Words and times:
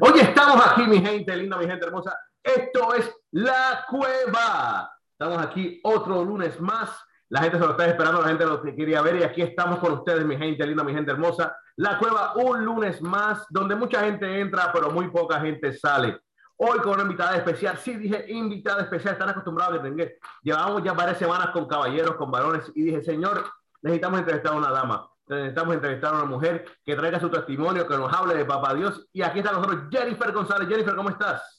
Hoy 0.00 0.18
estamos 0.18 0.66
aquí, 0.66 0.82
mi 0.82 1.00
gente 1.00 1.36
linda, 1.36 1.56
mi 1.56 1.66
gente 1.66 1.86
hermosa. 1.86 2.18
Esto 2.42 2.92
es 2.94 3.08
La 3.30 3.84
Cueva. 3.88 4.90
Estamos 5.12 5.38
aquí 5.46 5.80
otro 5.84 6.24
lunes 6.24 6.60
más. 6.60 6.90
La 7.28 7.42
gente 7.42 7.56
se 7.56 7.64
lo 7.64 7.70
está 7.70 7.86
esperando, 7.86 8.20
la 8.20 8.28
gente 8.28 8.44
lo 8.44 8.60
quería 8.62 9.00
ver 9.00 9.16
y 9.16 9.22
aquí 9.22 9.42
estamos 9.42 9.78
con 9.78 9.92
ustedes, 9.92 10.24
mi 10.24 10.36
gente 10.36 10.66
linda, 10.66 10.82
mi 10.82 10.92
gente 10.92 11.12
hermosa. 11.12 11.56
La 11.76 11.98
Cueva, 12.00 12.32
un 12.34 12.64
lunes 12.64 13.00
más, 13.00 13.46
donde 13.48 13.76
mucha 13.76 14.00
gente 14.00 14.40
entra, 14.40 14.72
pero 14.72 14.90
muy 14.90 15.08
poca 15.08 15.40
gente 15.40 15.72
sale. 15.72 16.18
Hoy 16.56 16.80
con 16.80 16.94
una 16.94 17.02
invitada 17.02 17.36
especial, 17.36 17.78
sí 17.78 17.94
dije 17.94 18.24
invitada 18.28 18.82
especial, 18.82 19.12
están 19.12 19.28
acostumbrados 19.28 19.78
a 19.78 19.82
que 19.82 20.18
Llevamos 20.42 20.82
ya 20.82 20.94
varias 20.94 21.18
semanas 21.18 21.50
con 21.50 21.68
caballeros, 21.68 22.16
con 22.16 22.30
varones 22.32 22.72
y 22.74 22.82
dije, 22.82 23.04
señor, 23.04 23.44
necesitamos 23.82 24.18
entrevistar 24.18 24.52
a 24.52 24.56
una 24.56 24.70
dama 24.70 25.08
necesitamos 25.28 25.74
entrevistar 25.74 26.14
a 26.14 26.18
una 26.18 26.26
mujer 26.26 26.64
que 26.84 26.94
traiga 26.94 27.20
su 27.20 27.30
testimonio, 27.30 27.86
que 27.86 27.96
nos 27.96 28.12
hable 28.12 28.34
de 28.34 28.44
Papá 28.44 28.74
Dios. 28.74 29.06
Y 29.12 29.22
aquí 29.22 29.38
está 29.40 29.52
con 29.52 29.62
nosotros 29.62 29.88
Jennifer 29.90 30.32
González. 30.32 30.68
Jennifer, 30.68 30.94
¿cómo 30.94 31.10
estás? 31.10 31.56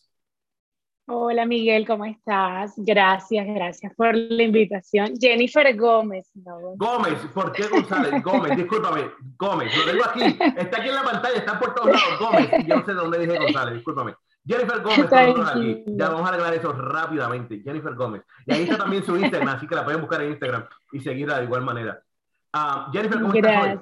Hola 1.09 1.45
Miguel, 1.45 1.87
¿cómo 1.87 2.03
estás? 2.03 2.73
Gracias, 2.75 3.47
gracias 3.47 3.93
por 3.95 4.13
la 4.13 4.43
invitación. 4.43 5.13
Jennifer 5.17 5.73
Gómez. 5.77 6.29
Gómez, 6.75 7.13
¿por 7.33 7.53
qué 7.53 7.65
González? 7.67 8.21
Gómez, 8.21 8.57
discúlpame, 8.57 9.11
Gómez, 9.37 9.73
lo 9.77 9.89
tengo 9.89 10.03
aquí, 10.03 10.37
está 10.57 10.81
aquí 10.81 10.89
en 10.89 10.95
la 10.95 11.03
pantalla, 11.03 11.37
está 11.37 11.57
por 11.57 11.73
todos 11.73 11.91
lados, 11.91 12.19
Gómez, 12.19 12.49
yo 12.67 12.75
no 12.75 12.85
sé 12.85 12.91
de 12.91 12.97
dónde 12.97 13.19
dije 13.19 13.39
González, 13.39 13.75
discúlpame. 13.75 14.15
Jennifer 14.45 14.81
Gómez, 14.81 15.13
aquí. 15.13 15.83
ya 15.87 16.09
vamos 16.09 16.25
a 16.25 16.33
arreglar 16.33 16.53
eso 16.55 16.73
rápidamente, 16.73 17.61
Jennifer 17.63 17.95
Gómez. 17.95 18.23
Y 18.45 18.53
ahí 18.53 18.63
está 18.63 18.77
también 18.77 19.03
su 19.05 19.15
Instagram, 19.15 19.55
así 19.55 19.65
que 19.65 19.75
la 19.75 19.85
pueden 19.85 20.01
buscar 20.01 20.21
en 20.21 20.31
Instagram 20.31 20.65
y 20.91 20.99
seguirla 20.99 21.37
de 21.37 21.45
igual 21.45 21.61
manera. 21.61 22.01
Ah, 22.53 22.89
Jennifer, 22.91 23.21
¿cómo 23.21 23.33
estás 23.33 23.79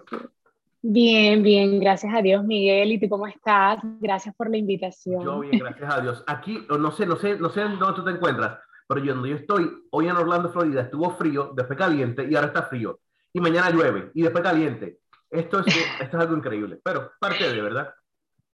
Bien, 0.88 1.42
bien, 1.42 1.80
gracias 1.80 2.14
a 2.14 2.22
Dios, 2.22 2.44
Miguel. 2.44 2.92
¿Y 2.92 3.00
tú 3.00 3.10
cómo 3.10 3.26
estás? 3.26 3.80
Gracias 4.00 4.36
por 4.36 4.52
la 4.52 4.58
invitación. 4.58 5.24
Yo 5.24 5.40
bien, 5.40 5.58
gracias 5.58 5.92
a 5.92 6.00
Dios. 6.00 6.24
Aquí, 6.28 6.64
no 6.70 6.92
sé, 6.92 7.08
no 7.08 7.16
sé, 7.16 7.40
no 7.40 7.50
sé 7.50 7.62
dónde 7.62 7.96
tú 7.96 8.04
te 8.04 8.12
encuentras, 8.12 8.60
pero 8.88 9.04
yo 9.04 9.16
donde 9.16 9.30
yo 9.30 9.36
estoy, 9.38 9.68
hoy 9.90 10.08
en 10.08 10.16
Orlando, 10.16 10.52
Florida, 10.52 10.84
estuvo 10.84 11.10
frío, 11.12 11.54
después 11.56 11.80
caliente 11.80 12.28
y 12.30 12.36
ahora 12.36 12.50
está 12.50 12.64
frío. 12.64 13.00
Y 13.34 13.40
mañana 13.40 13.72
llueve 13.72 14.12
y 14.14 14.22
después 14.22 14.44
caliente. 14.44 15.00
Esto 15.32 15.62
es, 15.62 15.76
esto 16.02 16.18
es 16.18 16.24
algo 16.24 16.38
increíble, 16.38 16.80
pero 16.84 17.12
parte 17.20 17.52
de, 17.52 17.62
¿verdad? 17.62 17.92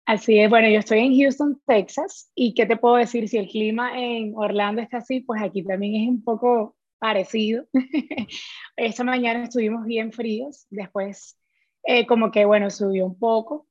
Así 0.04 0.38
es, 0.38 0.48
bueno, 0.50 0.68
yo 0.68 0.78
estoy 0.78 1.00
en 1.00 1.18
Houston, 1.18 1.60
Texas, 1.66 2.30
y 2.34 2.54
¿qué 2.54 2.66
te 2.66 2.76
puedo 2.76 2.96
decir? 2.96 3.28
Si 3.28 3.38
el 3.38 3.48
clima 3.48 3.98
en 3.98 4.34
Orlando 4.36 4.82
está 4.82 4.98
así, 4.98 5.20
pues 5.20 5.42
aquí 5.42 5.62
también 5.62 6.02
es 6.02 6.08
un 6.08 6.22
poco 6.22 6.76
parecido. 6.98 7.64
Esta 8.76 9.04
mañana 9.04 9.44
estuvimos 9.44 9.84
bien 9.84 10.12
fríos, 10.12 10.66
después 10.70 11.38
eh, 11.84 12.06
como 12.06 12.30
que 12.30 12.44
bueno, 12.44 12.70
subió 12.70 13.06
un 13.06 13.18
poco, 13.18 13.66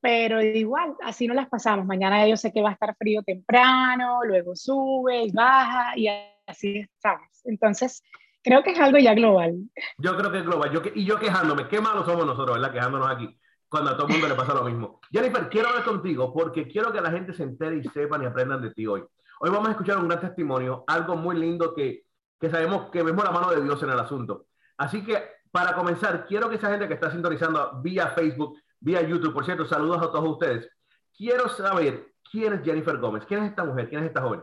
pero 0.00 0.40
igual, 0.42 0.94
así 1.02 1.26
no 1.26 1.34
las 1.34 1.48
pasamos. 1.48 1.86
Mañana 1.86 2.26
yo 2.26 2.36
sé 2.36 2.52
que 2.52 2.62
va 2.62 2.70
a 2.70 2.72
estar 2.72 2.96
frío 2.96 3.22
temprano, 3.22 4.20
luego 4.24 4.54
sube 4.54 5.24
y 5.24 5.32
baja 5.32 5.96
y 5.96 6.08
así 6.46 6.78
estamos. 6.78 7.28
Entonces, 7.44 8.02
creo 8.42 8.62
que 8.62 8.70
es 8.70 8.78
algo 8.78 8.98
ya 8.98 9.14
global. 9.14 9.56
Yo 9.98 10.16
creo 10.16 10.30
que 10.30 10.38
es 10.38 10.44
global. 10.44 10.70
Yo, 10.72 10.80
y 10.94 11.04
yo 11.04 11.18
quejándome, 11.18 11.68
qué 11.68 11.80
malos 11.80 12.06
somos 12.06 12.24
nosotros, 12.24 12.58
¿verdad? 12.58 12.72
Quejándonos 12.72 13.10
aquí, 13.10 13.38
cuando 13.68 13.90
a 13.90 13.96
todo 13.96 14.06
el 14.06 14.12
mundo 14.12 14.28
le 14.28 14.34
pasa 14.34 14.54
lo 14.54 14.64
mismo. 14.64 15.00
Jennifer, 15.10 15.48
quiero 15.48 15.68
hablar 15.68 15.84
contigo 15.84 16.32
porque 16.32 16.66
quiero 16.66 16.92
que 16.92 17.00
la 17.00 17.10
gente 17.10 17.32
se 17.32 17.42
entere 17.42 17.76
y 17.76 17.84
sepan 17.88 18.22
y 18.22 18.26
aprendan 18.26 18.62
de 18.62 18.72
ti 18.72 18.86
hoy. 18.86 19.02
Hoy 19.40 19.50
vamos 19.50 19.68
a 19.68 19.72
escuchar 19.72 19.98
un 19.98 20.08
gran 20.08 20.20
testimonio, 20.20 20.84
algo 20.86 21.16
muy 21.16 21.36
lindo 21.36 21.74
que 21.74 22.04
que 22.40 22.50
sabemos 22.50 22.90
que 22.90 23.02
vemos 23.02 23.24
la 23.24 23.30
mano 23.30 23.50
de 23.50 23.62
Dios 23.62 23.82
en 23.82 23.90
el 23.90 23.98
asunto. 23.98 24.46
Así 24.78 25.04
que 25.04 25.18
para 25.50 25.74
comenzar, 25.74 26.26
quiero 26.26 26.48
que 26.48 26.56
esa 26.56 26.70
gente 26.70 26.88
que 26.88 26.94
está 26.94 27.10
sintonizando 27.10 27.80
vía 27.82 28.08
Facebook, 28.08 28.58
vía 28.80 29.02
YouTube, 29.02 29.34
por 29.34 29.44
cierto, 29.44 29.66
saludos 29.66 29.98
a 29.98 30.10
todos 30.10 30.28
ustedes. 30.28 30.70
Quiero 31.16 31.48
saber 31.48 32.14
quién 32.30 32.54
es 32.54 32.62
Jennifer 32.62 32.96
Gómez, 32.98 33.24
quién 33.26 33.42
es 33.42 33.50
esta 33.50 33.64
mujer, 33.64 33.88
quién 33.88 34.02
es 34.02 34.08
esta 34.08 34.22
joven. 34.22 34.40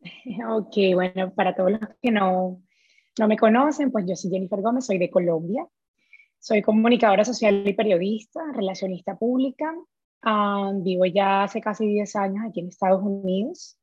Ok, 0.48 0.74
bueno, 0.94 1.32
para 1.32 1.54
todos 1.54 1.70
los 1.72 1.80
que 2.02 2.10
no, 2.10 2.60
no 3.18 3.28
me 3.28 3.36
conocen, 3.36 3.92
pues 3.92 4.04
yo 4.06 4.16
soy 4.16 4.30
Jennifer 4.30 4.60
Gómez, 4.60 4.86
soy 4.86 4.98
de 4.98 5.10
Colombia. 5.10 5.66
Soy 6.40 6.60
comunicadora 6.60 7.24
social 7.24 7.62
y 7.66 7.72
periodista, 7.72 8.40
relacionista 8.52 9.16
pública. 9.16 9.72
Ah, 10.22 10.72
vivo 10.74 11.06
ya 11.06 11.44
hace 11.44 11.60
casi 11.60 11.86
10 11.86 12.16
años 12.16 12.44
aquí 12.48 12.58
en 12.58 12.68
Estados 12.68 13.00
Unidos. 13.00 13.78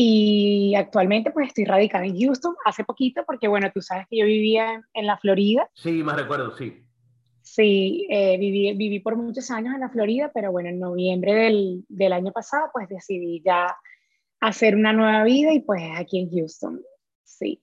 Y 0.00 0.76
actualmente 0.76 1.32
pues 1.32 1.48
estoy 1.48 1.64
radicada 1.64 2.06
en 2.06 2.16
Houston 2.16 2.54
hace 2.64 2.84
poquito 2.84 3.24
porque 3.26 3.48
bueno, 3.48 3.68
tú 3.74 3.82
sabes 3.82 4.06
que 4.08 4.18
yo 4.18 4.26
vivía 4.26 4.80
en, 4.94 5.06
la 5.08 5.18
Florida. 5.18 5.68
Sí, 5.74 6.04
más 6.04 6.14
recuerdo, 6.14 6.56
sí. 6.56 6.86
Sí, 7.42 8.06
eh, 8.08 8.38
viví, 8.38 8.76
viví 8.76 9.00
por 9.00 9.16
muchos 9.16 9.50
años 9.50 9.74
en 9.74 9.80
la 9.80 9.88
Florida, 9.88 10.30
pero 10.32 10.52
bueno, 10.52 10.68
en 10.68 10.78
noviembre 10.78 11.34
del, 11.34 11.84
del 11.88 12.12
año 12.12 12.30
pasado 12.30 12.70
pues 12.72 12.88
decidí 12.88 13.42
ya 13.44 13.76
hacer 14.38 14.76
una 14.76 14.92
nueva 14.92 15.24
vida 15.24 15.52
y 15.52 15.62
pues 15.62 15.82
aquí 15.96 16.20
en 16.20 16.30
Houston, 16.30 16.80
sí. 17.24 17.60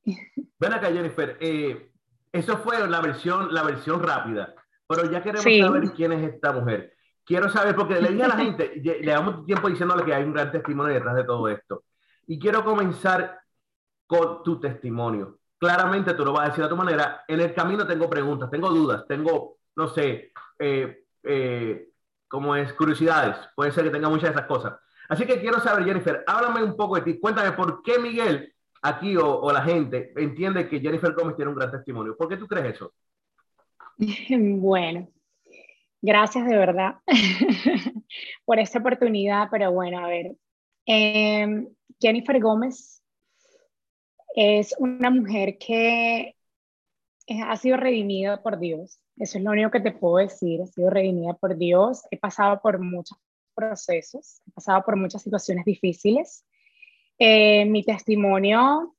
Ven 0.60 0.74
acá 0.74 0.92
Jennifer, 0.92 1.38
eh, 1.40 1.90
eso 2.34 2.58
fue 2.58 2.86
la 2.86 3.00
versión, 3.00 3.54
la 3.54 3.64
versión 3.64 4.04
rápida, 4.04 4.54
pero 4.86 5.10
ya 5.10 5.24
queremos 5.24 5.42
saber 5.42 5.94
quién 5.96 6.12
es 6.12 6.34
esta 6.34 6.52
mujer. 6.52 6.92
Quiero 7.24 7.50
saber, 7.50 7.78
porque 7.78 8.02
le 8.02 8.10
dije 8.10 8.24
a 8.24 8.28
la 8.28 8.36
gente, 8.36 8.74
le 8.84 9.10
damos 9.10 9.46
tiempo 9.46 9.70
diciéndole 9.70 10.04
que 10.04 10.14
hay 10.14 10.26
un 10.26 10.34
gran 10.34 10.52
testimonio 10.52 10.94
detrás 10.94 11.16
de 11.16 11.24
todo 11.24 11.48
esto. 11.48 11.86
Y 12.28 12.40
quiero 12.40 12.64
comenzar 12.64 13.40
con 14.08 14.44
tu 14.44 14.60
testimonio. 14.60 15.40
Claramente 15.58 16.14
tú 16.14 16.26
lo 16.26 16.34
vas 16.34 16.46
a 16.46 16.50
decir 16.50 16.64
a 16.64 16.70
tu 16.70 16.76
manera. 16.76 17.24
En 17.28 17.40
el 17.40 17.54
camino 17.54 17.88
tengo 17.88 18.10
preguntas, 18.10 18.50
tengo 18.52 18.70
dudas, 18.70 19.06
tengo, 19.08 19.58
no 19.76 19.88
sé, 19.88 20.32
eh, 20.60 21.06
eh, 21.24 21.90
como 22.28 22.56
es, 22.56 22.74
curiosidades. 22.74 23.38
Puede 23.56 23.72
ser 23.72 23.84
que 23.86 23.90
tenga 23.90 24.10
muchas 24.10 24.30
de 24.30 24.36
esas 24.36 24.48
cosas. 24.48 24.74
Así 25.10 25.26
que 25.26 25.40
quiero 25.40 25.60
saber, 25.60 25.86
Jennifer, 25.86 26.24
háblame 26.28 26.64
un 26.64 26.76
poco 26.76 26.96
de 26.96 27.02
ti. 27.02 27.20
Cuéntame 27.20 27.52
por 27.54 27.82
qué 27.84 28.00
Miguel 28.00 28.54
aquí 28.82 29.16
o, 29.18 29.40
o 29.40 29.52
la 29.52 29.62
gente 29.64 30.14
entiende 30.16 30.68
que 30.68 30.80
Jennifer 30.80 31.14
Gómez 31.14 31.36
tiene 31.36 31.52
un 31.52 31.58
gran 31.58 31.72
testimonio. 31.72 32.16
¿Por 32.18 32.28
qué 32.28 32.38
tú 32.38 32.48
crees 32.48 32.76
eso? 32.76 32.94
Bueno, 34.30 35.08
gracias 36.02 36.46
de 36.48 36.58
verdad 36.58 36.96
por 38.46 38.60
esta 38.60 38.80
oportunidad, 38.80 39.48
pero 39.50 39.72
bueno, 39.72 40.00
a 40.00 40.08
ver, 40.08 40.36
eh, 40.86 41.68
Jennifer 42.00 42.40
Gómez 42.40 43.02
es 44.36 44.76
una 44.80 45.10
mujer 45.10 45.58
que 45.58 46.36
ha 47.44 47.58
sido 47.58 47.78
redimida 47.78 48.42
por 48.44 48.60
Dios. 48.60 49.00
Eso 49.18 49.38
es 49.38 49.44
lo 49.44 49.52
único 49.52 49.72
que 49.72 49.80
te 49.80 49.92
puedo 49.92 50.18
decir. 50.18 50.62
Ha 50.62 50.68
sido 50.68 50.90
redimida 50.90 51.34
por 51.34 51.58
Dios. 51.58 52.04
He 52.12 52.18
pasado 52.18 52.60
por 52.62 52.80
muchos 52.80 53.18
procesos, 53.56 54.42
he 54.48 54.52
pasado 54.52 54.84
por 54.84 54.98
muchas 54.98 55.24
situaciones 55.24 55.66
difíciles. 55.66 56.46
Eh, 57.18 57.66
mi 57.66 57.84
testimonio 57.84 58.96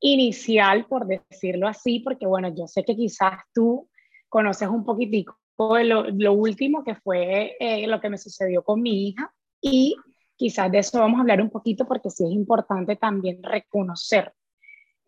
inicial, 0.00 0.86
por 0.86 1.06
decirlo 1.06 1.68
así, 1.68 2.00
porque 2.00 2.26
bueno, 2.26 2.52
yo 2.54 2.66
sé 2.66 2.84
que 2.84 2.96
quizás 2.96 3.42
tú 3.52 3.88
conoces 4.28 4.68
un 4.68 4.84
poquitico 4.84 5.36
de 5.76 5.84
lo, 5.84 6.32
último 6.32 6.84
que 6.84 6.94
fue 6.94 7.56
eh, 7.58 7.86
lo 7.86 8.00
que 8.00 8.08
me 8.08 8.16
sucedió 8.16 8.62
con 8.62 8.80
mi 8.80 9.08
hija 9.08 9.34
y 9.60 9.96
Quizás 10.38 10.70
de 10.70 10.78
eso 10.78 11.00
vamos 11.00 11.18
a 11.18 11.22
hablar 11.22 11.42
un 11.42 11.50
poquito 11.50 11.84
porque 11.84 12.10
sí 12.10 12.24
es 12.24 12.30
importante 12.30 12.94
también 12.94 13.42
reconocer 13.42 14.32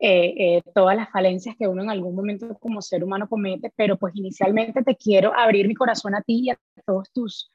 eh, 0.00 0.34
eh, 0.56 0.62
todas 0.74 0.96
las 0.96 1.08
falencias 1.10 1.54
que 1.56 1.68
uno 1.68 1.82
en 1.82 1.90
algún 1.90 2.16
momento 2.16 2.58
como 2.58 2.82
ser 2.82 3.04
humano 3.04 3.28
comete, 3.28 3.72
pero 3.76 3.96
pues 3.96 4.16
inicialmente 4.16 4.82
te 4.82 4.96
quiero 4.96 5.32
abrir 5.32 5.68
mi 5.68 5.74
corazón 5.74 6.16
a 6.16 6.22
ti 6.22 6.46
y 6.46 6.50
a 6.50 6.58
todos 6.84 7.12
tus, 7.12 7.48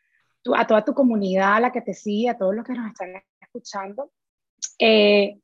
a 0.56 0.66
toda 0.66 0.85
tu 0.85 0.94
comunidad, 0.94 1.56
a 1.56 1.59
la 1.59 1.72
que 1.74 1.81
te 1.81 1.94
sigue, 1.94 2.30
a 2.30 2.38
todos 2.38 2.56
los 2.56 2.64
que 2.64 2.74
nos 2.74 2.88
están 2.88 3.09
escuchando. 3.41 4.09
Eh, 4.80 5.40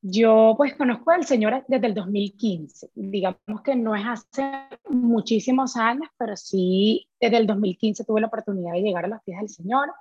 yo 0.00 0.54
pues 0.56 0.74
conozco 0.76 1.10
al 1.10 1.26
Señor 1.26 1.64
desde 1.68 1.88
el 1.88 1.94
2015, 1.94 2.90
digamos 2.94 3.60
que 3.62 3.76
no 3.76 3.94
es 3.94 4.04
hace 4.06 4.50
muchísimos 4.88 5.76
años, 5.76 6.08
pero 6.16 6.36
sí 6.36 7.06
desde 7.20 7.36
el 7.36 7.46
2015 7.46 8.04
tuve 8.04 8.22
la 8.22 8.28
oportunidad 8.28 8.72
de 8.72 8.82
llegar 8.82 9.04
a 9.04 9.08
los 9.08 9.22
pies 9.24 9.40
del 9.40 9.48
Señor. 9.50 9.92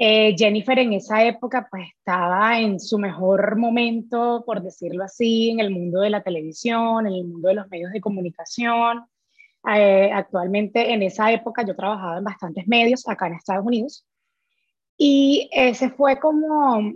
Eh, 0.00 0.36
Jennifer 0.38 0.78
en 0.78 0.92
esa 0.92 1.24
época 1.24 1.66
pues 1.68 1.88
estaba 1.88 2.60
en 2.60 2.78
su 2.78 2.98
mejor 3.00 3.56
momento, 3.56 4.44
por 4.46 4.62
decirlo 4.62 5.02
así, 5.02 5.50
en 5.50 5.58
el 5.58 5.70
mundo 5.70 6.00
de 6.00 6.10
la 6.10 6.22
televisión, 6.22 7.08
en 7.08 7.14
el 7.14 7.24
mundo 7.24 7.48
de 7.48 7.54
los 7.54 7.68
medios 7.68 7.90
de 7.90 8.00
comunicación. 8.00 9.04
Eh, 9.68 10.08
actualmente 10.14 10.92
en 10.92 11.02
esa 11.02 11.32
época 11.32 11.64
yo 11.66 11.74
trabajaba 11.74 12.18
en 12.18 12.24
bastantes 12.24 12.68
medios 12.68 13.08
acá 13.08 13.26
en 13.26 13.34
Estados 13.34 13.66
Unidos 13.66 14.06
y 14.96 15.50
ese 15.52 15.90
fue 15.90 16.20
como, 16.20 16.92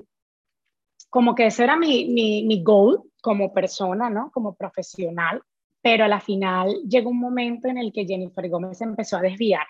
como 1.10 1.34
que 1.34 1.46
ese 1.46 1.64
era 1.64 1.76
mi, 1.76 2.04
mi, 2.04 2.44
mi 2.44 2.62
goal 2.62 3.02
como 3.20 3.52
persona, 3.52 4.10
¿no? 4.10 4.30
Como 4.30 4.54
profesional, 4.54 5.42
pero 5.82 6.04
a 6.04 6.08
la 6.08 6.20
final 6.20 6.72
llegó 6.88 7.10
un 7.10 7.18
momento 7.18 7.66
en 7.66 7.78
el 7.78 7.92
que 7.92 8.06
Jennifer 8.06 8.48
Gómez 8.48 8.80
empezó 8.80 9.16
a 9.16 9.22
desviar 9.22 9.66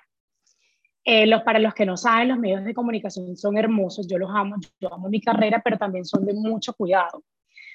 eh, 1.04 1.26
los, 1.26 1.42
para 1.42 1.58
los 1.58 1.74
que 1.74 1.84
no 1.84 1.96
saben, 1.96 2.28
los 2.28 2.38
medios 2.38 2.64
de 2.64 2.74
comunicación 2.74 3.36
son 3.36 3.58
hermosos, 3.58 4.06
yo 4.06 4.18
los 4.18 4.30
amo, 4.32 4.56
yo 4.80 4.92
amo 4.92 5.08
mi 5.08 5.20
carrera, 5.20 5.60
pero 5.64 5.78
también 5.78 6.04
son 6.04 6.24
de 6.24 6.34
mucho 6.34 6.74
cuidado. 6.74 7.24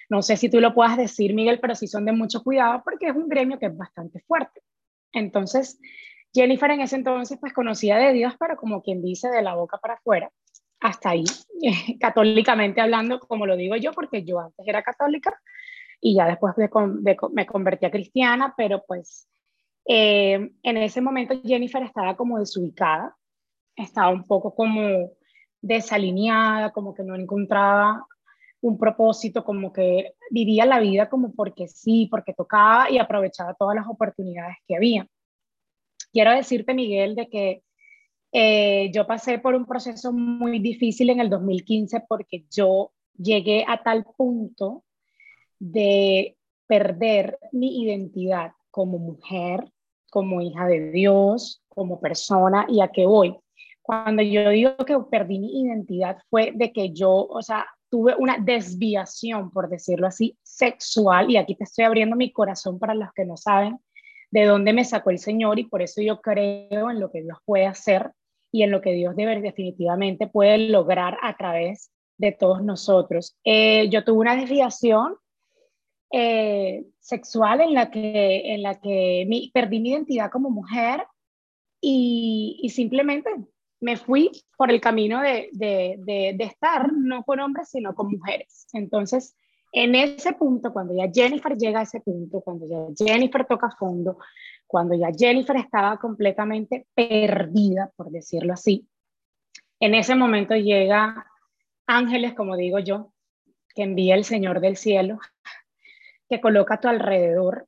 No 0.09 0.21
sé 0.21 0.38
si 0.38 0.50
tú 0.50 0.62
lo 0.62 0.74
puedas 0.74 0.95
decir, 0.95 1.33
Miguel, 1.33 1.59
pero 1.59 1.75
sí 1.75 1.88
son 1.88 2.06
de 2.06 2.13
mucho 2.13 2.41
cuidado 2.41 2.81
porque 2.83 3.07
es 3.07 3.15
un 3.15 3.27
gremio 3.27 3.59
que 3.59 3.65
es 3.65 3.75
bastante 3.75 4.21
fuerte. 4.21 4.62
Entonces, 5.12 5.79
Jennifer 6.33 6.71
en 6.71 6.81
ese 6.81 6.95
entonces 6.95 7.38
pues 7.39 7.51
conocía 7.51 7.97
de 7.97 8.13
Dios, 8.13 8.33
pero 8.39 8.56
como 8.56 8.81
quien 8.81 9.01
dice, 9.01 9.29
de 9.29 9.41
la 9.41 9.56
boca 9.56 9.77
para 9.77 9.95
afuera, 9.95 10.31
hasta 10.79 11.09
ahí, 11.09 11.25
católicamente 12.00 12.79
hablando, 12.79 13.19
como 13.19 13.45
lo 13.45 13.57
digo 13.57 13.75
yo, 13.75 13.91
porque 13.91 14.24
yo 14.24 14.39
antes 14.39 14.65
era 14.65 14.83
católica 14.83 15.38
y 16.00 16.15
ya 16.15 16.27
después 16.27 16.53
me 17.33 17.45
convertí 17.45 17.85
a 17.85 17.91
cristiana, 17.91 18.53
pero 18.56 18.83
pues 18.88 19.27
eh, 19.88 20.51
en 20.63 20.78
ese 20.78 21.01
momento 21.01 21.39
Jennifer 21.44 21.81
estaba 21.84 22.16
como 22.16 22.39
desubicada, 22.39 23.16
estaba 23.75 24.10
un 24.10 24.24
poco 24.24 24.54
como 24.54 25.12
desalineada, 25.62 26.72
como 26.72 26.94
que 26.94 27.04
no 27.04 27.16
encontraba 27.16 28.06
un 28.62 28.78
propósito, 28.78 29.44
como 29.44 29.72
que 29.72 30.13
vivía 30.31 30.66
la 30.66 30.80
vida 30.80 31.10
como 31.10 31.34
porque 31.34 31.68
sí, 31.68 32.07
porque 32.10 32.34
tocaba 32.34 32.89
y 32.89 32.98
aprovechaba 32.98 33.54
todas 33.54 33.75
las 33.75 33.88
oportunidades 33.88 34.57
que 34.68 34.75
había. 34.75 35.07
Quiero 36.12 36.31
decirte, 36.31 36.74
Miguel, 36.74 37.16
de 37.16 37.30
que 37.30 37.63
eh, 38.31 38.92
yo 38.94 39.07
pasé 39.07 39.39
por 39.39 39.56
un 39.56 39.66
proceso 39.66 40.12
muy 40.12 40.60
difícil 40.60 41.10
en 41.10 41.19
el 41.19 41.30
2015 41.30 42.04
porque 42.07 42.45
yo 42.51 42.92
llegué 43.18 43.63
a 43.68 43.81
tal 43.84 44.06
punto 44.18 44.84
de 45.60 46.38
perder 46.68 47.39
mi 47.51 47.81
identidad 47.84 48.51
como 48.69 49.00
mujer, 49.00 49.72
como 50.09 50.42
hija 50.42 50.68
de 50.68 50.92
Dios, 50.92 51.62
como 51.68 52.00
persona 52.00 52.65
y 52.68 52.81
a 52.81 52.89
qué 52.89 53.06
voy. 53.06 53.38
Cuando 53.81 54.21
yo 54.21 54.50
digo 54.50 54.75
que 54.77 54.98
perdí 55.09 55.39
mi 55.39 55.62
identidad 55.62 56.18
fue 56.30 56.51
de 56.54 56.71
que 56.74 56.92
yo, 56.92 57.12
o 57.12 57.42
sea, 57.42 57.65
tuve 57.89 58.15
una 58.18 58.38
desviación, 58.38 59.51
por 59.51 59.69
decirlo 59.69 60.07
así, 60.07 60.38
sexual, 60.44 61.31
y 61.31 61.38
aquí 61.38 61.56
te 61.56 61.63
estoy 61.63 61.86
abriendo 61.86 62.15
mi 62.15 62.31
corazón 62.31 62.80
para 62.80 62.94
los 62.94 63.13
que 63.13 63.25
no 63.25 63.38
saben 63.38 63.80
de 64.30 64.45
dónde 64.45 64.74
me 64.74 64.83
sacó 64.83 65.09
el 65.09 65.19
Señor, 65.19 65.57
y 65.57 65.65
por 65.65 65.81
eso 65.81 66.01
yo 66.01 66.19
creo 66.19 66.92
en 66.92 67.00
lo 67.00 67.12
que 67.12 67.21
Dios 67.21 67.38
puede 67.45 67.65
hacer 67.65 68.12
y 68.51 68.63
en 68.63 68.71
lo 68.71 68.81
que 68.81 68.92
Dios 68.94 69.15
definitivamente 69.15 70.27
puede 70.27 70.57
lograr 70.69 71.18
a 71.21 71.38
través 71.38 71.92
de 72.18 72.31
todos 72.31 72.63
nosotros. 72.63 73.38
Eh, 73.44 73.89
yo 73.89 74.03
tuve 74.03 74.19
una 74.19 74.36
desviación 74.36 75.15
eh, 76.12 76.86
sexual 77.00 77.62
en 77.62 77.74
la 77.74 77.92
que, 77.92 78.54
en 78.54 78.62
la 78.62 78.80
que 78.80 79.50
perdí 79.54 79.80
mi 79.80 79.89
identidad 79.89 80.31
como 80.31 80.50
mujer 80.50 81.06
y, 81.81 82.59
y 82.62 82.69
simplemente 82.69 83.30
me 83.80 83.98
fui 83.98 84.31
por 84.57 84.71
el 84.71 84.81
camino 84.81 85.21
de, 85.21 85.50
de, 85.54 86.33
de, 86.36 86.44
estar 86.44 86.92
no 86.94 87.24
con 87.24 87.39
hombres, 87.39 87.69
sino 87.69 87.94
con 87.94 88.12
mujeres. 88.12 88.68
Entonces, 88.74 89.36
en 89.71 89.95
ese 89.95 90.33
punto, 90.33 90.74
cuando 90.74 90.95
ya 90.95 91.12
Jennifer 91.13 91.56
llega 91.56 91.81
a 91.81 91.83
ese 91.83 92.00
punto, 92.00 92.42
cuando 92.42 92.65
ya 92.68 93.06
Jennifer 93.06 93.45
toca 93.45 93.69
fondo, 93.71 94.18
cuando 94.65 94.95
ya 94.95 95.10
Jennifer 95.15 95.57
estaba 95.57 95.98
completamente 95.98 96.88
perdida, 96.95 97.92
por 97.95 98.10
decirlo 98.10 98.53
así, 98.53 98.88
en 99.80 99.94
ese 99.94 100.15
momento 100.15 100.56
llega 100.56 101.27
ángeles, 101.86 102.33
como 102.33 102.56
digo 102.56 102.80
yo, 102.80 103.13
que 103.75 103.83
envía 103.83 104.15
el 104.15 104.24
Señor 104.24 104.60
del 104.60 104.75
cielo, 104.75 105.19
que 106.29 106.41
coloca 106.41 106.75
a 106.75 106.79
tu 106.79 106.88
alrededor 106.88 107.68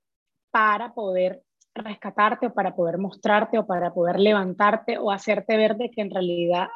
para 0.51 0.93
poder 0.93 1.43
rescatarte 1.73 2.47
o 2.47 2.53
para 2.53 2.75
poder 2.75 2.97
mostrarte 2.97 3.57
o 3.57 3.65
para 3.65 3.93
poder 3.93 4.19
levantarte 4.19 4.97
o 4.97 5.11
hacerte 5.11 5.57
ver 5.57 5.77
de 5.77 5.89
que 5.91 6.01
en 6.01 6.11
realidad 6.11 6.67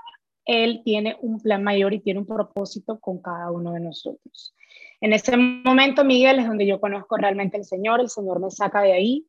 Él 0.46 0.82
tiene 0.84 1.18
un 1.22 1.40
plan 1.40 1.64
mayor 1.64 1.94
y 1.94 2.00
tiene 2.00 2.20
un 2.20 2.28
propósito 2.28 3.00
con 3.00 3.22
cada 3.22 3.52
uno 3.52 3.74
de 3.74 3.80
nosotros. 3.80 4.56
En 5.02 5.14
ese 5.14 5.36
momento, 5.36 6.04
Miguel, 6.06 6.40
es 6.40 6.48
donde 6.48 6.66
yo 6.66 6.80
conozco 6.80 7.18
realmente 7.18 7.58
al 7.58 7.66
Señor, 7.66 8.00
el 8.00 8.10
Señor 8.10 8.40
me 8.40 8.50
saca 8.50 8.82
de 8.82 8.94
ahí, 8.94 9.28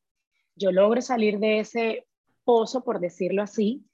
yo 0.55 0.71
logro 0.71 1.01
salir 1.01 1.39
de 1.39 1.61
ese 1.61 2.07
pozo, 2.45 2.85
por 2.85 3.01
decirlo 3.01 3.43
así, 3.43 3.85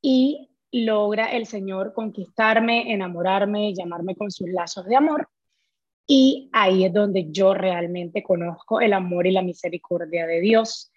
y 0.00 0.48
logra 0.72 1.32
el 1.32 1.46
Señor 1.46 1.92
conquistarme, 1.92 2.92
enamorarme, 2.92 3.74
llamarme 3.74 4.16
con 4.16 4.30
sus 4.30 4.48
lazos 4.48 4.86
de 4.86 4.96
amor. 4.96 5.28
Y 6.06 6.50
ahí 6.52 6.84
es 6.84 6.92
donde 6.92 7.30
yo 7.30 7.54
realmente 7.54 8.22
conozco 8.22 8.80
el 8.80 8.92
amor 8.92 9.26
y 9.26 9.32
la 9.32 9.42
misericordia 9.42 10.26
de 10.26 10.40
Dios. 10.40 10.92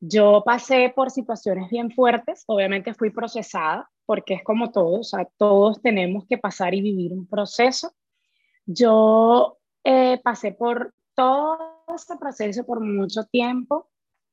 Yo 0.00 0.42
pasé 0.44 0.92
por 0.94 1.10
situaciones 1.10 1.70
bien 1.70 1.90
fuertes, 1.90 2.44
obviamente 2.46 2.94
fui 2.94 3.10
procesada, 3.10 3.90
porque 4.06 4.34
es 4.34 4.44
como 4.44 4.70
todos, 4.70 5.12
todos 5.38 5.80
tenemos 5.82 6.26
que 6.26 6.38
pasar 6.38 6.74
y 6.74 6.82
vivir 6.82 7.12
un 7.12 7.26
proceso. 7.26 7.92
Yo 8.66 9.58
eh, 9.82 10.20
pasé 10.22 10.52
por 10.52 10.94
todo 11.14 11.58
este 11.94 12.16
proceso 12.16 12.64
por 12.64 12.80
mucho 12.80 13.24
tiempo 13.24 13.88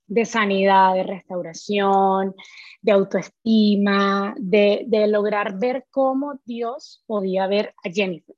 de 0.07 0.25
sanidad, 0.25 0.93
de 0.93 1.03
restauración, 1.03 2.35
de 2.81 2.91
autoestima, 2.91 4.35
de 4.37 5.07
lograr 5.07 5.57
ver 5.57 5.85
cómo 5.89 6.39
Dios 6.43 7.03
podía 7.07 7.47
ver 7.47 7.73
a 7.83 7.89
Jennifer. 7.89 8.35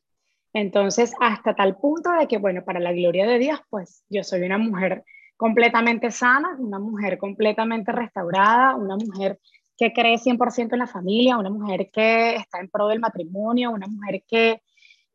Entonces, 0.53 1.13
hasta 1.19 1.55
tal 1.55 1.77
punto 1.77 2.11
de 2.11 2.27
que, 2.27 2.37
bueno, 2.37 2.63
para 2.63 2.79
la 2.79 2.93
gloria 2.93 3.25
de 3.25 3.39
Dios, 3.39 3.59
pues 3.69 4.03
yo 4.09 4.23
soy 4.23 4.43
una 4.43 4.59
mujer 4.59 5.03
completamente 5.35 6.11
sana, 6.11 6.55
una 6.59 6.79
mujer 6.79 7.17
completamente 7.17 7.91
restaurada, 7.91 8.75
una 8.75 8.95
mujer 8.95 9.39
que 9.77 9.91
cree 9.91 10.17
100% 10.17 10.73
en 10.73 10.79
la 10.79 10.87
familia, 10.87 11.37
una 11.37 11.49
mujer 11.49 11.89
que 11.91 12.35
está 12.35 12.59
en 12.59 12.69
pro 12.69 12.87
del 12.87 12.99
matrimonio, 12.99 13.71
una 13.71 13.87
mujer 13.87 14.23
que, 14.27 14.61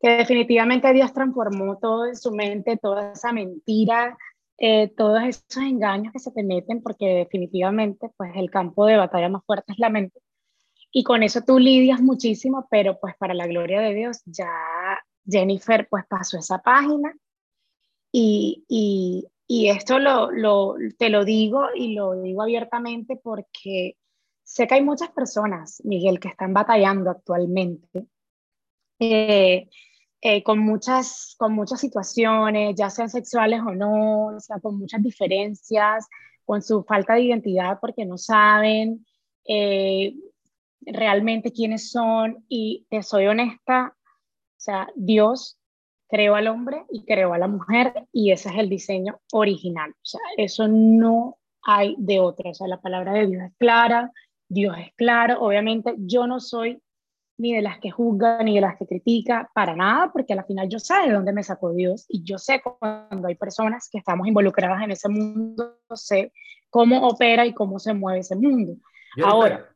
que 0.01 0.09
definitivamente 0.09 0.91
Dios 0.93 1.13
transformó 1.13 1.77
todo 1.77 2.05
en 2.07 2.17
su 2.17 2.31
mente, 2.31 2.77
toda 2.77 3.13
esa 3.13 3.31
mentira, 3.31 4.17
eh, 4.57 4.89
todos 4.97 5.23
esos 5.23 5.63
engaños 5.63 6.11
que 6.11 6.19
se 6.19 6.31
te 6.31 6.43
meten, 6.43 6.83
porque 6.83 7.07
definitivamente 7.07 8.09
pues 8.17 8.31
el 8.35 8.51
campo 8.51 8.85
de 8.85 8.97
batalla 8.97 9.29
más 9.29 9.45
fuerte 9.45 9.71
es 9.71 9.79
la 9.79 9.89
mente. 9.89 10.19
Y 10.91 11.03
con 11.03 11.23
eso 11.23 11.41
tú 11.45 11.59
lidias 11.59 12.01
muchísimo, 12.01 12.67
pero 12.69 12.99
pues 12.99 13.15
para 13.17 13.33
la 13.33 13.47
gloria 13.47 13.79
de 13.79 13.93
Dios 13.93 14.21
ya 14.25 14.49
Jennifer 15.29 15.87
pues 15.89 16.05
pasó 16.07 16.37
esa 16.37 16.59
página 16.61 17.13
y, 18.11 18.65
y, 19.47 19.69
esto 19.69 19.99
lo, 19.99 20.31
lo, 20.31 20.75
te 20.97 21.09
lo 21.09 21.25
digo 21.25 21.67
y 21.75 21.93
lo 21.93 22.21
digo 22.21 22.41
abiertamente 22.43 23.15
porque 23.15 23.97
sé 24.43 24.67
que 24.67 24.75
hay 24.75 24.83
muchas 24.83 25.09
personas, 25.11 25.81
Miguel, 25.83 26.19
que 26.19 26.29
están 26.29 26.53
batallando 26.53 27.11
actualmente 27.11 28.07
eh, 28.99 29.69
eh, 30.21 30.43
con, 30.43 30.59
muchas, 30.59 31.35
con 31.37 31.53
muchas 31.53 31.79
situaciones, 31.79 32.75
ya 32.75 32.89
sean 32.89 33.09
sexuales 33.09 33.61
o 33.61 33.73
no, 33.73 34.25
o 34.35 34.39
sea, 34.39 34.59
con 34.59 34.77
muchas 34.77 35.01
diferencias, 35.01 36.07
con 36.45 36.61
su 36.61 36.83
falta 36.83 37.13
de 37.13 37.21
identidad 37.21 37.79
porque 37.79 38.05
no 38.05 38.17
saben 38.17 39.05
eh, 39.45 40.15
realmente 40.81 41.53
quiénes 41.53 41.91
son. 41.91 42.43
Y 42.49 42.85
te 42.89 43.01
soy 43.03 43.27
honesta, 43.27 43.95
o 44.59 44.61
sea, 44.61 44.89
Dios 44.93 45.57
creó 46.09 46.35
al 46.35 46.49
hombre 46.49 46.83
y 46.91 47.05
creó 47.05 47.33
a 47.33 47.37
la 47.37 47.47
mujer 47.47 47.93
y 48.11 48.31
ese 48.31 48.49
es 48.49 48.57
el 48.57 48.67
diseño 48.67 49.21
original. 49.31 49.91
O 49.91 50.05
sea, 50.05 50.19
eso 50.35 50.67
no 50.67 51.37
hay 51.61 51.95
de 51.97 52.19
otra. 52.19 52.49
O 52.49 52.53
sea, 52.53 52.67
la 52.67 52.81
palabra 52.81 53.13
de 53.13 53.27
Dios 53.27 53.43
es 53.43 53.53
clara, 53.57 54.11
Dios 54.49 54.75
es 54.77 54.93
claro. 54.95 55.39
Obviamente 55.39 55.95
yo 55.99 56.27
no 56.27 56.41
soy 56.41 56.81
ni 57.37 57.53
de 57.53 57.61
las 57.61 57.79
que 57.79 57.89
juzga 57.89 58.43
ni 58.43 58.55
de 58.55 58.61
las 58.61 58.77
que 58.77 58.85
critica, 58.85 59.49
para 59.53 59.77
nada, 59.77 60.11
porque 60.11 60.33
al 60.33 60.43
final 60.43 60.67
yo 60.67 60.77
sé 60.77 60.93
de 61.05 61.13
dónde 61.13 61.31
me 61.31 61.41
sacó 61.41 61.71
Dios 61.71 62.05
y 62.09 62.21
yo 62.25 62.37
sé 62.37 62.61
cuando 62.61 63.29
hay 63.29 63.35
personas 63.35 63.87
que 63.89 63.99
estamos 63.99 64.27
involucradas 64.27 64.83
en 64.83 64.91
ese 64.91 65.07
mundo, 65.07 65.77
sé 65.93 66.33
cómo 66.69 67.07
opera 67.07 67.45
y 67.45 67.53
cómo 67.53 67.79
se 67.79 67.93
mueve 67.93 68.19
ese 68.19 68.35
mundo. 68.35 68.75
Ahora, 69.23 69.68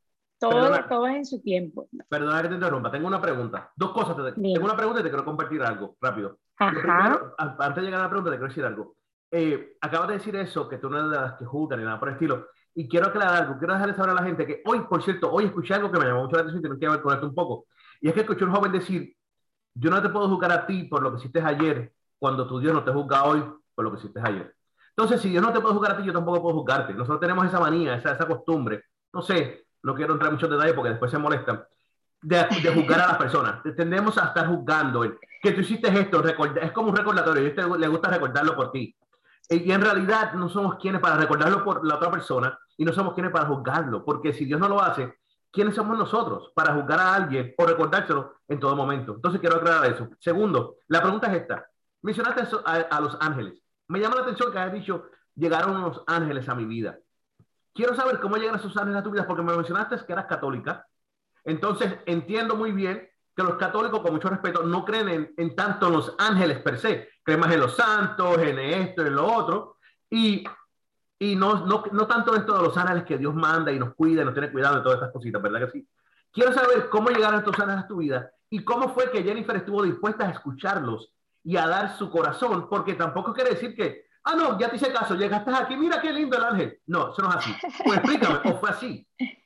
todo, 0.49 0.83
todo 0.87 1.07
es 1.07 1.15
en 1.15 1.25
su 1.25 1.41
tiempo. 1.41 1.87
Perdona 2.09 2.41
que 2.41 2.49
te 2.49 2.55
interrumpa, 2.55 2.91
tengo 2.91 3.07
una 3.07 3.21
pregunta. 3.21 3.71
Dos 3.75 3.91
cosas. 3.91 4.15
tengo 4.35 4.65
una 4.65 4.75
pregunta 4.75 4.99
y 4.99 5.03
te 5.03 5.09
quiero 5.09 5.25
compartir 5.25 5.61
algo 5.61 5.95
rápido. 6.01 6.39
Primero, 6.57 7.35
antes 7.37 7.75
de 7.75 7.81
llegar 7.81 8.01
a 8.01 8.03
la 8.03 8.09
pregunta, 8.09 8.31
te 8.31 8.37
quiero 8.37 8.49
decir 8.49 8.65
algo. 8.65 8.95
Eh, 9.31 9.77
acabas 9.81 10.09
de 10.09 10.13
decir 10.15 10.35
eso, 10.35 10.69
que 10.69 10.77
tú 10.77 10.89
no 10.89 10.99
eres 10.99 11.09
de 11.09 11.17
las 11.17 11.33
que 11.33 11.45
juzgan 11.45 11.79
ni 11.79 11.85
nada 11.85 11.99
por 11.99 12.09
el 12.09 12.13
estilo. 12.13 12.47
Y 12.75 12.87
quiero 12.87 13.07
aclarar 13.07 13.43
algo, 13.43 13.57
quiero 13.57 13.73
dejarle 13.73 13.95
saber 13.95 14.11
a 14.11 14.13
la 14.15 14.23
gente 14.23 14.45
que 14.45 14.61
hoy, 14.65 14.81
por 14.81 15.01
cierto, 15.01 15.31
hoy 15.31 15.45
escuché 15.45 15.73
algo 15.73 15.91
que 15.91 15.99
me 15.99 16.05
llamó 16.05 16.23
mucho 16.23 16.35
la 16.35 16.43
atención 16.43 16.75
y 16.75 16.79
que 16.79 16.89
ver 16.89 17.01
con 17.01 17.13
esto 17.13 17.27
un 17.27 17.35
poco. 17.35 17.65
Y 18.01 18.09
es 18.09 18.13
que 18.13 18.21
escuché 18.21 18.43
a 18.43 18.47
un 18.47 18.53
joven 18.53 18.71
decir, 18.71 19.15
yo 19.75 19.89
no 19.89 20.01
te 20.01 20.09
puedo 20.09 20.29
juzgar 20.29 20.51
a 20.51 20.65
ti 20.65 20.83
por 20.83 21.01
lo 21.01 21.11
que 21.11 21.19
hiciste 21.19 21.41
ayer, 21.41 21.93
cuando 22.19 22.47
tu 22.47 22.59
Dios 22.59 22.73
no 22.73 22.83
te 22.83 22.91
juzga 22.91 23.23
hoy 23.25 23.43
por 23.73 23.85
lo 23.85 23.91
que 23.91 23.99
hiciste 23.99 24.19
ayer. 24.23 24.55
Entonces, 24.95 25.21
si 25.21 25.29
Dios 25.29 25.41
no 25.41 25.51
te 25.51 25.59
puede 25.59 25.73
juzgar 25.73 25.93
a 25.93 25.97
ti, 25.97 26.03
yo 26.03 26.13
tampoco 26.13 26.41
puedo 26.41 26.57
juzgarte. 26.57 26.93
Nosotros 26.93 27.19
tenemos 27.19 27.45
esa 27.45 27.59
manía, 27.59 27.95
esa, 27.95 28.11
esa 28.11 28.27
costumbre. 28.27 28.83
No 29.11 29.21
sé, 29.21 29.62
no 29.83 29.95
quiero 29.95 30.13
entrar 30.13 30.29
en 30.29 30.35
muchos 30.35 30.49
detalles 30.49 30.73
porque 30.73 30.89
después 30.89 31.11
se 31.11 31.17
molestan, 31.17 31.63
de, 32.21 32.73
juzgar 32.73 33.01
a 33.01 33.07
las 33.07 33.17
personas. 33.17 33.61
Tendemos 33.75 34.17
a 34.17 34.27
estar 34.27 34.47
juzgando 34.47 35.03
el, 35.03 35.17
que 35.41 35.51
tú 35.51 35.61
hiciste 35.61 35.87
esto, 35.87 36.23
es 36.25 36.71
como 36.71 36.89
un 36.89 36.95
recordatorio, 36.95 37.43
y 37.43 37.47
usted 37.49 37.65
le 37.77 37.87
gusta 37.87 38.09
recordarlo 38.09 38.55
por 38.55 38.71
ti. 38.71 38.95
Y 39.49 39.71
en 39.71 39.81
realidad 39.81 40.33
no 40.33 40.47
somos 40.49 40.75
quienes 40.75 41.01
para 41.01 41.17
recordarlo 41.17 41.63
por 41.63 41.85
la 41.85 41.95
otra 41.95 42.09
persona 42.09 42.57
y 42.77 42.85
no 42.85 42.93
somos 42.93 43.13
quienes 43.13 43.31
para 43.31 43.45
juzgarlo, 43.45 44.05
porque 44.05 44.31
si 44.31 44.45
Dios 44.45 44.59
no 44.59 44.69
lo 44.69 44.81
hace, 44.81 45.17
¿quiénes 45.51 45.75
somos 45.75 45.97
nosotros 45.97 46.51
para 46.55 46.73
juzgar 46.73 46.99
a 46.99 47.13
alguien 47.13 47.53
o 47.57 47.65
recordárselo 47.65 48.35
en 48.47 48.59
todo 48.59 48.75
momento? 48.75 49.15
Entonces 49.15 49.41
quiero 49.41 49.57
aclarar 49.57 49.85
eso. 49.91 50.07
Segundo, 50.19 50.77
la 50.87 51.01
pregunta 51.01 51.27
es 51.27 51.41
esta. 51.41 51.67
Mencionaste 52.01 52.55
a, 52.65 52.99
los 53.01 53.17
ángeles. 53.19 53.61
Me 53.87 53.99
llama 53.99 54.15
la 54.15 54.21
atención 54.21 54.51
que 54.51 54.59
hayas 54.59 54.73
dicho, 54.73 55.05
llegaron 55.35 55.75
unos 55.75 56.03
ángeles 56.07 56.47
a 56.47 56.55
mi 56.55 56.65
vida. 56.65 56.97
Quiero 57.73 57.95
saber 57.95 58.19
cómo 58.19 58.37
llegan 58.37 58.55
esos 58.55 58.75
ángeles 58.77 58.99
a 58.99 59.03
tu 59.03 59.11
vida, 59.11 59.27
porque 59.27 59.43
me 59.43 59.55
mencionaste 59.55 60.05
que 60.05 60.13
eras 60.13 60.25
católica. 60.25 60.87
Entonces, 61.43 61.95
entiendo 62.05 62.55
muy 62.55 62.71
bien 62.71 63.09
que 63.35 63.43
los 63.43 63.55
católicos, 63.55 64.01
con 64.01 64.13
mucho 64.13 64.29
respeto, 64.29 64.63
no 64.63 64.85
creen 64.85 65.33
en, 65.35 65.55
tanto 65.55 65.87
en 65.87 65.93
los 65.93 66.15
ángeles 66.19 66.59
per 66.59 66.77
se, 66.79 67.09
creen 67.23 67.39
más 67.39 67.51
en 67.51 67.59
los 67.59 67.75
santos, 67.75 68.37
en 68.37 68.59
esto, 68.59 69.05
en 69.05 69.15
lo 69.15 69.25
otro, 69.25 69.77
y, 70.09 70.43
y 71.19 71.35
no, 71.35 71.65
no, 71.65 71.83
no 71.91 72.07
tanto 72.07 72.33
en 72.33 72.41
esto 72.41 72.55
de 72.55 72.63
los 72.63 72.77
ángeles 72.77 73.03
que 73.05 73.17
Dios 73.17 73.33
manda 73.33 73.71
y 73.71 73.79
nos 73.79 73.95
cuida 73.95 74.21
y 74.21 74.25
nos 74.25 74.33
tiene 74.33 74.51
cuidado 74.51 74.77
de 74.77 74.81
todas 74.83 74.97
estas 74.97 75.11
cositas, 75.11 75.41
¿verdad 75.41 75.65
que 75.65 75.71
sí? 75.71 75.87
Quiero 76.31 76.53
saber 76.53 76.89
cómo 76.89 77.09
llegaron 77.09 77.39
estos 77.39 77.59
ángeles 77.59 77.83
a 77.83 77.87
tu 77.87 77.97
vida 77.97 78.31
y 78.49 78.63
cómo 78.63 78.89
fue 78.89 79.09
que 79.11 79.23
Jennifer 79.23 79.55
estuvo 79.55 79.83
dispuesta 79.83 80.27
a 80.27 80.31
escucharlos 80.31 81.11
y 81.43 81.57
a 81.57 81.67
dar 81.67 81.97
su 81.97 82.09
corazón, 82.09 82.69
porque 82.69 82.93
tampoco 82.93 83.33
quiere 83.33 83.51
decir 83.51 83.75
que, 83.75 84.02
ah, 84.23 84.35
no, 84.35 84.59
ya 84.59 84.69
te 84.69 84.75
hice 84.77 84.91
caso, 84.91 85.15
llegaste 85.15 85.51
aquí, 85.53 85.75
mira 85.75 86.01
qué 86.01 86.11
lindo 86.11 86.37
el 86.37 86.43
ángel. 86.43 86.79
No, 86.87 87.11
eso 87.11 87.21
no 87.21 87.29
es 87.29 87.35
así. 87.35 87.51
Pues 87.83 87.97
explícame, 87.97 88.39
¿o 88.51 88.57
fue 88.57 88.69
así? 88.69 89.07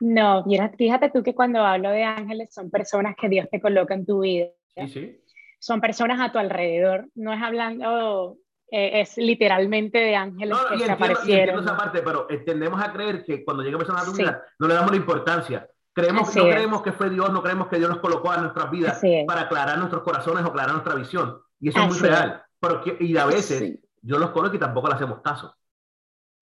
No, 0.00 0.44
fíjate 0.76 1.10
tú 1.10 1.24
que 1.24 1.34
cuando 1.34 1.64
hablo 1.64 1.90
de 1.90 2.04
ángeles 2.04 2.54
son 2.54 2.70
personas 2.70 3.16
que 3.20 3.28
Dios 3.28 3.48
te 3.50 3.60
coloca 3.60 3.94
en 3.94 4.06
tu 4.06 4.20
vida. 4.20 4.46
Sí, 4.76 4.88
sí. 4.88 5.20
Son 5.58 5.80
personas 5.80 6.20
a 6.20 6.30
tu 6.30 6.38
alrededor, 6.38 7.08
no 7.16 7.32
es 7.32 7.42
hablando, 7.42 8.36
eh, 8.70 9.00
es 9.00 9.16
literalmente 9.16 9.98
de 9.98 10.14
ángeles 10.14 10.56
que 10.70 10.78
se 10.78 10.92
aparecieron. 10.92 11.64
esa 11.64 11.76
parte, 11.76 12.02
pero 12.02 12.28
tendemos 12.46 12.80
a 12.80 12.92
creer 12.92 13.24
que 13.24 13.44
cuando 13.44 13.64
llega 13.64 13.76
persona 13.76 14.02
a 14.02 14.04
tu 14.04 14.12
vida 14.12 14.42
no 14.58 14.68
le 14.68 14.74
damos 14.74 14.90
la 14.92 14.96
importancia. 14.98 15.68
Creemos, 15.92 16.36
no 16.36 16.44
creemos 16.44 16.82
que 16.82 16.92
fue 16.92 17.10
Dios, 17.10 17.32
no 17.32 17.42
creemos 17.42 17.66
que 17.66 17.76
Dios 17.76 17.90
nos 17.90 17.98
colocó 17.98 18.30
a 18.30 18.36
nuestras 18.36 18.70
vidas 18.70 19.00
para 19.26 19.42
aclarar 19.42 19.78
nuestros 19.78 20.04
corazones 20.04 20.44
o 20.44 20.48
aclarar 20.48 20.72
nuestra 20.72 20.94
visión. 20.94 21.40
Y 21.58 21.70
eso 21.70 21.80
es 21.80 21.88
muy 21.88 21.98
real. 21.98 22.44
Porque, 22.60 22.96
y 23.00 23.16
a 23.16 23.26
veces 23.26 23.80
yo 24.02 24.18
los 24.18 24.30
conozco 24.30 24.56
y 24.56 24.60
tampoco 24.60 24.88
le 24.88 24.94
hacemos 24.94 25.20
caso. 25.20 25.54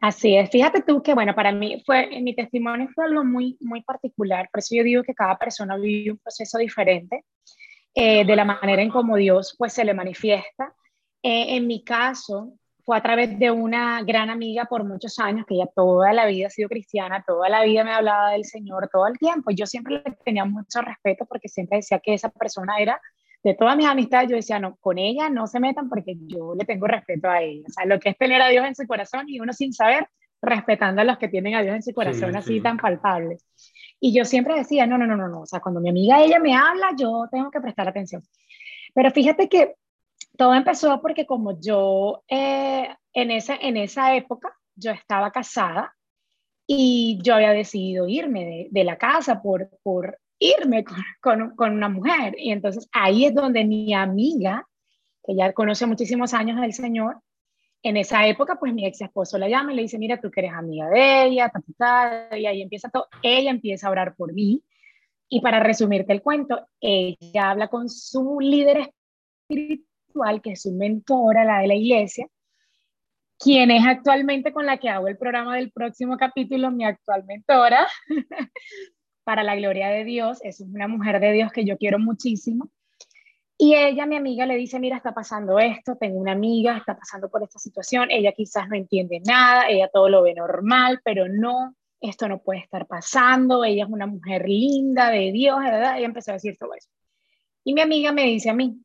Así 0.01 0.37
es, 0.37 0.51
fíjate 0.51 0.83
tú 0.83 1.03
que, 1.03 1.15
bueno, 1.15 1.35
para 1.35 1.53
mí 1.53 1.83
fue, 1.87 2.21
mi 2.21 2.35
testimonio 2.35 2.89
fue 2.95 3.07
algo 3.07 3.25
muy, 3.25 3.57
muy 3.61 3.83
particular, 3.83 4.49
por 4.53 4.59
eso 4.59 4.75
yo 4.77 4.85
digo 4.85 5.03
que 5.03 5.15
cada 5.15 5.39
persona 5.39 5.77
vive 5.77 6.13
un 6.13 6.19
proceso 6.19 6.59
diferente 6.59 7.25
eh, 7.95 8.27
de 8.27 8.37
la 8.37 8.45
manera 8.45 8.83
en 8.83 8.91
cómo 8.91 9.17
Dios 9.17 9.55
pues 9.57 9.73
se 9.73 9.85
le 9.85 9.95
manifiesta. 9.95 10.75
Eh, 11.23 11.57
en 11.57 11.67
mi 11.67 11.83
caso, 11.83 12.53
fue 12.85 12.97
a 12.97 13.03
través 13.03 13.39
de 13.39 13.51
una 13.51 14.03
gran 14.03 14.31
amiga 14.31 14.67
por 14.67 14.85
muchos 14.85 15.19
años, 15.19 15.45
que 15.45 15.55
ella 15.55 15.67
toda 15.75 16.13
la 16.13 16.27
vida 16.27 16.47
ha 16.47 16.51
sido 16.51 16.69
cristiana, 16.69 17.25
toda 17.27 17.49
la 17.49 17.65
vida 17.65 17.83
me 17.83 17.93
hablaba 17.93 18.31
del 18.31 18.45
Señor, 18.45 18.89
todo 18.93 19.09
el 19.09 19.19
tiempo. 19.19 19.51
Yo 19.51 19.67
siempre 19.67 20.03
le 20.05 20.13
tenía 20.25 20.45
mucho 20.45 20.83
respeto 20.83 21.25
porque 21.27 21.49
siempre 21.49 21.79
decía 21.79 21.99
que 21.99 22.15
esa 22.15 22.29
persona 22.29 22.79
era 22.79 23.01
de 23.47 23.55
todas 23.55 23.77
mis 23.77 23.87
amistades, 23.87 24.29
yo 24.29 24.35
decía, 24.35 24.59
no, 24.59 24.75
con 24.81 24.99
ella 24.99 25.31
no 25.31 25.47
se 25.47 25.61
metan 25.61 25.89
porque 25.89 26.17
yo 26.27 26.57
le 26.59 26.65
tengo 26.65 26.89
respeto 26.89 27.31
a 27.31 27.41
ella. 27.41 27.63
O 27.69 27.71
sea, 27.71 27.85
lo 27.85 28.01
que 28.01 28.09
es 28.09 28.19
tener 28.19 28.43
a 28.43 28.49
Dios 28.49 28.67
en 28.67 28.75
su 28.75 28.85
corazón 28.89 29.27
y 29.29 29.39
uno 29.39 29.53
sin 29.53 29.73
saber, 29.73 30.09
respetando 30.43 31.01
a 31.01 31.05
los 31.05 31.17
que 31.17 31.29
tienen 31.29 31.55
a 31.55 31.63
Dios 31.63 31.77
en 31.77 31.83
su 31.85 31.93
corazón 31.93 32.35
así 32.35 32.61
tan 32.61 32.77
palpable. 32.77 33.39
Y 34.01 34.13
yo 34.13 34.25
siempre 34.25 34.57
decía, 34.57 34.85
no, 34.89 34.99
no, 34.99 35.07
no, 35.07 35.17
no, 35.17 35.29
no, 35.29 35.43
o 35.43 35.47
sea, 35.47 35.61
cuando 35.61 35.81
mi 35.81 35.91
amiga 35.91 36.21
ella 36.21 36.41
me 36.41 36.57
habla, 36.57 36.89
yo 36.99 37.29
tengo 37.31 37.53
que 37.53 37.61
prestar 37.61 37.87
atención. 37.87 38.21
Pero 38.93 39.13
fíjate 39.13 39.49
que 39.49 39.77
todo 40.37 40.53
empezó 40.53 41.01
porque 41.01 41.25
como 41.25 41.61
yo 41.61 42.25
eh, 42.27 42.89
en, 43.13 43.31
esa, 43.31 43.55
en 43.55 43.77
esa 43.77 44.17
época, 44.17 44.53
yo 44.75 44.91
estaba 44.91 45.31
casada 45.31 45.95
y 46.67 47.21
yo 47.23 47.37
había 47.37 47.53
decidido 47.53 48.09
irme 48.09 48.45
de, 48.45 48.69
de 48.73 48.85
la 48.85 48.99
casa 48.99 49.41
por, 49.41 49.71
por 49.85 50.19
irme 50.39 50.85
con, 51.21 51.55
con, 51.57 51.73
una 51.73 51.89
mujer. 51.89 52.35
Y 52.39 52.53
entonces 52.53 52.89
ahí 52.93 53.27
es 53.27 53.35
donde 53.35 53.65
mi 53.65 53.95
amiga, 53.95 54.67
que 55.25 55.35
ya 55.35 55.53
conoce 55.53 55.87
muchísimos 55.87 56.35
años 56.35 56.61
del 56.61 56.73
Señor, 56.73 57.21
en 57.83 57.97
esa 57.97 58.27
época, 58.27 58.59
pues 58.59 58.75
mi 58.75 58.85
ex 58.85 59.01
esposo 59.01 59.39
la 59.39 59.49
llama 59.49 59.73
y 59.73 59.77
le 59.77 59.83
dice, 59.83 59.99
mira, 59.99 60.21
tú 60.21 60.31
que 60.31 60.41
eres 60.41 60.53
amiga 60.55 60.89
de 60.89 61.27
ella, 61.27 61.53
y 62.33 62.47
ahí 62.47 62.63
empieza 62.63 62.89
todo, 62.89 63.07
ella 63.23 63.51
empieza 63.51 63.87
a 63.87 63.91
orar 63.91 64.17
por 64.17 64.33
mí. 64.33 64.65
Y 65.29 65.41
para 65.41 65.61
resumirte 65.61 66.13
el 66.13 66.23
cuento, 66.23 66.67
ella 66.81 67.51
habla 67.51 67.69
con 67.69 67.89
su 67.89 68.39
líder 68.41 68.93
espiritual, 69.49 70.43
que 70.43 70.53
es 70.53 70.63
su 70.63 70.73
mentora, 70.73 71.45
la 71.45 71.61
de 71.61 71.69
la 71.69 71.75
iglesia, 71.75 72.27
quien 73.39 73.71
es 73.71 73.85
actualmente 73.87 74.53
con 74.53 74.67
la 74.67 74.79
que 74.79 74.89
hago 74.89 75.09
el 75.09 75.19
programa 75.19 75.57
del 75.57 75.71
próximo 75.71 76.17
capítulo, 76.17 76.71
mi 76.71 76.85
actual 76.85 77.25
mentora, 77.25 77.87
para 79.27 79.43
la 79.43 79.57
gloria 79.57 79.89
de 79.89 80.05
Dios, 80.05 80.39
es 80.45 80.61
una 80.61 80.87
mujer 80.87 81.19
de 81.19 81.33
Dios 81.33 81.51
que 81.51 81.65
yo 81.65 81.77
quiero 81.77 81.99
muchísimo. 81.99 82.71
Y 83.59 83.75
ella, 83.75 84.07
mi 84.07 84.15
amiga, 84.15 84.47
le 84.47 84.55
dice, 84.55 84.79
mira, 84.79 84.99
está 84.99 85.13
pasando 85.13 85.59
esto, 85.59 85.97
tengo 85.97 86.21
una 86.21 86.31
amiga, 86.31 86.77
está 86.77 86.97
pasando 86.97 87.29
por 87.29 87.43
esta 87.43 87.59
situación, 87.59 88.09
ella 88.13 88.31
quizás 88.31 88.69
no 88.69 88.77
entiende 88.77 89.21
nada, 89.27 89.67
ella 89.69 89.91
todo 89.93 90.09
lo 90.09 90.23
ve 90.23 90.33
normal, 90.33 91.01
pero 91.03 91.27
no, 91.29 91.75
esto 92.01 92.29
no 92.29 92.39
puede 92.39 92.61
estar 92.61 92.87
pasando, 92.87 93.65
ella 93.65 93.83
es 93.83 93.91
una 93.91 94.07
mujer 94.07 94.49
linda 94.49 95.11
de 95.11 95.33
Dios, 95.33 95.59
¿verdad? 95.59 95.99
Ella 95.99 96.07
empezó 96.07 96.31
a 96.31 96.35
decir 96.35 96.57
todo 96.57 96.73
eso. 96.75 96.89
Y 97.65 97.75
mi 97.75 97.81
amiga 97.81 98.13
me 98.13 98.27
dice 98.27 98.51
a 98.51 98.55
mí, 98.55 98.81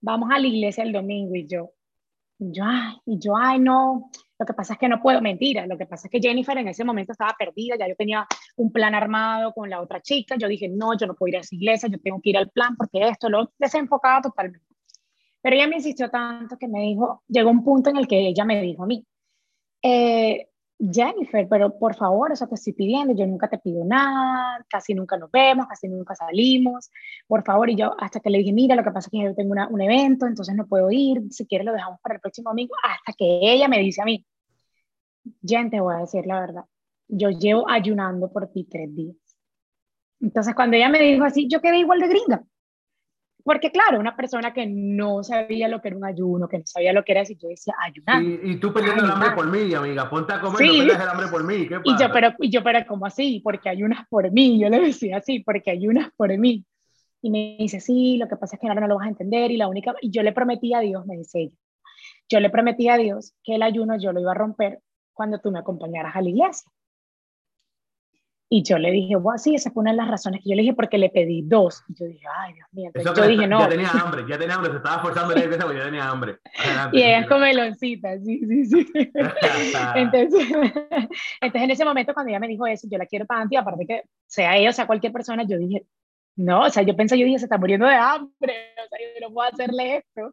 vamos 0.00 0.30
a 0.32 0.38
la 0.38 0.46
iglesia 0.46 0.84
el 0.84 0.92
domingo 0.92 1.34
y 1.34 1.48
yo, 1.48 1.72
yo, 2.38 2.62
ay, 2.64 2.94
y 3.06 3.18
yo, 3.18 3.36
ay, 3.36 3.58
no, 3.58 4.08
lo 4.38 4.46
que 4.46 4.54
pasa 4.54 4.72
es 4.74 4.78
que 4.78 4.88
no 4.88 5.00
puedo, 5.00 5.20
mentira, 5.20 5.66
lo 5.66 5.78
que 5.78 5.86
pasa 5.86 6.08
es 6.08 6.10
que 6.10 6.20
Jennifer 6.20 6.56
en 6.58 6.68
ese 6.68 6.84
momento 6.84 7.12
estaba 7.12 7.34
perdida, 7.38 7.76
ya 7.78 7.88
yo 7.88 7.94
tenía 7.94 8.26
un 8.56 8.72
plan 8.72 8.94
armado 8.94 9.52
con 9.52 9.70
la 9.70 9.80
otra 9.80 10.00
chica, 10.00 10.36
yo 10.36 10.48
dije, 10.48 10.68
no, 10.68 10.96
yo 10.98 11.06
no 11.06 11.14
puedo 11.14 11.28
ir 11.28 11.36
a 11.36 11.40
esa 11.40 11.54
iglesia, 11.54 11.88
yo 11.88 12.00
tengo 12.00 12.20
que 12.20 12.30
ir 12.30 12.38
al 12.38 12.50
plan 12.50 12.76
porque 12.76 13.06
esto 13.08 13.28
lo 13.28 13.52
desenfocaba 13.58 14.22
totalmente. 14.22 14.66
Pero 15.40 15.56
ella 15.56 15.68
me 15.68 15.76
insistió 15.76 16.10
tanto 16.10 16.56
que 16.58 16.68
me 16.68 16.80
dijo, 16.80 17.22
llegó 17.28 17.50
un 17.50 17.62
punto 17.62 17.90
en 17.90 17.96
el 17.96 18.08
que 18.08 18.28
ella 18.28 18.44
me 18.44 18.60
dijo 18.60 18.84
a 18.84 18.86
mí, 18.86 19.06
eh, 19.82 20.48
Jennifer, 20.92 21.46
pero 21.48 21.78
por 21.78 21.94
favor, 21.94 22.32
eso 22.32 22.46
te 22.46 22.54
estoy 22.54 22.72
pidiendo, 22.72 23.14
yo 23.14 23.26
nunca 23.26 23.48
te 23.48 23.58
pido 23.58 23.84
nada, 23.84 24.64
casi 24.68 24.94
nunca 24.94 25.16
nos 25.16 25.30
vemos, 25.30 25.66
casi 25.66 25.88
nunca 25.88 26.14
salimos, 26.14 26.90
por 27.26 27.44
favor, 27.44 27.70
y 27.70 27.76
yo 27.76 27.94
hasta 27.98 28.20
que 28.20 28.30
le 28.30 28.38
dije, 28.38 28.52
mira, 28.52 28.74
lo 28.74 28.84
que 28.84 28.90
pasa 28.90 29.08
es 29.08 29.10
que 29.10 29.24
yo 29.24 29.34
tengo 29.34 29.54
un 29.70 29.80
evento, 29.80 30.26
entonces 30.26 30.54
no 30.54 30.66
puedo 30.66 30.90
ir, 30.90 31.22
si 31.30 31.46
quieres 31.46 31.66
lo 31.66 31.72
dejamos 31.72 32.00
para 32.00 32.16
el 32.16 32.20
próximo 32.20 32.50
domingo, 32.50 32.74
hasta 32.82 33.12
que 33.16 33.40
ella 33.42 33.68
me 33.68 33.78
dice 33.78 34.02
a 34.02 34.04
mí, 34.04 34.24
Jen, 35.42 35.70
te 35.70 35.80
voy 35.80 35.94
a 35.94 35.98
decir 35.98 36.26
la 36.26 36.40
verdad, 36.40 36.64
yo 37.08 37.30
llevo 37.30 37.68
ayunando 37.68 38.30
por 38.30 38.48
ti 38.48 38.64
tres 38.64 38.94
días. 38.94 39.16
Entonces, 40.20 40.54
cuando 40.54 40.76
ella 40.76 40.88
me 40.88 41.00
dijo 41.00 41.24
así, 41.24 41.48
yo 41.48 41.60
quedé 41.60 41.78
igual 41.78 42.00
de 42.00 42.08
gringa. 42.08 42.44
Porque 43.44 43.70
claro, 43.70 44.00
una 44.00 44.16
persona 44.16 44.54
que 44.54 44.66
no 44.66 45.22
sabía 45.22 45.68
lo 45.68 45.82
que 45.82 45.88
era 45.88 45.98
un 45.98 46.04
ayuno, 46.06 46.48
que 46.48 46.58
no 46.58 46.66
sabía 46.66 46.94
lo 46.94 47.04
que 47.04 47.12
era 47.12 47.20
eso, 47.20 47.34
yo 47.38 47.48
decía, 47.48 47.74
ayunar. 47.78 48.22
Y, 48.22 48.56
tú 48.56 48.72
peleando 48.72 49.04
el 49.04 49.10
hambre 49.10 49.32
por 49.32 49.50
mí, 49.50 49.74
amiga, 49.74 50.08
ponte 50.08 50.32
a 50.32 50.40
comer, 50.40 50.58
sí. 50.58 50.78
no 50.78 50.84
el 50.84 51.08
hambre 51.08 51.26
por 51.28 51.44
mí. 51.44 51.68
¿Qué 51.68 51.78
Y 51.84 51.98
yo, 51.98 52.10
pero, 52.10 52.32
y 52.38 52.50
yo, 52.50 52.64
pero 52.64 52.86
¿cómo 52.86 53.04
así? 53.04 53.42
Porque 53.44 53.68
ayunas 53.68 54.08
por 54.08 54.32
mí. 54.32 54.58
Yo 54.58 54.70
le 54.70 54.80
decía 54.80 55.18
así, 55.18 55.40
porque 55.40 55.70
ayunas 55.70 56.10
por 56.16 56.36
mí. 56.38 56.64
Y 57.20 57.30
me 57.30 57.56
dice, 57.58 57.80
sí, 57.80 58.16
lo 58.16 58.28
que 58.28 58.36
pasa 58.36 58.56
es 58.56 58.60
que 58.60 58.68
ahora 58.68 58.80
no 58.80 58.88
lo 58.88 58.96
vas 58.96 59.06
a 59.06 59.10
entender. 59.10 59.50
Y 59.50 59.58
la 59.58 59.68
única, 59.68 59.94
y 60.00 60.10
yo 60.10 60.22
le 60.22 60.32
prometí 60.32 60.72
a 60.72 60.80
Dios, 60.80 61.04
me 61.04 61.18
dice 61.18 61.40
ella, 61.40 61.56
yo 62.30 62.40
le 62.40 62.48
prometí 62.48 62.88
a 62.88 62.96
Dios 62.96 63.34
que 63.42 63.56
el 63.56 63.62
ayuno 63.62 63.98
yo 63.98 64.12
lo 64.12 64.20
iba 64.20 64.32
a 64.32 64.34
romper 64.34 64.80
cuando 65.12 65.38
tú 65.38 65.50
me 65.50 65.58
acompañaras 65.58 66.16
a 66.16 66.22
la 66.22 66.30
iglesia. 66.30 66.70
Y 68.56 68.62
yo 68.62 68.78
le 68.78 68.92
dije, 68.92 69.16
bueno, 69.16 69.36
sí, 69.36 69.56
esa 69.56 69.72
fue 69.72 69.80
una 69.80 69.90
de 69.90 69.96
las 69.96 70.06
razones 70.06 70.40
que 70.40 70.50
yo 70.50 70.54
le 70.54 70.62
dije, 70.62 70.74
porque 70.74 70.96
le 70.96 71.10
pedí 71.10 71.42
dos. 71.42 71.82
Y 71.88 71.94
yo 71.94 72.06
dije, 72.06 72.24
ay, 72.38 72.52
Dios 72.52 72.68
mío. 72.70 72.90
Entonces 72.94 73.24
yo 73.24 73.28
dije, 73.28 73.48
no. 73.48 73.58
Ya 73.58 73.68
tenía 73.68 73.90
hambre, 73.90 74.24
ya 74.28 74.38
tenía 74.38 74.54
hambre, 74.54 74.70
se 74.70 74.76
estaba 74.76 75.02
forzando 75.02 75.34
la 75.34 75.42
porque 75.42 75.78
ya 75.78 75.84
tenía 75.86 76.08
hambre. 76.08 76.38
y 76.92 77.02
ella 77.02 77.18
es 77.18 77.26
comeloncita, 77.26 78.16
sí, 78.20 78.46
sí, 78.46 78.64
sí. 78.66 78.92
entonces, 79.96 80.46
entonces, 81.40 81.62
en 81.62 81.70
ese 81.72 81.84
momento, 81.84 82.14
cuando 82.14 82.30
ella 82.30 82.38
me 82.38 82.46
dijo 82.46 82.64
eso, 82.64 82.86
yo 82.88 82.96
la 82.96 83.06
quiero 83.06 83.26
para 83.26 83.44
ti, 83.48 83.56
aparte 83.56 83.86
que 83.88 84.02
sea 84.24 84.56
ella 84.56 84.70
o 84.70 84.72
sea 84.72 84.86
cualquier 84.86 85.12
persona, 85.12 85.42
yo 85.42 85.58
dije, 85.58 85.84
no, 86.36 86.60
o 86.60 86.70
sea, 86.70 86.84
yo 86.84 86.94
pensé, 86.94 87.18
yo 87.18 87.24
dije, 87.24 87.40
se 87.40 87.46
está 87.46 87.58
muriendo 87.58 87.88
de 87.88 87.96
hambre, 87.96 88.54
o 88.84 88.88
sea, 88.88 88.98
yo 89.00 89.26
no 89.26 89.34
puedo 89.34 89.48
hacerle 89.48 89.96
esto. 89.96 90.32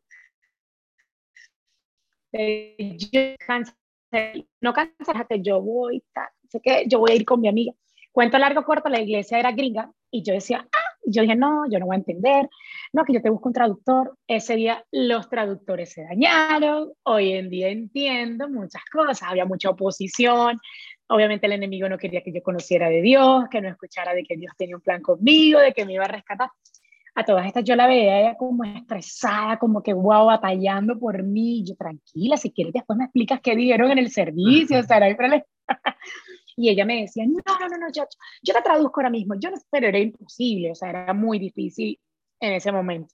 Eh, 2.34 2.98
yo 3.00 3.20
cancelé, 3.48 4.48
no 4.62 4.74
cancelé, 4.74 5.42
yo 5.42 5.60
voy, 5.60 6.04
sé 6.50 6.62
que 6.62 6.84
yo 6.88 7.00
voy 7.00 7.14
a 7.14 7.16
ir 7.16 7.26
con 7.26 7.42
mi 7.42 7.48
amiga 7.48 7.74
Cuento 8.12 8.38
largo 8.38 8.64
corto, 8.64 8.90
la 8.90 9.00
iglesia 9.00 9.40
era 9.40 9.52
gringa 9.52 9.92
y 10.10 10.24
yo 10.24 10.34
decía, 10.34 10.68
ah, 10.72 10.98
yo 11.06 11.22
dije, 11.22 11.36
no, 11.36 11.64
yo 11.70 11.80
no 11.80 11.86
voy 11.86 11.96
a 11.96 12.00
entender, 12.00 12.50
no, 12.94 13.06
que 13.06 13.14
yo 13.14 13.22
te 13.22 13.30
busco 13.30 13.50
un 13.50 13.54
traductor. 13.54 14.18
Ese 14.28 14.56
día 14.56 14.84
los 14.92 15.30
traductores 15.30 15.94
se 15.94 16.04
dañaron, 16.04 16.92
hoy 17.04 17.34
en 17.34 17.50
día 17.50 17.70
entiendo 17.70 18.50
muchas 18.50 18.84
cosas, 18.92 19.24
había 19.24 19.46
mucha 19.46 19.70
oposición, 19.70 20.60
obviamente 21.08 21.46
el 21.46 21.54
enemigo 21.54 21.88
no 21.90 21.98
quería 21.98 22.22
que 22.22 22.34
yo 22.34 22.42
conociera 22.42 22.90
de 22.90 23.02
Dios, 23.02 23.46
que 23.50 23.62
no 23.62 23.70
escuchara 23.70 24.14
de 24.14 24.24
que 24.24 24.36
Dios 24.36 24.54
tenía 24.58 24.76
un 24.76 24.82
plan 24.82 25.02
conmigo, 25.02 25.60
de 25.60 25.74
que 25.74 25.86
me 25.86 25.94
iba 25.94 26.06
a 26.06 26.10
rescatar. 26.10 26.50
A 27.14 27.26
todas 27.26 27.46
estas 27.46 27.66
yo 27.66 27.76
la 27.76 27.88
veía 27.88 28.22
ella 28.22 28.38
como 28.38 28.64
estresada, 28.64 29.60
como 29.60 29.84
que 29.84 29.94
wow, 29.94 30.28
batallando 30.28 30.98
por 30.98 31.24
mí. 31.24 31.62
Yo, 31.68 31.76
tranquila, 31.76 32.38
si 32.38 32.52
quieres 32.52 32.72
después 32.72 32.98
me 32.98 33.04
explicas 33.04 33.42
qué 33.42 33.54
dijeron 33.54 33.92
en 33.92 33.98
el 33.98 34.10
servicio, 34.12 34.80
o 34.80 34.84
sea. 34.84 35.00
Y 36.56 36.70
ella 36.70 36.86
me 36.86 37.02
decía, 37.02 37.26
no, 37.26 37.40
no, 37.60 37.68
no, 37.68 37.78
no, 37.78 37.92
yo, 37.94 38.04
yo 38.42 38.54
la 38.54 38.62
traduzco 38.62 39.00
ahora 39.00 39.10
mismo. 39.10 39.36
Yo 39.40 39.50
no, 39.50 39.58
pero 39.70 39.88
era 39.88 40.00
imposible, 40.00 40.72
o 40.72 40.76
sea, 40.76 40.90
era 40.90 41.14
muy 41.14 41.40
difícil 41.40 42.00
en 42.40 42.54
ese 42.54 42.72
momento. 42.72 43.14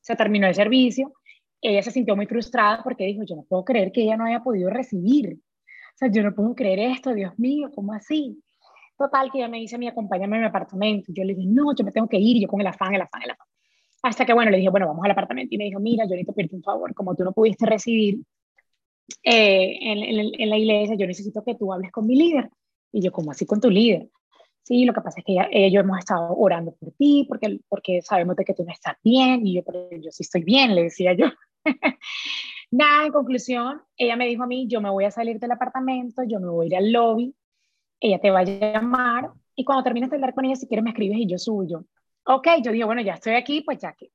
Se 0.00 0.16
terminó 0.16 0.46
el 0.46 0.54
servicio, 0.54 1.12
ella 1.60 1.82
se 1.82 1.90
sintió 1.90 2.16
muy 2.16 2.26
frustrada 2.26 2.82
porque 2.82 3.04
dijo, 3.04 3.22
yo 3.24 3.36
no 3.36 3.44
puedo 3.44 3.64
creer 3.64 3.92
que 3.92 4.02
ella 4.02 4.16
no 4.16 4.24
haya 4.24 4.42
podido 4.42 4.70
recibir 4.70 5.34
O 5.34 5.96
sea, 5.96 6.10
yo 6.10 6.22
no 6.22 6.34
puedo 6.34 6.54
creer 6.54 6.78
esto, 6.78 7.12
Dios 7.14 7.38
mío, 7.38 7.70
¿cómo 7.74 7.92
así? 7.92 8.42
Total, 8.96 9.30
que 9.30 9.38
ella 9.38 9.48
me 9.48 9.58
dice, 9.58 9.78
mi 9.78 9.88
acompáñame 9.88 10.36
a 10.36 10.40
mi 10.40 10.46
apartamento. 10.46 11.12
Yo 11.14 11.24
le 11.24 11.34
dije, 11.34 11.48
no, 11.50 11.74
yo 11.74 11.84
me 11.84 11.92
tengo 11.92 12.08
que 12.08 12.18
ir, 12.18 12.40
yo 12.40 12.48
con 12.48 12.60
el 12.60 12.66
afán, 12.66 12.94
el 12.94 13.00
afán, 13.00 13.22
el 13.22 13.30
afán. 13.30 13.46
Hasta 14.02 14.26
que, 14.26 14.32
bueno, 14.32 14.50
le 14.50 14.58
dije, 14.58 14.70
bueno, 14.70 14.86
vamos 14.88 15.04
al 15.04 15.10
apartamento. 15.10 15.54
Y 15.54 15.58
me 15.58 15.64
dijo, 15.64 15.80
mira, 15.80 16.04
yo 16.04 16.10
necesito 16.10 16.34
pedirte 16.34 16.56
un 16.56 16.62
favor, 16.62 16.94
como 16.94 17.14
tú 17.14 17.24
no 17.24 17.32
pudiste 17.32 17.66
recibir 17.66 18.20
eh, 19.22 19.78
en, 19.80 20.32
en, 20.38 20.50
la 20.50 20.56
iglesia, 20.58 20.96
yo 20.96 21.06
necesito 21.06 21.42
que 21.44 21.54
tú 21.54 21.72
hables 21.72 21.90
con 21.92 22.06
mi 22.06 22.16
líder. 22.16 22.50
Y 22.92 23.02
yo, 23.02 23.12
¿cómo 23.12 23.30
así 23.30 23.46
con 23.46 23.60
tu 23.60 23.70
líder? 23.70 24.08
Sí, 24.62 24.84
lo 24.84 24.92
que 24.92 25.00
pasa 25.00 25.20
es 25.20 25.24
que 25.24 25.36
ellos 25.52 25.82
hemos 25.82 25.98
estado 25.98 26.34
orando 26.36 26.72
por 26.74 26.92
ti, 26.92 27.24
porque, 27.28 27.60
porque 27.68 28.02
sabemos 28.02 28.36
de 28.36 28.44
que 28.44 28.54
tú 28.54 28.64
no 28.64 28.72
estás 28.72 28.96
bien. 29.02 29.46
Y 29.46 29.54
yo, 29.54 29.64
pero 29.64 29.88
yo 29.90 30.10
sí 30.10 30.22
estoy 30.22 30.44
bien, 30.44 30.74
le 30.74 30.84
decía 30.84 31.12
yo. 31.14 31.26
Nada, 32.70 33.06
en 33.06 33.12
conclusión, 33.12 33.82
ella 33.96 34.16
me 34.16 34.28
dijo 34.28 34.44
a 34.44 34.46
mí, 34.46 34.68
yo 34.68 34.80
me 34.80 34.90
voy 34.90 35.04
a 35.04 35.10
salir 35.10 35.40
del 35.40 35.50
apartamento, 35.50 36.22
yo 36.24 36.38
me 36.38 36.48
voy 36.48 36.66
a 36.66 36.68
ir 36.68 36.76
al 36.76 36.92
lobby, 36.92 37.34
ella 37.98 38.20
te 38.20 38.30
va 38.30 38.40
a 38.40 38.44
llamar 38.44 39.30
y 39.60 39.64
cuando 39.64 39.84
termines 39.84 40.08
de 40.08 40.16
hablar 40.16 40.34
con 40.34 40.44
ella, 40.46 40.56
si 40.56 40.66
quieres 40.66 40.84
me 40.84 40.90
escribes 40.90 41.18
y 41.18 41.26
yo 41.26 41.36
subo. 41.36 41.84
Ok, 42.24 42.48
yo 42.62 42.72
digo, 42.72 42.86
bueno, 42.86 43.02
ya 43.02 43.14
estoy 43.14 43.34
aquí, 43.34 43.60
pues 43.60 43.78
ya 43.78 43.92
que. 43.92 44.10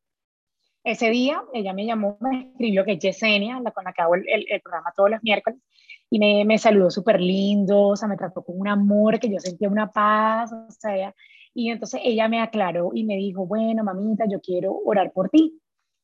Ese 0.84 1.10
día 1.10 1.44
ella 1.53 1.74
me 1.74 1.86
llamó, 1.86 2.17
me 2.22 2.51
escribió 2.51 2.86
que 2.86 2.94
es 2.94 3.00
Yesenia, 3.00 3.60
la 3.60 3.72
con 3.72 3.84
la 3.84 3.94
que 3.94 4.01
hago 4.01 4.15
el, 4.15 4.25
el, 4.27 4.62
programa 4.62 4.94
todos 4.96 5.10
los 5.12 5.22
miércoles, 5.24 5.60
y 6.09 6.19
me, 6.19 6.45
me 6.45 6.57
saludó 6.57 6.89
súper 6.91 7.19
lindo, 7.21 7.89
o 7.89 7.95
sea, 7.95 8.07
me 8.07 8.17
trató 8.17 8.43
con 8.43 8.59
un 8.59 8.67
amor, 8.67 9.19
que 9.19 9.29
yo 9.29 9.39
sentía 9.39 9.69
una 9.69 9.91
paz, 9.91 10.51
o 10.53 10.71
sea, 10.71 11.13
y 11.53 11.69
entonces 11.69 12.01
ella 12.03 12.27
me 12.27 12.41
aclaró 12.41 12.91
y 12.93 13.05
me 13.05 13.15
dijo, 13.15 13.47
bueno, 13.47 13.83
mamita, 13.83 14.25
yo 14.29 14.41
quiero 14.41 14.77
orar 14.85 15.13
por 15.13 15.29
ti 15.29 15.57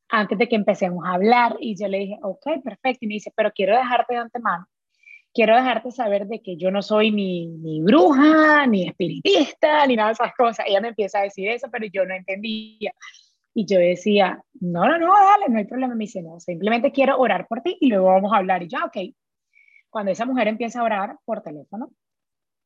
antes 0.07 0.37
de 0.37 0.47
que 0.47 0.55
empecemos 0.55 1.05
a 1.05 1.13
hablar. 1.13 1.57
Y 1.59 1.75
yo 1.77 1.89
le 1.89 1.99
dije, 1.99 2.19
ok, 2.23 2.63
perfecto. 2.63 2.99
Y 3.01 3.07
me 3.07 3.13
dice, 3.15 3.33
pero 3.35 3.51
quiero 3.51 3.75
dejarte 3.75 4.13
de 4.13 4.21
antemano, 4.21 4.65
quiero 5.33 5.55
dejarte 5.55 5.91
saber 5.91 6.27
de 6.27 6.41
que 6.41 6.55
yo 6.55 6.71
no 6.71 6.81
soy 6.81 7.11
ni, 7.11 7.47
ni 7.47 7.81
bruja, 7.81 8.65
ni 8.65 8.87
espiritista, 8.87 9.85
ni 9.87 9.97
nada 9.97 10.09
de 10.09 10.13
esas 10.13 10.33
cosas. 10.35 10.65
Ella 10.67 10.79
me 10.79 10.89
empieza 10.89 11.19
a 11.19 11.23
decir 11.23 11.49
eso, 11.49 11.67
pero 11.69 11.85
yo 11.91 12.05
no 12.05 12.15
entendía. 12.15 12.93
Y 13.53 13.65
yo 13.65 13.77
decía, 13.77 14.41
no, 14.61 14.87
no, 14.87 14.97
no, 14.97 15.13
dale, 15.13 15.49
no 15.49 15.57
hay 15.57 15.65
problema. 15.65 15.95
Me 15.95 16.05
dice, 16.05 16.21
no, 16.21 16.39
simplemente 16.39 16.93
quiero 16.93 17.17
orar 17.19 17.45
por 17.47 17.61
ti 17.61 17.77
y 17.81 17.87
luego 17.87 18.05
vamos 18.05 18.31
a 18.31 18.37
hablar. 18.37 18.63
Y 18.63 18.69
yo, 18.69 18.77
ok. 18.85 19.13
Cuando 19.91 20.11
esa 20.11 20.25
mujer 20.25 20.47
empieza 20.47 20.79
a 20.79 20.83
orar 20.83 21.17
por 21.25 21.41
teléfono, 21.41 21.91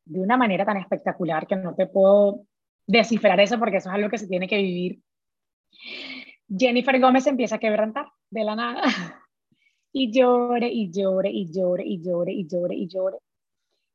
de 0.05 0.21
una 0.21 0.37
manera 0.37 0.63
tan 0.63 0.77
espectacular 0.77 1.47
que 1.47 1.55
no 1.55 1.73
te 1.73 1.87
puedo 1.87 2.45
descifrar 2.85 3.39
eso 3.39 3.57
porque 3.57 3.77
eso 3.77 3.89
es 3.89 3.95
algo 3.95 4.09
que 4.09 4.19
se 4.19 4.27
tiene 4.27 4.47
que 4.47 4.57
vivir. 4.57 5.01
Jennifer 6.47 6.99
Gómez 7.01 7.25
empieza 7.25 7.55
a 7.55 7.59
quebrantar 7.59 8.05
de 8.29 8.43
la 8.43 8.55
nada. 8.55 8.81
Y 9.97 10.11
llore, 10.11 10.67
y 10.67 10.91
llore, 10.91 11.29
y 11.29 11.49
llore, 11.49 11.85
y 11.85 12.03
llore, 12.03 12.33
y 12.33 12.45
llore, 12.45 12.75
y 12.75 12.85
llore. 12.89 13.17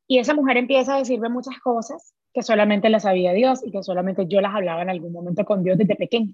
Y 0.06 0.18
esa 0.18 0.32
mujer 0.32 0.56
empieza 0.56 0.94
a 0.94 0.98
decirme 0.98 1.28
muchas 1.28 1.58
cosas 1.60 2.14
que 2.32 2.42
solamente 2.42 2.88
las 2.88 3.02
sabía 3.02 3.34
Dios 3.34 3.60
y 3.66 3.70
que 3.70 3.82
solamente 3.82 4.26
yo 4.26 4.40
las 4.40 4.54
hablaba 4.54 4.80
en 4.80 4.88
algún 4.88 5.12
momento 5.12 5.44
con 5.44 5.62
Dios 5.62 5.76
desde 5.76 5.96
pequeño. 5.96 6.32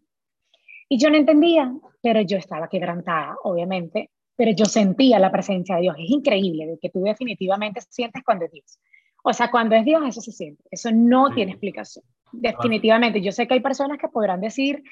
Y 0.89 0.99
yo 0.99 1.11
no 1.11 1.17
entendía, 1.17 1.75
pero 2.01 2.21
yo 2.21 2.39
estaba 2.39 2.69
quebrantada, 2.69 3.35
obviamente, 3.43 4.11
pero 4.37 4.53
yo 4.53 4.67
sentía 4.67 5.19
la 5.19 5.33
presencia 5.33 5.77
de 5.77 5.83
Dios. 5.83 5.97
Es 5.99 6.11
increíble 6.11 6.67
de 6.67 6.79
que 6.79 6.91
tú 6.91 7.03
definitivamente 7.03 7.81
sientes 7.89 8.23
cuando 8.25 8.45
es 8.45 8.53
Dios. 8.53 8.79
O 9.25 9.33
sea, 9.33 9.51
cuando 9.51 9.75
es 9.75 9.85
Dios, 9.85 10.03
eso 10.07 10.21
se 10.21 10.31
siente. 10.31 10.63
Eso 10.71 10.91
no 10.93 11.35
tiene 11.35 11.53
explicación. 11.53 12.05
Definitivamente. 12.33 13.21
Yo 13.21 13.33
sé 13.33 13.49
que 13.49 13.55
hay 13.55 13.61
personas 13.61 13.99
que 13.99 14.09
podrán 14.09 14.41
decir, 14.41 14.85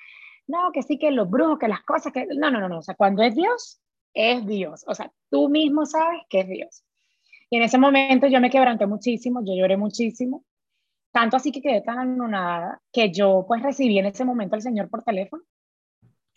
no, 0.47 0.73
que 0.73 0.83
sí, 0.83 0.99
que 0.99 1.11
los 1.11 1.31
brujos, 1.31 1.59
que 1.59 1.69
las 1.69 1.83
cosas, 1.83 2.13
que... 2.13 2.27
No, 2.27 2.51
no, 2.51 2.59
no, 2.61 2.69
no. 2.69 2.79
O 2.79 2.83
sea, 2.83 2.95
cuando 2.95 3.23
es 3.23 3.37
Dios, 3.37 3.81
es 4.15 4.45
Dios. 4.47 4.85
O 4.89 4.95
sea, 4.95 5.13
tú 5.31 5.49
mismo 5.49 5.87
sabes 5.87 6.23
que 6.29 6.41
es 6.41 6.49
Dios. 6.49 6.85
Y 7.51 7.59
en 7.59 7.63
ese 7.63 7.79
momento 7.79 8.27
yo 8.27 8.41
me 8.41 8.51
quebranté 8.51 8.87
muchísimo, 8.87 9.41
yo 9.45 9.55
lloré 9.55 9.77
muchísimo. 9.77 10.45
Tanto 11.13 11.37
así 11.37 11.53
que 11.53 11.63
quedé 11.63 11.83
tan 11.83 11.99
anonadada 11.99 12.81
que 12.93 13.13
yo 13.13 13.45
pues 13.47 13.63
recibí 13.63 13.99
en 13.99 14.07
ese 14.07 14.25
momento 14.25 14.57
al 14.57 14.63
Señor 14.63 14.89
por 14.91 15.05
teléfono. 15.05 15.45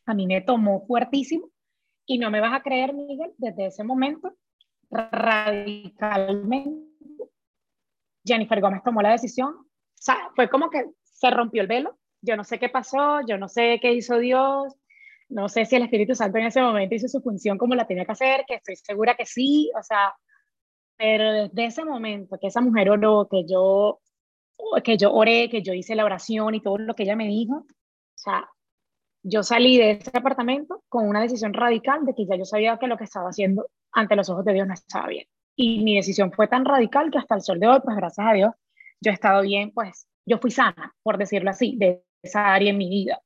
A 0.06 0.14
mí 0.14 0.28
me 0.28 0.42
tomó 0.42 0.86
fuertísimo. 0.86 1.50
Y 2.08 2.18
no 2.18 2.32
me 2.32 2.42
vas 2.42 2.54
a 2.54 2.64
creer, 2.64 2.94
Miguel, 2.94 3.34
desde 3.38 3.68
ese 3.68 3.84
momento, 3.84 4.34
radicalmente, 4.90 6.72
Jennifer 8.26 8.60
Gómez 8.62 8.82
tomó 8.84 9.04
la 9.04 9.12
decisión. 9.12 9.50
O 9.50 9.68
sea, 9.94 10.32
fue 10.36 10.50
como 10.50 10.70
que 10.70 10.86
se 11.04 11.30
rompió 11.30 11.62
el 11.62 11.68
velo 11.68 11.98
yo 12.22 12.36
no 12.36 12.44
sé 12.44 12.60
qué 12.60 12.70
pasó, 12.70 13.22
yo 13.28 13.38
no 13.38 13.48
sé 13.48 13.80
qué 13.82 13.94
hizo 13.94 14.18
Dios, 14.20 14.74
no 15.30 15.50
sé 15.50 15.66
si 15.66 15.76
el 15.76 15.84
Espíritu 15.84 16.16
Santo 16.16 16.38
en 16.38 16.46
ese 16.46 16.62
momento 16.62 16.96
hizo 16.96 17.08
su 17.08 17.22
función 17.22 17.58
como 17.58 17.76
la 17.76 17.88
tenía 17.88 18.06
que 18.06 18.12
hacer, 18.12 18.46
que 18.48 18.56
estoy 18.56 18.76
segura 18.76 19.16
que 19.16 19.26
sí, 19.26 19.72
o 19.78 19.84
sea, 19.84 20.16
pero 20.98 21.32
desde 21.32 21.66
ese 21.66 21.86
momento 21.86 22.38
que 22.40 22.48
esa 22.48 22.62
mujer 22.62 22.90
oró, 22.90 23.28
que 23.30 23.46
yo, 23.48 24.00
que 24.84 24.98
yo 24.98 25.14
oré, 25.14 25.50
que 25.50 25.62
yo 25.62 25.74
hice 25.74 25.96
la 25.96 26.06
oración 26.06 26.56
y 26.56 26.62
todo 26.62 26.78
lo 26.78 26.96
que 26.96 27.04
ella 27.04 27.16
me 27.16 27.28
dijo, 27.28 27.58
o 27.58 27.66
sea, 28.16 28.50
yo 29.24 29.44
salí 29.44 29.78
de 29.78 29.92
ese 29.92 30.12
apartamento 30.14 30.84
con 30.90 31.08
una 31.08 31.22
decisión 31.22 31.54
radical 31.54 32.06
de 32.06 32.14
que 32.14 32.26
ya 32.26 32.36
yo 32.36 32.46
sabía 32.46 32.78
que 32.78 32.88
lo 32.88 32.98
que 32.98 33.04
estaba 33.04 33.30
haciendo 33.30 33.70
ante 33.92 34.16
los 34.16 34.30
ojos 34.30 34.46
de 34.46 34.54
Dios 34.54 34.68
no 34.68 34.74
estaba 34.74 35.08
bien. 35.08 35.28
Y 35.56 35.84
mi 35.84 35.96
decisión 35.96 36.32
fue 36.32 36.48
tan 36.48 36.66
radical 36.66 37.12
que 37.12 37.18
hasta 37.18 37.36
el 37.36 37.42
sol 37.42 37.60
de 37.60 37.68
hoy, 37.68 37.80
pues 37.84 37.98
gracias 37.98 38.28
a 38.28 38.34
Dios, 38.34 38.52
yo 39.02 39.12
he 39.12 39.14
estado 39.14 39.42
bien, 39.42 39.72
pues 39.72 40.08
yo 40.26 40.38
fui 40.38 40.52
sana, 40.52 40.96
por 41.04 41.18
decirlo 41.18 41.50
así, 41.50 41.76
de 41.78 42.04
esa 42.22 42.54
área 42.54 42.70
en 42.70 42.78
mi 42.78 42.90
vida. 42.90 43.22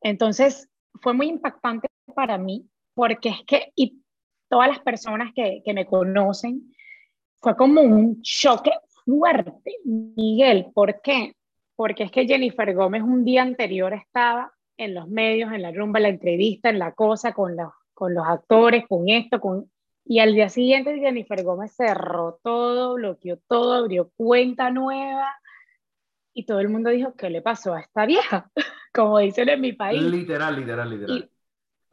Entonces, 0.00 0.68
fue 1.00 1.14
muy 1.14 1.28
impactante 1.28 1.88
para 2.14 2.38
mí, 2.38 2.68
porque 2.94 3.30
es 3.30 3.42
que, 3.46 3.72
y 3.74 4.02
todas 4.48 4.68
las 4.68 4.80
personas 4.80 5.32
que, 5.34 5.62
que 5.64 5.74
me 5.74 5.86
conocen, 5.86 6.72
fue 7.40 7.56
como 7.56 7.80
un 7.80 8.20
choque 8.22 8.72
fuerte, 9.04 9.76
Miguel. 9.84 10.66
¿Por 10.74 11.00
qué? 11.00 11.34
Porque 11.76 12.04
es 12.04 12.10
que 12.10 12.26
Jennifer 12.26 12.74
Gómez 12.74 13.02
un 13.02 13.24
día 13.24 13.42
anterior 13.42 13.94
estaba 13.94 14.52
en 14.78 14.94
los 14.94 15.08
medios, 15.08 15.52
en 15.52 15.62
la 15.62 15.72
rumba, 15.72 15.98
en 15.98 16.04
la 16.04 16.08
entrevista, 16.08 16.70
en 16.70 16.78
la 16.78 16.92
cosa, 16.92 17.34
con 17.34 17.56
los, 17.56 17.70
con 17.92 18.14
los 18.14 18.26
actores, 18.26 18.84
con 18.88 19.08
esto, 19.08 19.40
con... 19.40 19.70
Y 20.04 20.20
al 20.20 20.32
día 20.32 20.48
siguiente 20.48 20.98
Jennifer 20.98 21.44
Gómez 21.44 21.72
cerró 21.76 22.40
todo, 22.42 22.94
bloqueó 22.94 23.38
todo, 23.46 23.74
abrió 23.74 24.10
cuenta 24.16 24.70
nueva, 24.70 25.28
y 26.38 26.44
todo 26.44 26.60
el 26.60 26.68
mundo 26.68 26.90
dijo, 26.90 27.14
¿qué 27.16 27.30
le 27.30 27.42
pasó 27.42 27.74
a 27.74 27.80
esta 27.80 28.06
vieja? 28.06 28.48
Como 28.94 29.18
dicen 29.18 29.48
en 29.48 29.60
mi 29.60 29.72
país. 29.72 30.00
Literal, 30.00 30.54
literal, 30.54 30.88
literal. 30.88 31.30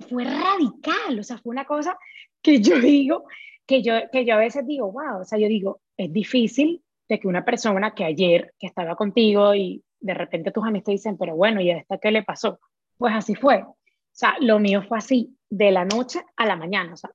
fue 0.07 0.23
radical, 0.23 1.19
o 1.19 1.23
sea, 1.23 1.39
fue 1.39 1.49
una 1.49 1.65
cosa 1.65 1.97
que 2.43 2.61
yo 2.61 2.79
digo, 2.79 3.25
que 3.65 3.81
yo, 3.81 3.93
que 4.11 4.23
yo 4.23 4.35
a 4.35 4.37
veces 4.37 4.67
digo, 4.67 4.91
wow, 4.91 5.21
o 5.21 5.25
sea, 5.25 5.39
yo 5.39 5.47
digo, 5.47 5.81
es 5.97 6.13
difícil 6.13 6.83
de 7.09 7.19
que 7.19 7.27
una 7.27 7.43
persona 7.43 7.95
que 7.95 8.05
ayer, 8.05 8.53
que 8.59 8.67
estaba 8.67 8.95
contigo 8.95 9.55
y 9.55 9.83
de 9.99 10.13
repente 10.13 10.51
tus 10.51 10.63
amigos 10.63 10.85
te 10.85 10.91
dicen, 10.91 11.17
pero 11.17 11.35
bueno, 11.35 11.59
¿y 11.59 11.71
a 11.71 11.77
esta 11.77 11.97
qué 11.97 12.11
le 12.11 12.21
pasó? 12.21 12.59
Pues 12.97 13.13
así 13.15 13.35
fue. 13.35 13.63
O 13.63 13.75
sea, 14.11 14.35
lo 14.39 14.59
mío 14.59 14.81
fue 14.87 14.97
así, 14.97 15.37
de 15.49 15.71
la 15.71 15.85
noche 15.85 16.21
a 16.37 16.45
la 16.45 16.55
mañana, 16.55 16.93
o 16.93 16.97
sea, 16.97 17.11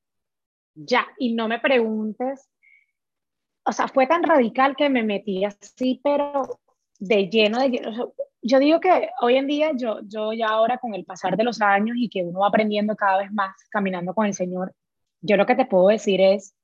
ya, 0.75 1.07
y 1.19 1.35
no 1.35 1.49
me 1.49 1.59
preguntes, 1.59 2.49
o 3.65 3.73
sea, 3.73 3.89
fue 3.89 4.07
tan 4.07 4.23
radical 4.23 4.77
que 4.77 4.89
me 4.89 5.03
metí 5.03 5.45
así, 5.45 6.01
pero 6.03 6.61
de 6.99 7.29
lleno 7.29 7.59
de 7.61 7.81
yo 8.43 8.59
digo 8.59 8.81
que 8.81 9.11
hoy 9.21 9.37
en 9.37 9.47
día 9.47 9.73
yo, 9.77 10.01
yo 10.05 10.33
ya 10.33 10.49
ahora 10.49 10.79
con 10.79 10.95
el 10.95 11.05
pasar 11.05 11.37
de 11.37 11.45
los 11.45 11.61
años 11.61 11.97
y 11.99 12.09
que 12.09 12.25
uno 12.25 12.41
va 12.41 12.49
aprendiendo 12.49 12.97
cada 12.97 13.19
vez 13.19 13.33
más 13.33 13.55
caminando 13.71 14.15
con 14.15 14.27
el 14.27 14.35
Señor, 14.35 14.75
yo 15.21 15.37
lo 15.37 15.47
que 15.47 15.55
te 15.55 15.67
puedo 15.67 15.89
decir 15.89 16.21
es 16.21 16.55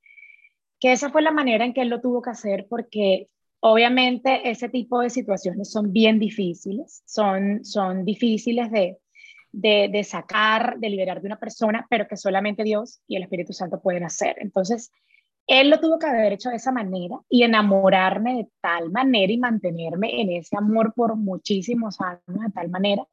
que 0.81 0.92
esa 0.92 1.11
fue 1.11 1.22
la 1.22 1.31
manera 1.33 1.64
en 1.64 1.74
que 1.74 1.83
Él 1.83 1.88
lo 1.88 2.00
tuvo 2.00 2.22
que 2.22 2.31
hacer 2.31 2.66
porque 2.68 3.29
obviamente 3.61 4.48
ese 4.50 4.68
tipo 4.68 5.00
de 5.00 5.11
situaciones 5.11 5.70
son 5.70 5.92
bien 5.92 6.18
difíciles, 6.18 7.02
son, 7.07 7.64
son 7.64 8.05
difíciles 8.05 8.70
de, 8.70 8.98
de, 9.57 10.05
sacar, 10.05 10.79
de 10.79 10.90
liberar 10.90 11.21
de 11.21 11.27
una 11.27 11.38
persona, 11.38 11.87
pero 11.88 12.07
que 12.07 12.16
solamente 12.16 12.62
Dios 12.62 13.01
y 13.09 13.16
el 13.16 13.23
Espíritu 13.23 13.55
Santo 13.55 13.81
pueden 13.81 14.05
hacer. 14.05 14.37
Entonces, 14.40 14.90
él 15.47 15.71
lo 15.71 15.81
tuvo 15.81 15.99
que 15.99 16.07
haber 16.07 16.35
hecho 16.35 16.51
de 16.51 16.57
esa 16.57 16.73
manera 16.73 17.16
y 17.29 17.42
enamorarme 17.42 18.35
de 18.35 18.49
tal 18.61 18.90
manera 18.90 19.33
y 19.33 19.38
mantenerme 19.38 20.21
en 20.21 20.33
ese 20.33 20.57
amor 20.57 20.92
por 20.95 21.16
muchísimos 21.16 21.99
años 22.01 22.21
de 22.45 22.53
tal 22.53 22.69
manera 22.69 23.05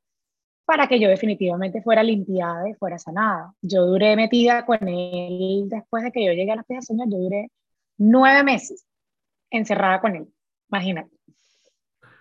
para 0.65 0.87
que 0.87 0.99
yo 0.99 1.09
definitivamente 1.09 1.81
fuera 1.81 2.03
limpiada 2.03 2.69
y 2.69 2.73
fuera 2.73 2.97
sanada. 2.97 3.53
Yo 3.61 3.85
duré 3.85 4.15
metida 4.15 4.65
con 4.65 4.85
él 4.87 5.67
después 5.69 6.03
de 6.03 6.11
que 6.11 6.25
yo 6.25 6.33
llegué 6.33 6.51
a 6.51 6.57
la 6.57 6.63
pies 6.63 6.87
del 6.87 7.09
yo 7.09 7.17
duré 7.17 7.51
nueve 7.97 8.43
meses 8.43 8.85
encerrada 9.49 10.01
con 10.01 10.15
él, 10.15 10.27
imagínate. 10.69 11.11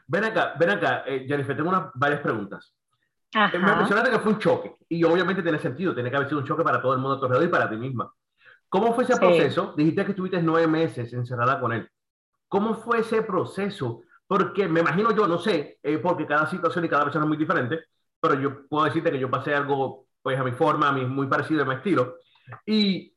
Ven 0.07 0.25
acá, 0.25 0.55
ven 0.59 0.71
acá, 0.71 1.05
eh, 1.07 1.25
Jennifer, 1.27 1.57
tengo 1.57 1.71
unas, 1.71 1.91
varias 1.95 2.21
preguntas. 2.21 2.75
Me 3.35 3.77
mencionaste 3.77 4.11
que 4.11 4.19
fue 4.19 4.33
un 4.33 4.39
choque 4.39 4.77
y 4.89 5.03
obviamente 5.05 5.43
tiene 5.43 5.59
sentido, 5.59 5.95
tiene 5.95 6.11
que 6.11 6.17
haber 6.17 6.29
sido 6.29 6.41
un 6.41 6.47
choque 6.47 6.63
para 6.63 6.83
todo 6.83 6.93
el 6.93 6.99
mundo 6.99 7.17
a 7.17 7.19
tu 7.19 7.25
alrededor 7.25 7.49
y 7.49 7.51
para 7.51 7.69
ti 7.69 7.77
misma. 7.77 8.13
¿Cómo 8.69 8.95
fue 8.95 9.05
ese 9.05 9.17
proceso? 9.17 9.75
Dijiste 9.77 10.05
que 10.05 10.11
estuviste 10.13 10.43
nueve 10.43 10.67
meses 10.67 11.13
encerrada 11.13 11.61
con 11.61 11.73
él. 11.73 11.89
¿Cómo 12.49 12.75
fue 12.75 13.01
ese 13.01 13.23
proceso? 13.23 14.03
Porque 14.27 14.69
me 14.69 14.81
imagino 14.81 15.13
yo, 15.13 15.27
no 15.27 15.39
sé, 15.39 15.79
eh, 15.83 15.99
porque 15.99 16.27
cada 16.27 16.47
situación 16.47 16.85
y 16.85 16.89
cada 16.89 17.05
persona 17.05 17.25
es 17.25 17.29
muy 17.29 17.37
diferente, 17.37 17.81
pero 18.21 18.39
yo 18.39 18.67
puedo 18.69 18.85
decirte 18.85 19.11
que 19.11 19.19
yo 19.19 19.31
pasé 19.31 19.55
algo 19.55 20.07
pues 20.23 20.39
a 20.39 20.45
mi 20.45 20.53
forma, 20.53 20.89
a 20.89 20.93
mi, 20.93 21.05
muy 21.05 21.27
parecido 21.27 21.63
a 21.63 21.67
mi 21.67 21.75
estilo. 21.75 22.17
Y 22.67 23.13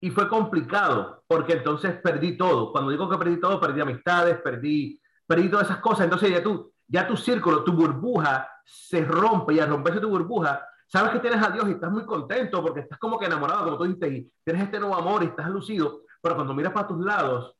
y 0.00 0.10
fue 0.10 0.28
complicado, 0.28 1.24
porque 1.26 1.54
entonces 1.54 1.96
perdí 2.00 2.36
todo. 2.36 2.72
Cuando 2.72 2.90
digo 2.90 3.08
que 3.08 3.18
perdí 3.18 3.40
todo, 3.40 3.60
perdí 3.60 3.80
amistades, 3.80 4.38
perdí, 4.42 5.00
perdí 5.26 5.50
todas 5.50 5.66
esas 5.66 5.80
cosas. 5.80 6.04
Entonces 6.04 6.30
ya 6.30 6.42
tú, 6.42 6.72
ya 6.88 7.06
tu 7.06 7.16
círculo, 7.16 7.62
tu 7.62 7.72
burbuja 7.72 8.48
se 8.64 9.04
rompe 9.04 9.54
y 9.54 9.60
al 9.60 9.68
romperse 9.68 10.00
tu 10.00 10.08
burbuja, 10.08 10.66
sabes 10.86 11.12
que 11.12 11.20
tienes 11.20 11.46
a 11.46 11.50
Dios 11.50 11.68
y 11.68 11.72
estás 11.72 11.90
muy 11.90 12.04
contento 12.04 12.62
porque 12.62 12.80
estás 12.80 12.98
como 12.98 13.18
que 13.18 13.26
enamorado, 13.26 13.64
como 13.64 13.78
tú 13.78 13.84
dices, 13.84 14.10
y 14.10 14.32
tienes 14.42 14.64
este 14.64 14.80
nuevo 14.80 14.96
amor 14.96 15.22
y 15.22 15.26
estás 15.26 15.48
lucido, 15.50 16.02
pero 16.20 16.34
cuando 16.34 16.54
miras 16.54 16.72
para 16.72 16.88
tus 16.88 17.04
lados, 17.04 17.54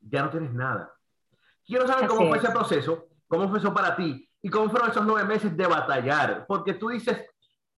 ya 0.00 0.22
no 0.22 0.30
tienes 0.30 0.52
nada. 0.52 0.92
Quiero 1.64 1.86
saber 1.86 2.08
cómo 2.08 2.28
fue 2.28 2.38
ese 2.38 2.50
proceso, 2.50 3.06
cómo 3.28 3.48
fue 3.48 3.58
eso 3.58 3.72
para 3.72 3.96
ti 3.96 4.28
y 4.42 4.50
cómo 4.50 4.68
fueron 4.68 4.90
esos 4.90 5.06
nueve 5.06 5.26
meses 5.26 5.56
de 5.56 5.66
batallar, 5.66 6.44
porque 6.46 6.74
tú 6.74 6.88
dices 6.88 7.24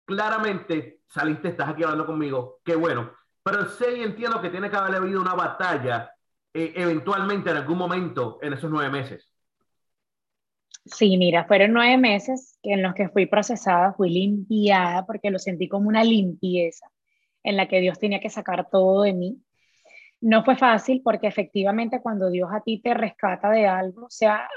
claramente, 0.05 1.03
saliste, 1.07 1.48
estás 1.48 1.68
aquí 1.68 1.83
hablando 1.83 2.07
conmigo, 2.07 2.61
qué 2.64 2.74
bueno, 2.74 3.12
pero 3.42 3.66
sé 3.66 3.98
y 3.98 4.03
entiendo 4.03 4.40
que 4.40 4.51
tiene 4.51 4.70
que 4.70 4.77
haber 4.77 4.96
habido 4.96 5.20
una 5.20 5.35
batalla 5.35 6.11
eh, 6.53 6.72
eventualmente 6.77 7.51
en 7.51 7.59
algún 7.59 7.79
momento 7.79 8.38
en 8.42 8.55
esos 8.55 8.70
nueve 8.70 8.90
meses. 8.90 9.33
Sí, 10.94 11.16
mira, 11.18 11.44
fueron 11.44 11.72
nueve 11.72 11.96
meses 11.98 12.59
en 12.62 12.83
los 12.83 12.94
que 12.94 13.09
fui 13.09 13.27
procesada, 13.27 13.92
fui 13.92 14.11
limpiada, 14.11 15.05
porque 15.07 15.31
lo 15.31 15.38
sentí 15.38 15.68
como 15.68 15.88
una 15.88 16.05
limpieza 16.05 16.90
en 17.42 17.57
la 17.57 17.68
que 17.68 17.81
Dios 17.81 17.98
tenía 17.98 18.20
que 18.20 18.31
sacar 18.31 18.68
todo 18.70 19.03
de 19.03 19.12
mí. 19.12 19.42
No 20.20 20.44
fue 20.44 20.57
fácil 20.57 21.03
porque 21.05 21.27
efectivamente 21.27 22.01
cuando 22.03 22.31
Dios 22.31 22.48
a 22.53 22.62
ti 22.62 22.81
te 22.83 22.94
rescata 22.94 23.51
de 23.51 23.66
algo, 23.66 24.07
o 24.07 24.11
sea, 24.11 24.48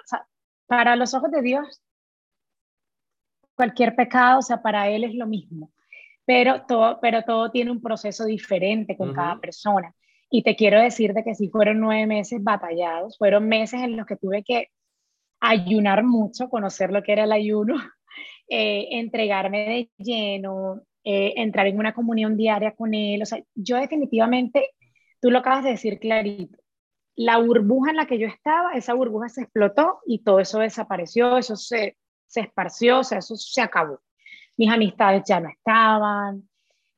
para 0.67 0.95
los 0.95 1.13
ojos 1.13 1.31
de 1.31 1.41
Dios, 1.41 1.81
cualquier 3.55 3.95
pecado, 3.95 4.39
o 4.39 4.41
sea, 4.41 4.61
para 4.61 4.89
Él 4.89 5.03
es 5.03 5.13
lo 5.13 5.27
mismo, 5.27 5.71
pero 6.25 6.65
todo, 6.65 6.99
pero 7.01 7.23
todo 7.23 7.51
tiene 7.51 7.71
un 7.71 7.81
proceso 7.81 8.25
diferente 8.25 8.97
con 8.97 9.13
cada 9.13 9.39
persona. 9.39 9.93
Y 10.29 10.43
te 10.43 10.55
quiero 10.55 10.79
decir 10.81 11.13
de 11.13 11.23
que 11.23 11.35
sí 11.35 11.49
fueron 11.49 11.79
nueve 11.79 12.07
meses 12.07 12.41
batallados, 12.43 13.17
fueron 13.17 13.47
meses 13.47 13.81
en 13.81 13.97
los 13.97 14.05
que 14.05 14.15
tuve 14.15 14.43
que 14.43 14.69
ayunar 15.41 16.03
mucho, 16.03 16.49
conocer 16.49 16.91
lo 16.91 17.03
que 17.03 17.13
era 17.13 17.25
el 17.25 17.31
ayuno, 17.33 17.75
eh, 18.49 18.87
entregarme 18.91 19.59
de 19.59 19.91
lleno, 19.97 20.81
eh, 21.03 21.33
entrar 21.37 21.67
en 21.67 21.79
una 21.79 21.93
comunión 21.93 22.37
diaria 22.37 22.73
con 22.75 22.93
Él. 22.93 23.21
O 23.21 23.25
sea, 23.25 23.43
yo 23.55 23.77
definitivamente 23.77 24.69
Tú 25.21 25.29
lo 25.31 25.39
acabas 25.39 25.63
de 25.63 25.71
decir 25.71 25.99
clarito. 25.99 26.57
La 27.15 27.37
burbuja 27.37 27.91
en 27.91 27.97
la 27.97 28.07
que 28.07 28.17
yo 28.17 28.27
estaba, 28.27 28.73
esa 28.73 28.93
burbuja 28.95 29.29
se 29.29 29.41
explotó 29.43 29.99
y 30.07 30.23
todo 30.23 30.39
eso 30.39 30.59
desapareció, 30.59 31.37
eso 31.37 31.55
se, 31.55 31.97
se 32.25 32.41
esparció, 32.41 32.99
o 32.99 33.03
sea, 33.03 33.19
eso 33.19 33.35
se 33.35 33.61
acabó. 33.61 34.01
Mis 34.57 34.71
amistades 34.71 35.23
ya 35.27 35.39
no 35.39 35.49
estaban. 35.49 36.49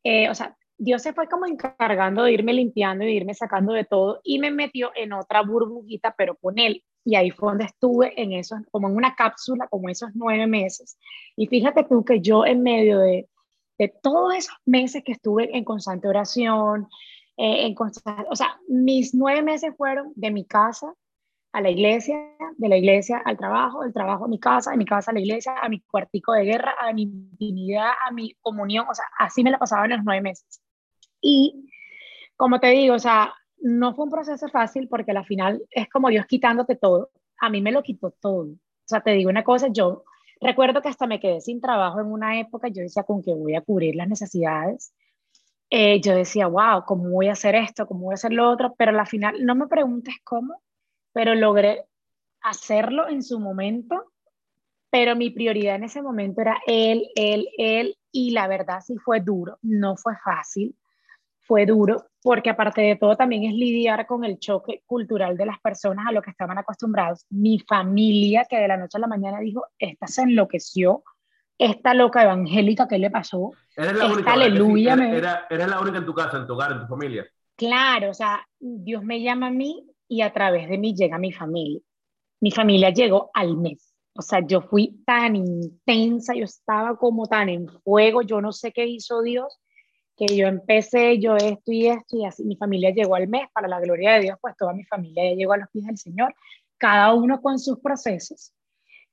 Eh, 0.03 0.29
o 0.29 0.35
sea, 0.35 0.55
Dios 0.77 1.01
se 1.01 1.13
fue 1.13 1.27
como 1.27 1.45
encargando 1.45 2.23
de 2.23 2.31
irme 2.31 2.53
limpiando 2.53 3.03
y 3.03 3.07
de 3.07 3.13
irme 3.13 3.33
sacando 3.33 3.73
de 3.73 3.85
todo 3.85 4.21
y 4.23 4.39
me 4.39 4.51
metió 4.51 4.91
en 4.95 5.13
otra 5.13 5.41
burbujita, 5.41 6.15
pero 6.17 6.35
con 6.37 6.57
él. 6.59 6.83
Y 7.05 7.15
ahí 7.15 7.31
fue 7.31 7.49
donde 7.49 7.65
estuve 7.65 8.19
en 8.21 8.33
esos, 8.33 8.59
como 8.71 8.87
en 8.89 8.95
una 8.95 9.15
cápsula, 9.15 9.67
como 9.67 9.89
esos 9.89 10.11
nueve 10.13 10.47
meses. 10.47 10.97
Y 11.35 11.47
fíjate 11.47 11.83
tú 11.83 12.03
que 12.05 12.21
yo 12.21 12.45
en 12.45 12.63
medio 12.63 12.99
de, 12.99 13.29
de 13.77 13.93
todos 14.01 14.35
esos 14.35 14.55
meses 14.65 15.03
que 15.03 15.11
estuve 15.11 15.55
en 15.55 15.63
constante 15.63 16.07
oración, 16.07 16.87
eh, 17.37 17.65
en 17.65 17.75
o 18.29 18.35
sea, 18.35 18.59
mis 18.67 19.13
nueve 19.13 19.41
meses 19.41 19.73
fueron 19.75 20.13
de 20.15 20.31
mi 20.31 20.45
casa 20.45 20.93
a 21.51 21.61
la 21.61 21.69
iglesia, 21.69 22.17
de 22.57 22.69
la 22.69 22.77
iglesia 22.77 23.21
al 23.23 23.37
trabajo, 23.37 23.83
del 23.83 23.93
trabajo 23.93 24.25
a 24.25 24.27
mi 24.27 24.39
casa, 24.39 24.71
de 24.71 24.77
mi 24.77 24.85
casa 24.85 25.11
a 25.11 25.13
la 25.13 25.19
iglesia, 25.19 25.55
a 25.61 25.69
mi 25.69 25.81
cuartico 25.81 26.33
de 26.33 26.45
guerra, 26.45 26.75
a 26.79 26.91
mi 26.93 27.03
intimidad, 27.03 27.91
a 28.07 28.11
mi 28.11 28.33
comunión, 28.41 28.87
o 28.89 28.93
sea, 28.93 29.05
así 29.19 29.43
me 29.43 29.51
la 29.51 29.59
pasaba 29.59 29.85
en 29.85 29.91
los 29.91 30.03
nueve 30.03 30.21
meses. 30.21 30.61
Y 31.21 31.69
como 32.35 32.59
te 32.59 32.67
digo, 32.67 32.95
o 32.95 32.99
sea, 32.99 33.33
no 33.63 33.95
fue 33.95 34.05
un 34.05 34.11
proceso 34.11 34.49
fácil 34.49 34.89
porque 34.89 35.11
al 35.11 35.25
final 35.25 35.63
es 35.71 35.89
como 35.89 36.09
Dios 36.09 36.25
quitándote 36.25 36.75
todo. 36.75 37.11
A 37.39 37.49
mí 37.49 37.61
me 37.61 37.71
lo 37.71 37.81
quitó 37.81 38.11
todo. 38.11 38.49
O 38.49 38.85
sea, 38.85 38.99
te 39.01 39.11
digo 39.11 39.29
una 39.29 39.43
cosa, 39.43 39.69
yo 39.71 40.03
recuerdo 40.41 40.81
que 40.81 40.89
hasta 40.89 41.07
me 41.07 41.21
quedé 41.21 41.39
sin 41.39 41.61
trabajo 41.61 42.01
en 42.01 42.07
una 42.07 42.39
época, 42.39 42.67
yo 42.67 42.81
decía, 42.81 43.03
¿con 43.03 43.23
qué 43.23 43.33
voy 43.33 43.55
a 43.55 43.61
cubrir 43.61 43.95
las 43.95 44.09
necesidades? 44.09 44.93
Eh, 45.69 46.01
yo 46.01 46.13
decía, 46.13 46.47
wow, 46.47 46.83
¿cómo 46.85 47.09
voy 47.09 47.29
a 47.29 47.31
hacer 47.31 47.55
esto? 47.55 47.87
¿Cómo 47.87 48.05
voy 48.05 48.13
a 48.13 48.15
hacer 48.15 48.33
lo 48.33 48.49
otro? 48.51 48.75
Pero 48.77 48.99
al 48.99 49.07
final, 49.07 49.43
no 49.45 49.55
me 49.55 49.67
preguntes 49.67 50.15
cómo, 50.25 50.61
pero 51.13 51.33
logré 51.33 51.85
hacerlo 52.41 53.07
en 53.07 53.23
su 53.23 53.39
momento, 53.39 54.11
pero 54.89 55.15
mi 55.15 55.29
prioridad 55.29 55.75
en 55.75 55.85
ese 55.85 56.01
momento 56.01 56.41
era 56.41 56.61
él, 56.67 57.07
él, 57.15 57.47
él, 57.57 57.97
y 58.11 58.31
la 58.31 58.47
verdad 58.49 58.81
sí 58.85 58.97
fue 58.97 59.21
duro, 59.21 59.57
no 59.61 59.95
fue 59.95 60.15
fácil, 60.23 60.75
fue 61.45 61.65
duro, 61.65 62.05
porque 62.21 62.49
aparte 62.49 62.81
de 62.81 62.95
todo 62.95 63.15
también 63.15 63.43
es 63.43 63.53
lidiar 63.53 64.05
con 64.07 64.23
el 64.23 64.39
choque 64.39 64.83
cultural 64.85 65.37
de 65.37 65.45
las 65.45 65.59
personas 65.59 66.07
a 66.07 66.11
lo 66.11 66.21
que 66.21 66.31
estaban 66.31 66.57
acostumbrados. 66.57 67.25
Mi 67.29 67.59
familia, 67.59 68.45
que 68.49 68.57
de 68.57 68.67
la 68.67 68.77
noche 68.77 68.97
a 68.97 69.01
la 69.01 69.07
mañana 69.07 69.39
dijo, 69.39 69.65
esta 69.77 70.07
se 70.07 70.23
enloqueció, 70.23 71.03
esta 71.57 71.93
loca 71.93 72.23
evangélica, 72.23 72.87
¿qué 72.87 72.97
le 72.97 73.11
pasó? 73.11 73.51
Eres 73.75 73.93
la 73.93 74.05
única, 74.05 74.33
aleluya. 74.33 74.93
eres, 74.93 75.67
la 75.67 75.79
única 75.79 75.97
en 75.97 76.05
tu 76.05 76.13
casa, 76.13 76.37
en 76.37 76.47
tu 76.47 76.53
hogar, 76.53 76.71
en 76.71 76.79
tu 76.81 76.87
familia. 76.87 77.25
Claro, 77.55 78.09
o 78.09 78.13
sea, 78.13 78.45
Dios 78.59 79.03
me 79.03 79.21
llama 79.21 79.47
a 79.47 79.51
mí 79.51 79.87
y 80.07 80.21
a 80.21 80.33
través 80.33 80.69
de 80.69 80.77
mí 80.77 80.95
llega 80.95 81.17
mi 81.17 81.31
familia. 81.31 81.81
Mi 82.39 82.51
familia 82.51 82.89
llegó 82.89 83.29
al 83.33 83.57
mes. 83.57 83.93
O 84.15 84.21
sea, 84.21 84.45
yo 84.45 84.61
fui 84.61 85.01
tan 85.05 85.35
intensa, 85.35 86.35
yo 86.35 86.45
estaba 86.45 86.97
como 86.97 87.25
tan 87.25 87.49
en 87.49 87.67
fuego, 87.67 88.21
yo 88.21 88.41
no 88.41 88.51
sé 88.51 88.71
qué 88.71 88.85
hizo 88.85 89.21
Dios, 89.21 89.59
que 90.15 90.27
yo 90.35 90.47
empecé, 90.47 91.19
yo 91.19 91.35
esto 91.35 91.71
y 91.71 91.87
esto 91.87 92.17
y 92.17 92.25
así. 92.25 92.43
Mi 92.43 92.55
familia 92.55 92.91
llegó 92.91 93.15
al 93.15 93.27
mes, 93.27 93.47
para 93.53 93.67
la 93.67 93.79
gloria 93.79 94.13
de 94.13 94.21
Dios, 94.21 94.37
pues 94.41 94.55
toda 94.57 94.73
mi 94.73 94.83
familia 94.85 95.29
ya 95.29 95.35
llegó 95.35 95.53
a 95.53 95.57
los 95.57 95.69
pies 95.69 95.85
del 95.85 95.97
Señor, 95.97 96.35
cada 96.77 97.13
uno 97.13 97.41
con 97.41 97.59
sus 97.59 97.79
procesos 97.79 98.53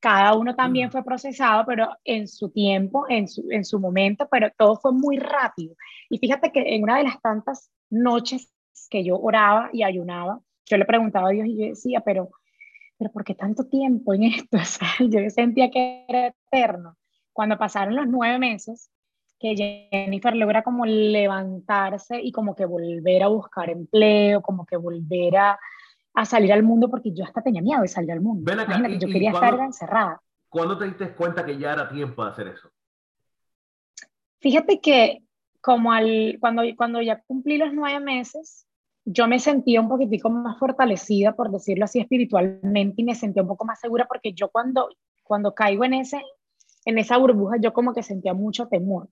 cada 0.00 0.34
uno 0.34 0.56
también 0.56 0.88
mm. 0.88 0.92
fue 0.92 1.04
procesado, 1.04 1.64
pero 1.66 1.90
en 2.04 2.26
su 2.26 2.50
tiempo, 2.50 3.04
en 3.08 3.28
su, 3.28 3.46
en 3.50 3.64
su 3.64 3.78
momento, 3.78 4.26
pero 4.30 4.50
todo 4.56 4.76
fue 4.76 4.92
muy 4.92 5.18
rápido. 5.18 5.76
Y 6.08 6.18
fíjate 6.18 6.50
que 6.50 6.74
en 6.74 6.82
una 6.82 6.96
de 6.96 7.04
las 7.04 7.20
tantas 7.20 7.70
noches 7.90 8.50
que 8.88 9.04
yo 9.04 9.18
oraba 9.18 9.68
y 9.72 9.82
ayunaba, 9.82 10.40
yo 10.64 10.78
le 10.78 10.86
preguntaba 10.86 11.28
a 11.28 11.32
Dios 11.32 11.46
y 11.46 11.58
yo 11.58 11.66
decía, 11.66 12.00
pero, 12.00 12.30
pero 12.98 13.12
¿por 13.12 13.24
qué 13.24 13.34
tanto 13.34 13.66
tiempo 13.66 14.14
en 14.14 14.24
esto? 14.24 14.56
O 14.56 14.64
sea, 14.64 14.88
yo 15.00 15.28
sentía 15.28 15.70
que 15.70 16.06
era 16.08 16.28
eterno. 16.28 16.96
Cuando 17.32 17.58
pasaron 17.58 17.94
los 17.94 18.08
nueve 18.08 18.38
meses, 18.38 18.90
que 19.40 19.88
Jennifer 19.90 20.37
logra 20.37 20.62
como 20.62 20.85
levantarse 20.85 22.20
y 22.20 22.31
como 22.31 22.55
que 22.55 22.66
volver 22.66 23.22
a 23.22 23.29
buscar 23.29 23.70
empleo, 23.70 24.42
como 24.42 24.66
que 24.66 24.76
volver 24.76 25.37
a, 25.38 25.59
a 26.12 26.24
salir 26.26 26.53
al 26.53 26.62
mundo 26.62 26.90
porque 26.90 27.12
yo 27.12 27.24
hasta 27.24 27.42
tenía 27.42 27.62
miedo 27.62 27.81
de 27.81 27.88
salir 27.88 28.12
al 28.12 28.20
mundo. 28.20 28.53
yo 28.98 29.09
quería 29.09 29.31
estar 29.31 29.59
encerrada. 29.59 30.20
¿Cuándo 30.50 30.76
te 30.76 30.85
diste 30.85 31.14
cuenta 31.14 31.44
que 31.44 31.57
ya 31.57 31.72
era 31.72 31.88
tiempo 31.88 32.22
de 32.22 32.31
hacer 32.31 32.48
eso? 32.48 32.70
Fíjate 34.40 34.81
que 34.81 35.22
como 35.62 35.92
al, 35.92 36.37
cuando, 36.38 36.62
cuando 36.76 37.00
ya 37.00 37.22
cumplí 37.22 37.57
los 37.57 37.72
nueve 37.72 38.00
meses, 38.00 38.66
yo 39.07 39.26
me 39.26 39.38
sentía 39.38 39.81
un 39.81 39.88
poquitico 39.88 40.29
más 40.29 40.59
fortalecida, 40.59 41.35
por 41.35 41.50
decirlo 41.50 41.85
así, 41.85 42.00
espiritualmente, 42.00 43.00
y 43.00 43.05
me 43.05 43.14
sentía 43.14 43.42
un 43.42 43.48
poco 43.48 43.64
más 43.64 43.81
segura 43.81 44.07
porque 44.07 44.33
yo 44.35 44.50
cuando, 44.50 44.88
cuando 45.22 45.55
caigo 45.55 45.85
en, 45.85 45.94
ese, 45.94 46.22
en 46.85 46.98
esa 46.98 47.16
burbuja, 47.16 47.57
yo 47.59 47.72
como 47.72 47.94
que 47.94 48.03
sentía 48.03 48.35
mucho 48.35 48.68
temor. 48.68 49.09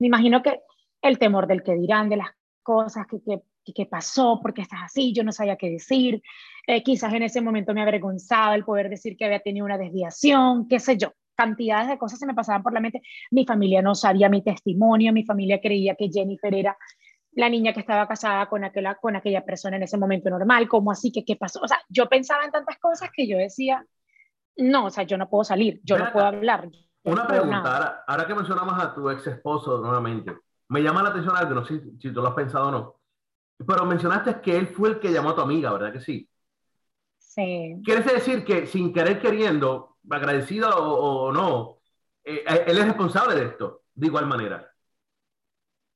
Me 0.00 0.08
imagino 0.08 0.42
que 0.42 0.60
el 1.02 1.18
temor 1.18 1.46
del 1.46 1.62
que 1.62 1.74
dirán, 1.74 2.08
de 2.08 2.16
las 2.16 2.30
cosas 2.62 3.06
que, 3.06 3.20
que 3.22 3.40
¿qué 3.72 3.86
pasó? 3.86 4.40
¿Por 4.40 4.54
qué 4.54 4.62
estás 4.62 4.80
así? 4.84 5.12
Yo 5.12 5.24
no 5.24 5.32
sabía 5.32 5.56
qué 5.56 5.70
decir. 5.70 6.22
Eh, 6.66 6.82
quizás 6.82 7.12
en 7.12 7.22
ese 7.22 7.40
momento 7.40 7.74
me 7.74 7.82
avergonzaba 7.82 8.54
el 8.54 8.64
poder 8.64 8.88
decir 8.88 9.16
que 9.16 9.24
había 9.24 9.40
tenido 9.40 9.66
una 9.66 9.78
desviación, 9.78 10.68
qué 10.68 10.78
sé 10.78 10.96
yo. 10.96 11.12
Cantidades 11.34 11.88
de 11.88 11.98
cosas 11.98 12.18
se 12.18 12.26
me 12.26 12.34
pasaban 12.34 12.62
por 12.62 12.72
la 12.72 12.80
mente. 12.80 13.02
Mi 13.30 13.46
familia 13.46 13.80
no 13.82 13.94
sabía 13.94 14.28
mi 14.28 14.42
testimonio, 14.42 15.12
mi 15.12 15.24
familia 15.24 15.60
creía 15.60 15.94
que 15.94 16.10
Jennifer 16.10 16.54
era 16.54 16.76
la 17.32 17.48
niña 17.48 17.72
que 17.72 17.80
estaba 17.80 18.06
casada 18.08 18.46
con 18.46 18.64
aquella, 18.64 18.96
con 18.96 19.16
aquella 19.16 19.44
persona 19.44 19.76
en 19.76 19.84
ese 19.84 19.96
momento 19.96 20.28
normal, 20.30 20.68
¿cómo 20.68 20.90
así? 20.90 21.12
que 21.12 21.24
qué 21.24 21.36
pasó? 21.36 21.60
O 21.62 21.68
sea, 21.68 21.78
yo 21.88 22.08
pensaba 22.08 22.44
en 22.44 22.50
tantas 22.50 22.78
cosas 22.78 23.10
que 23.14 23.26
yo 23.26 23.38
decía, 23.38 23.86
no, 24.56 24.86
o 24.86 24.90
sea, 24.90 25.04
yo 25.04 25.16
no 25.16 25.30
puedo 25.30 25.44
salir, 25.44 25.80
yo 25.84 25.96
no 25.96 26.12
puedo 26.12 26.26
hablar. 26.26 26.68
Una 27.02 27.26
pregunta, 27.26 28.04
ahora, 28.06 28.26
que 28.26 28.34
mencionamos 28.34 28.78
a 28.78 28.94
tu 28.94 29.08
ex 29.10 29.26
esposo 29.26 29.78
nuevamente, 29.78 30.36
me 30.68 30.82
llama 30.82 31.02
la 31.02 31.08
atención 31.08 31.36
algo, 31.36 31.54
no 31.54 31.64
sé 31.64 31.80
si, 31.80 31.90
si 31.98 32.12
tú 32.12 32.20
lo 32.20 32.28
has 32.28 32.34
pensado 32.34 32.68
o 32.68 32.70
no. 32.70 33.00
Pero 33.66 33.86
mencionaste 33.86 34.40
que 34.40 34.56
él 34.56 34.68
fue 34.68 34.90
el 34.90 35.00
que 35.00 35.12
llamó 35.12 35.30
a 35.30 35.34
tu 35.34 35.40
amiga, 35.40 35.72
¿verdad 35.72 35.92
que 35.92 36.00
sí? 36.00 36.28
Sí. 37.18 37.80
¿Quieres 37.84 38.04
decir 38.06 38.44
que 38.44 38.66
sin 38.66 38.92
querer 38.92 39.20
queriendo, 39.20 39.96
agradecido 40.10 40.68
o, 40.70 41.32
no, 41.32 41.78
eh, 42.24 42.44
eh, 42.46 42.64
él 42.66 42.78
es 42.78 42.84
responsable 42.84 43.34
de 43.36 43.46
esto, 43.46 43.82
de 43.94 44.06
igual 44.06 44.26
manera? 44.26 44.70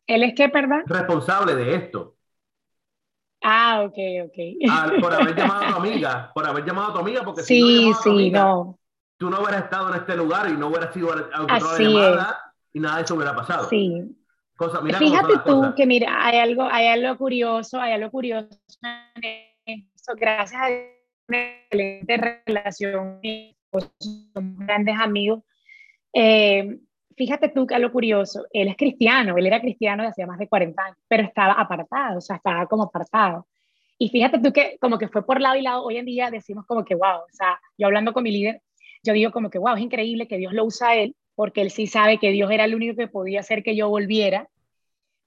¿Él 0.06 0.22
es 0.22 0.34
qué, 0.34 0.48
perdón? 0.48 0.82
Responsable 0.86 1.54
de 1.54 1.74
esto. 1.74 2.16
Ah, 3.42 3.82
ok, 3.82 3.98
ok. 4.24 4.38
Ah, 4.70 4.92
por 5.00 5.12
haber 5.12 5.36
llamado 5.36 5.64
a 5.64 5.68
tu 5.68 5.74
amiga, 5.76 6.30
por 6.34 6.46
haber 6.46 6.64
llamado 6.64 6.90
a 6.90 6.92
tu 6.94 6.98
amiga, 7.00 7.22
porque 7.24 7.42
sí, 7.42 7.62
si 7.62 7.90
no 7.90 7.94
sí, 7.96 8.30
no. 8.30 8.78
Tú 9.24 9.30
no 9.30 9.40
hubieras 9.40 9.64
estado 9.64 9.88
en 9.88 10.00
este 10.00 10.16
lugar 10.16 10.50
y 10.50 10.52
no 10.58 10.68
hubieras 10.68 10.92
sido 10.92 11.08
llamada 11.78 12.52
y 12.74 12.78
nada 12.78 12.96
de 12.96 13.04
eso 13.04 13.14
hubiera 13.14 13.34
pasado. 13.34 13.70
Sí, 13.70 14.02
Fíjate 14.98 15.32
tú 15.46 15.72
que 15.74 15.86
mira, 15.86 16.14
hay 16.26 16.38
algo, 16.38 16.62
hay 16.70 16.88
algo 16.88 17.16
curioso, 17.16 17.80
hay 17.80 17.94
algo 17.94 18.10
curioso 18.10 18.50
en 19.16 19.88
esto, 19.94 20.12
gracias 20.14 20.60
a 20.60 20.66
una 21.26 21.38
excelente 21.38 22.42
relación, 22.46 23.20
somos 24.34 24.58
grandes 24.58 24.94
amigos. 24.98 25.42
Eh, 26.12 26.78
fíjate 27.16 27.48
tú 27.48 27.66
que 27.66 27.74
algo 27.74 27.90
curioso, 27.90 28.44
él 28.52 28.68
es 28.68 28.76
cristiano, 28.76 29.38
él 29.38 29.46
era 29.46 29.60
cristiano 29.60 30.02
de 30.02 30.10
hacía 30.10 30.26
más 30.26 30.38
de 30.38 30.48
40 30.48 30.82
años, 30.82 30.98
pero 31.08 31.22
estaba 31.22 31.54
apartado, 31.54 32.18
o 32.18 32.20
sea, 32.20 32.36
estaba 32.36 32.66
como 32.66 32.82
apartado. 32.84 33.48
Y 33.96 34.10
fíjate 34.10 34.38
tú 34.38 34.52
que 34.52 34.76
como 34.80 34.98
que 34.98 35.08
fue 35.08 35.24
por 35.24 35.40
lado 35.40 35.56
y 35.56 35.62
lado, 35.62 35.82
hoy 35.82 35.96
en 35.96 36.04
día 36.04 36.30
decimos 36.30 36.66
como 36.66 36.84
que, 36.84 36.94
wow, 36.94 37.22
o 37.22 37.32
sea, 37.32 37.58
yo 37.78 37.86
hablando 37.86 38.12
con 38.12 38.22
mi 38.22 38.30
líder, 38.30 38.60
yo 39.04 39.12
digo 39.12 39.30
como 39.30 39.50
que, 39.50 39.58
wow, 39.58 39.76
es 39.76 39.82
increíble 39.82 40.26
que 40.26 40.38
Dios 40.38 40.52
lo 40.52 40.64
usa 40.64 40.88
a 40.88 40.96
él 40.96 41.14
porque 41.34 41.60
él 41.60 41.70
sí 41.70 41.86
sabe 41.86 42.18
que 42.18 42.30
Dios 42.30 42.50
era 42.50 42.64
el 42.64 42.74
único 42.74 42.96
que 42.96 43.08
podía 43.08 43.40
hacer 43.40 43.62
que 43.62 43.76
yo 43.76 43.88
volviera, 43.88 44.48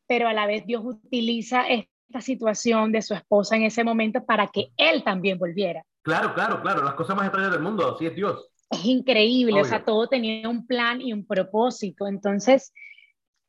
pero 0.07 0.27
a 0.27 0.33
la 0.33 0.47
vez 0.47 0.65
Dios 0.65 0.83
utiliza 0.83 1.67
esta 1.67 2.21
situación 2.21 2.91
de 2.91 3.01
su 3.01 3.13
esposa 3.13 3.55
en 3.55 3.63
ese 3.63 3.83
momento 3.83 4.25
para 4.25 4.47
que 4.47 4.69
él 4.77 5.03
también 5.03 5.37
volviera. 5.37 5.83
Claro, 6.01 6.33
claro, 6.33 6.61
claro, 6.61 6.83
las 6.83 6.93
cosas 6.93 7.15
más 7.15 7.25
extrañas 7.25 7.51
del 7.51 7.61
mundo, 7.61 7.93
así 7.93 8.05
es 8.05 8.15
Dios. 8.15 8.49
Es 8.69 8.83
increíble, 8.85 9.61
o 9.61 9.65
sea, 9.65 9.85
todo 9.85 10.07
tenía 10.07 10.47
un 10.49 10.65
plan 10.65 11.01
y 11.01 11.13
un 11.13 11.25
propósito, 11.25 12.07
entonces 12.07 12.73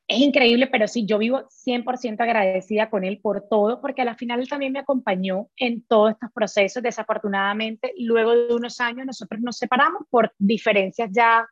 es 0.09 0.21
increíble, 0.21 0.66
pero 0.68 0.88
sí, 0.88 1.05
yo 1.05 1.18
vivo 1.18 1.42
100% 1.51 2.23
agradecida 2.23 2.88
con 2.88 3.05
él 3.05 3.21
por 3.21 3.47
todo, 3.47 3.83
porque 3.83 4.01
a 4.01 4.07
la 4.07 4.14
final 4.14 4.40
él 4.40 4.49
también 4.49 4.73
me 4.73 4.79
acompañó 4.79 5.49
en 5.57 5.83
todos 5.83 6.12
estos 6.12 6.33
procesos. 6.33 6.83
Desafortunadamente, 6.83 7.92
luego 7.99 8.35
de 8.35 8.55
unos 8.55 8.81
años, 8.81 9.05
nosotros 9.05 9.42
nos 9.42 9.59
separamos 9.59 10.03
por 10.09 10.33
diferencias 10.38 11.11
ya 11.12 11.47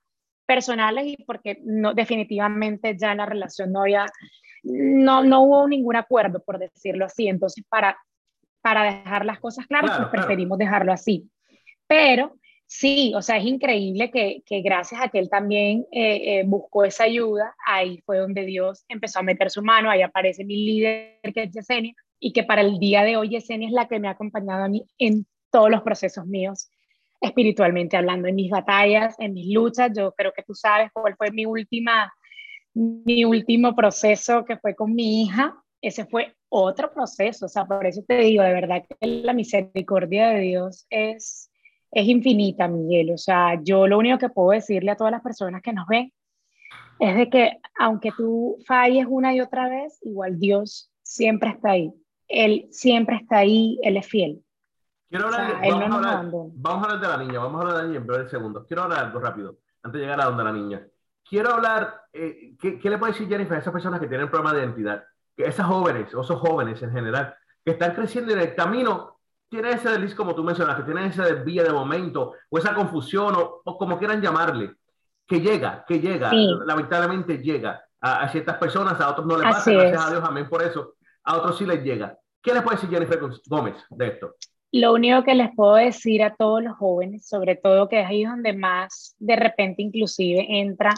personales 0.46 1.04
y 1.06 1.16
porque 1.24 1.60
no, 1.64 1.92
definitivamente 1.92 2.96
ya 2.98 3.14
la 3.14 3.26
relación 3.26 3.72
no 3.72 3.82
había, 3.82 4.06
no, 4.62 5.22
no 5.22 5.42
hubo 5.42 5.68
ningún 5.68 5.96
acuerdo, 5.96 6.42
por 6.42 6.58
decirlo 6.58 7.04
así. 7.04 7.28
Entonces, 7.28 7.62
para, 7.68 7.98
para 8.62 8.84
dejar 8.84 9.26
las 9.26 9.38
cosas 9.38 9.66
claras, 9.66 9.98
pues 9.98 10.08
preferimos 10.08 10.56
dejarlo 10.56 10.94
así. 10.94 11.30
Pero 11.86 12.38
sí, 12.66 13.12
o 13.14 13.22
sea, 13.22 13.38
es 13.38 13.44
increíble 13.44 14.10
que, 14.10 14.42
que 14.44 14.60
gracias 14.62 15.00
a 15.02 15.08
que 15.08 15.18
él 15.18 15.30
también 15.30 15.86
eh, 15.92 16.40
eh, 16.40 16.42
buscó 16.46 16.84
esa 16.84 17.04
ayuda, 17.04 17.54
ahí 17.66 18.02
fue 18.04 18.18
donde 18.18 18.44
Dios 18.44 18.84
empezó 18.88 19.20
a 19.20 19.22
meter 19.22 19.50
su 19.50 19.62
mano, 19.62 19.90
ahí 19.90 20.02
aparece 20.02 20.44
mi 20.44 20.56
líder, 20.56 21.18
que 21.34 21.44
es 21.44 21.52
Yesenia, 21.52 21.94
y 22.18 22.32
que 22.32 22.44
para 22.44 22.62
el 22.62 22.78
día 22.78 23.04
de 23.04 23.16
hoy 23.16 23.30
Yesenia 23.30 23.68
es 23.68 23.74
la 23.74 23.88
que 23.88 23.98
me 23.98 24.08
ha 24.08 24.12
acompañado 24.12 24.64
a 24.64 24.68
mí 24.68 24.84
en 24.98 25.26
todos 25.50 25.70
los 25.70 25.82
procesos 25.82 26.26
míos 26.26 26.68
espiritualmente 27.20 27.96
hablando, 27.96 28.28
en 28.28 28.34
mis 28.34 28.50
batallas, 28.50 29.16
en 29.18 29.32
mis 29.32 29.52
luchas. 29.52 29.90
Yo 29.96 30.12
creo 30.12 30.32
que 30.32 30.42
tú 30.42 30.54
sabes 30.54 30.90
cuál 30.92 31.16
fue 31.16 31.30
mi 31.30 31.46
última, 31.46 32.12
mi 32.74 33.24
último 33.24 33.74
proceso 33.74 34.44
que 34.44 34.56
fue 34.58 34.74
con 34.74 34.94
mi 34.94 35.22
hija. 35.22 35.54
Ese 35.80 36.06
fue 36.06 36.34
otro 36.48 36.92
proceso, 36.92 37.46
o 37.46 37.48
sea, 37.48 37.66
por 37.66 37.86
eso 37.86 38.02
te 38.06 38.18
digo, 38.18 38.42
de 38.42 38.52
verdad 38.52 38.82
que 38.88 39.06
la 39.06 39.32
misericordia 39.32 40.28
de 40.28 40.40
Dios 40.40 40.86
es, 40.90 41.50
es 41.96 42.08
infinita, 42.08 42.68
Miguel. 42.68 43.10
O 43.12 43.16
sea, 43.16 43.58
yo 43.62 43.86
lo 43.86 43.96
único 43.96 44.18
que 44.18 44.28
puedo 44.28 44.50
decirle 44.50 44.90
a 44.90 44.96
todas 44.96 45.10
las 45.10 45.22
personas 45.22 45.62
que 45.62 45.72
nos 45.72 45.86
ven 45.86 46.12
es 46.98 47.16
de 47.16 47.30
que 47.30 47.58
aunque 47.78 48.12
tú 48.14 48.58
falles 48.66 49.06
una 49.08 49.34
y 49.34 49.40
otra 49.40 49.70
vez, 49.70 49.98
igual 50.02 50.38
Dios 50.38 50.92
siempre 51.02 51.48
está 51.48 51.70
ahí. 51.70 51.90
Él 52.28 52.68
siempre 52.70 53.16
está 53.16 53.38
ahí, 53.38 53.78
Él 53.82 53.96
es 53.96 54.06
fiel. 54.06 54.44
Quiero 55.08 55.26
hablar, 55.26 55.58
vamos, 55.62 55.72
a 55.72 55.96
hablar 55.96 56.26
vamos, 56.54 56.86
a 56.86 56.92
hablar, 56.92 57.00
de 57.00 57.08
la 57.08 57.24
niña, 57.24 57.38
vamos 57.38 57.54
a 57.54 57.60
hablar 57.60 57.76
de 57.76 57.82
la 57.82 57.88
niña 57.88 58.00
en 58.00 58.06
breve 58.06 58.28
segundos. 58.28 58.66
Quiero 58.66 58.82
hablar 58.82 59.06
algo 59.06 59.18
rápido, 59.18 59.58
antes 59.82 59.98
de 59.98 60.06
llegar 60.06 60.20
a 60.20 60.26
donde 60.26 60.44
la 60.44 60.52
niña. 60.52 60.86
Quiero 61.26 61.54
hablar, 61.54 62.02
eh, 62.12 62.56
¿qué, 62.60 62.78
¿qué, 62.78 62.90
le 62.90 62.98
puede 62.98 63.12
decir 63.12 63.26
Jennifer 63.26 63.56
a 63.56 63.60
esas 63.60 63.72
personas 63.72 64.00
que 64.00 64.06
tienen 64.06 64.28
problemas 64.28 64.52
de 64.52 64.60
identidad? 64.60 65.04
Que 65.34 65.44
esas 65.44 65.66
jóvenes, 65.66 66.14
o 66.14 66.20
esos 66.20 66.40
jóvenes 66.40 66.82
en 66.82 66.92
general, 66.92 67.34
que 67.64 67.70
están 67.70 67.94
creciendo 67.94 68.34
en 68.34 68.40
el 68.40 68.54
camino, 68.54 69.15
tienen 69.48 69.74
ese 69.74 69.90
desliz 69.90 70.14
como 70.14 70.34
tú 70.34 70.42
mencionaste, 70.42 70.82
tienen 70.82 71.04
ese 71.04 71.22
desvío 71.22 71.62
de 71.62 71.72
momento, 71.72 72.32
o 72.48 72.58
esa 72.58 72.74
confusión, 72.74 73.34
o, 73.36 73.78
como 73.78 73.98
quieran 73.98 74.20
llamarle, 74.20 74.72
que 75.26 75.40
llega, 75.40 75.84
que 75.86 76.00
llega, 76.00 76.32
lamentablemente 76.32 77.38
llega 77.38 77.84
a, 78.00 78.22
a, 78.22 78.28
ciertas 78.28 78.56
personas, 78.58 79.00
a 79.00 79.10
otros 79.10 79.26
no 79.26 79.36
les 79.36 79.44
pasa, 79.44 79.72
gracias 79.72 80.06
a 80.06 80.10
Dios, 80.10 80.24
amén 80.24 80.48
por 80.48 80.62
eso, 80.62 80.94
a 81.24 81.36
otros 81.36 81.58
sí 81.58 81.66
les 81.66 81.82
llega. 81.82 82.18
¿Qué 82.42 82.54
le 82.54 82.62
puede 82.62 82.76
decir 82.76 82.90
Jennifer 82.90 83.20
Gómez 83.48 83.74
de 83.90 84.06
esto? 84.06 84.36
Lo 84.72 84.92
único 84.92 85.24
que 85.24 85.34
les 85.34 85.54
puedo 85.54 85.74
decir 85.74 86.22
a 86.22 86.34
todos 86.34 86.62
los 86.62 86.76
jóvenes, 86.76 87.26
sobre 87.26 87.56
todo 87.56 87.88
que 87.88 88.00
es 88.00 88.06
ahí 88.06 88.24
donde 88.24 88.52
más 88.52 89.16
de 89.18 89.36
repente 89.36 89.82
inclusive 89.82 90.46
entra 90.48 90.94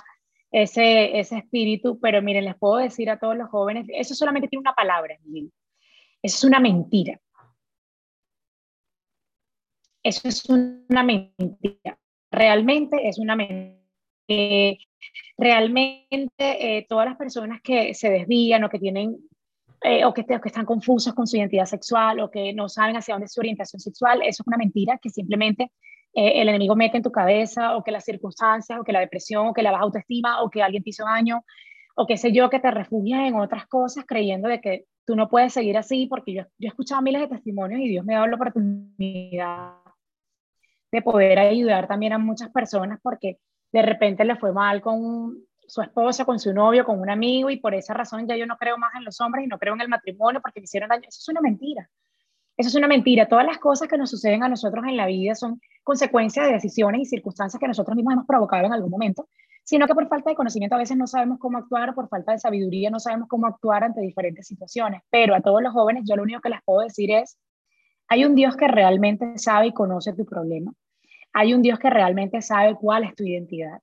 ese, 0.50 1.18
ese 1.18 1.38
espíritu, 1.38 1.98
pero 2.00 2.22
miren, 2.22 2.44
les 2.44 2.56
puedo 2.56 2.76
decir 2.76 3.08
a 3.10 3.18
todos 3.18 3.36
los 3.36 3.48
jóvenes, 3.50 3.86
eso 3.88 4.14
solamente 4.14 4.48
tiene 4.48 4.60
una 4.60 4.74
palabra, 4.74 5.14
eso 5.14 5.56
es 6.22 6.44
una 6.44 6.60
mentira. 6.60 7.18
Eso 10.08 10.26
es 10.26 10.42
una 10.48 11.02
mentira. 11.02 11.98
Realmente 12.30 13.06
es 13.06 13.18
una 13.18 13.36
mentira. 13.36 13.78
realmente 15.36 16.32
eh, 16.38 16.86
todas 16.88 17.06
las 17.06 17.18
personas 17.18 17.60
que 17.62 17.92
se 17.92 18.08
desvían 18.08 18.64
o 18.64 18.70
que 18.70 18.78
tienen 18.78 19.18
eh, 19.82 20.06
o, 20.06 20.14
que, 20.14 20.24
están 20.26 20.64
confusos 20.64 21.12
con 21.12 21.26
su 21.26 21.36
identidad 21.36 21.66
sexual 21.66 22.20
o 22.20 22.30
que 22.30 22.54
no 22.54 22.70
saben 22.70 22.96
hacia 22.96 23.14
dónde 23.14 23.26
es 23.26 23.34
su 23.34 23.40
orientación 23.40 23.80
sexual, 23.80 24.22
eso 24.22 24.42
es 24.42 24.46
una 24.46 24.56
mentira 24.56 24.98
que 25.00 25.10
simplemente 25.10 25.72
eh, 26.14 26.40
el 26.40 26.48
enemigo 26.48 26.74
mete 26.74 26.96
en 26.96 27.02
tu 27.02 27.12
cabeza 27.12 27.76
o 27.76 27.84
que 27.84 27.92
las 27.92 28.04
circunstancias 28.04 28.80
o 28.80 28.84
que 28.84 28.92
la 28.92 29.00
depresión 29.00 29.46
o 29.46 29.52
que 29.52 29.62
la 29.62 29.72
baja 29.72 29.84
autoestima 29.84 30.42
o 30.42 30.48
que 30.48 30.62
alguien 30.62 30.82
te 30.82 30.90
hizo 30.90 31.04
daño 31.04 31.44
o 31.96 32.06
qué 32.06 32.16
sé 32.16 32.32
yo, 32.32 32.48
que 32.48 32.60
te 32.60 32.70
refugias 32.70 33.28
en 33.28 33.36
otras 33.36 33.66
cosas 33.66 34.04
creyendo 34.06 34.48
de 34.48 34.60
que 34.62 34.86
tú 35.04 35.16
no 35.16 35.28
puedes 35.28 35.52
seguir 35.52 35.76
así 35.76 36.06
porque 36.06 36.32
yo, 36.32 36.42
yo 36.58 36.66
he 36.66 36.68
escuchado 36.68 37.02
miles 37.02 37.20
de 37.20 37.28
testimonios 37.28 37.80
y 37.80 37.88
Dios 37.88 38.04
me 38.06 38.14
dado 38.14 38.26
la 38.26 38.36
oportunidad 38.36 39.74
de 40.90 41.02
poder 41.02 41.38
ayudar 41.38 41.86
también 41.86 42.12
a 42.12 42.18
muchas 42.18 42.50
personas 42.50 42.98
porque 43.02 43.38
de 43.72 43.82
repente 43.82 44.24
le 44.24 44.36
fue 44.36 44.52
mal 44.52 44.80
con 44.80 45.36
su 45.66 45.82
esposa, 45.82 46.24
con 46.24 46.38
su 46.38 46.54
novio, 46.54 46.84
con 46.84 46.98
un 46.98 47.10
amigo, 47.10 47.50
y 47.50 47.58
por 47.58 47.74
esa 47.74 47.92
razón 47.92 48.26
ya 48.26 48.36
yo 48.36 48.46
no 48.46 48.56
creo 48.56 48.78
más 48.78 48.94
en 48.94 49.04
los 49.04 49.20
hombres 49.20 49.44
y 49.44 49.48
no 49.48 49.58
creo 49.58 49.74
en 49.74 49.82
el 49.82 49.88
matrimonio 49.88 50.40
porque 50.40 50.60
me 50.60 50.64
hicieron 50.64 50.88
daño. 50.88 51.02
Eso 51.06 51.18
es 51.20 51.28
una 51.28 51.42
mentira. 51.42 51.88
Eso 52.56 52.70
es 52.70 52.74
una 52.74 52.88
mentira. 52.88 53.28
Todas 53.28 53.46
las 53.46 53.58
cosas 53.58 53.86
que 53.86 53.98
nos 53.98 54.10
suceden 54.10 54.42
a 54.42 54.48
nosotros 54.48 54.84
en 54.88 54.96
la 54.96 55.06
vida 55.06 55.34
son 55.34 55.60
consecuencias 55.84 56.46
de 56.46 56.54
decisiones 56.54 57.02
y 57.02 57.04
circunstancias 57.04 57.60
que 57.60 57.68
nosotros 57.68 57.94
mismos 57.94 58.14
hemos 58.14 58.26
provocado 58.26 58.66
en 58.66 58.72
algún 58.72 58.90
momento, 58.90 59.28
sino 59.62 59.86
que 59.86 59.94
por 59.94 60.08
falta 60.08 60.30
de 60.30 60.36
conocimiento 60.36 60.74
a 60.74 60.78
veces 60.78 60.96
no 60.96 61.06
sabemos 61.06 61.38
cómo 61.38 61.58
actuar 61.58 61.90
o 61.90 61.94
por 61.94 62.08
falta 62.08 62.32
de 62.32 62.38
sabiduría 62.38 62.90
no 62.90 62.98
sabemos 62.98 63.28
cómo 63.28 63.46
actuar 63.46 63.84
ante 63.84 64.00
diferentes 64.00 64.46
situaciones. 64.46 65.02
Pero 65.10 65.34
a 65.36 65.40
todos 65.40 65.62
los 65.62 65.72
jóvenes 65.72 66.04
yo 66.08 66.16
lo 66.16 66.22
único 66.22 66.40
que 66.40 66.48
les 66.48 66.62
puedo 66.64 66.80
decir 66.80 67.10
es, 67.10 67.38
hay 68.08 68.24
un 68.24 68.34
Dios 68.34 68.56
que 68.56 68.66
realmente 68.68 69.38
sabe 69.38 69.68
y 69.68 69.72
conoce 69.72 70.14
tu 70.14 70.24
problema. 70.24 70.72
Hay 71.34 71.52
un 71.52 71.62
Dios 71.62 71.78
que 71.78 71.90
realmente 71.90 72.40
sabe 72.40 72.74
cuál 72.74 73.04
es 73.04 73.14
tu 73.14 73.24
identidad. 73.24 73.80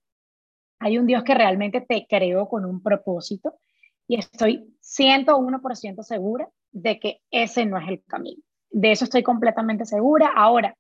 Hay 0.80 0.98
un 0.98 1.06
Dios 1.06 1.24
que 1.24 1.36
realmente 1.36 1.82
te 1.82 2.06
creó 2.10 2.50
con 2.50 2.66
un 2.66 2.82
propósito 2.82 3.60
y 4.08 4.18
estoy 4.18 4.76
101% 4.82 6.04
segura 6.04 6.50
de 6.72 7.00
que 7.00 7.22
ese 7.32 7.66
no 7.66 7.78
es 7.78 7.88
el 7.88 8.04
camino. 8.04 8.42
De 8.70 8.92
eso 8.92 9.06
estoy 9.06 9.24
completamente 9.24 9.86
segura. 9.86 10.32
Ahora, 10.36 10.76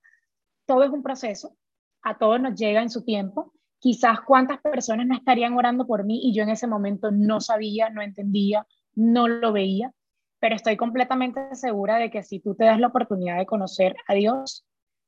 todo 0.65 0.83
es 0.83 0.89
un 0.89 1.03
proceso, 1.03 1.55
a 2.01 2.17
todos 2.17 2.41
nos 2.41 2.59
llega 2.59 2.81
en 2.81 2.89
su 2.89 3.03
tiempo. 3.03 3.53
Quizás 3.79 4.21
cuántas 4.21 4.59
personas 4.61 5.05
no 5.05 5.15
estarían 5.15 5.53
orando 5.53 5.85
por 5.85 6.03
mí 6.03 6.19
y 6.23 6.33
yo 6.33 6.43
en 6.43 6.49
ese 6.49 6.67
momento 6.67 7.11
no 7.11 7.39
sabía, 7.39 7.89
no 7.89 8.01
entendía, 8.01 8.65
no 8.95 9.27
lo 9.27 9.53
veía, 9.53 9.93
pero 10.45 10.57
estoy 10.57 10.77
completamente 10.77 11.55
segura 11.55 11.97
de 11.97 12.11
que 12.11 12.21
si 12.21 12.39
tú 12.39 12.53
te 12.53 12.65
das 12.65 12.79
la 12.79 12.85
oportunidad 12.85 13.39
de 13.39 13.47
conocer 13.47 13.95
a 14.07 14.13
Dios, 14.13 14.63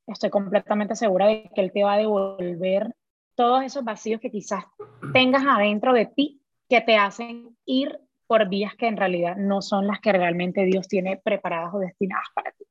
estoy 0.08 0.32
completamente 0.32 0.96
segura 0.96 1.28
de 1.28 1.52
que 1.54 1.62
Él 1.62 1.72
te 1.72 1.84
va 1.84 1.94
a 1.94 1.98
devolver 1.98 2.96
todos 3.36 3.64
esos 3.64 3.84
vacíos 3.84 4.20
que 4.20 4.32
quizás 4.32 4.66
tengas 5.14 5.44
adentro 5.46 5.94
de 5.94 6.08
ti 6.08 6.42
que 6.68 6.82
te 6.82 6.98
hacen 6.98 7.56
ir 7.66 8.00
por 8.26 8.50
vías 8.50 8.74
que 8.74 8.88
en 8.88 8.98
realidad 8.98 9.36
no 9.38 9.62
son 9.62 9.86
las 9.86 10.00
que 10.00 10.12
realmente 10.12 10.66
Dios 10.66 10.88
tiene 10.88 11.22
preparadas 11.24 11.72
o 11.72 11.78
destinadas 11.78 12.26
para 12.34 12.52
ti. 12.54 12.66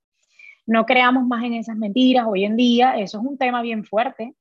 No 0.67 0.87
creamos 0.87 1.25
más 1.25 1.45
en 1.45 1.55
esas 1.55 1.77
mentiras. 1.77 2.27
Hoy 2.29 2.47
en 2.47 2.57
día 2.57 2.99
eso 2.99 3.21
es 3.21 3.25
un 3.25 3.39
tema 3.39 3.63
bien 3.63 3.85
fuerte. 3.85 4.35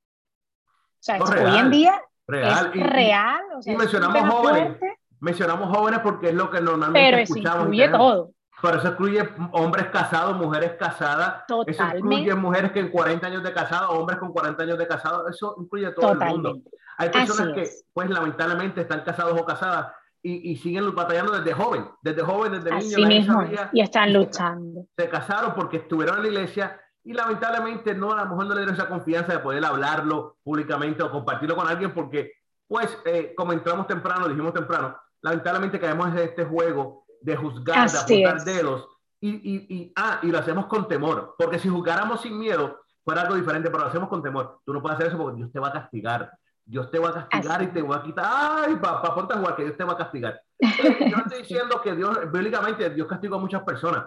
O 0.63 0.97
sea, 0.99 1.19
hoy 1.21 1.59
en 1.59 1.69
día 1.69 2.01
es 2.27 2.71
real. 2.73 3.43
y 3.63 3.75
mencionamos 3.75 4.33
jóvenes. 4.33 4.77
Mencionamos 5.25 5.75
jóvenes 5.75 6.01
porque 6.01 6.29
es 6.29 6.35
lo 6.35 6.51
que 6.51 6.61
normalmente 6.61 7.09
Pero 7.09 7.17
escuchamos. 7.17 7.63
incluye 7.63 7.89
todo. 7.89 8.31
Pero 8.61 8.77
eso 8.77 8.87
incluye 8.89 9.29
hombres 9.53 9.87
casados, 9.87 10.37
mujeres 10.37 10.73
casadas. 10.77 11.45
Eso 11.65 11.83
incluye 11.97 12.35
mujeres 12.35 12.71
que 12.71 12.79
en 12.79 12.89
40 12.89 13.25
años 13.25 13.43
de 13.43 13.51
casado, 13.51 13.89
hombres 13.89 14.19
con 14.19 14.31
40 14.31 14.61
años 14.61 14.77
de 14.77 14.87
casado. 14.87 15.27
Eso 15.27 15.55
incluye 15.57 15.89
todo 15.93 16.11
el 16.11 16.19
mundo. 16.19 16.57
Hay 16.99 17.09
personas 17.09 17.55
que, 17.55 17.67
pues 17.91 18.07
lamentablemente, 18.07 18.81
están 18.81 19.01
casados 19.01 19.41
o 19.41 19.43
casadas 19.43 19.93
y, 20.21 20.51
y, 20.51 20.57
siguen 20.57 20.93
batallando 20.93 21.31
desde 21.31 21.53
joven, 21.53 21.87
desde 22.03 22.21
joven, 22.21 22.51
desde. 22.51 22.71
Así 22.71 23.03
mismo, 23.03 23.43
y 23.73 23.81
están 23.81 24.13
luchando. 24.13 24.85
Se 24.95 25.09
casaron 25.09 25.55
porque 25.55 25.77
estuvieron 25.77 26.17
en 26.17 26.21
la 26.21 26.27
iglesia 26.27 26.79
y 27.03 27.13
lamentablemente 27.13 27.95
no, 27.95 28.11
a 28.11 28.23
lo 28.23 28.29
mejor 28.29 28.45
no 28.45 28.53
le 28.53 28.61
dieron 28.61 28.75
esa 28.75 28.87
confianza 28.87 29.33
de 29.33 29.39
poder 29.39 29.65
hablarlo 29.65 30.37
públicamente 30.43 31.01
o 31.01 31.09
compartirlo 31.09 31.55
con 31.55 31.67
alguien 31.67 31.95
porque, 31.95 32.33
pues, 32.67 32.95
eh, 33.05 33.33
como 33.35 33.53
entramos 33.53 33.87
temprano, 33.87 34.27
dijimos 34.27 34.53
temprano, 34.53 34.95
lamentablemente 35.21 35.79
caemos 35.79 36.09
en 36.09 36.17
este 36.19 36.45
juego 36.45 37.05
de 37.21 37.35
juzgar, 37.35 37.89
de 37.89 37.97
apuntar 37.97 38.43
dedos 38.43 38.87
y, 39.19 39.29
y, 39.29 39.75
y, 39.75 39.93
ah, 39.95 40.19
y 40.21 40.27
lo 40.27 40.37
hacemos 40.37 40.67
con 40.67 40.87
temor, 40.87 41.35
porque 41.37 41.59
si 41.59 41.69
juzgáramos 41.69 42.21
sin 42.21 42.37
miedo 42.37 42.79
fuera 43.03 43.21
algo 43.21 43.35
diferente, 43.35 43.69
pero 43.69 43.83
lo 43.83 43.89
hacemos 43.89 44.09
con 44.09 44.21
temor. 44.21 44.59
Tú 44.65 44.73
no 44.73 44.81
puedes 44.81 44.97
hacer 44.97 45.07
eso 45.09 45.17
porque 45.17 45.37
Dios 45.37 45.51
te 45.51 45.59
va 45.59 45.67
a 45.69 45.73
castigar. 45.73 46.31
Dios 46.65 46.89
te 46.89 46.97
va 46.97 47.09
a 47.09 47.27
castigar 47.27 47.61
y 47.61 47.67
te 47.67 47.81
va 47.83 47.97
a 47.97 48.03
quitar. 48.03 48.25
Ay, 48.27 48.75
papá, 48.77 49.13
ponte 49.13 49.35
a 49.35 49.37
jugar 49.37 49.55
que 49.55 49.63
Dios 49.63 49.77
te 49.77 49.83
va 49.83 49.93
a 49.93 49.97
castigar. 49.97 50.41
Yo 50.59 51.17
estoy 51.17 51.39
diciendo 51.39 51.79
que 51.83 51.95
Dios, 51.95 52.31
bíblicamente, 52.31 52.89
Dios 52.89 53.07
castigó 53.07 53.35
a 53.35 53.39
muchas 53.39 53.61
personas, 53.61 54.05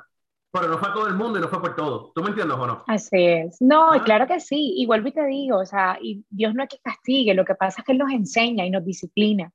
pero 0.51 0.67
no 0.67 0.79
fue 0.79 0.89
a 0.89 0.93
todo 0.93 1.07
el 1.07 1.15
mundo 1.15 1.39
y 1.39 1.43
no 1.43 1.49
fue 1.49 1.61
por 1.61 1.77
todo. 1.77 2.11
¿Tú 2.13 2.23
me 2.23 2.31
entiendes 2.31 2.59
o 2.59 2.67
no? 2.67 2.85
Así 2.89 3.25
es. 3.25 3.57
No, 3.61 3.93
ah. 3.93 4.03
claro 4.03 4.27
que 4.27 4.41
sí. 4.41 4.75
Y 4.77 4.87
vuelvo 4.87 5.09
y 5.09 5.13
te 5.13 5.25
digo, 5.27 5.59
o 5.59 5.67
sea, 5.67 5.99
y 6.03 6.25
Dios 6.29 6.53
no 6.55 6.65
es 6.65 6.69
que 6.69 6.81
castigue, 6.83 7.35
lo 7.35 7.45
que 7.45 7.55
pasa 7.55 7.81
es 7.81 7.85
que 7.85 7.93
Él 7.93 7.99
nos 7.99 8.11
enseña 8.11 8.67
y 8.67 8.71
nos 8.71 8.85
disciplina. 8.85 9.53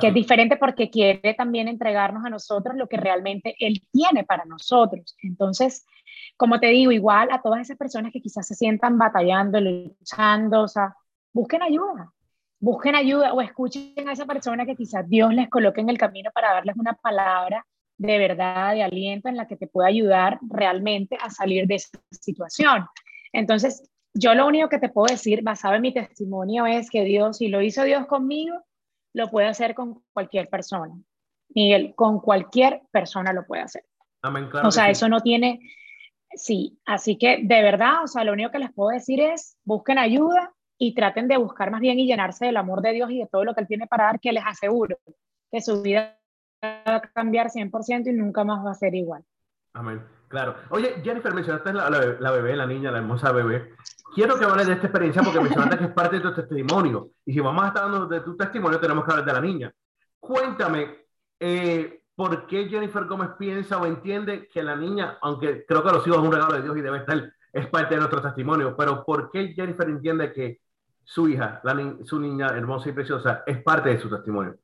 Que 0.00 0.08
es 0.08 0.14
diferente 0.14 0.56
porque 0.56 0.90
quiere 0.90 1.34
también 1.34 1.68
entregarnos 1.68 2.24
a 2.24 2.30
nosotros 2.30 2.76
lo 2.76 2.88
que 2.88 2.96
realmente 2.96 3.54
Él 3.58 3.82
tiene 3.92 4.24
para 4.24 4.44
nosotros. 4.44 5.16
Entonces, 5.22 5.84
como 6.36 6.60
te 6.60 6.68
digo, 6.68 6.92
igual 6.92 7.28
a 7.30 7.42
todas 7.42 7.60
esas 7.60 7.76
personas 7.76 8.12
que 8.12 8.20
quizás 8.20 8.46
se 8.46 8.54
sientan 8.54 8.98
batallando, 8.98 9.60
luchando, 9.60 10.62
o 10.62 10.68
sea, 10.68 10.94
busquen 11.32 11.62
ayuda, 11.62 12.12
busquen 12.60 12.94
ayuda 12.94 13.32
o 13.32 13.40
escuchen 13.40 14.08
a 14.08 14.12
esa 14.12 14.26
persona 14.26 14.66
que 14.66 14.76
quizás 14.76 15.08
Dios 15.08 15.32
les 15.34 15.48
coloque 15.48 15.80
en 15.80 15.88
el 15.88 15.98
camino 15.98 16.30
para 16.32 16.52
darles 16.52 16.76
una 16.76 16.94
palabra 16.94 17.66
de 17.98 18.18
verdad, 18.18 18.74
de 18.74 18.82
aliento 18.82 19.28
en 19.28 19.36
la 19.36 19.46
que 19.46 19.56
te 19.56 19.68
pueda 19.68 19.88
ayudar 19.88 20.38
realmente 20.42 21.16
a 21.20 21.30
salir 21.30 21.66
de 21.66 21.76
esa 21.76 21.98
situación. 22.10 22.86
Entonces, 23.32 23.88
yo 24.14 24.34
lo 24.34 24.46
único 24.46 24.68
que 24.68 24.78
te 24.78 24.88
puedo 24.88 25.06
decir, 25.12 25.42
basado 25.42 25.74
en 25.74 25.82
mi 25.82 25.94
testimonio, 25.94 26.66
es 26.66 26.90
que 26.90 27.04
Dios, 27.04 27.38
si 27.38 27.48
lo 27.48 27.62
hizo 27.62 27.84
Dios 27.84 28.06
conmigo, 28.06 28.56
lo 29.14 29.28
puede 29.28 29.48
hacer 29.48 29.74
con 29.74 30.02
cualquier 30.12 30.48
persona. 30.48 30.94
Miguel, 31.54 31.94
con 31.94 32.20
cualquier 32.20 32.82
persona 32.90 33.32
lo 33.32 33.46
puede 33.46 33.62
hacer. 33.62 33.84
o 34.62 34.70
sea, 34.70 34.88
eso 34.90 35.08
no 35.08 35.20
tiene, 35.20 35.60
sí, 36.34 36.80
así 36.86 37.18
que 37.18 37.40
de 37.42 37.62
verdad, 37.62 38.04
o 38.04 38.06
sea, 38.06 38.24
lo 38.24 38.32
único 38.32 38.50
que 38.50 38.58
les 38.58 38.72
puedo 38.72 38.90
decir 38.90 39.20
es, 39.20 39.58
busquen 39.64 39.98
ayuda 39.98 40.52
y 40.78 40.94
traten 40.94 41.28
de 41.28 41.36
buscar 41.36 41.70
más 41.70 41.80
bien 41.80 41.98
y 41.98 42.06
llenarse 42.06 42.46
del 42.46 42.56
amor 42.56 42.80
de 42.80 42.92
Dios 42.92 43.10
y 43.10 43.18
de 43.18 43.26
todo 43.26 43.44
lo 43.44 43.54
que 43.54 43.60
Él 43.60 43.68
tiene 43.68 43.86
para 43.86 44.04
dar, 44.04 44.20
que 44.20 44.32
les 44.32 44.44
aseguro 44.44 44.98
que 45.50 45.60
su 45.60 45.82
vida 45.82 46.18
va 46.64 46.96
a 46.96 47.00
cambiar 47.00 47.50
100% 47.50 48.08
y 48.08 48.12
nunca 48.12 48.44
más 48.44 48.64
va 48.64 48.70
a 48.70 48.74
ser 48.74 48.94
igual. 48.94 49.22
Amén. 49.74 50.02
Claro. 50.28 50.56
Oye, 50.70 50.94
Jennifer, 51.04 51.34
mencionaste 51.34 51.74
la, 51.74 51.90
la, 51.90 52.30
bebé, 52.30 52.56
la 52.56 52.66
niña, 52.66 52.90
la 52.90 52.98
hermosa 52.98 53.32
bebé. 53.32 53.74
Quiero 54.14 54.38
que 54.38 54.44
hables 54.44 54.66
de 54.66 54.74
esta 54.74 54.86
experiencia 54.86 55.22
porque 55.22 55.40
mencionaste 55.40 55.78
que 55.78 55.84
es 55.84 55.92
parte 55.92 56.16
de 56.16 56.22
tu 56.22 56.34
testimonio. 56.34 57.10
Y 57.24 57.32
si 57.32 57.40
vamos 57.40 57.64
a 57.64 57.68
estar 57.68 57.84
hablando 57.84 58.06
de 58.06 58.20
tu 58.20 58.36
testimonio, 58.36 58.78
tenemos 58.78 59.04
que 59.04 59.10
hablar 59.10 59.26
de 59.26 59.32
la 59.32 59.40
niña. 59.40 59.72
Cuéntame, 60.20 61.06
eh, 61.40 62.02
¿por 62.14 62.46
qué 62.46 62.68
Jennifer 62.68 63.04
Gómez 63.06 63.30
piensa 63.38 63.78
o 63.78 63.86
entiende 63.86 64.48
que 64.48 64.62
la 64.62 64.76
niña, 64.76 65.18
aunque 65.22 65.64
creo 65.66 65.82
que 65.82 65.90
los 65.92 66.06
hijos 66.06 66.18
es 66.18 66.24
un 66.24 66.32
regalo 66.32 66.54
de 66.54 66.62
Dios 66.62 66.76
y 66.76 66.80
debe 66.82 66.98
estar, 66.98 67.32
es 67.52 67.66
parte 67.68 67.94
de 67.94 68.00
nuestro 68.00 68.22
testimonio, 68.22 68.76
pero 68.76 69.04
¿por 69.04 69.30
qué 69.30 69.52
Jennifer 69.54 69.88
entiende 69.88 70.32
que 70.32 70.60
su 71.04 71.28
hija, 71.28 71.60
la, 71.64 71.96
su 72.04 72.20
niña 72.20 72.48
hermosa 72.48 72.90
y 72.90 72.92
preciosa, 72.92 73.42
es 73.46 73.62
parte 73.62 73.88
de 73.88 73.98
su 73.98 74.08
testimonio? 74.08 74.56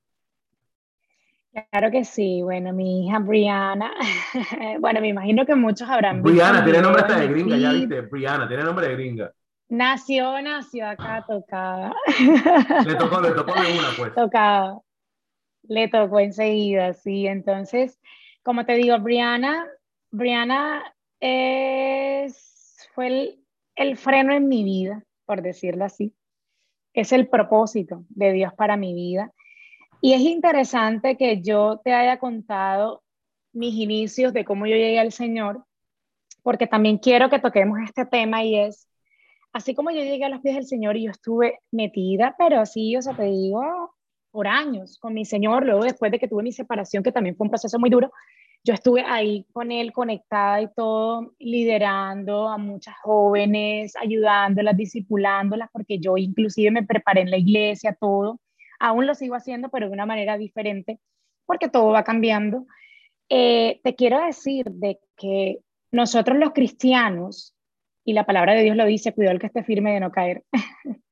Claro 1.70 1.90
que 1.90 2.04
sí, 2.04 2.40
bueno, 2.42 2.72
mi 2.72 3.06
hija 3.06 3.18
Brianna, 3.18 3.90
bueno, 4.80 5.00
me 5.00 5.08
imagino 5.08 5.44
que 5.44 5.54
muchos 5.56 5.88
habrán 5.88 6.22
visto. 6.22 6.30
Brianna, 6.30 6.62
tiene 6.62 6.82
nombre 6.82 7.02
de 7.02 7.26
gringa, 7.26 7.56
ya 7.56 7.72
viste, 7.72 8.00
Brianna, 8.02 8.46
tiene 8.46 8.62
nombre 8.62 8.86
de 8.86 8.94
gringa. 8.94 9.32
Nació, 9.68 10.40
nació 10.40 10.88
acá, 10.88 11.24
tocaba. 11.26 11.94
Le 12.86 12.94
tocó, 12.94 13.20
le 13.20 13.32
tocó 13.32 13.52
de 13.52 13.78
una, 13.78 13.88
pues. 13.96 14.14
Tocaba, 14.14 14.80
le 15.62 15.88
tocó 15.88 16.20
enseguida, 16.20 16.94
sí, 16.94 17.26
entonces, 17.26 17.98
como 18.42 18.64
te 18.64 18.74
digo, 18.74 18.98
Brianna, 18.98 19.66
Brianna 20.10 20.94
es, 21.20 22.88
fue 22.94 23.06
el, 23.08 23.44
el 23.76 23.96
freno 23.96 24.32
en 24.32 24.48
mi 24.48 24.64
vida, 24.64 25.04
por 25.26 25.42
decirlo 25.42 25.84
así. 25.84 26.14
Es 26.94 27.12
el 27.12 27.28
propósito 27.28 28.04
de 28.08 28.32
Dios 28.32 28.54
para 28.54 28.76
mi 28.76 28.94
vida 28.94 29.32
y 30.00 30.12
es 30.12 30.20
interesante 30.20 31.16
que 31.16 31.42
yo 31.42 31.80
te 31.82 31.92
haya 31.92 32.18
contado 32.18 33.02
mis 33.52 33.74
inicios 33.74 34.32
de 34.32 34.44
cómo 34.44 34.66
yo 34.66 34.76
llegué 34.76 34.98
al 34.98 35.12
Señor, 35.12 35.64
porque 36.42 36.66
también 36.66 36.98
quiero 36.98 37.28
que 37.28 37.40
toquemos 37.40 37.80
este 37.84 38.06
tema 38.06 38.44
y 38.44 38.56
es, 38.56 38.87
así 39.58 39.74
como 39.74 39.90
yo 39.90 40.02
llegué 40.02 40.24
a 40.24 40.28
los 40.28 40.40
pies 40.40 40.54
del 40.54 40.66
Señor 40.66 40.96
y 40.96 41.04
yo 41.04 41.10
estuve 41.10 41.58
metida, 41.70 42.34
pero 42.38 42.64
sí, 42.64 42.96
o 42.96 43.02
sea, 43.02 43.14
te 43.14 43.24
digo, 43.24 43.94
por 44.30 44.46
años 44.46 44.98
con 44.98 45.14
mi 45.14 45.24
Señor, 45.24 45.66
luego 45.66 45.84
después 45.84 46.10
de 46.12 46.18
que 46.18 46.28
tuve 46.28 46.42
mi 46.42 46.52
separación, 46.52 47.02
que 47.02 47.12
también 47.12 47.36
fue 47.36 47.44
un 47.44 47.50
proceso 47.50 47.78
muy 47.78 47.90
duro, 47.90 48.12
yo 48.64 48.74
estuve 48.74 49.02
ahí 49.06 49.46
con 49.52 49.70
Él 49.70 49.92
conectada 49.92 50.60
y 50.62 50.68
todo, 50.74 51.32
liderando 51.38 52.48
a 52.48 52.58
muchas 52.58 52.96
jóvenes, 53.02 53.94
ayudándolas, 53.96 54.76
discipulándolas, 54.76 55.68
porque 55.72 55.98
yo 55.98 56.16
inclusive 56.16 56.70
me 56.70 56.84
preparé 56.84 57.22
en 57.22 57.30
la 57.30 57.38
iglesia, 57.38 57.96
todo 57.98 58.40
aún 58.78 59.06
lo 59.06 59.14
sigo 59.14 59.34
haciendo, 59.34 59.68
pero 59.70 59.88
de 59.88 59.92
una 59.92 60.06
manera 60.06 60.38
diferente, 60.38 61.00
porque 61.46 61.68
todo 61.68 61.90
va 61.90 62.04
cambiando. 62.04 62.66
Eh, 63.28 63.80
te 63.82 63.94
quiero 63.94 64.24
decir 64.24 64.66
de 64.70 64.98
que 65.16 65.58
nosotros 65.90 66.38
los 66.38 66.52
cristianos, 66.52 67.54
y 68.08 68.14
la 68.14 68.24
palabra 68.24 68.54
de 68.54 68.62
Dios 68.62 68.74
lo 68.74 68.86
dice, 68.86 69.12
cuidado 69.12 69.34
el 69.34 69.38
que 69.38 69.48
esté 69.48 69.62
firme 69.62 69.92
de 69.92 70.00
no 70.00 70.10
caer, 70.10 70.42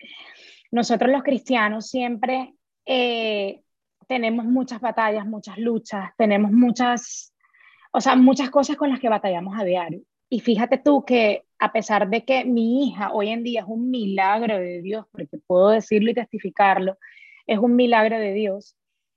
nosotros 0.70 1.10
los 1.10 1.22
cristianos 1.22 1.90
siempre 1.90 2.54
eh, 2.86 3.60
tenemos 4.08 4.46
muchas 4.46 4.80
batallas, 4.80 5.26
muchas 5.26 5.58
luchas, 5.58 6.12
tenemos 6.16 6.52
muchas, 6.52 7.34
o 7.92 8.00
sea, 8.00 8.16
muchas 8.16 8.48
cosas 8.48 8.76
con 8.76 8.88
las 8.88 8.98
que 8.98 9.10
batallamos 9.10 9.60
a 9.60 9.64
diario. 9.64 10.00
Y 10.30 10.40
fíjate 10.40 10.78
tú 10.78 11.04
que 11.04 11.44
a 11.58 11.70
pesar 11.70 12.08
de 12.08 12.24
que 12.24 12.46
mi 12.46 12.86
hija 12.88 13.12
hoy 13.12 13.28
en 13.28 13.42
día 13.42 13.60
es 13.60 13.66
un 13.68 13.90
milagro 13.90 14.58
de 14.58 14.80
Dios, 14.80 15.04
porque 15.12 15.36
puedo 15.46 15.68
decirlo 15.68 16.12
y 16.12 16.14
testificarlo, 16.14 16.96
es 17.46 17.58
un 17.58 17.76
milagro 17.76 18.18
de 18.18 18.32
Dios. 18.32 18.74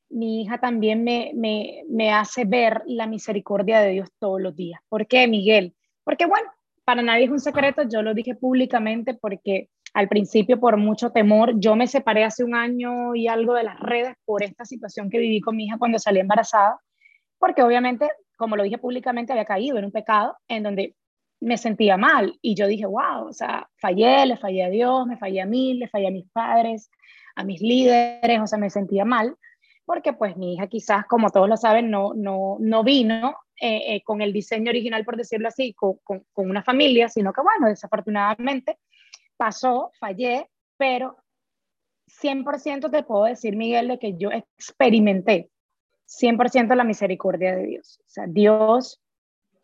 Mi 0.10 0.42
hija 0.42 0.58
también 0.58 1.06
me, 1.06 1.32
me, 1.34 1.86
me 1.88 2.12
hace 2.12 2.44
ver 2.44 2.82
la 2.88 3.08
misericordia 3.08 3.80
de 3.80 3.92
Dios 3.92 4.10
todos 4.20 4.42
los 4.42 4.54
días. 4.54 4.82
¿Por 4.90 5.08
qué, 5.08 5.30
Miguel? 5.30 5.78
Porque 6.04 6.26
bueno, 6.26 6.52
para 6.90 7.04
nadie 7.04 7.26
es 7.26 7.30
un 7.30 7.40
secreto, 7.40 7.84
yo 7.88 8.02
lo 8.02 8.16
dije 8.16 8.34
públicamente 8.34 9.14
porque 9.14 9.70
al 9.94 10.08
principio 10.08 10.60
por 10.60 10.76
mucho 10.78 11.12
temor, 11.12 11.60
yo 11.60 11.76
me 11.76 11.86
separé 11.86 12.24
hace 12.24 12.44
un 12.44 12.56
año 12.56 13.14
y 13.14 13.28
algo 13.28 13.54
de 13.54 13.62
las 13.62 13.80
redes 13.80 14.16
por 14.26 14.42
esta 14.42 14.66
situación 14.66 15.12
que 15.12 15.20
viví 15.20 15.40
con 15.40 15.56
mi 15.56 15.66
hija 15.66 15.78
cuando 15.78 16.00
salí 16.00 16.20
embarazada, 16.20 16.80
porque 17.38 17.62
obviamente, 17.62 18.10
como 18.40 18.56
lo 18.56 18.64
dije 18.64 18.80
públicamente, 18.80 19.34
había 19.34 19.46
caído 19.46 19.78
en 19.78 19.86
un 19.86 19.92
pecado 19.92 20.36
en 20.48 20.64
donde 20.64 20.96
me 21.40 21.60
sentía 21.60 21.96
mal 21.96 22.40
y 22.42 22.56
yo 22.56 22.66
dije, 22.66 22.88
wow, 22.88 23.28
o 23.28 23.34
sea, 23.34 23.70
fallé, 23.80 24.26
le 24.26 24.38
fallé 24.38 24.64
a 24.64 24.70
Dios, 24.72 25.06
me 25.06 25.18
fallé 25.18 25.42
a 25.42 25.46
mí, 25.46 25.76
le 25.76 25.88
fallé 25.90 26.08
a 26.08 26.12
mis 26.12 26.28
padres, 26.32 26.90
a 27.36 27.44
mis 27.44 27.62
líderes, 27.62 28.42
o 28.42 28.48
sea, 28.48 28.58
me 28.58 28.72
sentía 28.72 29.06
mal, 29.06 29.36
porque 29.90 30.14
pues 30.14 30.38
mi 30.38 30.54
hija 30.54 30.68
quizás, 30.68 31.08
como 31.08 31.32
todos 31.32 31.50
lo 31.50 31.58
saben, 31.58 31.90
no, 31.90 32.14
no, 32.14 32.58
no 32.60 32.84
vino 32.84 33.36
eh, 33.60 33.96
eh, 33.96 34.04
con 34.04 34.22
el 34.22 34.32
diseño 34.32 34.70
original, 34.70 35.04
por 35.04 35.18
decirlo 35.18 35.48
así, 35.48 35.74
con, 35.74 35.96
con, 36.04 36.22
una 36.36 36.62
familia, 36.62 37.10
sino 37.10 37.34
que 37.34 37.42
bueno, 37.42 37.66
desafortunadamente 37.66 38.78
pasó, 39.36 39.90
fallé, 40.00 40.48
pero 40.78 41.18
100% 42.22 42.92
te 42.92 43.02
puedo 43.02 43.24
decir, 43.24 43.56
Miguel, 43.56 43.88
de 43.88 43.98
que 43.98 44.16
yo 44.16 44.30
experimenté 44.30 45.50
100% 46.06 46.76
la 46.76 46.84
misericordia 46.84 47.56
de 47.56 47.66
Dios. 47.66 48.00
O 48.02 48.10
sea, 48.10 48.26
Dios, 48.28 49.02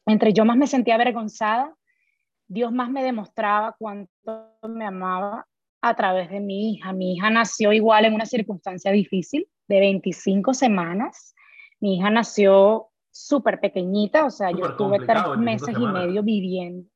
entre 0.08 0.34
yo 0.34 0.44
más 0.44 0.58
me 0.58 0.66
sentía 0.66 0.96
avergonzada, 0.96 1.72
Dios 2.48 2.72
más 2.72 2.90
me 2.90 3.04
demostraba 3.04 3.76
cuánto 3.78 4.58
me 4.68 4.88
amaba 4.88 5.46
a 5.82 5.96
través 5.96 6.32
de 6.32 6.40
mi 6.40 6.72
hija. 6.72 6.94
Mi 6.94 7.14
hija 7.14 7.30
nació 7.30 7.72
igual 7.74 8.06
en 8.06 8.16
una 8.16 8.26
circunstancia 8.26 8.92
difícil, 8.92 9.48
de 9.68 9.80
25 9.80 10.54
semanas. 10.54 11.36
Mi 11.80 11.96
hija 11.96 12.10
nació 12.10 12.90
súper 13.12 13.60
pequeñita, 13.60 14.26
o 14.26 14.30
sea, 14.30 14.52
yo 14.52 14.66
estuve 14.66 15.00
tres 15.06 15.24
meses 15.38 15.76
y 15.78 15.86
medio 15.86 16.24
viviendo. 16.24 16.88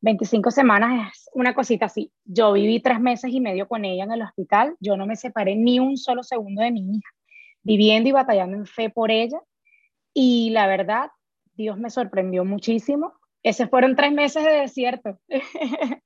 25 0.00 0.50
semanas 0.50 1.12
es 1.12 1.30
una 1.32 1.54
cosita 1.54 1.86
así. 1.86 2.12
Yo 2.24 2.52
viví 2.52 2.80
tres 2.80 3.00
meses 3.00 3.30
y 3.32 3.40
medio 3.40 3.68
con 3.68 3.84
ella 3.84 4.04
en 4.04 4.12
el 4.12 4.22
hospital. 4.22 4.76
Yo 4.80 4.96
no 4.96 5.06
me 5.06 5.16
separé 5.16 5.54
ni 5.54 5.78
un 5.78 5.96
solo 5.96 6.24
segundo 6.24 6.62
de 6.62 6.72
mi 6.72 6.96
hija, 6.96 7.08
viviendo 7.62 8.08
y 8.08 8.12
batallando 8.12 8.56
en 8.56 8.66
fe 8.66 8.90
por 8.90 9.10
ella. 9.12 9.40
Y 10.12 10.50
la 10.50 10.66
verdad, 10.66 11.10
Dios 11.54 11.78
me 11.78 11.88
sorprendió 11.88 12.44
muchísimo. 12.44 13.12
Esos 13.44 13.70
fueron 13.70 13.94
tres 13.94 14.12
meses 14.12 14.44
de 14.44 14.52
desierto. 14.52 15.20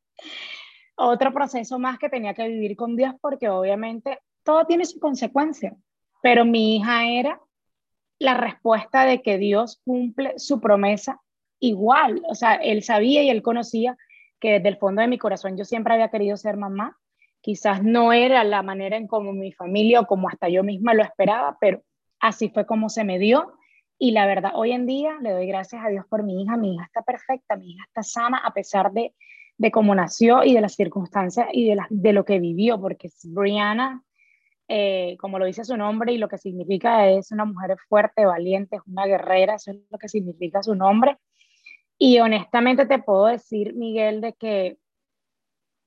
otro 0.96 1.32
proceso 1.32 1.78
más 1.78 1.98
que 1.98 2.08
tenía 2.08 2.34
que 2.34 2.48
vivir 2.48 2.76
con 2.76 2.96
Dios 2.96 3.14
porque 3.20 3.48
obviamente 3.48 4.18
todo 4.46 4.64
tiene 4.64 4.86
su 4.86 4.98
consecuencia, 4.98 5.76
pero 6.22 6.46
mi 6.46 6.76
hija 6.76 7.04
era 7.04 7.40
la 8.18 8.32
respuesta 8.32 9.04
de 9.04 9.20
que 9.20 9.36
Dios 9.36 9.82
cumple 9.84 10.38
su 10.38 10.60
promesa 10.60 11.20
igual, 11.60 12.22
o 12.28 12.34
sea, 12.34 12.54
él 12.54 12.82
sabía 12.82 13.22
y 13.22 13.28
él 13.28 13.42
conocía 13.42 13.98
que 14.40 14.52
desde 14.52 14.68
el 14.68 14.78
fondo 14.78 15.02
de 15.02 15.08
mi 15.08 15.18
corazón 15.18 15.58
yo 15.58 15.66
siempre 15.66 15.92
había 15.92 16.10
querido 16.10 16.38
ser 16.38 16.56
mamá, 16.56 16.96
Quizás 17.46 17.80
no 17.80 18.12
era 18.12 18.42
la 18.42 18.64
manera 18.64 18.96
en 18.96 19.06
como 19.06 19.32
mi 19.32 19.52
familia 19.52 20.00
o 20.00 20.06
como 20.08 20.28
hasta 20.28 20.48
yo 20.48 20.64
misma 20.64 20.94
lo 20.94 21.04
esperaba, 21.04 21.56
pero 21.60 21.80
así 22.18 22.48
fue 22.48 22.66
como 22.66 22.88
se 22.88 23.04
me 23.04 23.20
dio. 23.20 23.52
Y 24.00 24.10
la 24.10 24.26
verdad, 24.26 24.50
hoy 24.56 24.72
en 24.72 24.84
día 24.84 25.16
le 25.22 25.30
doy 25.30 25.46
gracias 25.46 25.80
a 25.84 25.88
Dios 25.88 26.04
por 26.08 26.24
mi 26.24 26.42
hija. 26.42 26.56
Mi 26.56 26.74
hija 26.74 26.86
está 26.86 27.02
perfecta, 27.02 27.54
mi 27.54 27.70
hija 27.70 27.84
está 27.86 28.02
sana 28.02 28.38
a 28.38 28.52
pesar 28.52 28.90
de, 28.90 29.14
de 29.58 29.70
cómo 29.70 29.94
nació 29.94 30.42
y 30.42 30.54
de 30.54 30.60
las 30.60 30.74
circunstancias 30.74 31.46
y 31.52 31.68
de, 31.68 31.76
la, 31.76 31.86
de 31.88 32.12
lo 32.12 32.24
que 32.24 32.40
vivió, 32.40 32.80
porque 32.80 33.10
Brianna, 33.22 34.02
eh, 34.68 35.16
como 35.20 35.38
lo 35.38 35.46
dice 35.46 35.64
su 35.64 35.76
nombre 35.76 36.12
y 36.12 36.18
lo 36.18 36.28
que 36.28 36.38
significa 36.38 37.08
es 37.08 37.30
una 37.30 37.44
mujer 37.44 37.76
fuerte, 37.88 38.26
valiente, 38.26 38.76
es 38.76 38.82
una 38.86 39.06
guerrera, 39.06 39.54
eso 39.54 39.70
es 39.70 39.78
lo 39.90 39.98
que 39.98 40.08
significa 40.08 40.62
su 40.62 40.74
nombre. 40.74 41.18
Y 41.98 42.18
honestamente 42.18 42.86
te 42.86 42.98
puedo 42.98 43.26
decir, 43.26 43.74
Miguel, 43.74 44.20
de 44.20 44.34
que 44.34 44.78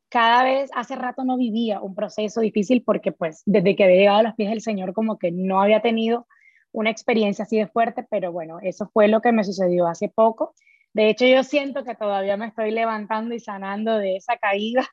cada 0.10 0.44
vez, 0.44 0.72
hace 0.74 0.96
rato 0.96 1.24
no 1.24 1.38
vivía 1.38 1.82
un 1.82 1.94
proceso 1.94 2.42
difícil 2.42 2.84
porque 2.84 3.12
pues 3.12 3.44
desde 3.46 3.76
que 3.76 3.84
había 3.84 3.98
llegado 3.98 4.20
a 4.20 4.24
los 4.24 4.36
pies 4.36 4.50
del 4.50 4.62
Señor 4.62 4.94
como 4.94 5.20
que 5.20 5.32
no 5.32 5.62
había 5.62 5.82
tenido 5.82 6.28
una 6.72 6.90
experiencia 6.90 7.44
así 7.46 7.58
de 7.58 7.68
fuerte, 7.68 8.06
pero 8.10 8.32
bueno, 8.32 8.60
eso 8.62 8.90
fue 8.92 9.08
lo 9.08 9.22
que 9.22 9.32
me 9.32 9.44
sucedió 9.44 9.88
hace 9.88 10.10
poco. 10.10 10.56
De 10.94 11.10
hecho, 11.10 11.26
yo 11.26 11.44
siento 11.44 11.84
que 11.84 11.96
todavía 11.96 12.38
me 12.38 12.48
estoy 12.48 12.72
levantando 12.72 13.36
y 13.36 13.40
sanando 13.40 13.98
de 13.98 14.16
esa 14.16 14.38
caída 14.38 14.88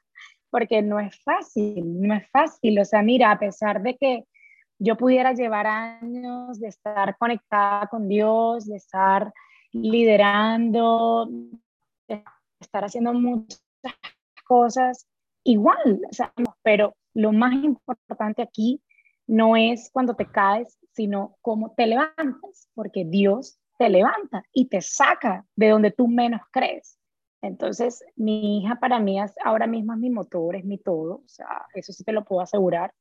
porque 0.57 0.81
no 0.81 0.99
es 0.99 1.15
fácil, 1.23 2.01
no 2.01 2.15
es 2.15 2.27
fácil. 2.31 2.81
O 2.81 2.85
sea, 2.87 3.03
mira, 3.03 3.31
a 3.31 3.39
pesar 3.39 3.83
de 3.83 3.95
que 3.95 4.25
yo 4.79 4.97
pudiera 4.97 5.35
llevar 5.35 5.67
años 5.67 6.59
de 6.59 6.69
estar 6.69 7.15
conectada 7.19 7.89
con 7.89 8.09
Dios, 8.09 8.65
de 8.65 8.77
estar 8.77 9.35
liderando, 9.71 11.29
de 12.09 12.25
estar 12.59 12.87
haciendo 12.87 13.13
muchas 13.13 13.61
cosas 14.47 15.07
igual, 15.45 16.01
pero 16.63 16.97
lo 17.13 17.33
más 17.33 17.53
importante 17.53 18.41
aquí 18.41 18.81
no 19.27 19.59
es 19.59 19.91
cuando 19.93 20.17
te 20.17 20.25
caes, 20.25 20.79
sino 20.95 21.37
cómo 21.43 21.75
te 21.75 21.87
levantas, 21.87 22.71
porque 22.73 23.05
Dios 23.05 23.59
te 23.77 23.91
levanta 23.91 24.43
y 24.55 24.71
te 24.71 24.81
saca 24.81 25.45
de 25.55 25.69
donde 25.69 25.91
tú 25.91 26.09
menos 26.09 26.41
crees. 26.51 26.99
Entonces, 27.43 28.05
mi 28.17 28.59
hija 28.59 28.77
para 28.77 28.99
mí 28.99 29.19
ahora 29.45 29.67
mismo 29.67 29.93
es 29.93 29.99
mi 29.99 30.11
motor, 30.11 30.57
es 30.57 30.65
mi 30.65 30.79
todo, 30.79 31.17
o 31.17 31.29
sea, 31.29 31.67
eso 31.75 31.93
sí 31.93 32.03
te 32.05 32.13
lo 32.13 32.25
puedo 32.25 32.41
asegurar. 32.41 32.93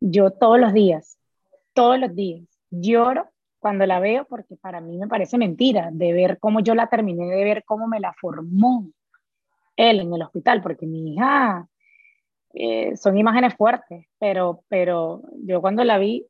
Yo 0.00 0.30
todos 0.30 0.58
los 0.58 0.72
días, 0.72 1.18
todos 1.72 1.98
los 1.98 2.14
días, 2.14 2.48
lloro 2.70 3.28
cuando 3.58 3.86
la 3.86 3.98
veo 3.98 4.26
porque 4.26 4.56
para 4.56 4.80
mí 4.80 4.98
me 4.98 5.08
parece 5.08 5.38
mentira 5.38 5.90
de 5.92 6.12
ver 6.12 6.38
cómo 6.38 6.60
yo 6.60 6.74
la 6.74 6.88
terminé, 6.88 7.26
de 7.26 7.44
ver 7.44 7.64
cómo 7.64 7.86
me 7.88 8.00
la 8.00 8.12
formó 8.20 8.90
él 9.76 10.00
en 10.00 10.14
el 10.14 10.22
hospital, 10.22 10.62
porque 10.62 10.86
mi 10.86 11.14
hija 11.14 11.68
eh, 12.52 12.96
son 12.96 13.18
imágenes 13.18 13.54
fuertes, 13.54 14.06
pero, 14.18 14.62
pero 14.68 15.22
yo 15.44 15.60
cuando 15.60 15.82
la 15.82 15.98
vi, 15.98 16.26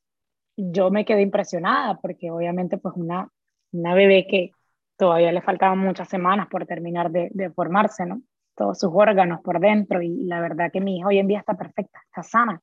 yo 0.56 0.90
me 0.90 1.04
quedé 1.04 1.22
impresionada 1.22 2.00
porque 2.00 2.30
obviamente 2.30 2.78
pues 2.78 2.94
una, 2.96 3.28
una 3.72 3.94
bebé 3.94 4.26
que 4.26 4.52
todavía 4.96 5.32
le 5.32 5.42
faltaban 5.42 5.78
muchas 5.78 6.08
semanas 6.08 6.48
por 6.48 6.66
terminar 6.66 7.10
de, 7.10 7.30
de, 7.32 7.50
formarse, 7.50 8.06
¿no? 8.06 8.22
Todos 8.54 8.78
sus 8.78 8.90
órganos 8.92 9.40
por 9.42 9.60
dentro 9.60 10.00
y 10.00 10.24
la 10.24 10.40
verdad 10.40 10.70
que 10.72 10.80
mi 10.80 10.98
hija 10.98 11.08
hoy 11.08 11.18
en 11.18 11.28
día 11.28 11.40
está 11.40 11.54
perfecta, 11.54 12.00
está 12.06 12.22
sana, 12.22 12.60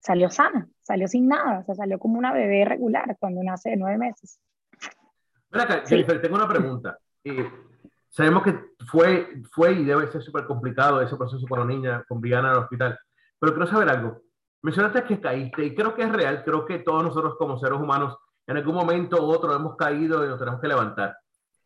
salió 0.00 0.30
sana, 0.30 0.68
salió 0.82 1.08
sin 1.08 1.28
nada, 1.28 1.60
o 1.60 1.64
sea, 1.64 1.74
salió 1.74 1.98
como 1.98 2.18
una 2.18 2.32
bebé 2.32 2.64
regular 2.64 3.16
cuando 3.18 3.42
nace 3.42 3.70
de 3.70 3.76
nueve 3.76 3.98
meses. 3.98 4.40
Mira, 5.52 5.82
Jennifer, 5.86 6.20
tengo 6.20 6.36
una 6.36 6.48
pregunta. 6.48 6.98
Eh, 7.24 7.50
sabemos 8.08 8.42
que 8.42 8.54
fue, 8.90 9.42
fue 9.52 9.72
y 9.72 9.84
debe 9.84 10.06
ser 10.08 10.22
súper 10.22 10.44
complicado 10.46 11.00
ese 11.00 11.16
proceso 11.16 11.46
para 11.46 11.62
una 11.62 11.74
niña 11.74 12.04
con 12.08 12.20
Brianna 12.20 12.48
en 12.48 12.54
el 12.54 12.62
hospital, 12.62 12.98
pero 13.38 13.52
quiero 13.52 13.66
saber 13.66 13.88
algo. 13.88 14.22
Mencionaste 14.62 15.04
que 15.04 15.20
caíste 15.20 15.64
y 15.64 15.74
creo 15.74 15.94
que 15.94 16.02
es 16.02 16.12
real, 16.12 16.42
creo 16.44 16.66
que 16.66 16.78
todos 16.80 17.02
nosotros 17.02 17.36
como 17.38 17.58
seres 17.58 17.78
humanos 17.78 18.16
en 18.46 18.56
algún 18.56 18.74
momento 18.74 19.24
u 19.24 19.30
otro 19.30 19.54
hemos 19.54 19.76
caído 19.76 20.24
y 20.24 20.28
nos 20.28 20.38
tenemos 20.38 20.60
que 20.60 20.68
levantar. 20.68 21.16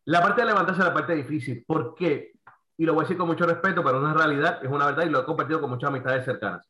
La 0.07 0.21
parte 0.21 0.43
de 0.43 0.49
levantarse 0.49 0.81
es 0.81 0.87
la 0.87 0.95
parte 0.95 1.15
difícil. 1.15 1.65
¿Por 1.67 1.95
qué? 1.95 2.33
Y 2.77 2.85
lo 2.85 2.95
voy 2.95 3.03
a 3.03 3.05
decir 3.05 3.17
con 3.17 3.29
mucho 3.29 3.47
respeto, 3.47 3.83
pero 3.83 4.01
no 4.01 4.11
es 4.11 4.17
realidad, 4.17 4.61
es 4.63 4.71
una 4.71 4.87
verdad 4.87 5.05
y 5.05 5.11
lo 5.11 5.21
he 5.21 5.25
compartido 5.25 5.61
con 5.61 5.71
muchas 5.71 5.89
amistades 5.89 6.25
cercanas. 6.25 6.69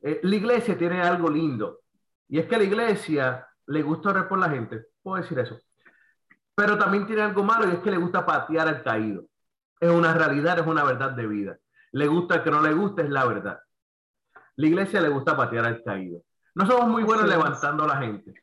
Eh, 0.00 0.20
la 0.22 0.36
iglesia 0.36 0.76
tiene 0.76 1.00
algo 1.02 1.28
lindo 1.28 1.80
y 2.28 2.38
es 2.38 2.46
que 2.46 2.54
a 2.54 2.58
la 2.58 2.64
iglesia 2.64 3.46
le 3.66 3.82
gusta 3.82 4.10
orar 4.10 4.28
por 4.28 4.38
la 4.38 4.48
gente. 4.48 4.86
Puedo 5.02 5.22
decir 5.22 5.38
eso. 5.38 5.58
Pero 6.54 6.78
también 6.78 7.06
tiene 7.06 7.22
algo 7.22 7.44
malo 7.44 7.68
y 7.68 7.74
es 7.74 7.78
que 7.80 7.90
le 7.90 7.98
gusta 7.98 8.24
patear 8.24 8.68
al 8.68 8.82
caído. 8.82 9.24
Es 9.78 9.90
una 9.90 10.12
realidad, 10.12 10.58
es 10.58 10.66
una 10.66 10.82
verdad 10.82 11.12
de 11.12 11.26
vida. 11.26 11.58
Le 11.92 12.06
gusta 12.06 12.42
que 12.42 12.50
no 12.50 12.60
le 12.60 12.72
guste, 12.72 13.02
es 13.02 13.10
la 13.10 13.24
verdad. 13.24 13.60
La 14.56 14.66
iglesia 14.66 15.00
le 15.00 15.08
gusta 15.08 15.36
patear 15.36 15.66
al 15.66 15.82
caído. 15.84 16.22
No 16.54 16.66
somos 16.66 16.88
muy 16.88 17.04
buenos 17.04 17.28
levantando 17.28 17.84
a 17.84 17.88
la 17.88 17.96
gente. 17.98 18.34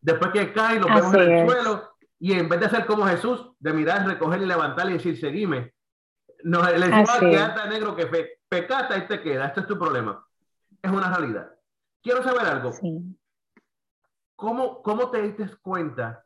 Después 0.00 0.30
que 0.30 0.52
cae, 0.52 0.78
lo 0.78 0.86
vemos 0.86 1.12
en 1.14 1.20
el 1.20 1.48
suelo 1.48 1.89
y 2.20 2.34
en 2.34 2.48
vez 2.50 2.60
de 2.60 2.66
hacer 2.66 2.84
como 2.84 3.06
Jesús, 3.06 3.50
de 3.58 3.72
mirar, 3.72 4.06
recoger 4.06 4.42
y 4.42 4.46
levantar 4.46 4.88
y 4.90 4.92
decir, 4.92 5.18
seguime, 5.18 5.72
no, 6.44 6.62
le 6.62 6.86
decimos 6.86 7.18
que 7.18 7.68
negro 7.70 7.96
que 7.96 8.06
pe 8.06 8.40
pecata 8.46 8.98
y 8.98 9.06
te 9.06 9.22
queda. 9.22 9.46
Este 9.46 9.60
es 9.60 9.66
tu 9.66 9.78
problema. 9.78 10.24
Es 10.82 10.90
una 10.90 11.14
realidad. 11.14 11.50
Quiero 12.02 12.22
saber 12.22 12.46
algo. 12.46 12.72
¿Cómo, 14.36 14.82
¿Cómo 14.82 15.10
te 15.10 15.22
diste 15.22 15.46
cuenta 15.62 16.24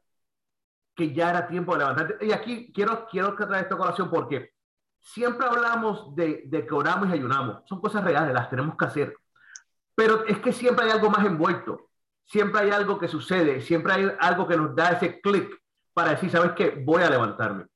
que 0.96 1.12
ya 1.12 1.30
era 1.30 1.46
tiempo 1.46 1.72
de 1.72 1.78
levantarte. 1.80 2.26
Y 2.26 2.32
aquí 2.32 2.72
quiero, 2.72 3.06
quiero 3.06 3.34
traer 3.34 3.64
esta 3.64 3.76
colación 3.76 4.08
porque 4.10 4.52
siempre 5.00 5.46
hablamos 5.46 6.14
de, 6.14 6.44
de, 6.46 6.66
que 6.66 6.74
oramos 6.74 7.08
y 7.08 7.12
ayunamos. 7.12 7.62
Son 7.66 7.80
cosas 7.80 8.02
reales, 8.04 8.32
las 8.32 8.48
tenemos 8.48 8.76
que 8.76 8.84
hacer. 8.84 9.16
Pero 9.94 10.24
es 10.26 10.38
que 10.38 10.52
siempre 10.52 10.86
hay 10.86 10.92
algo 10.92 11.10
más 11.10 11.24
envuelto. 11.24 11.90
Siempre 12.24 12.62
hay 12.62 12.70
algo 12.70 12.98
que 12.98 13.08
sucede. 13.08 13.60
Siempre 13.60 13.92
hay 13.92 14.12
algo 14.18 14.46
que 14.46 14.56
nos 14.56 14.74
da 14.74 14.90
ese 14.90 15.20
clic 15.20 15.63
para 15.94 16.10
decir, 16.10 16.30
¿sabes 16.30 16.52
qué? 16.52 16.82
Voy 16.84 17.02
a 17.02 17.10
levantarme. 17.10 17.66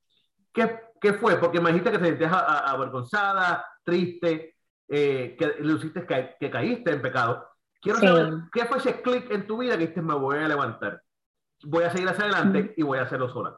¿Qué, 0.53 0.79
qué 1.01 1.13
fue? 1.13 1.37
Porque 1.37 1.59
me 1.59 1.69
dijiste 1.69 1.91
que 1.91 1.97
te 1.97 2.05
sentías 2.05 2.31
avergonzada, 2.33 3.65
triste, 3.83 4.55
eh, 4.87 5.35
que 5.39 5.55
luciste 5.61 6.05
que, 6.05 6.35
que, 6.39 6.51
caíste 6.51 6.91
en 6.91 7.01
pecado. 7.01 7.47
Quiero 7.81 7.99
saber, 7.99 8.33
¿qué 8.51 8.65
fue 8.65 8.77
ese 8.77 9.01
clic 9.01 9.31
en 9.31 9.47
tu 9.47 9.57
vida 9.57 9.73
que 9.73 9.79
dijiste, 9.79 10.01
me 10.01 10.13
voy 10.13 10.37
a 10.37 10.47
levantar? 10.47 11.01
voy 11.63 11.83
a 11.83 11.91
seguir 11.91 12.07
hacia 12.07 12.25
adelante 12.25 12.73
y 12.77 12.83
voy 12.83 12.99
a 12.99 13.03
hacerlo 13.03 13.29
sola. 13.29 13.57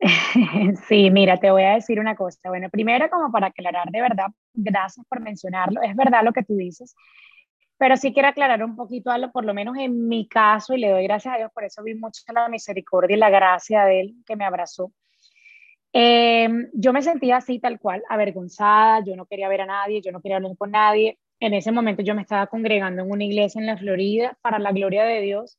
Sí, 0.88 1.10
mira, 1.10 1.38
te 1.38 1.50
voy 1.50 1.62
a 1.62 1.74
decir 1.74 1.98
una 1.98 2.14
cosa. 2.16 2.38
Bueno, 2.48 2.68
primero 2.70 3.08
como 3.08 3.32
para 3.32 3.48
aclarar 3.48 3.90
de 3.90 4.00
verdad, 4.00 4.26
gracias 4.52 5.06
por 5.08 5.20
mencionarlo, 5.20 5.80
es 5.82 5.96
verdad 5.96 6.22
lo 6.22 6.32
que 6.32 6.42
tú 6.42 6.54
dices, 6.54 6.94
pero 7.78 7.96
sí 7.96 8.12
quiero 8.12 8.28
aclarar 8.28 8.64
un 8.64 8.76
poquito 8.76 9.10
algo, 9.10 9.30
por 9.32 9.44
lo 9.44 9.54
menos 9.54 9.76
en 9.78 10.08
mi 10.08 10.26
caso, 10.28 10.74
y 10.74 10.78
le 10.78 10.90
doy 10.90 11.04
gracias 11.04 11.34
a 11.34 11.38
Dios, 11.38 11.50
por 11.52 11.64
eso 11.64 11.82
vi 11.82 11.94
mucho 11.94 12.22
la 12.32 12.48
misericordia 12.48 13.16
y 13.16 13.20
la 13.20 13.30
gracia 13.30 13.84
de 13.84 14.00
Él 14.00 14.14
que 14.26 14.36
me 14.36 14.44
abrazó. 14.44 14.92
Em, 15.92 16.68
yo 16.74 16.92
me 16.92 17.02
sentía 17.02 17.38
así 17.38 17.58
tal 17.58 17.80
cual, 17.80 18.02
avergonzada, 18.08 19.02
yo 19.04 19.16
no 19.16 19.26
quería 19.26 19.48
ver 19.48 19.62
a 19.62 19.66
nadie, 19.66 20.02
yo 20.02 20.12
no 20.12 20.20
quería 20.20 20.36
hablar 20.36 20.56
con 20.58 20.70
nadie. 20.70 21.18
En 21.40 21.54
ese 21.54 21.72
momento 21.72 22.02
yo 22.02 22.14
me 22.14 22.22
estaba 22.22 22.46
congregando 22.48 23.02
en 23.02 23.10
una 23.10 23.24
iglesia 23.24 23.60
en 23.60 23.66
la 23.66 23.76
Florida 23.76 24.36
para 24.42 24.58
la 24.58 24.72
gloria 24.72 25.04
de 25.04 25.20
Dios 25.20 25.58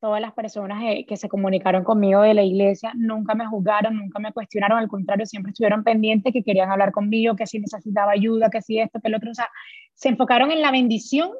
todas 0.00 0.20
las 0.20 0.32
personas 0.32 0.82
eh, 0.84 1.04
que 1.06 1.16
se 1.16 1.28
comunicaron 1.28 1.84
conmigo 1.84 2.22
de 2.22 2.34
la 2.34 2.42
iglesia 2.42 2.92
nunca 2.94 3.34
me 3.34 3.46
juzgaron, 3.46 3.96
nunca 3.96 4.18
me 4.18 4.32
cuestionaron, 4.32 4.78
al 4.78 4.88
contrario, 4.88 5.26
siempre 5.26 5.50
estuvieron 5.50 5.84
pendientes, 5.84 6.32
que 6.32 6.42
querían 6.42 6.70
hablar 6.70 6.92
conmigo, 6.92 7.36
que 7.36 7.46
si 7.46 7.58
necesitaba 7.58 8.12
ayuda, 8.12 8.50
que 8.50 8.62
si 8.62 8.78
esto, 8.78 9.00
que 9.00 9.08
el 9.08 9.14
otro, 9.14 9.30
o 9.30 9.34
sea, 9.34 9.50
se 9.94 10.08
enfocaron 10.08 10.50
en 10.50 10.62
la 10.62 10.70
bendición, 10.70 11.30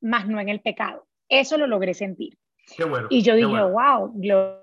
más 0.00 0.26
no 0.26 0.40
en 0.40 0.48
el 0.48 0.60
pecado. 0.60 1.06
Eso 1.28 1.56
lo 1.56 1.66
logré 1.66 1.94
sentir. 1.94 2.36
Qué 2.76 2.84
bueno, 2.84 3.06
y 3.10 3.22
yo 3.22 3.34
dije, 3.34 3.48
wow, 3.48 4.12
gloria 4.14 4.58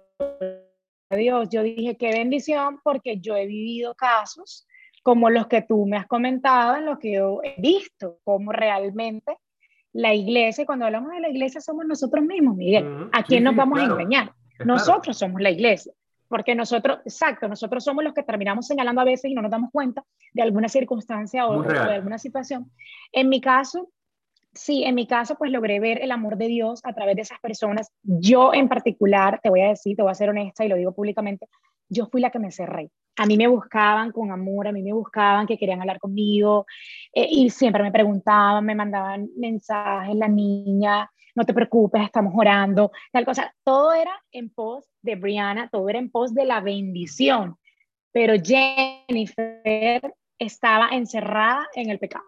a 1.09 1.15
Dios, 1.15 1.49
yo 1.49 1.63
dije, 1.63 1.97
qué 1.97 2.11
bendición, 2.11 2.79
porque 2.83 3.19
yo 3.19 3.35
he 3.35 3.45
vivido 3.47 3.95
casos 3.95 4.67
como 5.03 5.29
los 5.29 5.47
que 5.47 5.61
tú 5.61 5.85
me 5.85 5.97
has 5.97 6.07
comentado, 6.07 6.75
en 6.75 6.85
los 6.85 6.99
que 6.99 7.13
yo 7.13 7.41
he 7.43 7.59
visto, 7.59 8.19
cómo 8.23 8.51
realmente 8.51 9.37
la 9.93 10.13
iglesia, 10.13 10.65
cuando 10.65 10.85
hablamos 10.85 11.11
de 11.11 11.19
la 11.19 11.29
iglesia 11.29 11.61
somos 11.61 11.85
nosotros 11.85 12.23
mismos, 12.23 12.55
Miguel. 12.55 13.09
¿A 13.11 13.23
quién 13.23 13.43
nos 13.43 13.55
vamos 13.55 13.79
a 13.79 13.83
engañar? 13.85 14.33
nosotros 14.65 15.17
somos 15.17 15.41
la 15.41 15.49
iglesia. 15.49 15.93
Porque 16.27 16.53
nosotros, 16.53 16.99
exacto, 17.05 17.47
nosotros 17.47 17.83
somos 17.83 18.03
los 18.03 18.13
que 18.13 18.21
terminamos 18.21 18.67
señalando 18.67 19.01
a 19.01 19.05
veces 19.05 19.31
y 19.31 19.33
no 19.33 19.41
nos 19.41 19.49
damos 19.49 19.71
cuenta 19.71 20.03
de 20.33 20.43
alguna 20.43 20.69
circunstancia 20.69 21.47
o, 21.47 21.63
de 21.63 21.77
alguna 21.79 22.19
situación. 22.19 22.71
En 23.11 23.29
mi 23.29 23.41
caso, 23.41 23.89
sí, 24.53 24.83
en 24.83 24.93
mi 24.93 25.07
caso, 25.07 25.35
pues 25.39 25.51
logré 25.51 25.79
ver 25.79 26.03
el 26.03 26.11
amor 26.11 26.37
de 26.37 26.47
Dios 26.47 26.81
a 26.83 26.93
través 26.93 27.15
de 27.15 27.23
esas 27.23 27.39
personas. 27.39 27.91
Yo 28.03 28.53
en 28.53 28.69
particular, 28.69 29.39
te 29.41 29.49
voy 29.49 29.61
a 29.61 29.69
decir, 29.69 29.95
te 29.95 30.03
voy 30.03 30.11
a 30.11 30.15
ser 30.15 30.29
honesta 30.29 30.63
y 30.63 30.67
lo 30.67 30.75
digo 30.75 30.93
públicamente, 30.93 31.47
yo 31.89 32.07
fui 32.07 32.21
la 32.21 32.29
que 32.29 32.39
me 32.39 32.51
cerré 32.51 32.91
a 33.19 33.25
mí 33.25 33.35
me 33.35 33.47
buscaban 33.47 34.13
con 34.13 34.31
amor, 34.31 34.69
a 34.69 34.71
mí 34.71 34.81
me 34.81 34.93
buscaban 34.93 35.45
que 35.45 35.57
querían 35.57 35.81
hablar 35.81 35.99
conmigo 35.99 36.65
eh, 37.11 37.27
y 37.29 37.49
siempre 37.49 37.83
me 37.83 37.91
preguntaban, 37.91 38.65
me 38.65 38.75
mandaban 38.75 39.29
mensajes, 39.35 40.15
la 40.15 40.29
niña, 40.29 41.11
no 41.35 41.43
te 41.43 41.53
preocupes, 41.53 42.01
estamos 42.01 42.33
orando, 42.33 42.91
tal 43.11 43.25
cosa. 43.25 43.53
Todo 43.63 43.91
era 43.91 44.11
en 44.31 44.49
pos 44.49 44.89
de 45.01 45.15
Brianna, 45.15 45.69
todo 45.69 45.89
era 45.89 45.99
en 45.99 46.09
pos 46.09 46.33
de 46.33 46.45
la 46.45 46.61
bendición, 46.61 47.57
pero 48.13 48.35
Jennifer 48.41 50.15
estaba 50.37 50.87
encerrada 50.91 51.67
en 51.75 51.89
el 51.89 51.99
pecado. 51.99 52.23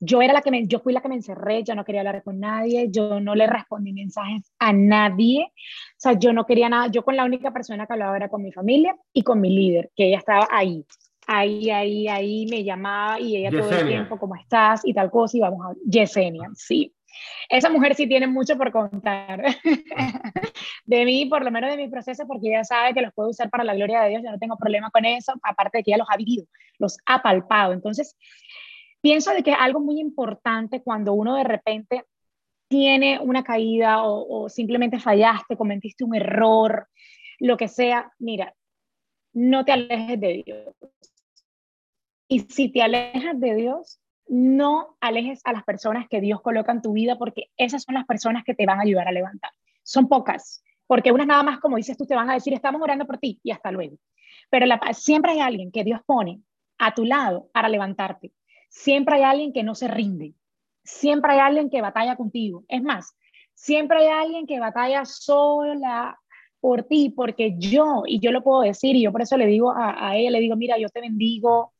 Yo 0.00 0.22
era 0.22 0.32
la 0.32 0.42
que 0.42 0.50
me, 0.50 0.66
yo 0.66 0.80
fui 0.80 0.92
la 0.92 1.00
que 1.00 1.08
me 1.08 1.16
encerré, 1.16 1.64
yo 1.64 1.74
no 1.74 1.84
quería 1.84 2.02
hablar 2.02 2.22
con 2.22 2.38
nadie, 2.38 2.88
yo 2.90 3.20
no 3.20 3.34
le 3.34 3.46
respondí 3.46 3.92
mensajes 3.92 4.52
a 4.58 4.72
nadie, 4.72 5.44
o 5.44 5.96
sea, 5.96 6.12
yo 6.12 6.32
no 6.32 6.46
quería 6.46 6.68
nada, 6.68 6.88
yo 6.88 7.02
con 7.02 7.16
la 7.16 7.24
única 7.24 7.52
persona 7.52 7.86
que 7.86 7.94
hablaba 7.94 8.16
era 8.16 8.28
con 8.28 8.42
mi 8.42 8.52
familia 8.52 8.96
y 9.12 9.22
con 9.22 9.40
mi 9.40 9.50
líder, 9.50 9.90
que 9.96 10.06
ella 10.06 10.18
estaba 10.18 10.46
ahí, 10.50 10.84
ahí, 11.26 11.70
ahí, 11.70 12.08
ahí, 12.08 12.46
me 12.46 12.62
llamaba 12.62 13.20
y 13.20 13.36
ella 13.36 13.50
todo 13.50 13.70
el 13.70 13.88
tiempo, 13.88 14.18
¿cómo 14.18 14.36
estás? 14.36 14.82
Y 14.84 14.94
tal 14.94 15.10
cosa, 15.10 15.36
y 15.36 15.40
vamos 15.40 15.66
a 15.66 15.74
Yesenia, 15.84 16.48
sí. 16.54 16.94
Esa 17.48 17.70
mujer 17.70 17.94
sí 17.94 18.06
tiene 18.06 18.26
mucho 18.26 18.56
por 18.56 18.70
contar 18.70 19.42
de 20.84 21.04
mí, 21.04 21.26
por 21.26 21.44
lo 21.44 21.50
menos 21.50 21.70
de 21.70 21.76
mi 21.76 21.88
proceso, 21.88 22.26
porque 22.26 22.48
ella 22.48 22.64
sabe 22.64 22.94
que 22.94 23.02
los 23.02 23.12
puedo 23.12 23.30
usar 23.30 23.50
para 23.50 23.64
la 23.64 23.74
gloria 23.74 24.02
de 24.02 24.10
Dios, 24.10 24.22
yo 24.22 24.30
no 24.30 24.38
tengo 24.38 24.56
problema 24.56 24.90
con 24.90 25.04
eso, 25.04 25.32
aparte 25.42 25.78
de 25.78 25.84
que 25.84 25.90
ella 25.90 25.98
los 25.98 26.08
ha 26.10 26.16
vivido, 26.16 26.44
los 26.78 26.98
ha 27.06 27.22
palpado. 27.22 27.72
Entonces, 27.72 28.16
pienso 29.00 29.32
de 29.32 29.42
que 29.42 29.52
es 29.52 29.56
algo 29.58 29.80
muy 29.80 30.00
importante 30.00 30.82
cuando 30.82 31.12
uno 31.12 31.36
de 31.36 31.44
repente 31.44 32.04
tiene 32.68 33.18
una 33.20 33.42
caída 33.42 34.02
o, 34.02 34.48
simplemente 34.48 35.00
fallaste, 35.00 35.56
cometiste 35.56 36.04
un 36.04 36.14
error, 36.14 36.88
lo 37.38 37.56
que 37.56 37.68
sea, 37.68 38.12
mira, 38.18 38.54
no 39.32 39.64
te 39.64 39.72
alejes 39.72 40.20
de 40.20 40.42
Dios. 40.44 40.74
Y 42.28 42.40
si 42.40 42.68
te 42.70 42.82
alejas 42.82 43.40
de 43.40 43.54
Dios, 43.54 44.00
no 44.26 44.96
alejes 45.00 45.40
a 45.44 45.52
las 45.52 45.64
personas 45.64 46.06
que 46.10 46.20
Dios 46.20 46.42
coloca 46.42 46.72
en 46.72 46.82
tu 46.82 46.92
vida 46.92 47.16
porque 47.16 47.50
esas 47.56 47.84
son 47.84 47.94
las 47.94 48.04
personas 48.04 48.44
que 48.44 48.54
te 48.54 48.66
van 48.66 48.78
a 48.78 48.82
ayudar 48.82 49.08
a 49.08 49.12
levantar. 49.12 49.50
Son 49.82 50.06
pocas, 50.08 50.62
porque 50.86 51.12
unas 51.12 51.26
nada 51.26 51.42
más, 51.42 51.60
como 51.60 51.76
dices 51.78 51.96
tú, 51.96 52.04
te 52.04 52.14
van 52.14 52.28
a 52.28 52.34
decir, 52.34 52.52
estamos 52.52 52.82
orando 52.82 53.06
por 53.06 53.16
ti 53.16 53.40
y 53.42 53.50
hasta 53.50 53.72
luego. 53.72 53.96
Pero 54.50 54.66
siempre 54.92 55.32
hay 55.32 55.40
alguien 55.40 55.72
que 55.72 55.84
Dios 55.84 56.00
pone 56.04 56.42
a 56.78 56.94
tu 56.94 57.06
lado 57.06 57.48
para 57.52 57.70
levantarte. 57.70 58.32
Siempre 58.68 59.16
hay 59.16 59.22
alguien 59.22 59.52
que 59.52 59.62
no 59.62 59.74
se 59.74 59.88
rinde. 59.88 60.34
Siempre 60.84 61.32
hay 61.32 61.40
alguien 61.40 61.70
que 61.70 61.82
batalla 61.82 62.16
contigo. 62.16 62.64
Es 62.68 62.82
más, 62.82 63.16
siempre 63.54 63.98
hay 63.98 64.08
alguien 64.08 64.46
que 64.46 64.60
batalla 64.60 65.04
sola 65.04 66.18
por 66.60 66.84
ti, 66.84 67.10
porque 67.10 67.56
yo, 67.58 68.02
y 68.06 68.20
yo 68.20 68.32
lo 68.32 68.42
puedo 68.42 68.62
decir, 68.62 68.96
y 68.96 69.02
yo 69.02 69.12
por 69.12 69.22
eso 69.22 69.36
le 69.36 69.46
digo 69.46 69.70
a, 69.70 70.08
a 70.08 70.16
ella, 70.16 70.30
le 70.30 70.40
digo, 70.40 70.56
mira, 70.56 70.78
yo 70.78 70.88
te 70.88 71.00
bendigo, 71.00 71.72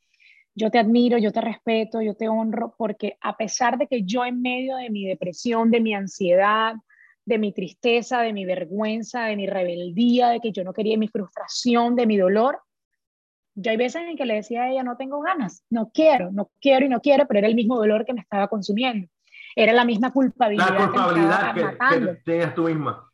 yo 0.54 0.70
te 0.70 0.78
admiro, 0.78 1.18
yo 1.18 1.32
te 1.32 1.40
respeto, 1.40 2.02
yo 2.02 2.14
te 2.14 2.28
honro, 2.28 2.74
porque 2.76 3.16
a 3.20 3.36
pesar 3.36 3.78
de 3.78 3.86
que 3.86 4.02
yo 4.02 4.24
en 4.24 4.42
medio 4.42 4.76
de 4.76 4.90
mi 4.90 5.04
depresión, 5.04 5.70
de 5.70 5.80
mi 5.80 5.94
ansiedad, 5.94 6.74
de 7.24 7.38
mi 7.38 7.52
tristeza, 7.52 8.22
de 8.22 8.32
mi 8.32 8.44
vergüenza, 8.44 9.26
de 9.26 9.36
mi 9.36 9.46
rebeldía, 9.46 10.30
de 10.30 10.40
que 10.40 10.50
yo 10.50 10.64
no 10.64 10.72
quería 10.72 10.98
mi 10.98 11.08
frustración, 11.08 11.94
de 11.94 12.06
mi 12.06 12.16
dolor, 12.16 12.60
yo 13.60 13.70
hay 13.70 13.76
veces 13.76 14.02
en 14.06 14.16
que 14.16 14.26
le 14.26 14.34
decía 14.34 14.62
a 14.62 14.70
ella, 14.70 14.82
no 14.82 14.96
tengo 14.96 15.20
ganas, 15.20 15.64
no 15.70 15.90
quiero, 15.92 16.30
no 16.32 16.50
quiero 16.60 16.86
y 16.86 16.88
no 16.88 17.00
quiero, 17.00 17.26
pero 17.26 17.38
era 17.38 17.48
el 17.48 17.54
mismo 17.54 17.76
dolor 17.76 18.04
que 18.04 18.14
me 18.14 18.20
estaba 18.20 18.48
consumiendo. 18.48 19.08
Era 19.56 19.72
la 19.72 19.84
misma 19.84 20.12
culpabilidad. 20.12 20.70
La 20.70 20.86
culpabilidad 20.86 21.54
que, 21.54 21.60
que, 21.60 22.06
que 22.06 22.14
tenías 22.24 22.54
tú 22.54 22.64
misma 22.64 23.08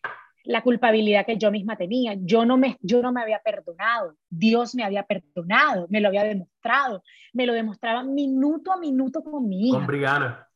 la 0.45 0.63
culpabilidad 0.63 1.25
que 1.25 1.39
yo 1.39 1.51
misma 1.51 1.77
tenía. 1.77 2.15
Yo 2.21 2.45
no, 2.45 2.57
me, 2.57 2.77
yo 2.81 3.03
no 3.03 3.13
me 3.13 3.23
había 3.23 3.41
perdonado. 3.41 4.15
Dios 4.29 4.75
me 4.75 4.85
había 4.85 5.03
perdonado, 5.03 5.87
me 5.89 6.01
lo 6.01 6.09
había 6.09 6.25
demostrado. 6.25 7.03
Me 7.33 7.47
lo 7.47 7.55
demostraba 7.55 8.05
minuto 8.05 8.71
a 8.71 8.77
minuto 8.77 9.23
con 9.23 9.49
mi 9.49 9.69
hija. 9.69 9.79
Con 9.79 9.87
Brianna. 9.87 10.47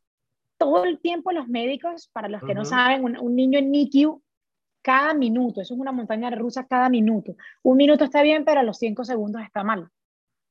Todo 0.59 0.85
el 0.85 0.99
tiempo 1.01 1.33
los 1.33 1.49
médicos, 1.49 2.11
para 2.13 2.29
los 2.29 2.43
que 2.43 2.55
no 2.55 2.65
saben, 2.65 3.05
un, 3.05 3.37
niño 3.37 3.61
en 3.61 3.71
NICU, 3.71 4.23
cada 4.89 5.13
minuto, 5.13 5.61
eso 5.61 5.75
es 5.75 5.81
una 5.81 5.93
montaña 5.93 6.31
rusa 6.31 6.67
cada 6.67 6.89
minuto. 6.89 7.37
Un 7.63 7.77
minuto 7.77 8.05
está 8.05 8.23
bien, 8.23 8.47
pero 8.47 8.61
a 8.61 8.63
los 8.63 8.79
cinco 8.79 9.05
segundos 9.05 9.43
está 9.43 9.63
mal. 9.63 9.91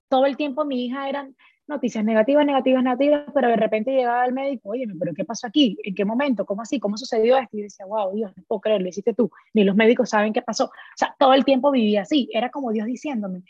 Todo 0.10 0.28
el 0.28 0.38
tiempo 0.38 0.64
mi 0.64 0.86
hija 0.86 1.10
eran 1.10 1.36
noticias 1.66 2.06
negativas, 2.06 2.46
negativas, 2.46 2.84
negativas, 2.84 3.24
pero 3.34 3.48
de 3.48 3.56
repente 3.56 3.90
llegaba 3.94 4.24
el 4.28 4.34
médico, 4.34 4.70
oye, 4.70 4.86
pero 5.00 5.16
¿qué 5.16 5.26
pasó 5.26 5.48
aquí? 5.48 5.76
¿En 5.84 5.96
qué 5.96 6.06
momento? 6.06 6.46
¿Cómo 6.46 6.62
así? 6.62 6.80
¿Cómo 6.80 6.98
sucedió 6.98 7.36
esto? 7.36 7.58
Y 7.58 7.64
decía, 7.64 7.88
wow, 7.88 8.14
Dios, 8.14 8.32
no 8.38 8.44
puedo 8.48 8.62
creer, 8.62 8.84
lo 8.84 8.90
hiciste 8.90 9.16
tú, 9.16 9.32
ni 9.56 9.64
los 9.64 9.76
médicos 9.76 10.12
saben 10.12 10.34
qué 10.34 10.44
pasó. 10.44 10.66
O 10.66 10.72
sea, 10.96 11.16
todo 11.18 11.34
el 11.34 11.44
tiempo 11.44 11.72
vivía 11.72 12.04
así, 12.04 12.30
era 12.32 12.52
como 12.52 12.72
Dios 12.72 12.86
diciéndome, 12.86 13.42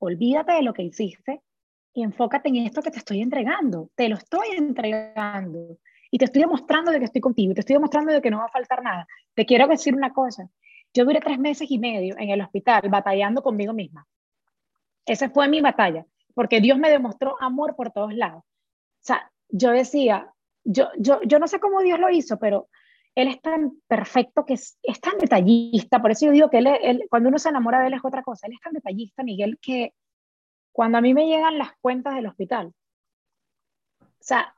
olvídate 0.00 0.54
de 0.54 0.62
lo 0.62 0.74
que 0.74 0.82
hiciste 0.82 1.40
y 1.94 2.02
enfócate 2.02 2.48
en 2.48 2.56
esto 2.56 2.82
que 2.82 2.90
te 2.90 2.98
estoy 2.98 3.22
entregando, 3.22 3.90
te 3.94 4.08
lo 4.08 4.16
estoy 4.16 4.48
entregando 4.58 5.78
y 6.14 6.18
te 6.18 6.26
estoy 6.26 6.42
demostrando 6.42 6.92
de 6.92 6.98
que 6.98 7.06
estoy 7.06 7.22
contigo 7.22 7.52
y 7.52 7.54
te 7.54 7.60
estoy 7.60 7.74
demostrando 7.74 8.12
de 8.12 8.20
que 8.20 8.30
no 8.30 8.38
va 8.38 8.44
a 8.44 8.50
faltar 8.50 8.82
nada. 8.82 9.08
Te 9.34 9.46
quiero 9.46 9.66
decir 9.66 9.94
una 9.94 10.12
cosa, 10.12 10.46
yo 10.92 11.06
duré 11.06 11.20
tres 11.20 11.38
meses 11.38 11.70
y 11.70 11.78
medio 11.78 12.14
en 12.18 12.28
el 12.28 12.42
hospital 12.42 12.82
batallando 12.90 13.42
conmigo 13.42 13.72
misma. 13.72 14.06
Esa 15.06 15.30
fue 15.30 15.48
mi 15.48 15.62
batalla 15.62 16.04
porque 16.34 16.60
Dios 16.60 16.78
me 16.78 16.90
demostró 16.90 17.40
amor 17.40 17.74
por 17.76 17.92
todos 17.92 18.14
lados. 18.14 18.42
O 18.42 19.04
sea, 19.04 19.32
yo 19.48 19.70
decía, 19.70 20.30
yo, 20.64 20.88
yo, 20.98 21.22
yo 21.22 21.38
no 21.38 21.48
sé 21.48 21.58
cómo 21.60 21.80
Dios 21.80 21.98
lo 21.98 22.10
hizo, 22.10 22.38
pero 22.38 22.68
Él 23.14 23.28
es 23.28 23.40
tan 23.40 23.80
perfecto, 23.88 24.44
que 24.44 24.52
es, 24.52 24.78
tan 25.00 25.16
detallista, 25.18 26.02
por 26.02 26.10
eso 26.10 26.26
yo 26.26 26.32
digo 26.32 26.50
que 26.50 26.58
él, 26.58 27.06
cuando 27.08 27.30
uno 27.30 27.38
se 27.38 27.48
enamora 27.48 27.80
de 27.80 27.86
Él 27.86 27.94
es 27.94 28.04
otra 28.04 28.22
cosa, 28.22 28.46
Él 28.46 28.52
es 28.52 28.60
tan 28.60 28.74
detallista, 28.74 29.22
Miguel, 29.22 29.58
que 29.62 29.94
cuando 30.72 30.98
a 30.98 31.00
mí 31.00 31.14
me 31.14 31.26
llegan 31.26 31.56
las 31.56 31.72
cuentas 31.80 32.14
del 32.14 32.26
hospital, 32.26 32.74
o 34.02 34.24
sea, 34.24 34.54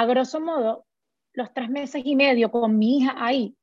a 0.00 0.06
grosso 0.06 0.40
modo, 0.40 0.86
los 1.32 1.52
tres 1.52 1.68
meses 1.70 2.02
y 2.04 2.16
medio 2.16 2.50
con 2.50 2.78
mi 2.78 2.98
hija 2.98 3.14
ahí 3.18 3.56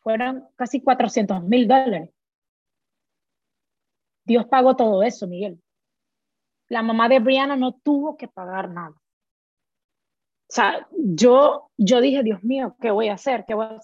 fueron 0.00 0.46
casi 0.56 0.80
400 0.80 1.42
mil 1.44 1.68
dólares. 1.68 2.10
Dios 4.24 4.46
pagó 4.46 4.74
todo 4.76 5.02
eso, 5.02 5.26
Miguel 5.26 5.60
la 6.68 6.82
mamá 6.82 7.08
de 7.08 7.20
Brianna 7.20 7.56
no 7.56 7.72
tuvo 7.72 8.16
que 8.16 8.28
pagar 8.28 8.70
nada. 8.70 8.90
O 8.90 10.52
sea, 10.54 10.86
yo, 10.92 11.70
yo 11.76 12.00
dije, 12.00 12.22
Dios 12.22 12.42
mío, 12.42 12.76
¿qué 12.80 12.90
voy 12.90 13.08
a 13.08 13.14
hacer? 13.14 13.44
¿Qué 13.46 13.54
voy 13.54 13.66
O 13.66 13.80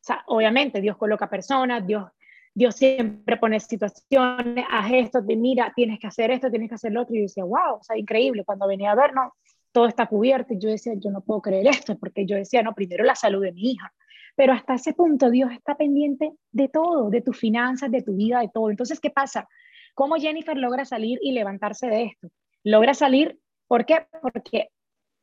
sea, 0.00 0.24
obviamente 0.26 0.80
Dios 0.80 0.96
coloca 0.96 1.28
personas, 1.28 1.86
Dios, 1.86 2.10
Dios 2.54 2.74
siempre 2.74 3.36
pone 3.36 3.60
situaciones, 3.60 4.64
haz 4.70 4.90
esto, 4.92 5.20
de, 5.22 5.36
mira, 5.36 5.72
tienes 5.74 5.98
que 5.98 6.06
hacer 6.06 6.30
esto, 6.30 6.50
tienes 6.50 6.68
que 6.68 6.74
hacer 6.74 6.92
lo 6.92 7.02
otro. 7.02 7.14
Y 7.14 7.18
yo 7.18 7.22
decía, 7.22 7.44
wow, 7.44 7.76
o 7.80 7.82
sea, 7.82 7.96
increíble. 7.96 8.44
Cuando 8.44 8.66
venía 8.66 8.92
a 8.92 8.96
ver, 8.96 9.14
no, 9.14 9.34
todo 9.72 9.86
está 9.86 10.06
cubierto. 10.06 10.54
Y 10.54 10.58
yo 10.58 10.68
decía, 10.68 10.94
yo 10.96 11.10
no 11.10 11.20
puedo 11.20 11.42
creer 11.42 11.66
esto, 11.66 11.98
porque 11.98 12.26
yo 12.26 12.36
decía, 12.36 12.62
no, 12.62 12.74
primero 12.74 13.04
la 13.04 13.14
salud 13.14 13.42
de 13.42 13.52
mi 13.52 13.72
hija. 13.72 13.92
Pero 14.36 14.52
hasta 14.52 14.74
ese 14.74 14.92
punto 14.92 15.30
Dios 15.30 15.50
está 15.52 15.76
pendiente 15.76 16.32
de 16.52 16.68
todo, 16.68 17.10
de 17.10 17.22
tus 17.22 17.36
finanzas, 17.38 17.90
de 17.90 18.02
tu 18.02 18.14
vida, 18.14 18.40
de 18.40 18.48
todo. 18.52 18.70
Entonces, 18.70 19.00
¿qué 19.00 19.10
pasa? 19.10 19.48
¿Cómo 19.94 20.14
Jennifer 20.16 20.56
logra 20.56 20.84
salir 20.84 21.18
y 21.22 21.32
levantarse 21.32 21.88
de 21.88 22.04
esto? 22.04 22.28
Logra 22.62 22.94
salir, 22.94 23.38
¿por 23.66 23.84
qué? 23.84 24.06
Porque 24.22 24.68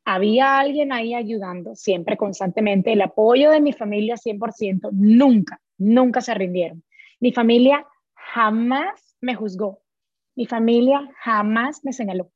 había 0.04 0.58
alguien 0.58 0.92
ahí 0.92 1.14
ayudando 1.14 1.74
siempre, 1.74 2.16
constantemente, 2.16 2.92
el 2.92 3.02
apoyo 3.02 3.50
de 3.50 3.60
mi 3.60 3.72
familia 3.72 4.16
100%, 4.16 4.90
nunca, 4.92 5.60
nunca 5.78 6.20
se 6.20 6.34
rindieron. 6.34 6.84
Mi 7.18 7.32
familia 7.32 7.86
jamás 8.14 9.16
me 9.20 9.34
juzgó, 9.34 9.82
mi 10.36 10.46
familia 10.46 11.10
jamás 11.18 11.84
me 11.84 11.92
señaló. 11.92 12.30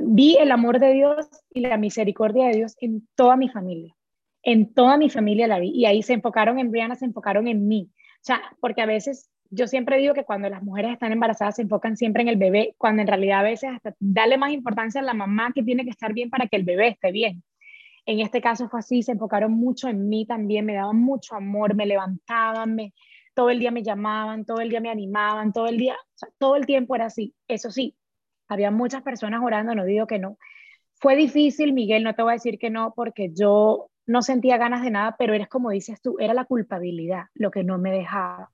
Vi 0.00 0.36
el 0.36 0.50
amor 0.52 0.78
de 0.78 0.92
Dios 0.92 1.28
y 1.52 1.60
la 1.60 1.76
misericordia 1.76 2.46
de 2.46 2.56
Dios 2.56 2.76
en 2.80 3.06
toda 3.14 3.36
mi 3.36 3.48
familia, 3.48 3.94
en 4.42 4.72
toda 4.72 4.96
mi 4.96 5.10
familia 5.10 5.46
la 5.46 5.58
vi, 5.58 5.70
y 5.70 5.86
ahí 5.86 6.02
se 6.02 6.12
enfocaron 6.12 6.58
en 6.58 6.70
Brianna, 6.70 6.94
se 6.94 7.04
enfocaron 7.04 7.48
en 7.48 7.66
mí. 7.66 7.90
O 7.92 8.24
sea, 8.26 8.40
porque 8.60 8.82
a 8.82 8.86
veces 8.86 9.30
yo 9.50 9.66
siempre 9.66 9.98
digo 9.98 10.14
que 10.14 10.24
cuando 10.24 10.48
las 10.48 10.62
mujeres 10.62 10.92
están 10.92 11.12
embarazadas 11.12 11.56
se 11.56 11.62
enfocan 11.62 11.96
siempre 11.96 12.22
en 12.22 12.28
el 12.28 12.36
bebé, 12.36 12.74
cuando 12.78 13.02
en 13.02 13.08
realidad 13.08 13.40
a 13.40 13.44
veces 13.44 13.70
hasta 13.70 13.94
darle 14.00 14.36
más 14.36 14.52
importancia 14.52 15.00
a 15.00 15.04
la 15.04 15.14
mamá 15.14 15.52
que 15.54 15.62
tiene 15.62 15.84
que 15.84 15.90
estar 15.90 16.12
bien 16.12 16.30
para 16.30 16.46
que 16.46 16.56
el 16.56 16.64
bebé 16.64 16.88
esté 16.88 17.12
bien. 17.12 17.42
En 18.06 18.20
este 18.20 18.40
caso 18.40 18.68
fue 18.68 18.80
así, 18.80 19.02
se 19.02 19.12
enfocaron 19.12 19.52
mucho 19.52 19.88
en 19.88 20.08
mí 20.08 20.26
también, 20.26 20.64
me 20.64 20.74
daban 20.74 20.96
mucho 20.96 21.34
amor, 21.34 21.74
me 21.74 21.86
levantaban, 21.86 22.74
me, 22.74 22.94
todo 23.34 23.50
el 23.50 23.58
día 23.58 23.70
me 23.70 23.82
llamaban, 23.82 24.44
todo 24.44 24.60
el 24.60 24.70
día 24.70 24.80
me 24.80 24.90
animaban, 24.90 25.52
todo 25.52 25.66
el 25.66 25.76
día, 25.76 25.96
todo 26.38 26.56
el 26.56 26.66
tiempo 26.66 26.94
era 26.94 27.06
así. 27.06 27.34
Eso 27.48 27.70
sí, 27.70 27.96
había 28.48 28.70
muchas 28.70 29.02
personas 29.02 29.40
orando, 29.42 29.74
no 29.74 29.84
digo 29.84 30.06
que 30.06 30.18
no. 30.18 30.38
Fue 30.94 31.16
difícil, 31.16 31.72
Miguel, 31.72 32.04
no 32.04 32.14
te 32.14 32.22
voy 32.22 32.32
a 32.32 32.34
decir 32.34 32.58
que 32.58 32.70
no, 32.70 32.92
porque 32.94 33.30
yo 33.34 33.90
no 34.06 34.22
sentía 34.22 34.56
ganas 34.56 34.82
de 34.82 34.90
nada, 34.90 35.16
pero 35.18 35.34
eres 35.34 35.48
como 35.48 35.70
dices 35.70 36.00
tú, 36.00 36.16
era 36.18 36.34
la 36.34 36.44
culpabilidad 36.44 37.24
lo 37.34 37.50
que 37.50 37.64
no 37.64 37.78
me 37.78 37.90
dejaba 37.92 38.50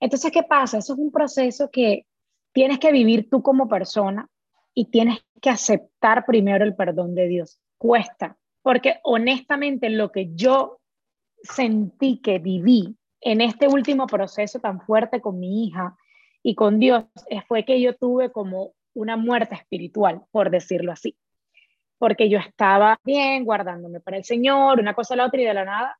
entonces, 0.00 0.30
¿qué 0.32 0.42
pasa? 0.42 0.78
Eso 0.78 0.92
es 0.92 0.98
un 0.98 1.10
proceso 1.10 1.70
que 1.70 2.06
tienes 2.52 2.78
que 2.78 2.92
vivir 2.92 3.28
tú 3.28 3.42
como 3.42 3.68
persona 3.68 4.28
y 4.74 4.86
tienes 4.86 5.18
que 5.40 5.50
aceptar 5.50 6.24
primero 6.24 6.64
el 6.64 6.74
perdón 6.74 7.14
de 7.14 7.26
Dios. 7.26 7.60
Cuesta, 7.78 8.36
porque 8.62 9.00
honestamente 9.02 9.90
lo 9.90 10.10
que 10.12 10.34
yo 10.34 10.80
sentí 11.42 12.20
que 12.20 12.38
viví 12.38 12.96
en 13.20 13.40
este 13.40 13.68
último 13.68 14.06
proceso 14.06 14.60
tan 14.60 14.80
fuerte 14.80 15.20
con 15.20 15.38
mi 15.38 15.64
hija 15.64 15.96
y 16.42 16.54
con 16.54 16.78
Dios 16.78 17.04
fue 17.46 17.64
que 17.64 17.80
yo 17.80 17.96
tuve 17.96 18.30
como 18.30 18.72
una 18.98 19.16
muerte 19.16 19.54
espiritual, 19.54 20.22
por 20.30 20.50
decirlo 20.50 20.92
así. 20.92 21.16
Porque 21.98 22.28
yo 22.28 22.38
estaba 22.38 22.98
bien, 23.04 23.44
guardándome 23.44 24.00
para 24.00 24.16
el 24.16 24.24
Señor, 24.24 24.80
una 24.80 24.94
cosa 24.94 25.14
a 25.14 25.16
la 25.16 25.26
otra 25.26 25.40
y 25.40 25.44
de 25.44 25.54
la 25.54 25.64
nada 25.64 25.96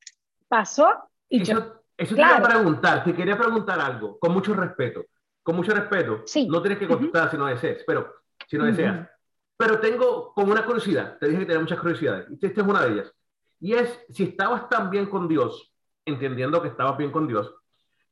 pasó 0.49 1.11
y 1.29 1.45
yo 1.45 1.79
eso 1.97 2.15
te 2.15 2.23
quería 2.23 2.41
preguntar, 2.41 3.05
te 3.05 3.13
quería 3.13 3.37
preguntar 3.37 3.81
algo, 3.81 4.19
con 4.19 4.33
mucho 4.33 4.55
respeto. 4.55 5.05
Con 5.43 5.57
mucho 5.57 5.75
respeto. 5.75 6.25
No 6.49 6.63
tienes 6.63 6.79
que 6.79 6.87
contestar 6.87 7.31
si 7.31 7.37
no 7.37 7.47
deseas, 7.47 7.83
pero 7.87 8.15
si 8.47 8.57
no 8.57 8.67
deseas. 8.67 9.09
Pero 9.57 9.81
tengo 9.81 10.33
como 10.33 10.53
una 10.53 10.65
curiosidad, 10.65 11.19
te 11.19 11.27
dije 11.27 11.41
que 11.41 11.47
tenía 11.47 11.61
muchas 11.61 11.81
curiosidades, 11.81 12.27
y 12.31 12.47
esta 12.47 12.61
es 12.61 12.67
una 12.67 12.85
de 12.85 12.93
ellas. 12.93 13.13
Y 13.59 13.75
es, 13.75 13.99
si 14.11 14.23
estabas 14.25 14.69
tan 14.69 14.91
bien 14.91 15.07
con 15.07 15.27
Dios, 15.27 15.73
entendiendo 16.05 16.63
que 16.63 16.69
estabas 16.69 16.97
bien 16.97 17.11
con 17.11 17.27
Dios, 17.27 17.53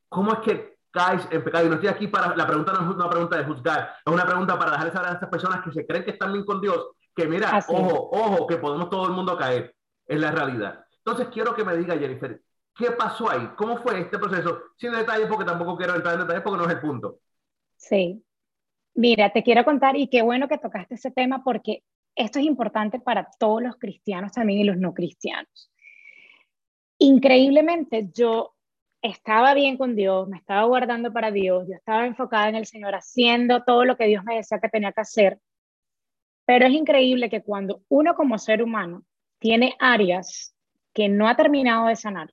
¿cómo 0.08 0.32
es 0.32 0.38
que 0.40 0.75
caes 0.96 1.28
en 1.30 1.44
pecado? 1.44 1.66
Y 1.66 1.68
no 1.68 1.74
estoy 1.74 1.90
aquí 1.90 2.08
para, 2.08 2.34
la 2.34 2.46
pregunta 2.46 2.72
no 2.72 2.90
es 2.90 2.96
una 2.96 3.10
pregunta 3.10 3.36
de 3.36 3.44
juzgar, 3.44 3.94
es 4.04 4.12
una 4.12 4.24
pregunta 4.24 4.58
para 4.58 4.70
dejarles 4.70 4.94
saber 4.94 5.10
a 5.10 5.14
estas 5.14 5.28
personas 5.28 5.62
que 5.62 5.72
se 5.72 5.86
creen 5.86 6.04
que 6.04 6.12
están 6.12 6.32
bien 6.32 6.44
con 6.44 6.60
Dios, 6.60 6.88
que 7.14 7.26
mira, 7.26 7.62
ojo, 7.68 8.08
ojo, 8.12 8.46
que 8.46 8.56
podemos 8.56 8.88
todo 8.88 9.06
el 9.06 9.12
mundo 9.12 9.36
caer, 9.36 9.74
en 10.06 10.20
la 10.20 10.30
realidad. 10.30 10.84
Entonces 11.04 11.28
quiero 11.32 11.54
que 11.54 11.64
me 11.64 11.76
diga, 11.76 11.96
Jennifer, 11.98 12.40
¿qué 12.74 12.90
pasó 12.92 13.30
ahí? 13.30 13.50
¿Cómo 13.56 13.76
fue 13.78 14.00
este 14.00 14.18
proceso? 14.18 14.62
Sin 14.76 14.92
detalles, 14.92 15.28
porque 15.28 15.44
tampoco 15.44 15.76
quiero 15.76 15.94
entrar 15.94 16.14
en 16.14 16.20
detalles, 16.20 16.42
porque 16.42 16.58
no 16.58 16.64
es 16.64 16.74
el 16.74 16.80
punto. 16.80 17.20
Sí. 17.76 18.24
Mira, 18.94 19.30
te 19.30 19.42
quiero 19.42 19.64
contar, 19.64 19.96
y 19.96 20.08
qué 20.08 20.22
bueno 20.22 20.48
que 20.48 20.58
tocaste 20.58 20.94
ese 20.94 21.10
tema, 21.10 21.44
porque 21.44 21.82
esto 22.14 22.38
es 22.38 22.46
importante 22.46 22.98
para 22.98 23.28
todos 23.38 23.62
los 23.62 23.76
cristianos 23.76 24.32
también 24.32 24.60
y 24.60 24.64
los 24.64 24.78
no 24.78 24.94
cristianos. 24.94 25.70
Increíblemente, 26.98 28.10
yo 28.14 28.55
estaba 29.06 29.54
bien 29.54 29.76
con 29.76 29.94
Dios, 29.96 30.28
me 30.28 30.38
estaba 30.38 30.64
guardando 30.64 31.12
para 31.12 31.30
Dios, 31.30 31.66
yo 31.68 31.74
estaba 31.74 32.06
enfocada 32.06 32.48
en 32.48 32.56
el 32.56 32.66
Señor, 32.66 32.94
haciendo 32.94 33.62
todo 33.64 33.84
lo 33.84 33.96
que 33.96 34.06
Dios 34.06 34.24
me 34.24 34.36
decía 34.36 34.60
que 34.60 34.68
tenía 34.68 34.92
que 34.92 35.00
hacer. 35.00 35.40
Pero 36.44 36.66
es 36.66 36.72
increíble 36.72 37.28
que 37.28 37.42
cuando 37.42 37.82
uno 37.88 38.14
como 38.14 38.38
ser 38.38 38.62
humano 38.62 39.04
tiene 39.38 39.74
áreas 39.78 40.54
que 40.92 41.08
no 41.08 41.28
ha 41.28 41.36
terminado 41.36 41.88
de 41.88 41.96
sanar, 41.96 42.32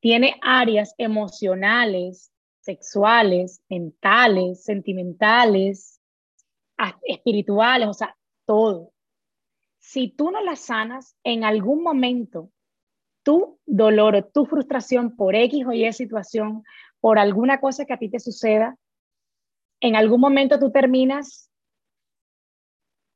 tiene 0.00 0.36
áreas 0.42 0.94
emocionales, 0.98 2.32
sexuales, 2.60 3.62
mentales, 3.68 4.64
sentimentales, 4.64 6.00
espirituales, 7.02 7.88
o 7.88 7.94
sea, 7.94 8.16
todo. 8.46 8.92
Si 9.78 10.08
tú 10.08 10.30
no 10.30 10.42
las 10.42 10.60
sanas, 10.60 11.16
en 11.24 11.44
algún 11.44 11.82
momento 11.82 12.50
tu 13.22 13.58
dolor 13.66 14.14
o 14.16 14.24
tu 14.24 14.46
frustración 14.46 15.16
por 15.16 15.34
X 15.34 15.66
o 15.66 15.72
Y 15.72 15.92
situación, 15.92 16.64
por 17.00 17.18
alguna 17.18 17.60
cosa 17.60 17.84
que 17.84 17.92
a 17.92 17.98
ti 17.98 18.08
te 18.08 18.20
suceda, 18.20 18.76
en 19.80 19.96
algún 19.96 20.20
momento 20.20 20.58
tú 20.58 20.70
terminas 20.70 21.50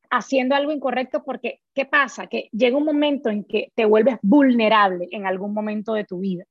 haciendo 0.09 0.55
algo 0.55 0.71
incorrecto 0.71 1.23
porque, 1.23 1.61
¿qué 1.73 1.85
pasa? 1.85 2.27
Que 2.27 2.49
llega 2.51 2.77
un 2.77 2.85
momento 2.85 3.29
en 3.29 3.43
que 3.43 3.71
te 3.75 3.85
vuelves 3.85 4.17
vulnerable 4.21 5.07
en 5.11 5.25
algún 5.25 5.53
momento 5.53 5.93
de 5.93 6.05
tu 6.05 6.19
vida. 6.19 6.45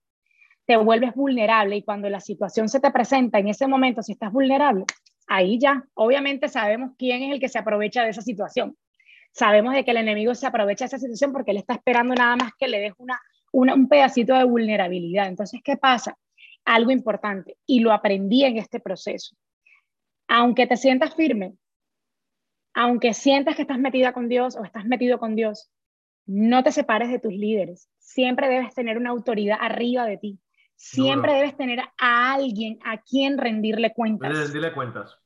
Te 0.67 0.77
vuelves 0.77 1.15
vulnerable 1.15 1.77
y 1.77 1.83
cuando 1.83 2.09
la 2.09 2.21
situación 2.21 2.69
se 2.69 2.81
te 2.81 2.91
presenta 2.91 3.39
en 3.39 3.49
ese 3.49 3.67
momento, 3.67 4.03
si 4.03 4.13
estás 4.13 4.33
vulnerable, 4.33 4.85
ahí 5.27 5.59
ya, 5.59 5.85
obviamente 5.95 6.49
sabemos 6.49 6.93
quién 6.99 7.23
es 7.23 7.33
el 7.33 7.41
que 7.41 7.49
se 7.49 7.59
aprovecha 7.59 8.03
de 8.03 8.11
esa 8.11 8.23
situación. 8.23 8.77
Sabemos 9.33 9.75
de 9.75 9.85
que 9.85 9.91
el 9.91 9.97
enemigo 9.99 10.35
se 10.35 10.47
aprovecha 10.47 10.85
de 10.85 10.89
esa 10.89 10.99
situación 10.99 11.33
porque 11.33 11.51
él 11.51 11.57
está 11.57 11.75
esperando 11.75 12.15
nada 12.15 12.37
más 12.37 12.53
que 12.59 12.69
le 12.69 12.81
des 12.81 12.93
una 12.99 13.21
un 13.55 13.89
pedacito 13.89 14.35
de 14.35 14.45
vulnerabilidad. 14.45 15.29
Entonces, 15.29 15.61
¿qué 15.63 15.77
pasa? 15.77 16.19
Algo 16.65 16.91
importante, 16.91 17.57
y 17.67 17.81
lo 17.81 17.93
aprendí 17.93 18.45
en 18.45 18.57
este 18.57 18.81
proceso. 18.81 19.37
Aunque 20.29 20.67
te 20.67 20.77
sientas 20.77 21.15
firme, 21.15 21.55
aunque 22.75 23.15
sientas 23.15 23.55
que 23.55 23.63
estás 23.63 23.79
metida 23.79 24.13
con 24.13 24.29
Dios 24.29 24.57
o 24.57 24.65
estás 24.65 24.85
metido 24.87 25.19
con 25.19 25.37
Dios, 25.37 25.71
no 26.27 26.65
te 26.65 26.73
separes 26.73 27.11
de 27.11 27.19
tus 27.19 27.33
líderes. 27.33 27.89
Siempre 27.99 28.49
debes 28.49 28.75
tener 28.75 28.97
una 28.97 29.11
autoridad 29.11 29.59
arriba 29.61 30.07
de 30.07 30.17
ti. 30.19 30.39
Siempre 30.75 31.35
debes 31.35 31.57
tener 31.57 31.81
a 31.99 32.35
alguien 32.35 32.79
a 32.85 33.01
quien 33.01 33.39
rendirle 33.39 33.93
cuentas. 33.93 34.37
Rendirle 34.37 34.73
cuentas. 34.73 35.17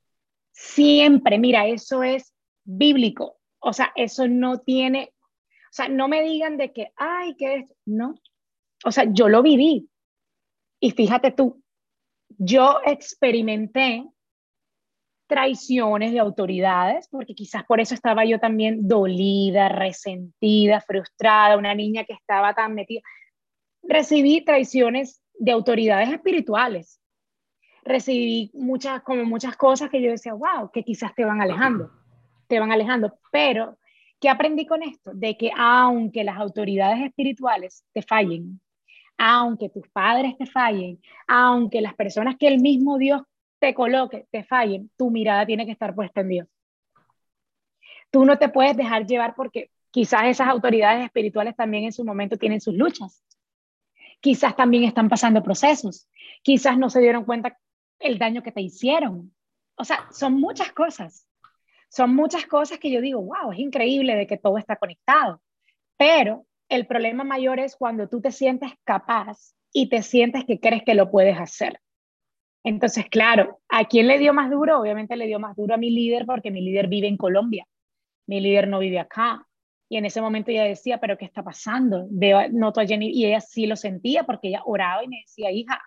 Siempre, 0.52 1.38
mira, 1.38 1.66
eso 1.66 2.02
es 2.02 2.34
bíblico. 2.64 3.38
O 3.60 3.72
sea, 3.72 3.92
eso 3.96 4.28
no 4.28 4.58
tiene 4.58 5.12
o 5.68 5.72
sea, 5.72 5.88
no 5.88 6.08
me 6.08 6.22
digan 6.22 6.56
de 6.56 6.72
que, 6.72 6.92
ay, 6.96 7.34
que 7.36 7.56
es, 7.56 7.74
no. 7.84 8.14
O 8.84 8.92
sea, 8.92 9.04
yo 9.08 9.28
lo 9.28 9.42
viví. 9.42 9.88
Y 10.80 10.92
fíjate 10.92 11.32
tú, 11.32 11.62
yo 12.38 12.80
experimenté 12.84 14.04
traiciones 15.26 16.12
de 16.12 16.20
autoridades, 16.20 17.06
porque 17.08 17.34
quizás 17.34 17.64
por 17.64 17.80
eso 17.80 17.94
estaba 17.94 18.24
yo 18.24 18.40
también 18.40 18.88
dolida, 18.88 19.68
resentida, 19.68 20.80
frustrada, 20.80 21.58
una 21.58 21.74
niña 21.74 22.04
que 22.04 22.14
estaba 22.14 22.54
tan 22.54 22.74
metida. 22.74 23.02
Recibí 23.82 24.44
traiciones 24.44 25.22
de 25.34 25.52
autoridades 25.52 26.10
espirituales. 26.10 27.00
Recibí 27.84 28.50
muchas, 28.54 29.02
como 29.02 29.24
muchas 29.24 29.56
cosas 29.56 29.90
que 29.90 30.00
yo 30.00 30.10
decía, 30.10 30.32
wow, 30.32 30.70
que 30.72 30.82
quizás 30.82 31.14
te 31.14 31.24
van 31.24 31.42
alejando, 31.42 31.90
te 32.46 32.58
van 32.58 32.72
alejando, 32.72 33.18
pero 33.30 33.78
¿Qué 34.20 34.28
aprendí 34.28 34.66
con 34.66 34.82
esto? 34.82 35.12
De 35.14 35.36
que 35.36 35.50
aunque 35.56 36.24
las 36.24 36.38
autoridades 36.38 37.00
espirituales 37.04 37.84
te 37.92 38.02
fallen, 38.02 38.60
aunque 39.16 39.68
tus 39.68 39.88
padres 39.88 40.36
te 40.36 40.46
fallen, 40.46 41.00
aunque 41.26 41.80
las 41.80 41.94
personas 41.94 42.36
que 42.36 42.48
el 42.48 42.60
mismo 42.60 42.98
Dios 42.98 43.22
te 43.58 43.74
coloque 43.74 44.26
te 44.30 44.44
fallen, 44.44 44.90
tu 44.96 45.10
mirada 45.10 45.46
tiene 45.46 45.66
que 45.66 45.72
estar 45.72 45.94
puesta 45.94 46.20
en 46.20 46.28
Dios. 46.28 46.48
Tú 48.10 48.24
no 48.24 48.38
te 48.38 48.48
puedes 48.48 48.76
dejar 48.76 49.06
llevar 49.06 49.34
porque 49.34 49.70
quizás 49.90 50.24
esas 50.24 50.48
autoridades 50.48 51.04
espirituales 51.04 51.54
también 51.54 51.84
en 51.84 51.92
su 51.92 52.04
momento 52.04 52.36
tienen 52.36 52.60
sus 52.60 52.74
luchas. 52.74 53.22
Quizás 54.20 54.56
también 54.56 54.84
están 54.84 55.08
pasando 55.08 55.42
procesos. 55.42 56.08
Quizás 56.42 56.78
no 56.78 56.90
se 56.90 57.00
dieron 57.00 57.24
cuenta 57.24 57.58
el 57.98 58.18
daño 58.18 58.42
que 58.42 58.52
te 58.52 58.60
hicieron. 58.60 59.34
O 59.76 59.84
sea, 59.84 60.08
son 60.10 60.40
muchas 60.40 60.72
cosas. 60.72 61.27
Son 61.88 62.14
muchas 62.14 62.46
cosas 62.46 62.78
que 62.78 62.90
yo 62.90 63.00
digo, 63.00 63.20
wow, 63.22 63.52
es 63.52 63.58
increíble 63.58 64.14
de 64.14 64.26
que 64.26 64.36
todo 64.36 64.58
está 64.58 64.76
conectado. 64.76 65.40
Pero 65.96 66.46
el 66.68 66.86
problema 66.86 67.24
mayor 67.24 67.58
es 67.58 67.76
cuando 67.76 68.08
tú 68.08 68.20
te 68.20 68.30
sientes 68.30 68.70
capaz 68.84 69.54
y 69.72 69.88
te 69.88 70.02
sientes 70.02 70.44
que 70.44 70.60
crees 70.60 70.82
que 70.84 70.94
lo 70.94 71.10
puedes 71.10 71.38
hacer. 71.38 71.80
Entonces, 72.62 73.06
claro, 73.08 73.60
¿a 73.68 73.86
quién 73.86 74.06
le 74.06 74.18
dio 74.18 74.34
más 74.34 74.50
duro? 74.50 74.80
Obviamente 74.80 75.16
le 75.16 75.26
dio 75.26 75.38
más 75.40 75.56
duro 75.56 75.74
a 75.74 75.78
mi 75.78 75.90
líder 75.90 76.26
porque 76.26 76.50
mi 76.50 76.60
líder 76.60 76.88
vive 76.88 77.08
en 77.08 77.16
Colombia. 77.16 77.66
Mi 78.26 78.40
líder 78.40 78.68
no 78.68 78.80
vive 78.80 78.98
acá. 78.98 79.46
Y 79.88 79.96
en 79.96 80.04
ese 80.04 80.20
momento 80.20 80.50
ella 80.50 80.64
decía, 80.64 81.00
pero 81.00 81.16
¿qué 81.16 81.24
está 81.24 81.42
pasando? 81.42 82.06
Veo, 82.10 82.46
noto 82.50 82.80
a 82.80 82.86
Jenny 82.86 83.10
y 83.10 83.24
ella 83.24 83.40
sí 83.40 83.66
lo 83.66 83.76
sentía 83.76 84.24
porque 84.24 84.48
ella 84.48 84.62
oraba 84.66 85.02
y 85.02 85.08
me 85.08 85.20
decía, 85.20 85.50
hija, 85.50 85.80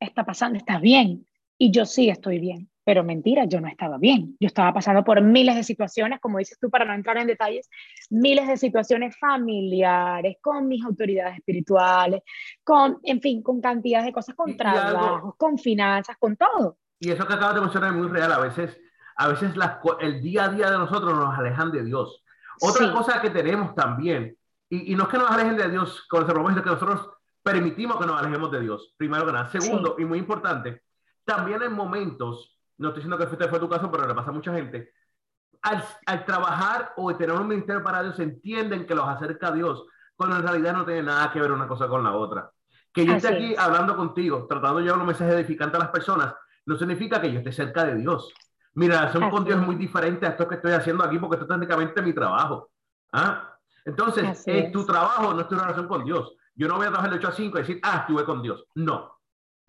está 0.00 0.24
pasando, 0.24 0.58
estás 0.58 0.80
bien. 0.80 1.26
Y 1.56 1.70
yo 1.70 1.86
sí 1.86 2.08
estoy 2.08 2.40
bien 2.40 2.69
pero 2.84 3.04
mentira, 3.04 3.44
yo 3.44 3.60
no 3.60 3.68
estaba 3.68 3.98
bien. 3.98 4.36
Yo 4.40 4.46
estaba 4.46 4.72
pasando 4.72 5.04
por 5.04 5.20
miles 5.20 5.54
de 5.54 5.64
situaciones, 5.64 6.20
como 6.20 6.38
dices 6.38 6.58
tú, 6.58 6.70
para 6.70 6.84
no 6.84 6.94
entrar 6.94 7.18
en 7.18 7.26
detalles, 7.26 7.68
miles 8.08 8.48
de 8.48 8.56
situaciones 8.56 9.16
familiares, 9.18 10.36
con 10.40 10.66
mis 10.66 10.84
autoridades 10.84 11.36
espirituales, 11.36 12.22
con, 12.64 12.98
en 13.02 13.20
fin, 13.20 13.42
con 13.42 13.60
cantidades 13.60 14.06
de 14.06 14.12
cosas, 14.12 14.34
con 14.34 14.56
trabajos, 14.56 15.34
con 15.36 15.58
finanzas, 15.58 16.16
con 16.18 16.36
todo. 16.36 16.78
Y 16.98 17.10
eso 17.10 17.26
que 17.26 17.34
acabas 17.34 17.54
de 17.54 17.60
mencionar 17.62 17.92
es 17.92 17.98
muy 17.98 18.08
real. 18.08 18.32
A 18.32 18.38
veces, 18.38 18.78
a 19.16 19.28
veces 19.28 19.52
el 20.00 20.22
día 20.22 20.44
a 20.44 20.48
día 20.48 20.70
de 20.70 20.78
nosotros 20.78 21.14
nos 21.14 21.38
alejan 21.38 21.70
de 21.72 21.84
Dios. 21.84 22.24
Otra 22.60 22.92
cosa 22.92 23.20
que 23.20 23.30
tenemos 23.30 23.74
también, 23.74 24.36
y, 24.68 24.94
no 24.94 25.04
es 25.04 25.08
que 25.08 25.18
nos 25.18 25.30
alejen 25.30 25.56
de 25.56 25.70
Dios 25.70 26.06
con 26.08 26.22
ese 26.22 26.32
propósito, 26.32 26.62
que 26.62 26.70
nosotros 26.70 27.08
permitimos 27.42 27.98
que 27.98 28.06
nos 28.06 28.20
alejemos 28.20 28.50
de 28.52 28.60
Dios, 28.60 28.94
primero 28.96 29.24
que 29.26 29.32
nada. 29.32 29.48
Segundo, 29.48 29.96
y 29.98 30.04
muy 30.04 30.18
importante, 30.18 30.82
también 31.24 31.62
en 31.62 31.72
momentos 31.72 32.59
no 32.80 32.88
estoy 32.88 33.02
diciendo 33.02 33.18
que 33.18 33.24
este 33.24 33.48
fue 33.48 33.60
tu 33.60 33.68
caso, 33.68 33.90
pero 33.90 34.08
le 34.08 34.14
pasa 34.14 34.30
a 34.30 34.32
mucha 34.32 34.54
gente, 34.54 34.92
al, 35.62 35.84
al, 36.06 36.24
trabajar 36.24 36.94
o 36.96 37.14
tener 37.14 37.36
un 37.36 37.46
ministerio 37.46 37.82
para 37.82 38.02
Dios, 38.02 38.18
entienden 38.18 38.86
que 38.86 38.94
los 38.94 39.06
acerca 39.06 39.48
a 39.48 39.52
Dios, 39.52 39.84
cuando 40.16 40.36
en 40.36 40.42
realidad 40.42 40.72
no 40.72 40.86
tiene 40.86 41.02
nada 41.02 41.30
que 41.30 41.40
ver 41.40 41.52
una 41.52 41.68
cosa 41.68 41.88
con 41.88 42.02
la 42.02 42.12
otra. 42.12 42.50
Que 42.90 43.04
yo 43.04 43.12
esté 43.12 43.28
aquí 43.28 43.54
hablando 43.56 43.94
contigo, 43.96 44.46
tratando 44.48 44.78
de 44.78 44.84
llevar 44.84 45.00
un 45.00 45.06
mensaje 45.06 45.32
edificante 45.32 45.76
a 45.76 45.80
las 45.80 45.90
personas, 45.90 46.34
no 46.64 46.78
significa 46.78 47.20
que 47.20 47.30
yo 47.30 47.40
esté 47.40 47.52
cerca 47.52 47.84
de 47.84 47.96
Dios. 47.96 48.32
Mi 48.74 48.88
relación 48.88 49.28
con 49.28 49.44
Dios 49.44 49.60
es 49.60 49.66
muy 49.66 49.76
diferente 49.76 50.26
a 50.26 50.30
esto 50.30 50.48
que 50.48 50.54
estoy 50.54 50.72
haciendo 50.72 51.04
aquí, 51.04 51.18
porque 51.18 51.34
esto 51.34 51.44
es 51.44 51.50
técnicamente 51.50 52.00
mi 52.00 52.14
trabajo. 52.14 52.70
¿Ah? 53.12 53.58
Entonces, 53.84 54.42
en 54.46 54.72
tu 54.72 54.86
trabajo 54.86 55.34
no 55.34 55.40
es 55.42 55.48
tu 55.48 55.54
relación 55.54 55.86
con 55.86 56.02
Dios. 56.02 56.34
Yo 56.54 56.66
no 56.66 56.76
voy 56.76 56.86
a 56.86 56.88
trabajar 56.88 57.10
de 57.10 57.16
8 57.16 57.28
a 57.28 57.32
5 57.32 57.58
y 57.58 57.60
decir, 57.60 57.80
ah, 57.82 57.98
estuve 58.00 58.24
con 58.24 58.40
Dios. 58.40 58.64
No. 58.74 59.18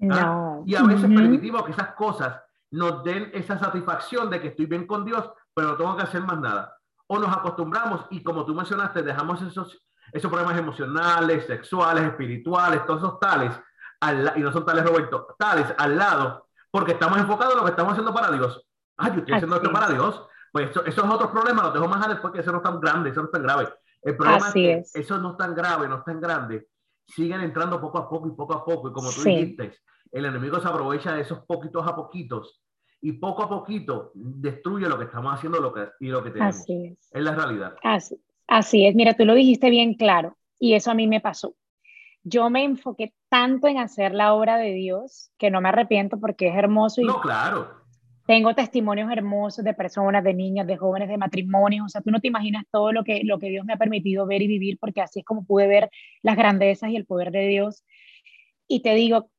¿Ah? 0.04 0.26
no. 0.26 0.64
Y 0.66 0.76
a 0.76 0.84
veces 0.84 1.10
permitimos 1.10 1.64
que 1.66 1.72
esas 1.72 1.94
cosas 1.94 2.42
nos 2.72 3.04
den 3.04 3.30
esa 3.34 3.60
satisfacción 3.60 4.30
de 4.30 4.42
que 4.42 4.48
estoy 4.50 4.66
bien 4.66 4.88
con 4.88 5.06
Dios, 5.06 5.30
pero 5.54 5.70
no 5.70 5.78
tengo 5.78 5.96
que 5.96 6.04
hacer 6.04 6.22
más 6.22 6.40
nada. 6.40 6.76
O 7.08 7.20
nos 7.20 7.36
acostumbramos 7.36 8.06
y 8.10 8.24
como 8.24 8.46
tú 8.46 8.56
mencionaste, 8.56 9.04
dejamos 9.04 9.42
esos, 9.42 9.86
esos 10.14 10.32
problemas 10.32 10.58
emocionales, 10.58 11.46
sexuales, 11.46 12.06
espirituales, 12.06 12.86
todos 12.86 13.04
esos 13.04 13.20
tales, 13.20 13.54
al, 14.00 14.34
y 14.38 14.40
no 14.40 14.52
son 14.52 14.66
tales, 14.66 14.86
Roberto, 14.86 15.36
tales 15.38 15.68
al 15.78 15.98
lado, 15.98 16.48
porque 16.72 16.94
estamos 16.94 17.20
enfocados 17.20 17.54
en 17.54 17.60
lo 17.60 17.66
que 17.66 17.72
estamos 17.72 17.92
haciendo 17.92 18.14
para 18.14 18.32
Dios. 18.32 18.66
Ah, 18.98 19.10
yo 19.10 19.20
estoy 19.20 19.36
haciendo 19.36 19.58
esto 19.58 19.72
para 19.72 19.90
Dios. 19.90 20.26
Pues 20.54 20.70
eso, 20.70 20.86
esos 20.86 21.06
otros 21.10 21.32
problemas 21.32 21.66
los 21.66 21.74
dejo 21.74 21.88
más 21.88 22.06
a 22.06 22.10
después, 22.10 22.34
que 22.34 22.40
eso 22.40 22.52
no 22.52 22.58
es 22.58 22.64
tan 22.64 22.80
grande, 22.80 23.10
eso 23.10 23.22
no 23.22 23.26
es 23.26 23.32
tan 23.32 23.44
grave. 23.44 23.74
El 24.02 24.18
problema 24.18 24.48
es 24.48 24.54
que 24.54 24.84
eso 24.94 25.18
no 25.18 25.32
es 25.32 25.38
tan 25.38 25.54
grave, 25.54 25.88
no 25.88 25.98
es 25.98 26.04
tan 26.04 26.20
grande. 26.20 26.68
Siguen 27.06 27.42
entrando 27.42 27.80
poco 27.80 27.98
a 28.00 28.10
poco 28.10 28.28
y 28.28 28.32
poco 28.32 28.54
a 28.54 28.64
poco. 28.64 28.90
Y 28.90 28.94
como 28.94 29.12
tú 29.12 29.22
dijiste, 29.22 29.78
el 30.12 30.26
enemigo 30.26 30.60
se 30.60 30.68
aprovecha 30.68 31.14
de 31.14 31.22
esos 31.22 31.40
poquitos 31.46 31.86
a 31.88 31.96
poquitos 31.96 32.61
y 33.02 33.14
poco 33.14 33.44
a 33.44 33.50
poquito 33.50 34.12
destruye 34.14 34.88
lo 34.88 34.98
que 34.98 35.06
estamos 35.06 35.34
haciendo 35.34 35.60
lo 35.60 35.74
que, 35.74 35.88
y 36.00 36.08
lo 36.08 36.24
que 36.24 36.30
tenemos. 36.30 36.56
Así 36.56 36.86
es. 36.86 37.10
Es 37.12 37.24
la 37.24 37.34
realidad. 37.34 37.76
Así, 37.84 38.22
así 38.48 38.86
es. 38.86 38.96
Mira, 38.96 39.16
tú 39.16 39.26
lo 39.26 39.34
dijiste 39.34 39.70
bien 39.70 39.96
claro 39.96 40.38
y 40.60 40.74
eso 40.74 40.92
a 40.92 40.94
mí 40.94 41.08
me 41.08 41.20
pasó. 41.20 41.56
Yo 42.24 42.50
me 42.52 42.64
enfoqué 42.64 43.14
tanto 43.30 43.68
en 43.68 43.80
hacer 43.80 44.14
la 44.14 44.36
obra 44.36 44.58
de 44.58 44.74
Dios 44.74 45.32
que 45.40 45.50
no 45.50 45.60
me 45.60 45.70
arrepiento 45.70 46.20
porque 46.20 46.50
es 46.50 46.56
hermoso. 46.56 47.02
Y 47.02 47.06
no, 47.06 47.20
claro. 47.20 47.82
Tengo 48.28 48.54
testimonios 48.54 49.12
hermosos 49.12 49.66
de 49.66 49.74
personas, 49.74 50.24
de 50.24 50.36
niñas, 50.36 50.68
de 50.68 50.78
jóvenes, 50.78 51.10
de 51.10 51.18
matrimonios. 51.18 51.88
O 51.88 51.90
sea, 51.90 52.02
tú 52.02 52.12
no 52.12 52.20
te 52.20 52.28
imaginas 52.28 52.66
todo 52.72 52.92
lo 52.92 53.04
que, 53.04 53.22
lo 53.24 53.40
que 53.40 53.50
Dios 53.50 53.66
me 53.66 53.74
ha 53.74 53.78
permitido 53.78 54.28
ver 54.28 54.44
y 54.44 54.48
vivir 54.48 54.78
porque 54.80 55.02
así 55.02 55.20
es 55.20 55.26
como 55.26 55.44
pude 55.44 55.68
ver 55.68 55.90
las 56.22 56.38
grandezas 56.38 56.92
y 56.92 56.96
el 56.96 57.06
poder 57.06 57.32
de 57.32 57.48
Dios. 57.48 57.84
Y 58.68 58.84
te 58.84 58.94
digo 58.94 59.32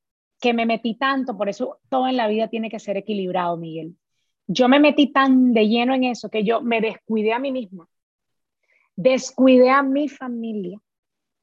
que 0.42 0.52
me 0.52 0.66
metí 0.66 0.96
tanto, 0.96 1.38
por 1.38 1.48
eso 1.48 1.78
todo 1.88 2.08
en 2.08 2.16
la 2.16 2.26
vida 2.26 2.48
tiene 2.48 2.68
que 2.68 2.80
ser 2.80 2.96
equilibrado, 2.96 3.56
Miguel. 3.56 3.96
Yo 4.48 4.68
me 4.68 4.80
metí 4.80 5.12
tan 5.12 5.54
de 5.54 5.68
lleno 5.68 5.94
en 5.94 6.02
eso 6.02 6.28
que 6.28 6.42
yo 6.42 6.60
me 6.60 6.80
descuidé 6.80 7.32
a 7.32 7.38
mí 7.38 7.52
misma, 7.52 7.88
descuidé 8.96 9.70
a 9.70 9.84
mi 9.84 10.08
familia. 10.08 10.80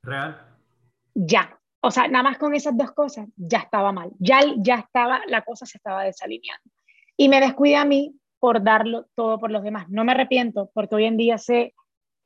Real. 0.04 0.38
Ya, 1.16 1.58
o 1.80 1.91
sea, 1.91 2.10
nada 2.10 2.24
más 2.24 2.38
con 2.38 2.54
esas 2.54 2.78
dos 2.78 2.91
cosas 2.91 3.30
ya 3.38 3.60
estaba 3.60 3.93
mal, 3.93 4.12
ya, 4.20 4.41
ya 4.58 4.76
estaba, 4.76 5.22
la 5.28 5.43
cosa 5.43 5.66
se 5.66 5.78
estaba 5.78 6.04
desalineando. 6.04 6.70
Y 7.16 7.30
me 7.30 7.39
descuidé 7.39 7.78
a 7.78 7.86
mí 7.86 8.20
por 8.38 8.62
darlo 8.62 9.08
todo 9.16 9.39
por 9.39 9.50
los 9.50 9.64
demás. 9.64 9.88
No 9.89 10.04
me 10.04 10.12
arrepiento 10.12 10.72
porque 10.74 10.95
hoy 10.95 11.06
en 11.06 11.16
día 11.16 11.38
sé 11.38 11.74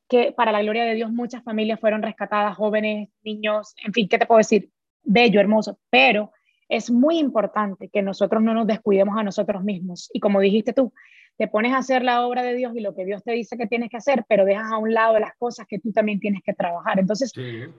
que 0.10 0.32
para 0.32 0.52
la 0.52 0.64
gloria 0.64 0.86
de 0.86 0.96
Dios 0.96 1.12
muchas 1.12 1.44
familias 1.44 1.80
fueron 1.80 2.02
rescatadas, 2.02 2.58
jóvenes, 2.58 3.10
niños, 3.22 3.76
en 3.86 3.94
fin, 3.94 4.08
¿qué 4.10 4.18
te 4.18 4.26
puedo 4.26 4.40
decir? 4.40 4.72
Bello, 5.04 5.40
hermoso, 5.40 5.78
pero 5.92 6.32
es 6.70 6.92
muy 6.92 7.20
importante 7.20 7.90
que 7.90 8.02
nosotros 8.02 8.42
no 8.42 8.54
nos 8.54 8.68
descuidemos 8.68 9.18
a 9.18 9.24
nosotros 9.24 9.64
mismos. 9.64 10.10
Y 10.14 10.20
como 10.20 10.40
dijiste 10.40 10.74
tú, 10.74 10.94
te 11.38 11.48
pones 11.48 11.74
a 11.74 11.78
hacer 11.78 12.04
la 12.04 12.26
obra 12.26 12.44
de 12.44 12.54
Dios 12.54 12.74
y 12.76 12.80
lo 12.80 12.94
que 12.96 13.06
Dios 13.06 13.24
te 13.24 13.32
dice 13.32 13.58
que 13.58 13.68
tienes 13.68 13.90
que 13.90 13.98
hacer, 13.98 14.24
pero 14.28 14.46
dejas 14.46 14.72
a 14.72 14.78
un 14.78 14.94
lado 14.94 15.20
las 15.20 15.36
cosas 15.38 15.66
que 15.68 15.80
tú 15.80 15.92
también 15.92 16.20
tienes 16.20 16.42
que 16.44 16.54
trabajar. 16.54 17.00
Entonces, 17.00 17.32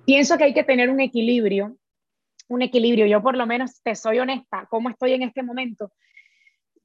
pienso 0.05 0.37
que 0.37 0.45
hay 0.45 0.55
que 0.55 0.65
tener 0.65 0.91
un 0.91 1.01
equilibrio, 1.01 1.77
un 2.49 2.63
equilibrio. 2.63 3.07
Yo 3.07 3.23
por 3.23 3.37
lo 3.37 3.47
menos 3.47 3.81
te 3.83 3.95
soy 3.95 4.19
honesta, 4.19 4.67
¿cómo 4.69 4.91
estoy 4.91 5.13
en 5.13 5.23
este 5.23 5.43
momento? 5.43 5.93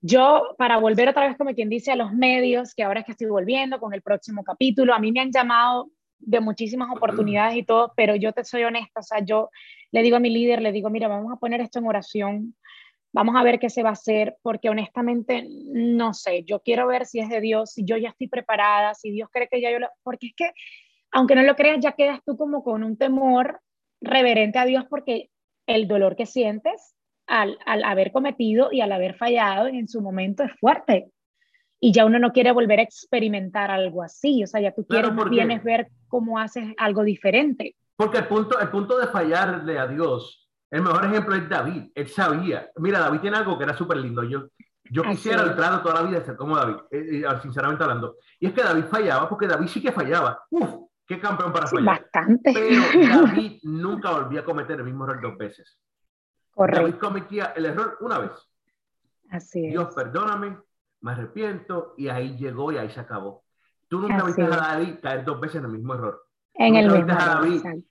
Yo, 0.02 0.56
para 0.58 0.78
volver 0.78 1.10
otra 1.10 1.28
vez, 1.28 1.38
como 1.38 1.54
quien 1.54 1.70
dice, 1.70 1.92
a 1.92 1.96
los 1.96 2.14
medios, 2.14 2.74
que 2.74 2.84
ahora 2.84 3.02
es 3.02 3.06
que 3.06 3.12
estoy 3.14 3.28
volviendo 3.28 3.80
con 3.80 3.94
el 3.94 4.02
próximo 4.02 4.44
capítulo, 4.44 4.94
a 4.94 5.00
mí 5.00 5.12
me 5.12 5.20
han 5.20 5.32
llamado 5.32 5.90
de 6.20 6.40
muchísimas 6.40 6.90
oportunidades 6.96 7.56
y 7.56 7.64
todo, 7.64 7.94
pero 7.96 8.16
yo 8.16 8.34
te 8.34 8.44
soy 8.44 8.64
honesta, 8.64 9.00
o 9.00 9.04
sea, 9.04 9.24
yo 9.24 9.50
le 9.92 10.02
digo 10.04 10.18
a 10.18 10.20
mi 10.20 10.30
líder, 10.30 10.62
le 10.62 10.72
digo, 10.72 10.90
mira, 10.90 11.08
vamos 11.08 11.32
a 11.32 11.38
poner 11.38 11.62
esto 11.62 11.80
en 11.80 11.88
oración, 11.88 12.56
vamos 13.12 13.36
a 13.36 13.44
ver 13.44 13.60
qué 13.60 13.70
se 13.70 13.84
va 13.84 13.90
a 13.90 13.94
hacer, 13.94 14.38
porque 14.42 14.70
honestamente 14.70 15.48
no 15.50 16.14
sé, 16.14 16.44
yo 16.44 16.62
quiero 16.62 16.88
ver 16.88 17.06
si 17.06 17.20
es 17.20 17.30
de 17.30 17.42
Dios, 17.42 17.72
si 17.72 17.86
yo 17.86 17.98
ya 17.98 18.10
estoy 18.10 18.28
preparada, 18.28 18.94
si 18.94 19.12
Dios 19.12 19.30
cree 19.32 19.48
que 19.48 19.62
ya 19.62 19.72
yo 19.72 19.80
lo... 19.80 19.88
Porque 20.04 20.28
es 20.28 20.34
que, 20.36 20.52
aunque 21.12 21.36
no 21.36 21.44
lo 21.44 21.56
creas, 21.56 21.80
ya 21.80 21.94
quedas 21.94 22.20
tú 22.26 22.38
como 22.38 22.64
con 22.64 22.84
un 22.84 22.98
temor 22.98 23.62
reverente 24.02 24.60
a 24.60 24.66
Dios 24.66 24.86
porque 24.90 25.30
el 25.66 25.88
dolor 25.88 26.16
que 26.16 26.26
sientes 26.26 26.96
al, 27.28 27.58
al 27.66 27.84
haber 27.84 28.12
cometido 28.12 28.72
y 28.72 28.82
al 28.82 28.92
haber 28.92 29.16
fallado 29.16 29.68
en 29.68 29.88
su 29.88 30.02
momento 30.02 30.44
es 30.44 30.52
fuerte. 30.60 31.10
Y 31.80 31.94
ya 31.94 32.06
uno 32.06 32.20
no 32.20 32.32
quiere 32.32 32.52
volver 32.52 32.80
a 32.80 32.84
experimentar 32.84 33.72
algo 33.72 34.04
así, 34.04 34.44
o 34.44 34.48
sea, 34.48 34.60
ya 34.60 34.74
tú 34.74 34.86
quieres, 34.86 35.12
vienes 35.30 35.64
ver 35.64 35.88
cómo 36.08 36.38
haces 36.38 36.74
algo 36.78 37.04
diferente. 37.04 37.76
Porque 37.96 38.18
el 38.18 38.28
punto, 38.28 38.60
el 38.60 38.70
punto 38.70 38.98
de 38.98 39.08
fallarle 39.08 39.78
a 39.80 39.88
Dios, 39.88 40.50
el 40.72 40.82
mejor 40.82 41.06
ejemplo 41.06 41.36
es 41.36 41.50
David. 41.50 41.92
Él 41.96 42.08
sabía. 42.08 42.70
Mira, 42.78 43.00
David 43.00 43.20
tiene 43.20 43.38
algo 43.38 43.58
que 43.58 43.64
era 43.64 43.76
súper 43.76 43.98
lindo. 43.98 44.24
Yo, 44.24 44.50
yo 44.92 45.04
quisiera 45.04 45.44
el 45.44 45.56
trato 45.56 45.82
toda 45.82 45.96
la 45.96 46.08
vida 46.08 46.20
de 46.20 46.26
ser 46.26 46.36
como 46.36 46.56
David, 46.56 46.76
eh, 46.92 47.24
eh, 47.24 47.40
sinceramente 47.42 47.84
hablando. 47.84 48.16
Y 48.40 48.48
es 48.48 48.54
que 48.54 48.64
David 48.64 48.86
fallaba, 48.86 49.28
porque 49.28 49.48
David 49.48 49.68
sí 49.68 49.82
que 49.82 49.92
fallaba. 49.92 50.44
Uf, 50.50 50.70
qué 51.06 51.20
campeón 51.20 51.52
para 51.52 51.68
fallar. 51.68 52.00
Bastante. 52.00 52.54
Pero 52.54 52.82
David 53.26 53.60
nunca 53.64 54.12
volvía 54.12 54.42
a 54.42 54.46
cometer 54.46 54.80
el 54.80 54.86
mismo 54.86 55.06
error 55.06 55.22
dos 55.22 55.38
veces. 55.38 55.80
Correcto. 56.52 56.82
David 56.82 57.00
cometía 57.00 57.54
el 57.56 57.66
error 57.66 57.98
una 58.02 58.20
vez. 58.20 58.32
Así 59.32 59.66
es. 59.66 59.72
Dios, 59.72 59.94
perdóname, 59.94 60.58
me 61.02 61.12
arrepiento, 61.12 61.94
y 61.98 62.08
ahí 62.10 62.38
llegó 62.38 62.72
y 62.72 62.78
ahí 62.78 62.90
se 62.90 63.00
acabó. 63.00 63.44
Tú 63.88 64.00
nunca 64.00 64.24
viste 64.24 64.44
a 64.44 64.50
David 64.50 64.96
caer 65.02 65.26
dos 65.26 65.40
veces 65.40 65.58
en 65.58 65.66
el 65.66 65.72
mismo 65.72 65.94
error. 65.96 66.24
En 66.54 66.76
el 66.76 66.92
mismo 66.92 67.16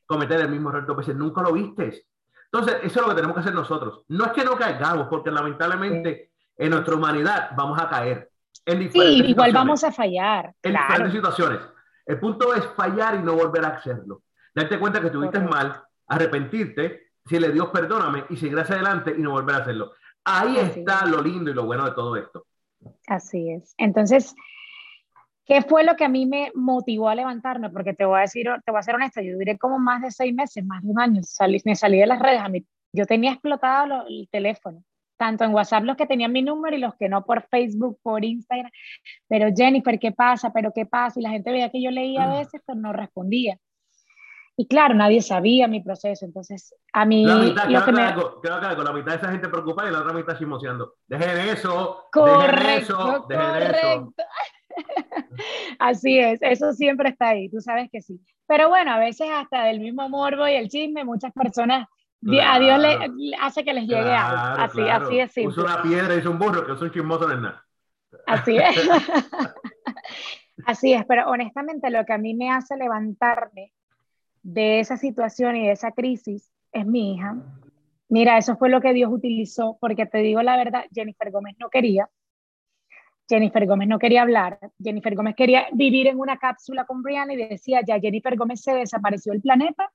cometer 0.06 0.40
el 0.40 0.50
mismo 0.50 0.70
error 0.70 0.86
dos 0.86 0.96
veces, 0.96 1.16
nunca 1.16 1.42
lo 1.42 1.52
viste. 1.52 2.04
Entonces, 2.50 2.76
eso 2.82 3.00
es 3.00 3.06
lo 3.06 3.08
que 3.08 3.14
tenemos 3.14 3.34
que 3.34 3.40
hacer 3.40 3.54
nosotros. 3.54 4.04
No 4.08 4.26
es 4.26 4.32
que 4.32 4.44
no 4.44 4.56
caigamos, 4.56 5.08
porque 5.08 5.30
lamentablemente 5.30 6.32
en 6.56 6.70
nuestra 6.70 6.94
humanidad 6.94 7.50
vamos 7.56 7.80
a 7.80 7.88
caer. 7.88 8.30
En 8.64 8.78
diferentes 8.78 9.26
sí, 9.26 9.30
igual 9.32 9.52
vamos 9.52 9.84
a 9.84 9.92
fallar. 9.92 10.54
En 10.62 10.72
diferentes 10.72 11.12
situaciones. 11.12 11.60
El 12.06 12.18
punto 12.18 12.54
es 12.54 12.64
fallar 12.76 13.16
y 13.16 13.22
no 13.22 13.34
volver 13.34 13.64
a 13.64 13.68
hacerlo. 13.68 14.22
Darte 14.54 14.78
cuenta 14.78 15.00
que 15.00 15.06
estuviste 15.06 15.40
mal, 15.40 15.82
arrepentirte, 16.06 17.12
si 17.24 17.38
le 17.38 17.50
Dios 17.50 17.68
perdóname 17.68 18.24
y 18.30 18.36
seguir 18.36 18.58
hacia 18.58 18.76
adelante 18.76 19.14
y 19.16 19.20
no 19.20 19.32
volver 19.32 19.56
a 19.56 19.58
hacerlo. 19.58 19.92
Ahí 20.24 20.56
está 20.58 21.04
lo 21.06 21.20
lindo 21.20 21.50
y 21.50 21.54
lo 21.54 21.64
bueno 21.64 21.84
de 21.84 21.92
todo 21.92 22.16
esto. 22.16 22.46
Así 23.06 23.50
es. 23.50 23.74
Entonces, 23.78 24.34
¿Qué 25.48 25.62
fue 25.62 25.82
lo 25.82 25.96
que 25.96 26.04
a 26.04 26.10
mí 26.10 26.26
me 26.26 26.52
motivó 26.54 27.08
a 27.08 27.14
levantarme? 27.14 27.70
Porque 27.70 27.94
te 27.94 28.04
voy 28.04 28.18
a 28.18 28.22
decir, 28.22 28.46
te 28.66 28.70
voy 28.70 28.80
a 28.80 28.82
ser 28.82 28.96
honesta, 28.96 29.22
yo 29.22 29.32
duré 29.32 29.56
como 29.56 29.78
más 29.78 30.02
de 30.02 30.10
seis 30.10 30.34
meses, 30.34 30.62
más 30.62 30.82
de 30.82 30.90
un 30.90 31.00
año, 31.00 31.22
salí, 31.22 31.58
me 31.64 31.74
salí 31.74 31.98
de 31.98 32.06
las 32.06 32.18
redes, 32.20 32.40
a 32.40 32.50
mí, 32.50 32.66
yo 32.92 33.06
tenía 33.06 33.32
explotado 33.32 34.06
el 34.06 34.28
teléfono, 34.30 34.84
tanto 35.16 35.44
en 35.44 35.54
WhatsApp 35.54 35.84
los 35.84 35.96
que 35.96 36.04
tenían 36.04 36.32
mi 36.32 36.42
número 36.42 36.76
y 36.76 36.80
los 36.80 36.94
que 36.96 37.08
no 37.08 37.24
por 37.24 37.48
Facebook, 37.48 37.98
por 38.02 38.26
Instagram, 38.26 38.70
pero 39.26 39.48
Jennifer, 39.56 39.98
¿qué 39.98 40.12
pasa? 40.12 40.52
¿Pero 40.52 40.70
qué 40.74 40.84
pasa? 40.84 41.18
Y 41.18 41.22
la 41.22 41.30
gente 41.30 41.50
veía 41.50 41.70
que 41.70 41.80
yo 41.80 41.90
leía 41.90 42.24
a 42.24 42.38
veces, 42.40 42.60
pero 42.66 42.78
no 42.78 42.92
respondía. 42.92 43.58
Y 44.60 44.66
claro, 44.66 44.92
nadie 44.92 45.22
sabía 45.22 45.68
mi 45.68 45.80
proceso, 45.80 46.24
entonces 46.24 46.74
a 46.92 47.04
mí... 47.04 47.24
La 47.24 47.36
mitad, 47.36 47.68
lo 47.68 47.84
que 47.84 47.92
me... 47.92 48.02
la 48.02 48.92
mitad 48.92 49.12
de 49.12 49.16
esa 49.18 49.30
gente 49.30 49.48
preocupada 49.48 49.88
y 49.88 49.92
la 49.92 50.00
otra 50.00 50.12
mitad 50.12 50.36
chismoseando. 50.36 50.94
Dejen 51.06 51.38
eso, 51.48 52.08
correcto, 52.10 53.24
dejen 53.28 53.44
eso, 53.52 53.62
dejen 53.62 53.72
eso. 53.72 54.14
Así 55.78 56.18
es, 56.18 56.42
eso 56.42 56.72
siempre 56.72 57.10
está 57.10 57.28
ahí, 57.28 57.48
tú 57.48 57.60
sabes 57.60 57.88
que 57.92 58.02
sí. 58.02 58.20
Pero 58.48 58.68
bueno, 58.68 58.90
a 58.90 58.98
veces 58.98 59.28
hasta 59.32 59.62
del 59.62 59.78
mismo 59.78 60.08
morbo 60.08 60.48
y 60.48 60.54
el 60.54 60.68
chisme, 60.68 61.04
muchas 61.04 61.32
personas, 61.32 61.86
a 62.42 62.58
Dios 62.58 62.80
le, 62.80 63.36
hace 63.40 63.64
que 63.64 63.72
les 63.72 63.84
llegue 63.86 64.12
algo. 64.12 64.60
Así, 64.60 64.80
así 64.88 65.20
es 65.20 65.30
simple. 65.30 65.62
una 65.62 65.82
piedra 65.82 66.16
y 66.16 66.26
un 66.26 66.36
burro, 66.36 66.66
que 66.66 66.72
es 66.72 66.82
un 66.82 66.90
chismoso 66.90 67.28
de 67.28 67.36
nada. 67.36 67.64
Así 68.26 68.56
es. 68.56 68.76
así 70.66 70.94
es, 70.94 71.04
pero 71.06 71.30
honestamente 71.30 71.90
lo 71.90 72.04
que 72.04 72.12
a 72.12 72.18
mí 72.18 72.34
me 72.34 72.50
hace 72.50 72.76
levantarme 72.76 73.70
de 74.52 74.80
esa 74.80 74.96
situación 74.96 75.56
y 75.56 75.66
de 75.66 75.72
esa 75.72 75.92
crisis 75.92 76.50
es 76.72 76.86
mi 76.86 77.14
hija. 77.14 77.36
Mira, 78.08 78.38
eso 78.38 78.56
fue 78.56 78.70
lo 78.70 78.80
que 78.80 78.94
Dios 78.94 79.12
utilizó, 79.12 79.76
porque 79.80 80.06
te 80.06 80.18
digo 80.18 80.42
la 80.42 80.56
verdad, 80.56 80.84
Jennifer 80.94 81.30
Gómez 81.30 81.56
no 81.58 81.68
quería, 81.68 82.08
Jennifer 83.28 83.66
Gómez 83.66 83.88
no 83.88 83.98
quería 83.98 84.22
hablar, 84.22 84.58
Jennifer 84.82 85.14
Gómez 85.14 85.34
quería 85.36 85.66
vivir 85.72 86.06
en 86.06 86.18
una 86.18 86.38
cápsula 86.38 86.86
con 86.86 87.02
Brianna 87.02 87.34
y 87.34 87.36
decía, 87.36 87.82
ya 87.86 88.00
Jennifer 88.00 88.36
Gómez 88.36 88.62
se 88.62 88.72
desapareció 88.72 89.32
del 89.32 89.42
planeta 89.42 89.90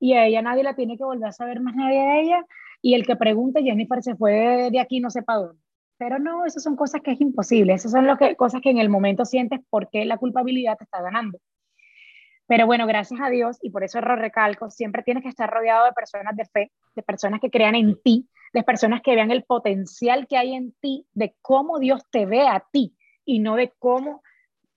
y 0.00 0.14
a 0.14 0.24
ella 0.24 0.40
nadie 0.40 0.62
la 0.62 0.74
tiene 0.74 0.96
que 0.96 1.04
volver 1.04 1.28
a 1.28 1.32
saber 1.32 1.60
más 1.60 1.76
nadie 1.76 2.00
de 2.00 2.20
ella 2.22 2.46
y 2.80 2.94
el 2.94 3.04
que 3.06 3.16
pregunte, 3.16 3.62
Jennifer 3.62 4.02
se 4.02 4.16
fue 4.16 4.70
de 4.70 4.80
aquí 4.80 5.00
no 5.00 5.10
sé 5.10 5.22
para 5.22 5.40
dónde. 5.40 5.62
Pero 5.98 6.18
no, 6.18 6.46
esas 6.46 6.62
son 6.62 6.76
cosas 6.76 7.02
que 7.02 7.10
es 7.10 7.20
imposible, 7.20 7.74
esas 7.74 7.92
son 7.92 8.06
lo 8.06 8.16
cosas 8.38 8.62
que 8.62 8.70
en 8.70 8.78
el 8.78 8.88
momento 8.88 9.26
sientes 9.26 9.60
porque 9.68 10.06
la 10.06 10.16
culpabilidad 10.16 10.78
te 10.78 10.84
está 10.84 11.02
ganando. 11.02 11.38
Pero 12.48 12.64
bueno, 12.64 12.86
gracias 12.86 13.20
a 13.20 13.28
Dios, 13.28 13.58
y 13.60 13.68
por 13.68 13.84
eso 13.84 14.00
lo 14.00 14.16
recalco, 14.16 14.70
siempre 14.70 15.02
tienes 15.02 15.22
que 15.22 15.28
estar 15.28 15.50
rodeado 15.50 15.84
de 15.84 15.92
personas 15.92 16.34
de 16.34 16.46
fe, 16.46 16.72
de 16.96 17.02
personas 17.02 17.40
que 17.40 17.50
crean 17.50 17.74
en 17.74 18.00
ti, 18.02 18.26
de 18.54 18.62
personas 18.62 19.02
que 19.02 19.14
vean 19.14 19.30
el 19.30 19.44
potencial 19.44 20.26
que 20.26 20.38
hay 20.38 20.54
en 20.54 20.72
ti, 20.80 21.06
de 21.12 21.36
cómo 21.42 21.78
Dios 21.78 22.02
te 22.10 22.24
ve 22.24 22.48
a 22.48 22.64
ti 22.72 22.96
y 23.26 23.40
no 23.40 23.56
de 23.56 23.74
cómo 23.78 24.22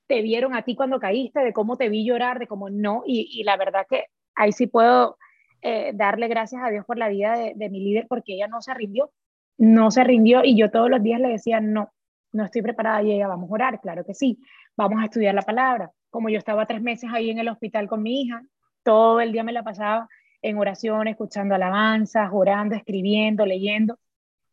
te 0.08 0.22
vieron 0.22 0.54
a 0.54 0.64
ti 0.64 0.76
cuando 0.76 1.00
caíste, 1.00 1.40
de 1.40 1.54
cómo 1.54 1.78
te 1.78 1.88
vi 1.88 2.06
llorar, 2.06 2.40
de 2.40 2.48
cómo 2.48 2.70
no. 2.70 3.04
Y, 3.06 3.42
la 3.46 3.56
verdad 3.56 3.86
que 3.90 4.08
ahí 4.36 4.52
sí 4.52 4.68
puedo 4.68 5.18
eh, 5.62 5.92
darle 5.94 6.28
gracias 6.28 6.62
a 6.62 6.70
Dios 6.70 6.86
por 6.86 6.98
la 6.98 7.08
vida 7.08 7.38
de, 7.38 7.54
de 7.56 7.70
mi 7.70 7.80
líder 7.80 8.06
porque 8.10 8.34
ella 8.34 8.50
no 8.50 8.62
se 8.62 8.74
rindió, 8.74 9.12
no 9.58 9.92
se 9.92 10.04
rindió 10.04 10.44
y 10.44 10.58
yo 10.58 10.72
todos 10.72 10.90
los 10.90 11.02
días 11.02 11.22
le 11.22 11.30
decía, 11.30 11.62
no, 11.62 11.94
no 12.34 12.44
estoy 12.44 12.62
preparada 12.64 13.02
y 13.02 13.14
ella, 13.14 13.30
vamos 13.30 13.50
a 13.50 13.54
orar, 13.54 13.80
claro 13.80 14.04
que 14.04 14.14
sí, 14.14 14.40
vamos 14.76 15.02
a 15.02 15.06
estudiar 15.06 15.34
la 15.34 15.44
palabra. 15.44 15.90
Como 16.12 16.30
yo 16.30 16.38
estaba 16.38 16.68
tres 16.68 16.84
meses 16.84 17.10
ahí 17.12 17.32
en 17.32 17.40
el 17.40 17.50
hospital 17.50 17.88
con 17.88 18.04
mi 18.04 18.22
hija, 18.22 18.44
todo 18.84 19.20
el 19.20 19.32
día 19.32 19.44
me 19.44 19.52
la 19.52 19.64
pasaba 19.64 20.08
en 20.44 20.58
oración, 20.58 21.08
escuchando 21.08 21.56
alabanzas, 21.56 22.30
orando, 22.32 22.76
escribiendo, 22.76 23.46
leyendo. 23.46 23.98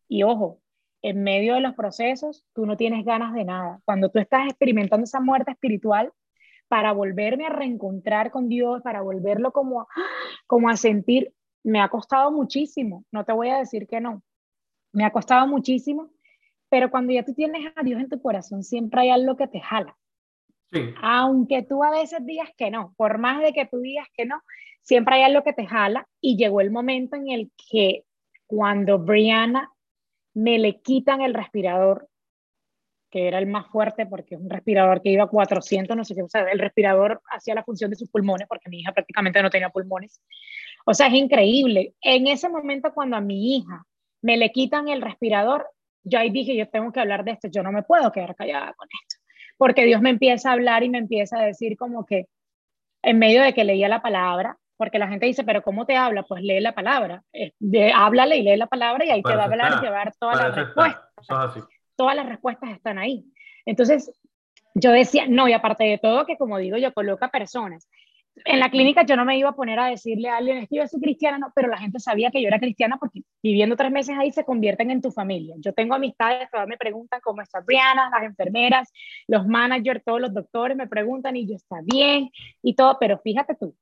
Y 0.07 0.23
ojo, 0.23 0.59
en 1.03 1.23
medio 1.23 1.53
de 1.53 1.61
los 1.61 1.75
procesos, 1.75 2.45
tú 2.53 2.65
no 2.65 2.77
tienes 2.77 3.05
ganas 3.05 3.33
de 3.33 3.45
nada. 3.45 3.79
Cuando 3.85 4.09
tú 4.09 4.17
estás 4.17 4.47
experimentando 4.47 5.03
esa 5.03 5.19
muerte 5.19 5.51
espiritual, 5.51 6.11
para 6.69 6.93
volverme 6.93 7.47
a 7.47 7.49
reencontrar 7.49 8.31
con 8.31 8.47
Dios, 8.47 8.81
para 8.83 9.01
volverlo 9.01 9.51
como, 9.51 9.87
como 10.47 10.69
a 10.69 10.77
sentir, 10.77 11.33
me 11.63 11.81
ha 11.81 11.89
costado 11.89 12.31
muchísimo, 12.31 13.03
no 13.11 13.25
te 13.25 13.33
voy 13.33 13.49
a 13.49 13.57
decir 13.57 13.87
que 13.87 13.99
no, 13.99 14.23
me 14.93 15.03
ha 15.03 15.11
costado 15.11 15.47
muchísimo, 15.47 16.09
Pero 16.69 16.91
cuando 16.91 17.11
ya 17.11 17.25
tú 17.25 17.33
tienes 17.33 17.73
a 17.75 17.83
Dios 17.83 17.99
en 17.99 18.09
tu 18.09 18.21
corazón, 18.21 18.63
siempre 18.63 19.01
hay 19.01 19.09
algo 19.09 19.35
que 19.35 19.47
te 19.47 19.59
jala. 19.59 19.97
Aunque 21.01 21.63
tú 21.63 21.83
a 21.83 21.91
veces 21.91 22.25
digas 22.25 22.49
que 22.57 22.69
no, 22.69 22.93
por 22.97 23.17
más 23.17 23.41
de 23.41 23.53
que 23.53 23.65
tú 23.65 23.79
digas 23.79 24.07
que 24.13 24.25
no, 24.25 24.41
siempre 24.81 25.15
hay 25.15 25.23
algo 25.23 25.43
que 25.43 25.53
te 25.53 25.65
jala 25.65 26.07
y 26.21 26.37
llegó 26.37 26.61
el 26.61 26.71
momento 26.71 27.15
en 27.15 27.29
el 27.29 27.51
que 27.69 28.05
cuando 28.45 28.99
Brianna 28.99 29.71
me 30.33 30.59
le 30.59 30.81
quitan 30.81 31.21
el 31.21 31.33
respirador, 31.33 32.07
que 33.09 33.27
era 33.27 33.39
el 33.39 33.47
más 33.47 33.67
fuerte 33.67 34.05
porque 34.05 34.35
es 34.35 34.41
un 34.41 34.49
respirador 34.49 35.01
que 35.01 35.09
iba 35.09 35.23
a 35.23 35.27
400, 35.27 35.97
no 35.97 36.05
sé 36.05 36.13
qué, 36.13 36.21
o 36.21 36.29
sea, 36.29 36.43
el 36.43 36.59
respirador 36.59 37.21
hacía 37.31 37.55
la 37.55 37.63
función 37.63 37.89
de 37.89 37.95
sus 37.95 38.09
pulmones 38.09 38.47
porque 38.47 38.69
mi 38.69 38.79
hija 38.79 38.91
prácticamente 38.91 39.41
no 39.41 39.49
tenía 39.49 39.69
pulmones. 39.69 40.21
O 40.85 40.93
sea, 40.93 41.07
es 41.07 41.13
increíble. 41.13 41.95
En 42.01 42.27
ese 42.27 42.49
momento 42.49 42.93
cuando 42.93 43.17
a 43.17 43.21
mi 43.21 43.57
hija 43.57 43.83
me 44.21 44.37
le 44.37 44.51
quitan 44.51 44.87
el 44.87 45.01
respirador, 45.01 45.67
yo 46.03 46.19
ahí 46.19 46.29
dije, 46.29 46.55
yo 46.55 46.69
tengo 46.69 46.91
que 46.91 46.99
hablar 46.99 47.23
de 47.23 47.31
esto, 47.31 47.47
yo 47.47 47.63
no 47.63 47.71
me 47.71 47.83
puedo 47.83 48.11
quedar 48.11 48.35
callada 48.35 48.73
con 48.73 48.87
esto 49.01 49.18
porque 49.59 49.83
Dios 49.83 50.01
me 50.01 50.09
empieza 50.09 50.49
a 50.49 50.53
hablar 50.53 50.83
y 50.83 50.89
me 50.89 50.99
empieza 50.99 51.37
a 51.37 51.45
decir 51.45 51.75
como 51.75 52.05
que 52.05 52.27
en 53.03 53.19
medio 53.19 53.43
de 53.43 53.53
que 53.53 53.65
leía 53.65 53.89
la 53.89 54.01
palabra, 54.01 54.57
porque 54.77 54.99
la 54.99 55.09
gente 55.09 55.25
dice, 55.25 55.43
pero 55.43 55.61
¿cómo 55.61 55.85
te 55.85 55.97
habla? 55.97 56.23
Pues 56.23 56.41
lee 56.41 56.61
la 56.61 56.73
palabra, 56.73 57.23
eh, 57.33 57.51
háblale 57.93 58.37
y 58.37 58.43
lee 58.43 58.55
la 58.55 58.67
palabra 58.67 59.05
y 59.05 59.09
ahí 59.09 59.21
te 59.21 59.35
va 59.35 59.41
a 59.41 59.45
hablar 59.45 59.73
y 59.77 59.83
llevar 59.83 60.13
todas 60.17 60.39
las 60.39 60.55
respuestas. 60.55 61.67
Todas 61.97 62.15
las 62.15 62.29
respuestas 62.29 62.69
están 62.71 62.97
ahí. 62.97 63.25
Entonces, 63.65 64.13
yo 64.75 64.93
decía, 64.93 65.25
no, 65.27 65.49
y 65.49 65.51
aparte 65.51 65.83
de 65.83 65.97
todo, 65.97 66.25
que 66.25 66.37
como 66.37 66.57
digo, 66.57 66.77
yo 66.77 66.93
coloca 66.93 67.27
personas 67.27 67.89
en 68.45 68.59
la 68.59 68.69
clínica 68.69 69.03
yo 69.05 69.15
no 69.15 69.25
me 69.25 69.37
iba 69.37 69.49
a 69.49 69.55
poner 69.55 69.79
a 69.79 69.87
decirle 69.87 70.29
a 70.29 70.37
alguien, 70.37 70.57
es 70.57 70.69
que 70.69 70.77
yo 70.77 70.87
soy 70.87 70.99
cristiana, 70.99 71.37
no, 71.37 71.51
pero 71.55 71.67
la 71.67 71.77
gente 71.77 71.99
sabía 71.99 72.31
que 72.31 72.41
yo 72.41 72.47
era 72.47 72.59
cristiana 72.59 72.97
porque 72.97 73.21
viviendo 73.41 73.75
tres 73.75 73.91
meses 73.91 74.15
ahí 74.17 74.31
se 74.31 74.43
convierten 74.45 74.91
en 74.91 75.01
tu 75.01 75.11
familia. 75.11 75.55
Yo 75.59 75.73
tengo 75.73 75.95
amistades 75.95 76.49
que 76.51 76.65
me 76.65 76.77
preguntan 76.77 77.19
cómo 77.23 77.41
está 77.41 77.61
Brianna, 77.61 78.09
las 78.09 78.23
enfermeras, 78.23 78.91
los 79.27 79.47
managers, 79.47 80.03
todos 80.03 80.21
los 80.21 80.33
doctores 80.33 80.77
me 80.77 80.87
preguntan 80.87 81.35
y 81.35 81.47
yo 81.47 81.55
está 81.55 81.77
bien 81.83 82.29
y 82.61 82.75
todo, 82.75 82.97
pero 82.99 83.19
fíjate 83.19 83.55
tú, 83.55 83.75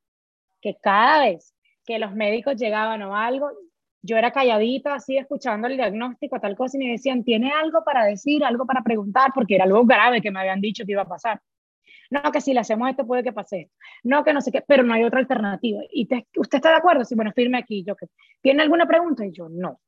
que 0.62 0.76
cada 0.82 1.26
vez 1.26 1.53
que 1.86 1.99
los 1.99 2.14
médicos 2.14 2.55
llegaban 2.58 3.01
o 3.03 3.16
algo, 3.16 3.49
yo 4.01 4.18
era 4.18 4.32
calladita, 4.32 4.95
así 4.95 5.18
escuchando 5.18 5.68
el 5.68 5.78
diagnóstico, 5.78 6.39
tal 6.39 6.55
cosa, 6.55 6.78
y 6.78 6.86
me 6.86 6.91
decían, 6.91 7.24
¿tiene 7.24 7.51
algo 7.51 7.84
para 7.84 8.05
decir, 8.05 8.43
algo 8.43 8.66
para 8.66 8.82
preguntar? 8.82 9.32
Porque 9.34 9.55
era 9.55 9.66
algo 9.66 9.86
grave 9.86 10.22
que 10.22 10.32
me 10.32 10.39
habían 10.39 10.62
dicho 10.62 10.86
que 10.86 10.93
iba 10.93 11.01
a 11.01 11.08
pasar. 11.08 11.41
No, 12.10 12.32
que 12.32 12.41
si 12.41 12.53
le 12.53 12.60
hacemos 12.60 12.89
esto 12.89 13.05
puede 13.05 13.24
que 13.24 13.34
pase 13.34 13.62
esto. 13.62 13.76
No, 14.03 14.24
que 14.24 14.34
no 14.34 14.41
sé 14.41 14.51
qué, 14.51 14.62
pero 14.62 14.84
no 14.84 14.93
hay 14.93 15.03
otra 15.03 15.20
alternativa. 15.20 15.82
¿Y 15.91 16.08
usted 16.38 16.58
está 16.58 16.70
de 16.70 16.78
acuerdo? 16.78 17.03
Sí, 17.05 17.16
bueno, 17.16 17.32
firme 17.34 17.58
aquí. 17.58 17.84
Yo, 17.84 17.95
que 17.95 18.08
¿Tiene 18.41 18.64
alguna 18.64 18.88
pregunta? 18.88 19.26
Y 19.26 19.32
yo, 19.32 19.49
no. 19.49 19.80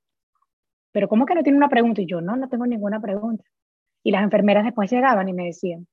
Pero 0.92 1.08
¿cómo 1.08 1.26
que 1.26 1.36
no 1.36 1.44
tiene 1.44 1.58
una 1.58 1.70
pregunta? 1.70 2.02
Y 2.02 2.06
yo, 2.06 2.22
no, 2.22 2.36
no 2.36 2.50
tengo 2.50 2.66
ninguna 2.66 3.00
pregunta. 3.00 3.44
Y 4.04 4.12
las 4.12 4.24
enfermeras 4.24 4.66
después 4.66 4.92
llegaban 4.92 5.28
y 5.30 5.34
me 5.34 5.46
decían, 5.46 5.88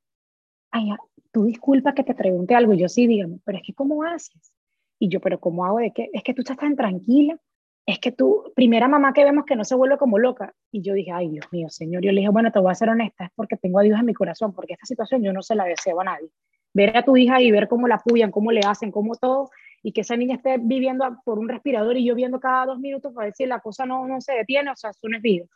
ay, 0.71 0.91
tú 1.33 1.45
disculpa 1.45 1.95
que 1.95 2.05
te 2.05 2.15
pregunte 2.15 2.55
algo. 2.55 2.73
Y 2.73 2.79
yo, 2.79 2.89
sí, 2.89 3.07
dígame, 3.07 3.39
pero 3.45 3.59
es 3.59 3.65
que 3.65 3.75
¿cómo 3.75 4.03
haces? 4.03 4.53
Y 4.99 5.09
yo, 5.09 5.21
pero 5.21 5.39
¿cómo 5.39 5.65
hago 5.65 5.79
de 5.79 5.93
qué? 5.93 6.09
Es 6.13 6.23
que 6.23 6.35
tú 6.35 6.43
estás 6.43 6.57
tan 6.57 6.77
tranquila 6.77 7.39
es 7.87 8.01
que 8.01 8.11
tú, 8.11 8.53
primera 8.57 8.89
mamá 8.89 9.13
que 9.13 9.25
vemos 9.25 9.45
que 9.45 9.55
no 9.55 9.65
se 9.65 9.77
vuelve 9.77 9.97
como 9.97 10.19
loca. 10.19 10.53
Y 10.73 10.83
yo 10.83 10.93
dije, 10.93 11.13
ay, 11.13 11.31
Dios 11.31 11.47
mío, 11.53 11.69
Señor. 11.71 12.03
Yo 12.03 12.11
le 12.11 12.21
dije, 12.21 12.31
bueno, 12.31 12.51
te 12.51 12.59
voy 12.59 12.73
a 12.73 12.75
ser 12.75 12.89
honesta, 12.89 13.27
es 13.27 13.31
porque 13.37 13.57
tengo 13.57 13.79
a 13.79 13.83
Dios 13.83 13.99
en 13.99 14.07
mi 14.07 14.13
corazón, 14.13 14.53
porque 14.53 14.73
esta 14.73 14.87
situación 14.87 15.23
yo 15.23 15.33
no 15.33 15.41
se 15.41 15.55
la 15.55 15.65
deseo 15.65 16.01
a 16.01 16.05
nadie. 16.05 16.29
Ver 16.75 16.97
a 16.97 17.05
tu 17.05 17.17
hija 17.17 17.41
y 17.41 17.53
ver 17.53 17.69
cómo 17.69 17.87
la 17.87 17.95
apoyan, 17.95 18.33
cómo 18.33 18.51
le 18.51 18.61
hacen, 18.67 18.91
cómo 18.91 19.15
todo, 19.15 19.51
y 19.85 19.93
que 19.93 20.01
esa 20.01 20.17
niña 20.17 20.35
esté 20.35 20.59
viviendo 20.59 21.05
por 21.25 21.39
un 21.39 21.49
respirador 21.49 21.97
y 21.97 22.05
yo 22.05 22.17
viendo 22.17 22.41
cada 22.41 22.67
dos 22.67 22.81
minutos 22.81 23.15
para 23.15 23.29
decir 23.29 23.47
la 23.47 23.61
cosa 23.61 23.87
no, 23.87 24.07
no 24.09 24.21
se 24.21 24.33
detiene, 24.33 24.73
o 24.73 24.77
sea, 24.77 24.91
eso 24.91 25.09
no 25.09 25.17
es 25.17 25.23
vida. 25.23 25.47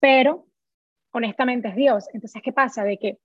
Pero, 0.00 0.46
honestamente, 1.12 1.68
es 1.68 1.76
Dios. 1.76 2.08
Entonces, 2.12 2.42
¿qué 2.42 2.52
pasa? 2.52 2.82
De 2.82 2.98
que 2.98 3.18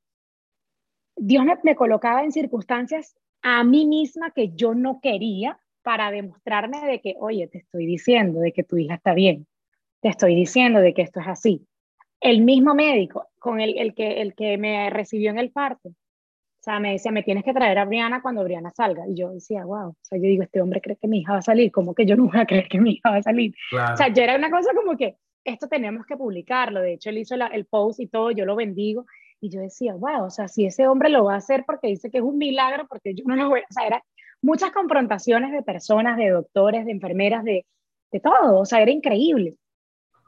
Dios 1.16 1.44
me 1.64 1.76
colocaba 1.76 2.24
en 2.24 2.32
circunstancias 2.32 3.16
a 3.42 3.64
mí 3.64 3.88
misma 3.88 4.32
que 4.32 4.52
yo 4.54 4.76
no 4.76 5.00
quería, 5.02 5.60
para 5.84 6.12
demostrarme 6.12 6.82
de 6.86 7.02
que, 7.02 7.16
oye, 7.20 7.48
te 7.48 7.60
estoy 7.60 7.86
diciendo 7.86 8.40
de 8.40 8.52
que 8.52 8.64
tu 8.64 8.78
hija 8.78 8.96
está 8.96 9.14
bien, 9.14 9.48
te 10.02 10.10
estoy 10.10 10.36
diciendo 10.36 10.80
de 10.80 10.94
que 10.94 11.02
esto 11.02 11.20
es 11.20 11.28
así. 11.28 11.68
El 12.20 12.42
mismo 12.42 12.74
médico 12.74 13.30
con 13.40 13.60
el, 13.60 13.78
el, 13.78 13.94
que, 13.94 14.22
el 14.22 14.34
que 14.34 14.58
me 14.58 14.90
recibió 14.90 15.30
en 15.30 15.40
el 15.40 15.52
parto, 15.52 15.90
o 15.90 16.64
sea, 16.64 16.80
me 16.80 16.94
decía, 16.94 17.12
me 17.12 17.24
tienes 17.24 17.44
que 17.44 17.54
traer 17.54 17.78
a 17.78 17.84
Briana 17.84 18.22
cuando 18.22 18.42
Briana 18.42 18.72
salga. 18.72 19.04
Y 19.06 19.16
yo 19.16 19.32
decía, 19.32 19.66
wow, 19.66 19.90
o 19.90 19.98
sea, 20.02 20.18
yo 20.18 20.24
digo, 20.24 20.44
este 20.44 20.62
hombre 20.62 20.80
cree 20.80 20.96
que 20.96 21.10
mi 21.10 21.20
hija 21.20 21.34
va 21.34 21.40
a 21.40 21.42
salir, 21.42 21.70
¿cómo 21.74 21.94
que 21.94 22.06
yo 22.06 22.16
no 22.16 22.28
voy 22.28 22.40
a 22.40 22.46
creer 22.46 22.70
que 22.70 22.80
mi 22.80 22.92
hija 22.92 23.12
va 23.12 23.18
a 23.18 23.24
salir? 23.24 23.54
O 23.74 23.98
sea, 23.98 24.08
yo 24.08 24.24
era 24.24 24.38
una 24.38 24.50
cosa 24.50 24.74
como 24.74 24.96
que, 24.96 25.18
esto 25.44 25.68
tenemos 25.68 26.06
que 26.06 26.16
publicarlo. 26.16 26.80
De 26.80 26.94
hecho, 26.94 27.10
él 27.10 27.18
hizo 27.18 27.36
el 27.36 27.66
post 27.66 28.00
y 28.00 28.08
todo, 28.08 28.32
yo 28.32 28.46
lo 28.46 28.56
bendigo. 28.56 29.06
Y 29.42 29.50
yo 29.50 29.60
decía, 29.60 29.94
wow, 29.94 30.24
o 30.24 30.30
sea, 30.30 30.48
si 30.48 30.66
ese 30.66 30.88
hombre 30.88 31.10
lo 31.10 31.26
va 31.26 31.34
a 31.34 31.38
hacer 31.40 31.66
porque 31.66 31.90
dice 31.90 32.10
que 32.10 32.20
es 32.20 32.24
un 32.24 32.38
milagro, 32.38 32.88
porque 32.88 33.14
yo 33.14 33.26
no 33.26 33.36
lo 33.36 33.50
voy 33.50 33.60
a, 33.60 33.64
o 33.64 33.74
sea, 33.74 33.86
era 33.86 34.04
muchas 34.44 34.72
confrontaciones 34.72 35.52
de 35.52 35.64
personas, 35.64 36.18
de 36.18 36.30
doctores, 36.30 36.86
de 36.86 36.92
enfermeras, 36.92 37.44
de, 37.44 37.66
de 38.12 38.20
todo, 38.20 38.60
o 38.60 38.66
sea, 38.66 38.82
era 38.82 38.92
increíble. 38.92 39.56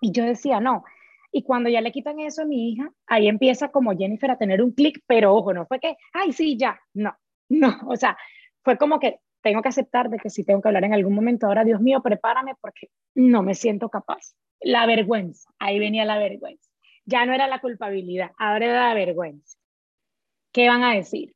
Y 0.01 0.11
yo 0.11 0.23
decía, 0.23 0.59
no. 0.59 0.83
Y 1.31 1.43
cuando 1.43 1.69
ya 1.69 1.81
le 1.81 1.91
quitan 1.91 2.19
eso 2.19 2.41
a 2.41 2.45
mi 2.45 2.71
hija, 2.71 2.89
ahí 3.07 3.27
empieza 3.27 3.69
como 3.69 3.95
Jennifer 3.95 4.31
a 4.31 4.37
tener 4.37 4.63
un 4.63 4.71
clic, 4.71 5.01
pero 5.05 5.35
ojo, 5.35 5.53
no 5.53 5.65
fue 5.67 5.79
que, 5.79 5.97
ay, 6.13 6.31
sí, 6.31 6.57
ya, 6.57 6.79
no, 6.93 7.13
no, 7.49 7.77
o 7.87 7.95
sea, 7.97 8.17
fue 8.63 8.77
como 8.77 8.99
que 8.99 9.19
tengo 9.41 9.61
que 9.61 9.69
aceptar 9.69 10.09
de 10.09 10.17
que 10.17 10.29
si 10.29 10.43
tengo 10.43 10.61
que 10.61 10.69
hablar 10.69 10.85
en 10.85 10.93
algún 10.93 11.13
momento, 11.13 11.45
ahora 11.45 11.65
Dios 11.65 11.81
mío, 11.81 12.01
prepárame 12.01 12.53
porque 12.61 12.87
no 13.13 13.43
me 13.43 13.53
siento 13.53 13.89
capaz. 13.89 14.33
La 14.61 14.87
vergüenza, 14.87 15.51
ahí 15.59 15.77
venía 15.77 16.05
la 16.05 16.17
vergüenza. 16.17 16.71
Ya 17.05 17.25
no 17.25 17.33
era 17.33 17.47
la 17.47 17.59
culpabilidad, 17.59 18.31
ahora 18.37 18.65
era 18.65 18.87
la 18.87 18.93
vergüenza. 18.95 19.57
¿Qué 20.53 20.69
van 20.69 20.83
a 20.83 20.95
decir? 20.95 21.34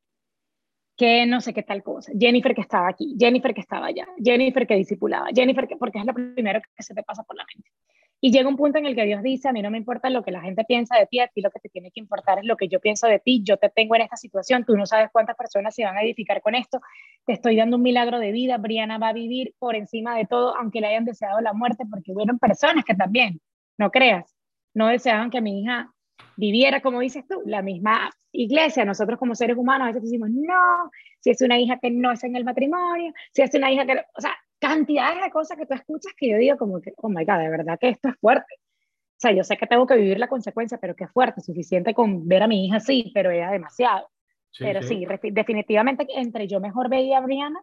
Que 1.00 1.26
no 1.26 1.40
sé 1.40 1.54
qué 1.54 1.64
tal 1.64 1.82
cosa, 1.82 2.12
Jennifer 2.20 2.54
que 2.54 2.60
estaba 2.60 2.90
aquí, 2.90 3.16
Jennifer 3.18 3.54
que 3.54 3.62
estaba 3.62 3.86
allá, 3.86 4.06
Jennifer 4.22 4.68
que 4.68 4.76
disipulaba, 4.76 5.28
Jennifer 5.34 5.66
que, 5.66 5.78
porque 5.78 5.98
es 5.98 6.06
lo 6.06 6.14
primero 6.14 6.60
que 6.76 6.84
se 6.84 6.94
te 6.94 7.04
pasa 7.04 7.24
por 7.24 7.38
la 7.38 7.46
mente. 7.56 7.72
Y 8.20 8.34
llega 8.34 8.50
un 8.50 8.58
punto 8.58 8.80
en 8.80 8.86
el 8.86 8.96
que 8.96 9.06
Dios 9.06 9.24
dice, 9.24 9.48
a 9.48 9.54
mí 9.54 9.62
no 9.62 9.72
me 9.72 9.78
importa 9.78 10.10
lo 10.10 10.24
que 10.24 10.32
la 10.32 10.42
gente 10.42 10.66
piensa 10.66 10.98
de 10.98 11.06
ti, 11.06 11.22
a 11.22 11.30
ti 11.30 11.40
lo 11.40 11.52
que 11.52 11.62
te 11.62 11.70
tiene 11.70 11.90
que 11.92 12.02
importar 12.02 12.40
es 12.40 12.46
lo 12.46 12.58
que 12.58 12.68
yo 12.68 12.82
pienso 12.82 13.08
de 13.08 13.20
ti, 13.20 13.42
yo 13.46 13.56
te 13.56 13.70
tengo 13.70 13.96
en 13.96 14.02
esta 14.02 14.18
situación, 14.18 14.66
tú 14.66 14.76
no 14.76 14.86
sabes 14.86 15.10
cuántas 15.10 15.38
personas 15.38 15.74
se 15.74 15.86
van 15.86 15.96
a 15.96 16.02
edificar 16.02 16.42
con 16.42 16.54
esto, 16.54 16.82
te 17.26 17.32
estoy 17.32 17.56
dando 17.56 17.78
un 17.78 17.84
milagro 17.84 18.20
de 18.20 18.34
vida, 18.34 18.58
Briana 18.58 18.98
va 18.98 19.08
a 19.08 19.14
vivir 19.14 19.56
por 19.58 19.78
encima 19.78 20.18
de 20.18 20.26
todo, 20.26 20.54
aunque 20.58 20.82
le 20.82 20.88
hayan 20.88 21.06
deseado 21.06 21.40
la 21.40 21.54
muerte, 21.54 21.86
porque 21.90 22.12
hubieron 22.12 22.40
personas 22.40 22.84
que 22.84 22.94
también, 22.94 23.40
no 23.78 23.90
creas, 23.90 24.36
no 24.74 24.88
deseaban 24.88 25.30
que 25.30 25.40
mi 25.40 25.62
hija 25.62 25.94
viviera, 26.36 26.82
como 26.82 27.00
dices 27.00 27.26
tú, 27.28 27.42
la 27.46 27.62
misma 27.62 28.10
iglesia. 28.32 28.86
Nosotros 28.86 29.20
como 29.20 29.36
seres 29.36 29.58
humanos 29.58 29.86
a 29.86 29.88
veces 29.88 30.04
decimos, 30.04 30.30
no, 30.32 30.92
si 31.20 31.32
es 31.32 31.42
una 31.42 31.60
hija 31.60 31.80
que 31.80 31.92
no 31.92 32.12
es 32.12 32.24
en 32.24 32.36
el 32.36 32.46
matrimonio, 32.46 33.14
si 33.34 33.42
es 33.42 33.54
una 33.54 33.72
hija 33.72 33.86
que, 33.86 33.94
o 34.16 34.22
sea, 34.22 34.36
cantidades 34.60 35.24
de 35.24 35.32
cosas 35.32 35.58
que 35.58 35.66
tú 35.66 35.74
escuchas 35.74 36.14
que 36.18 36.30
yo 36.30 36.38
digo 36.38 36.58
como 36.58 36.82
que, 36.82 36.94
oh 36.98 37.10
my 37.10 37.26
God, 37.26 37.40
de 37.40 37.50
verdad 37.50 37.80
que 37.80 37.90
esto 37.90 38.10
es 38.10 38.16
fuerte. 38.20 38.56
O 38.56 39.22
sea, 39.22 39.32
yo 39.34 39.44
sé 39.44 39.58
que 39.58 39.68
tengo 39.68 39.86
que 39.86 39.96
vivir 39.96 40.18
la 40.18 40.30
consecuencia, 40.30 40.78
pero 40.78 40.96
que 40.96 41.04
es 41.04 41.12
fuerte, 41.12 41.42
suficiente 41.42 41.94
con 41.94 42.28
ver 42.28 42.44
a 42.44 42.48
mi 42.48 42.66
hija 42.66 42.80
sí, 42.80 43.12
pero 43.14 43.32
era 43.32 43.52
demasiado. 43.52 44.10
pero 44.58 44.82
sí, 44.82 45.06
definitivamente 45.32 46.08
entre 46.16 46.48
yo 46.48 46.60
mejor 46.60 46.90
veía 46.90 47.18
a 47.18 47.22
Brianna, 47.22 47.62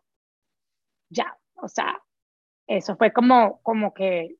ya, 1.08 1.36
o 1.54 1.68
sea, 1.68 1.98
eso 2.66 2.96
fue 2.96 3.12
como, 3.12 3.60
como 3.62 3.94
que 3.94 4.36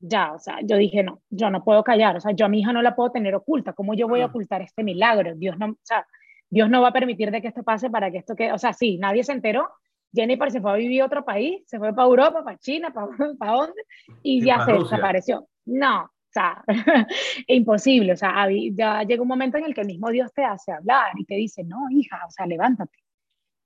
ya, 0.00 0.32
o 0.32 0.38
sea, 0.38 0.58
yo 0.62 0.76
dije, 0.76 1.02
no, 1.02 1.22
yo 1.30 1.50
no 1.50 1.64
puedo 1.64 1.82
callar, 1.82 2.16
o 2.16 2.20
sea, 2.20 2.32
yo 2.32 2.46
a 2.46 2.48
mi 2.48 2.60
hija 2.60 2.72
no 2.72 2.82
la 2.82 2.94
puedo 2.94 3.10
tener 3.10 3.34
oculta, 3.34 3.72
¿cómo 3.72 3.94
yo 3.94 4.08
voy 4.08 4.20
a 4.20 4.26
ocultar 4.26 4.62
este 4.62 4.84
milagro? 4.84 5.34
Dios 5.34 5.58
no, 5.58 5.66
o 5.66 5.78
sea, 5.82 6.06
Dios 6.48 6.70
no 6.70 6.82
va 6.82 6.88
a 6.88 6.92
permitir 6.92 7.30
de 7.30 7.42
que 7.42 7.48
esto 7.48 7.62
pase 7.62 7.90
para 7.90 8.10
que 8.10 8.18
esto 8.18 8.36
quede, 8.36 8.52
o 8.52 8.58
sea, 8.58 8.72
sí, 8.72 8.98
nadie 8.98 9.24
se 9.24 9.32
enteró, 9.32 9.68
Jennifer 10.12 10.50
se 10.50 10.60
fue 10.60 10.70
a 10.70 10.76
vivir 10.76 11.02
a 11.02 11.06
otro 11.06 11.24
país, 11.24 11.62
se 11.66 11.78
fue 11.78 11.94
para 11.94 12.08
Europa, 12.08 12.44
para 12.44 12.58
China, 12.58 12.92
para, 12.92 13.08
para 13.38 13.52
dónde, 13.52 13.82
y, 14.22 14.44
ya 14.44 14.64
se 14.64 14.72
desapareció. 14.72 15.48
No, 15.66 16.04
o 16.04 16.10
sea, 16.30 16.64
imposible, 17.46 18.12
o 18.12 18.16
sea, 18.16 18.46
ya 18.72 19.02
llega 19.02 19.22
un 19.22 19.28
momento 19.28 19.58
en 19.58 19.64
el 19.64 19.74
que 19.74 19.82
el 19.82 19.86
mismo 19.86 20.10
Dios 20.10 20.32
te 20.32 20.44
hace 20.44 20.72
hablar 20.72 21.12
y 21.16 21.24
te 21.24 21.34
dice, 21.34 21.64
no, 21.64 21.90
hija, 21.90 22.20
o 22.26 22.30
sea, 22.30 22.46
levántate. 22.46 22.98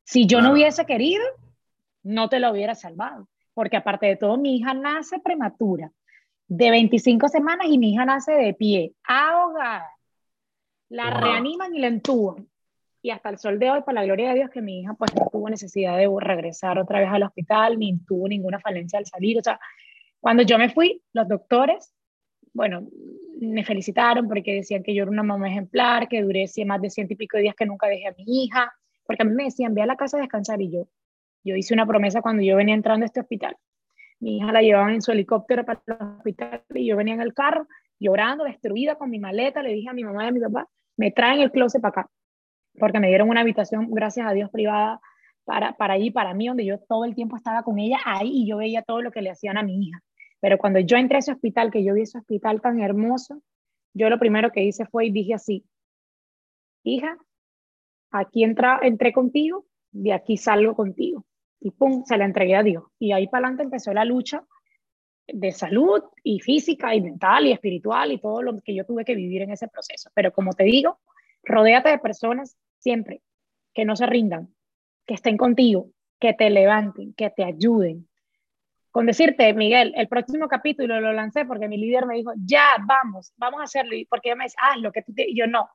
Si 0.05 0.27
yo 0.27 0.41
no 0.41 0.53
hubiese 0.53 0.85
querido, 0.85 1.23
no 2.03 2.29
te 2.29 2.41
lo 2.41 2.51
hubiera 2.51 2.75
salvado, 2.75 3.29
porque 3.55 3.77
aparte 3.77 4.07
de 4.07 4.17
todo, 4.17 4.37
mi 4.37 4.57
hija 4.57 4.75
nace 4.75 5.21
prematura 5.21 5.93
de 6.55 6.71
25 6.71 7.29
semanas 7.29 7.67
y 7.71 7.79
mi 7.79 7.95
hija 7.95 8.05
nace 8.05 8.33
de 8.33 8.53
pie, 8.53 8.93
ahogada. 9.05 9.89
La 10.91 11.09
reaniman 11.09 11.75
y 11.75 11.81
la 11.81 11.87
entuban. 11.87 12.47
Y 13.01 13.09
hasta 13.09 13.31
el 13.31 13.39
sol 13.39 13.59
de 13.59 13.71
hoy, 13.71 13.81
por 13.81 13.95
la 13.95 14.05
gloria 14.05 14.29
de 14.29 14.35
Dios, 14.35 14.51
que 14.51 14.61
mi 14.61 14.81
hija 14.81 14.93
pues 14.93 15.15
no 15.15 15.29
tuvo 15.33 15.49
necesidad 15.49 15.97
de 15.97 16.07
regresar 16.21 16.79
otra 16.79 17.01
vez 17.01 17.09
al 17.11 17.23
hospital, 17.23 17.79
ni 17.79 17.99
tuvo 18.01 18.29
ninguna 18.29 18.61
falencia 18.61 18.99
al 18.99 19.07
salir. 19.07 19.39
O 19.39 19.43
sea, 19.43 19.59
cuando 20.21 20.43
yo 20.43 20.59
me 20.59 20.69
fui, 20.69 21.03
los 21.15 21.27
doctores, 21.27 21.95
bueno, 22.53 22.87
me 23.41 23.65
felicitaron 23.65 24.29
porque 24.29 24.53
decían 24.53 24.83
que 24.83 24.95
yo 24.95 25.05
era 25.05 25.11
una 25.11 25.23
mamá 25.23 25.49
ejemplar, 25.49 26.07
que 26.07 26.21
duré 26.21 26.45
más 26.67 26.83
de 26.83 26.91
ciento 26.91 27.15
y 27.15 27.17
pico 27.17 27.39
de 27.39 27.45
días 27.45 27.55
que 27.55 27.65
nunca 27.65 27.89
dejé 27.89 28.09
a 28.09 28.15
mi 28.19 28.25
hija, 28.27 28.71
porque 29.07 29.23
a 29.23 29.25
mí 29.25 29.33
me 29.35 29.45
decían, 29.45 29.73
ve 29.73 29.81
a 29.81 29.87
la 29.87 29.97
casa 29.97 30.19
a 30.19 30.21
descansar 30.21 30.61
y 30.61 30.71
yo, 30.71 30.87
yo 31.45 31.57
hice 31.57 31.73
una 31.73 31.87
promesa 31.87 32.21
cuando 32.21 32.43
yo 32.43 32.57
venía 32.57 32.75
entrando 32.75 33.05
a 33.05 33.07
este 33.07 33.21
hospital 33.21 33.57
mi 34.23 34.37
hija 34.37 34.53
la 34.53 34.63
llevaban 34.63 34.95
en 34.95 35.03
su 35.03 35.11
helicóptero 35.11 35.65
para 35.65 35.83
el 35.85 35.97
hospital 36.19 36.63
y 36.75 36.87
yo 36.87 36.97
venía 36.97 37.15
en 37.15 37.23
el 37.23 37.35
carro 37.35 37.67
llorando, 37.99 38.45
destruida 38.45 38.95
con 38.95 39.11
mi 39.11 39.19
maleta, 39.19 39.63
le 39.63 39.73
dije 39.73 39.89
a 39.89 39.93
mi 39.93 40.05
mamá 40.05 40.25
y 40.25 40.29
a 40.29 40.33
mi 40.33 40.39
papá, 40.39 40.69
me 40.97 41.11
traen 41.11 41.41
el 41.41 41.51
closet 41.51 41.83
para 41.83 42.03
acá, 42.03 42.11
porque 42.79 43.01
me 43.01 43.09
dieron 43.09 43.29
una 43.29 43.41
habitación, 43.41 43.91
gracias 43.91 44.25
a 44.27 44.33
Dios, 44.33 44.49
privada 44.51 45.01
para, 45.45 45.73
para 45.77 45.95
allí, 45.95 46.13
para 46.13 46.35
mí, 46.35 46.47
donde 46.47 46.65
yo 46.65 46.79
todo 46.79 47.05
el 47.05 47.17
tiempo 47.17 47.37
estaba 47.37 47.65
con 47.65 47.81
ella 47.81 47.99
ahí 48.05 48.31
y 48.33 48.47
yo 48.47 48.59
veía 48.59 48.83
todo 48.83 49.03
lo 49.03 49.11
que 49.11 49.23
le 49.23 49.31
hacían 49.31 49.59
a 49.59 49.65
mi 49.65 49.89
hija. 49.89 50.01
Pero 50.41 50.57
cuando 50.57 50.79
yo 50.79 50.97
entré 50.97 51.17
a 51.17 51.19
ese 51.19 51.33
hospital, 51.33 51.73
que 51.73 51.83
yo 51.83 51.95
vi 51.95 52.03
ese 52.03 52.19
hospital 52.19 52.61
tan 52.61 52.81
hermoso, 52.81 53.43
yo 53.93 54.09
lo 54.09 54.21
primero 54.21 54.53
que 54.53 54.63
hice 54.63 54.87
fue 54.87 55.07
y 55.07 55.11
dije 55.11 55.35
así, 55.35 55.65
hija, 56.85 57.19
aquí 58.13 58.45
entra, 58.45 58.79
entré 58.83 59.13
contigo, 59.13 59.65
de 59.91 60.13
aquí 60.13 60.37
salgo 60.37 60.77
contigo. 60.77 61.25
Y 61.65 61.71
pum, 61.71 62.05
se 62.05 62.17
la 62.17 62.25
entregué 62.25 62.57
a 62.57 62.63
Dios. 62.63 62.85
Y 62.99 63.13
ahí 63.13 63.29
para 63.29 63.47
adelante 63.47 63.63
empezó 63.63 63.93
la 63.93 64.05
lucha 64.05 64.45
de 65.29 65.53
salud 65.53 66.03
y 66.25 66.41
física 66.41 66.95
y 66.95 67.01
mental 67.01 67.47
y 67.47 67.53
espiritual 67.53 68.11
y 68.11 68.19
todo 68.19 68.43
lo 68.43 68.61
que 68.61 68.75
yo 68.75 68.85
tuve 68.85 69.05
que 69.05 69.15
vivir 69.15 69.43
en 69.43 69.53
ese 69.53 69.69
proceso. 69.69 70.11
Pero 70.15 70.33
como 70.33 70.53
te 70.53 70.65
digo, 70.65 70.99
rodéate 71.45 71.91
de 71.91 71.99
personas 71.99 72.57
siempre 72.79 73.23
que 73.73 73.85
no 73.85 73.95
se 73.95 74.07
rindan, 74.07 74.53
que 75.07 75.15
estén 75.15 75.37
contigo, 75.37 75.91
que 76.19 76.35
te 76.35 76.51
levanten, 76.51 77.15
que 77.15 77.31
te 77.31 77.45
ayuden. 77.45 78.09
Con 78.91 79.07
decirte, 79.07 79.55
Miguel, 79.55 79.95
el 79.97 80.09
próximo 80.09 80.49
capítulo 80.49 81.01
lo 81.01 81.13
lancé 81.13 81.47
porque 81.47 81.69
mi 81.69 81.79
líder 81.79 82.07
me 82.07 82.17
dijo, 82.17 82.33
ya, 82.45 82.65
vamos, 82.85 83.33
vamos 83.37 83.61
a 83.61 83.65
hacerlo. 83.65 83.95
Y 83.95 84.05
porque 84.05 84.29
ella 84.29 84.37
me 84.37 84.45
dice, 84.45 84.57
haz 84.61 84.79
lo 84.79 84.93
que 84.93 85.03
tú 85.03 85.15
te... 85.15 85.31
Y 85.31 85.37
yo 85.37 85.47
no, 85.47 85.71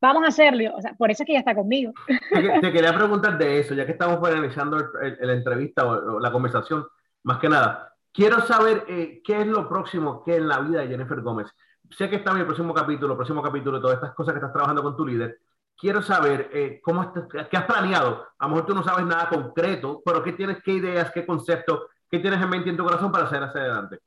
vamos 0.00 0.24
a 0.24 0.28
hacerlo. 0.28 0.74
O 0.76 0.80
sea, 0.80 0.94
por 0.94 1.10
eso 1.10 1.22
es 1.22 1.26
que 1.26 1.32
ella 1.32 1.40
está 1.40 1.54
conmigo. 1.54 1.92
Te, 2.06 2.72
quería 2.72 2.92
preguntar 2.96 3.38
de 3.38 3.60
eso, 3.60 3.74
ya 3.74 3.86
que 3.86 3.92
estamos 3.92 4.18
finalizando 4.26 4.78
la 5.20 5.32
entrevista 5.32 5.86
o, 5.86 6.20
la 6.20 6.32
conversación, 6.32 6.86
más 7.22 7.38
que 7.38 7.48
nada. 7.48 7.92
Quiero 8.12 8.40
saber 8.40 8.84
eh, 8.88 9.20
qué 9.22 9.40
es 9.40 9.46
lo 9.46 9.68
próximo 9.68 10.22
que 10.24 10.36
en 10.36 10.48
la 10.48 10.60
vida 10.60 10.80
de 10.80 10.88
Jennifer 10.88 11.20
Gómez. 11.20 11.48
Sé 11.90 12.08
que 12.08 12.16
está 12.16 12.32
en 12.32 12.38
el 12.38 12.46
próximo 12.46 12.74
capítulo, 12.74 13.12
el 13.12 13.16
próximo 13.16 13.42
capítulo, 13.42 13.80
todas 13.80 13.96
estas 13.96 14.14
cosas 14.14 14.32
que 14.32 14.38
estás 14.38 14.52
trabajando 14.52 14.82
con 14.82 14.96
tu 14.96 15.06
líder, 15.06 15.38
quiero 15.76 16.02
saber 16.02 16.50
eh, 16.52 16.80
cómo 16.82 17.12
qué 17.12 17.56
has 17.56 17.64
planeado. 17.64 18.26
A 18.38 18.44
lo 18.46 18.50
mejor 18.50 18.66
tú 18.66 18.74
no 18.74 18.82
sabes 18.82 19.04
nada 19.06 19.28
concreto, 19.28 20.02
pero 20.04 20.22
qué 20.22 20.32
tienes, 20.32 20.62
qué 20.62 20.72
ideas, 20.72 21.10
qué 21.12 21.26
conceptos, 21.26 21.84
qué 22.10 22.18
tienes 22.18 22.40
en 22.40 22.48
mente 22.48 22.68
y 22.68 22.70
en 22.70 22.76
tu 22.76 22.84
corazón 22.84 23.12
para 23.12 23.24
hacer 23.24 23.42
hacia 23.42 23.60
adelante. 23.60 24.00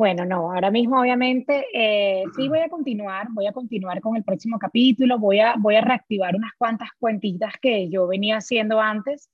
Bueno, 0.00 0.24
no, 0.24 0.50
ahora 0.50 0.70
mismo 0.70 0.98
obviamente 0.98 1.66
eh, 1.74 2.24
sí 2.34 2.48
voy 2.48 2.60
a 2.60 2.70
continuar, 2.70 3.26
voy 3.32 3.46
a 3.46 3.52
continuar 3.52 4.00
con 4.00 4.16
el 4.16 4.24
próximo 4.24 4.58
capítulo, 4.58 5.18
voy 5.18 5.40
a, 5.40 5.56
voy 5.58 5.76
a 5.76 5.82
reactivar 5.82 6.34
unas 6.34 6.52
cuantas 6.56 6.88
cuentitas 6.98 7.52
que 7.60 7.90
yo 7.90 8.06
venía 8.06 8.38
haciendo 8.38 8.80
antes, 8.80 9.28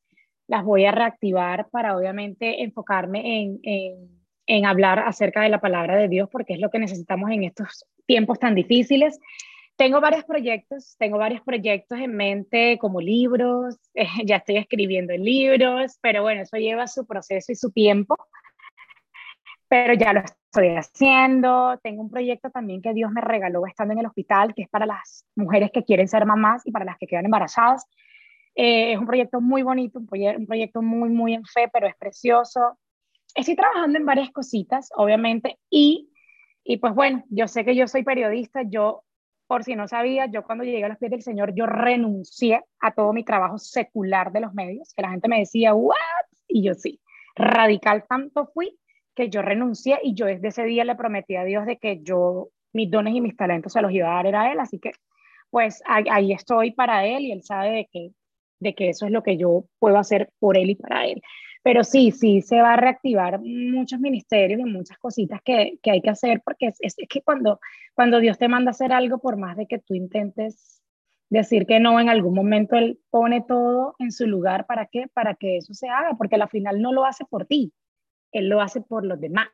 las 0.48 0.64
voy 0.64 0.84
a 0.84 0.90
reactivar 0.90 1.68
para 1.70 1.96
obviamente 1.96 2.64
enfocarme 2.64 3.42
en, 3.42 3.60
en, 3.62 4.10
en 4.46 4.66
hablar 4.66 4.98
acerca 4.98 5.42
de 5.42 5.50
la 5.50 5.60
palabra 5.60 5.94
de 5.94 6.08
Dios, 6.08 6.28
porque 6.32 6.54
es 6.54 6.58
lo 6.58 6.68
que 6.68 6.80
necesitamos 6.80 7.30
en 7.30 7.44
estos 7.44 7.86
tiempos 8.04 8.40
tan 8.40 8.56
difíciles. 8.56 9.20
Tengo 9.76 10.00
varios 10.00 10.24
proyectos, 10.24 10.96
tengo 10.98 11.16
varios 11.16 11.42
proyectos 11.42 12.00
en 12.00 12.16
mente 12.16 12.76
como 12.80 13.00
libros, 13.00 13.76
ya 14.24 14.38
estoy 14.38 14.56
escribiendo 14.56 15.16
libros, 15.16 15.96
pero 16.02 16.22
bueno, 16.22 16.42
eso 16.42 16.56
lleva 16.56 16.88
su 16.88 17.06
proceso 17.06 17.52
y 17.52 17.54
su 17.54 17.70
tiempo, 17.70 18.16
pero 19.68 19.94
ya 19.94 20.12
lo 20.12 20.22
estoy 20.56 20.76
haciendo. 20.76 21.78
Tengo 21.82 22.02
un 22.02 22.10
proyecto 22.10 22.50
también 22.50 22.80
que 22.80 22.94
Dios 22.94 23.10
me 23.12 23.20
regaló 23.20 23.66
estando 23.66 23.92
en 23.92 24.00
el 24.00 24.06
hospital, 24.06 24.54
que 24.54 24.62
es 24.62 24.68
para 24.68 24.86
las 24.86 25.26
mujeres 25.34 25.70
que 25.72 25.84
quieren 25.84 26.08
ser 26.08 26.24
mamás 26.24 26.66
y 26.66 26.72
para 26.72 26.84
las 26.84 26.96
que 26.98 27.06
quedan 27.06 27.26
embarazadas. 27.26 27.86
Eh, 28.54 28.92
es 28.92 28.98
un 28.98 29.06
proyecto 29.06 29.40
muy 29.40 29.62
bonito, 29.62 29.98
un, 29.98 30.08
un 30.10 30.46
proyecto 30.46 30.80
muy, 30.80 31.10
muy 31.10 31.34
en 31.34 31.44
fe, 31.44 31.68
pero 31.72 31.86
es 31.86 31.94
precioso. 31.96 32.78
Estoy 33.34 33.54
trabajando 33.54 33.98
en 33.98 34.06
varias 34.06 34.30
cositas, 34.30 34.88
obviamente, 34.96 35.58
y, 35.68 36.10
y 36.64 36.78
pues 36.78 36.94
bueno, 36.94 37.22
yo 37.28 37.48
sé 37.48 37.64
que 37.64 37.76
yo 37.76 37.86
soy 37.86 38.02
periodista, 38.02 38.62
yo 38.62 39.02
por 39.46 39.62
si 39.62 39.76
no 39.76 39.86
sabía, 39.86 40.26
yo 40.26 40.42
cuando 40.42 40.64
llegué 40.64 40.84
a 40.84 40.88
los 40.88 40.98
pies 40.98 41.10
del 41.10 41.22
Señor, 41.22 41.54
yo 41.54 41.66
renuncié 41.66 42.64
a 42.80 42.92
todo 42.92 43.12
mi 43.12 43.24
trabajo 43.24 43.58
secular 43.58 44.32
de 44.32 44.40
los 44.40 44.54
medios, 44.54 44.92
que 44.94 45.02
la 45.02 45.10
gente 45.10 45.28
me 45.28 45.38
decía, 45.38 45.74
¿what? 45.74 45.94
Y 46.48 46.64
yo 46.64 46.74
sí, 46.74 47.00
radical 47.36 48.06
tanto 48.08 48.46
fui 48.46 48.76
que 49.16 49.30
yo 49.30 49.42
renuncié 49.42 49.98
y 50.02 50.14
yo 50.14 50.26
desde 50.26 50.48
ese 50.48 50.64
día 50.64 50.84
le 50.84 50.94
prometí 50.94 51.34
a 51.34 51.44
Dios 51.44 51.66
de 51.66 51.78
que 51.78 52.00
yo 52.02 52.50
mis 52.72 52.90
dones 52.90 53.14
y 53.14 53.20
mis 53.20 53.36
talentos 53.36 53.72
se 53.72 53.82
los 53.82 53.90
iba 53.90 54.08
a 54.08 54.22
dar 54.22 54.36
a 54.36 54.52
Él, 54.52 54.60
así 54.60 54.78
que 54.78 54.92
pues 55.50 55.82
ahí, 55.86 56.32
estoy 56.32 56.72
para 56.72 57.06
Él 57.06 57.22
y 57.22 57.32
Él 57.32 57.42
sabe 57.42 57.70
de 57.70 57.88
que, 57.90 58.10
de 58.60 58.74
que 58.74 58.90
eso 58.90 59.06
es 59.06 59.12
lo 59.12 59.22
que 59.22 59.38
yo 59.38 59.64
puedo 59.78 59.96
hacer 59.96 60.30
por 60.38 60.58
Él 60.58 60.70
y 60.70 60.74
para 60.74 61.06
Él. 61.06 61.22
Pero 61.62 61.82
sí, 61.82 62.12
sí, 62.12 62.42
se 62.42 62.60
va 62.60 62.74
a 62.74 62.76
reactivar 62.76 63.40
muchos 63.40 63.98
ministerios 63.98 64.60
y 64.60 64.64
muchas 64.64 64.98
cositas 64.98 65.40
que, 65.42 65.78
que 65.82 65.90
hay 65.90 66.02
que 66.02 66.10
hacer, 66.10 66.42
porque 66.44 66.66
es, 66.66 66.76
es, 66.80 66.96
que 67.08 67.22
cuando, 67.22 67.58
cuando 67.94 68.20
Dios 68.20 68.38
te 68.38 68.48
manda 68.48 68.70
hacer 68.70 68.92
algo, 68.92 69.18
por 69.18 69.36
más 69.36 69.56
de 69.56 69.66
que 69.66 69.78
tú 69.78 69.94
intentes 69.94 70.82
decir 71.30 71.66
que 71.66 71.80
no, 71.80 71.98
en 71.98 72.08
algún 72.08 72.34
momento 72.34 72.76
Él 72.76 73.00
pone 73.10 73.42
todo 73.42 73.96
en 73.98 74.12
su 74.12 74.26
lugar. 74.26 74.66
¿Para 74.66 74.86
qué? 74.86 75.06
Para 75.12 75.34
que 75.34 75.56
eso 75.56 75.74
se 75.74 75.88
haga, 75.88 76.16
porque 76.18 76.36
al 76.36 76.48
final 76.48 76.82
no 76.82 76.92
lo 76.92 77.04
hace 77.04 77.24
por 77.24 77.46
ti, 77.46 77.72
él 78.38 78.48
lo 78.48 78.60
hace 78.60 78.80
por 78.80 79.04
los 79.04 79.20
demás. 79.20 79.48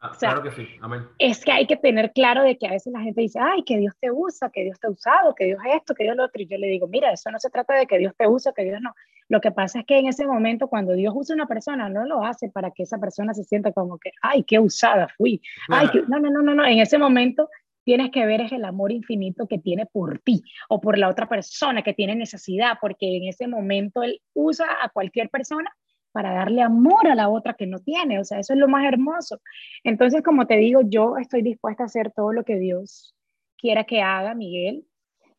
Ah, 0.00 0.12
claro 0.18 0.42
que 0.42 0.50
sí, 0.50 0.66
amén. 0.80 1.06
Es 1.18 1.44
que 1.44 1.52
hay 1.52 1.66
que 1.66 1.76
tener 1.76 2.12
claro 2.12 2.42
de 2.42 2.56
que 2.56 2.66
a 2.66 2.70
veces 2.70 2.92
la 2.92 3.00
gente 3.00 3.20
dice, 3.20 3.38
ay, 3.40 3.62
que 3.64 3.78
Dios 3.78 3.94
te 4.00 4.10
usa, 4.10 4.50
que 4.50 4.64
Dios 4.64 4.78
te 4.80 4.86
ha 4.86 4.90
usado, 4.90 5.34
que 5.34 5.46
Dios 5.46 5.60
esto, 5.74 5.94
que 5.94 6.04
Dios 6.04 6.16
lo 6.16 6.24
otro. 6.24 6.42
Y 6.42 6.46
yo 6.46 6.56
le 6.58 6.68
digo, 6.68 6.86
mira, 6.88 7.12
eso 7.12 7.30
no 7.30 7.38
se 7.38 7.50
trata 7.50 7.74
de 7.74 7.86
que 7.86 7.98
Dios 7.98 8.14
te 8.16 8.26
use, 8.26 8.52
que 8.54 8.64
Dios 8.64 8.80
no. 8.80 8.94
Lo 9.28 9.40
que 9.40 9.50
pasa 9.50 9.80
es 9.80 9.86
que 9.86 9.98
en 9.98 10.06
ese 10.06 10.26
momento, 10.26 10.68
cuando 10.68 10.94
Dios 10.94 11.12
usa 11.16 11.34
a 11.34 11.36
una 11.36 11.46
persona, 11.46 11.88
no 11.88 12.06
lo 12.06 12.24
hace 12.24 12.48
para 12.48 12.70
que 12.70 12.84
esa 12.84 12.98
persona 12.98 13.34
se 13.34 13.44
sienta 13.44 13.72
como 13.72 13.98
que, 13.98 14.12
ay, 14.22 14.42
qué 14.44 14.58
usada 14.58 15.08
fui. 15.16 15.42
Ay, 15.68 15.88
no, 16.08 16.18
no, 16.18 16.30
no, 16.30 16.42
no, 16.42 16.54
no. 16.54 16.64
En 16.64 16.78
ese 16.78 16.98
momento 16.98 17.48
tienes 17.84 18.10
que 18.10 18.26
ver 18.26 18.42
es 18.42 18.52
el 18.52 18.64
amor 18.64 18.92
infinito 18.92 19.46
que 19.46 19.58
tiene 19.58 19.86
por 19.86 20.18
ti 20.18 20.42
o 20.68 20.80
por 20.80 20.98
la 20.98 21.08
otra 21.08 21.28
persona 21.28 21.82
que 21.82 21.94
tiene 21.94 22.14
necesidad, 22.14 22.78
porque 22.80 23.16
en 23.16 23.28
ese 23.28 23.48
momento 23.48 24.02
Él 24.02 24.20
usa 24.34 24.66
a 24.82 24.90
cualquier 24.90 25.30
persona 25.30 25.74
para 26.12 26.32
darle 26.32 26.62
amor 26.62 27.06
a 27.08 27.14
la 27.14 27.28
otra 27.28 27.54
que 27.54 27.66
no 27.66 27.78
tiene. 27.78 28.18
O 28.20 28.24
sea, 28.24 28.38
eso 28.38 28.52
es 28.52 28.58
lo 28.58 28.68
más 28.68 28.84
hermoso. 28.86 29.40
Entonces, 29.84 30.22
como 30.22 30.46
te 30.46 30.56
digo, 30.56 30.80
yo 30.84 31.16
estoy 31.18 31.42
dispuesta 31.42 31.84
a 31.84 31.86
hacer 31.86 32.12
todo 32.12 32.32
lo 32.32 32.44
que 32.44 32.58
Dios 32.58 33.14
quiera 33.56 33.84
que 33.84 34.02
haga, 34.02 34.34
Miguel. 34.34 34.84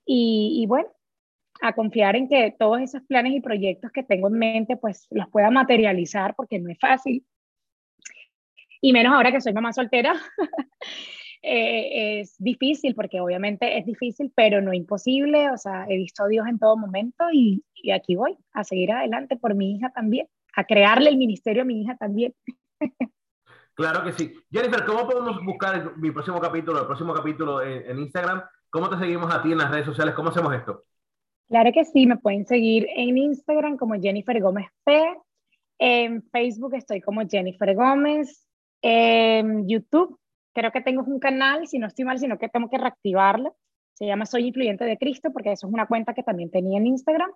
Y, 0.06 0.66
bueno, 0.68 0.90
a 1.62 1.74
confiar 1.74 2.16
en 2.16 2.28
que 2.28 2.56
todos 2.58 2.82
esos 2.82 3.04
planes 3.04 3.34
y 3.34 3.42
proyectos 3.42 3.92
que 3.92 4.04
tengo 4.04 4.28
en 4.28 4.40
mente, 4.40 4.78
pues 4.78 5.08
los 5.12 5.30
pueda 5.30 5.52
materializar, 5.52 6.36
porque 6.36 6.60
no 6.60 6.72
es 6.72 6.80
fácil. 6.80 7.26
Y 8.82 8.94
menos 8.94 9.14
ahora 9.14 9.32
que 9.32 9.42
soy 9.42 9.54
mamá 9.54 9.74
soltera. 9.74 10.14
Eh, 11.42 12.20
es 12.20 12.36
difícil, 12.38 12.96
porque 12.96 13.22
obviamente 13.22 13.78
es 13.78 13.86
difícil, 13.86 14.30
pero 14.36 14.60
no 14.62 14.74
imposible. 14.74 15.50
O 15.52 15.58
sea, 15.58 15.86
he 15.88 15.96
visto 15.96 16.26
a 16.26 16.28
Dios 16.28 16.46
en 16.50 16.60
todo 16.60 16.76
momento 16.76 17.28
y, 17.32 17.64
y 17.76 17.92
aquí 17.92 18.18
voy 18.18 18.38
a 18.52 18.66
seguir 18.66 18.92
adelante 18.92 19.38
por 19.38 19.56
mi 19.56 19.72
hija 19.74 19.90
también 19.90 20.28
a 20.56 20.64
crearle 20.64 21.10
el 21.10 21.18
ministerio 21.18 21.64
a 21.64 21.66
mi 21.66 21.82
hija 21.82 21.96
también. 21.98 22.34
Claro 23.80 24.04
que 24.04 24.12
sí. 24.12 24.34
Jennifer, 24.52 24.84
¿cómo 24.84 25.08
podemos 25.08 25.42
buscar 25.46 25.96
mi 25.96 26.12
próximo 26.12 26.42
capítulo, 26.42 26.82
el 26.82 26.86
próximo 26.86 27.14
capítulo 27.14 27.62
en, 27.64 27.98
Instagram? 27.98 28.44
¿Cómo 28.70 28.90
te 28.90 28.98
seguimos 28.98 29.34
a 29.34 29.42
ti 29.42 29.54
en 29.54 29.58
las 29.58 29.72
redes 29.72 29.86
sociales? 29.86 30.14
¿Cómo 30.16 30.32
hacemos 30.32 30.54
esto? 30.54 30.84
Claro 31.48 31.72
que 31.72 31.86
sí, 31.86 32.06
me 32.06 32.18
pueden 32.18 32.46
seguir 32.46 32.88
en 32.94 33.18
Instagram 33.18 33.78
como 33.78 33.96
Jennifer 33.96 34.42
Gómez 34.42 34.68
P. 34.84 35.18
En 35.78 36.24
Facebook 36.24 36.76
estoy 36.76 37.00
como 37.00 37.26
Jennifer 37.26 37.74
Gómez. 37.74 38.46
En 38.82 39.66
YouTube 39.66 40.20
creo 40.54 40.72
que 40.72 40.82
tengo 40.82 41.04
un 41.04 41.20
canal, 41.20 41.66
si 41.66 41.80
no 41.80 41.88
estoy 41.88 42.04
mal, 42.04 42.20
sino 42.20 42.38
que 42.38 42.50
tengo 42.50 42.70
que 42.70 42.78
reactivarlo. 42.78 43.56
Se 44.00 44.06
llama 44.06 44.26
Soy 44.26 44.48
Influyente 44.48 44.86
de 44.86 44.98
Cristo, 44.98 45.32
porque 45.34 45.52
eso 45.52 45.68
es 45.68 45.74
una 45.74 45.86
cuenta 45.86 46.14
que 46.14 46.24
también 46.24 46.50
tenía 46.50 46.78
en 46.78 46.88
Instagram. 46.88 47.30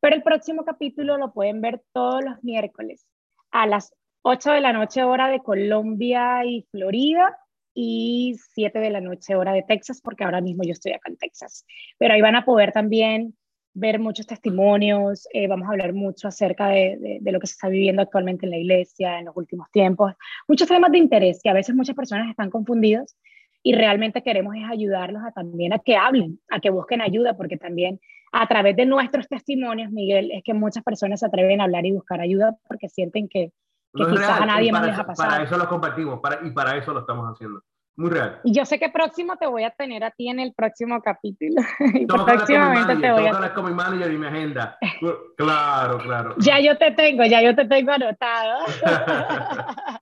Pero 0.00 0.14
el 0.14 0.22
próximo 0.22 0.66
capítulo 0.66 1.16
lo 1.16 1.32
pueden 1.32 1.62
ver 1.62 1.82
todos 1.92 2.22
los 2.22 2.44
miércoles 2.44 3.06
a 3.50 3.66
las 3.66 3.94
8 4.22 4.52
de 4.52 4.60
la 4.60 4.74
noche 4.74 5.02
hora 5.02 5.28
de 5.28 5.40
Colombia 5.40 6.44
y 6.44 6.66
Florida 6.70 7.38
y 7.72 8.36
7 8.52 8.78
de 8.80 8.90
la 8.90 9.00
noche 9.00 9.34
hora 9.34 9.54
de 9.54 9.62
Texas, 9.62 10.02
porque 10.02 10.24
ahora 10.24 10.42
mismo 10.42 10.62
yo 10.62 10.72
estoy 10.72 10.92
acá 10.92 11.10
en 11.10 11.16
Texas. 11.16 11.64
Pero 11.96 12.12
ahí 12.12 12.20
van 12.20 12.36
a 12.36 12.44
poder 12.44 12.72
también 12.72 13.34
ver 13.72 13.98
muchos 13.98 14.26
testimonios, 14.26 15.26
eh, 15.32 15.48
vamos 15.48 15.68
a 15.68 15.70
hablar 15.70 15.94
mucho 15.94 16.28
acerca 16.28 16.68
de, 16.68 17.18
de, 17.22 17.32
lo 17.32 17.40
que 17.40 17.46
se 17.46 17.52
está 17.52 17.68
viviendo 17.68 18.02
actualmente 18.02 18.44
en 18.44 18.50
la 18.50 18.58
iglesia 18.58 19.18
en 19.20 19.26
los 19.26 19.36
últimos 19.36 19.70
tiempos, 19.70 20.12
muchos 20.48 20.68
temas 20.68 20.90
de 20.90 20.98
interés 20.98 21.40
que 21.40 21.50
a 21.50 21.54
veces 21.54 21.74
muchas 21.74 21.94
personas 21.94 22.28
están 22.28 22.50
confundidos 22.50 23.16
y 23.62 23.74
realmente 23.74 24.22
queremos 24.22 24.54
es 24.56 24.64
ayudarlos 24.68 25.22
a 25.24 25.32
también 25.32 25.72
a 25.72 25.78
que 25.78 25.96
hablen, 25.96 26.40
a 26.50 26.60
que 26.60 26.70
busquen 26.70 27.00
ayuda, 27.00 27.36
porque 27.36 27.56
también 27.56 28.00
a 28.32 28.46
través 28.46 28.76
de 28.76 28.86
nuestros 28.86 29.28
testimonios, 29.28 29.90
Miguel, 29.90 30.30
es 30.32 30.42
que 30.44 30.54
muchas 30.54 30.84
personas 30.84 31.20
se 31.20 31.26
atreven 31.26 31.60
a 31.60 31.64
hablar 31.64 31.84
y 31.84 31.92
buscar 31.92 32.20
ayuda 32.20 32.56
porque 32.68 32.88
sienten 32.88 33.28
que, 33.28 33.52
quizás 33.92 34.40
a 34.40 34.46
nadie 34.46 34.72
más 34.72 34.86
les 34.86 34.98
ha 34.98 35.04
pasado. 35.04 35.28
Para 35.28 35.42
eso 35.42 35.56
lo 35.56 35.68
compartimos 35.68 36.20
para, 36.20 36.46
y 36.46 36.50
para 36.52 36.76
eso 36.76 36.92
lo 36.92 37.00
estamos 37.00 37.26
haciendo. 37.26 37.62
Muy 38.00 38.08
real. 38.08 38.40
Y 38.44 38.54
yo 38.54 38.64
sé 38.64 38.78
que 38.78 38.88
próximo 38.88 39.36
te 39.36 39.46
voy 39.46 39.62
a 39.62 39.70
tener 39.72 40.02
a 40.04 40.10
ti 40.10 40.30
en 40.30 40.40
el 40.40 40.54
próximo 40.54 41.02
capítulo. 41.02 41.60
y 41.94 42.06
próximamente 42.06 42.96
te 42.96 43.12
voy 43.12 43.26
a 43.26 43.52
con 43.52 43.66
mi 43.66 43.74
manager 43.74 44.10
y 44.10 44.16
mi 44.16 44.26
agenda. 44.26 44.78
Claro, 45.36 45.98
claro. 45.98 46.34
ya 46.38 46.60
yo 46.60 46.76
te 46.76 46.90
tengo, 46.90 47.24
ya 47.24 47.42
yo 47.42 47.54
te 47.54 47.66
tengo 47.66 47.92
anotado. 47.92 48.66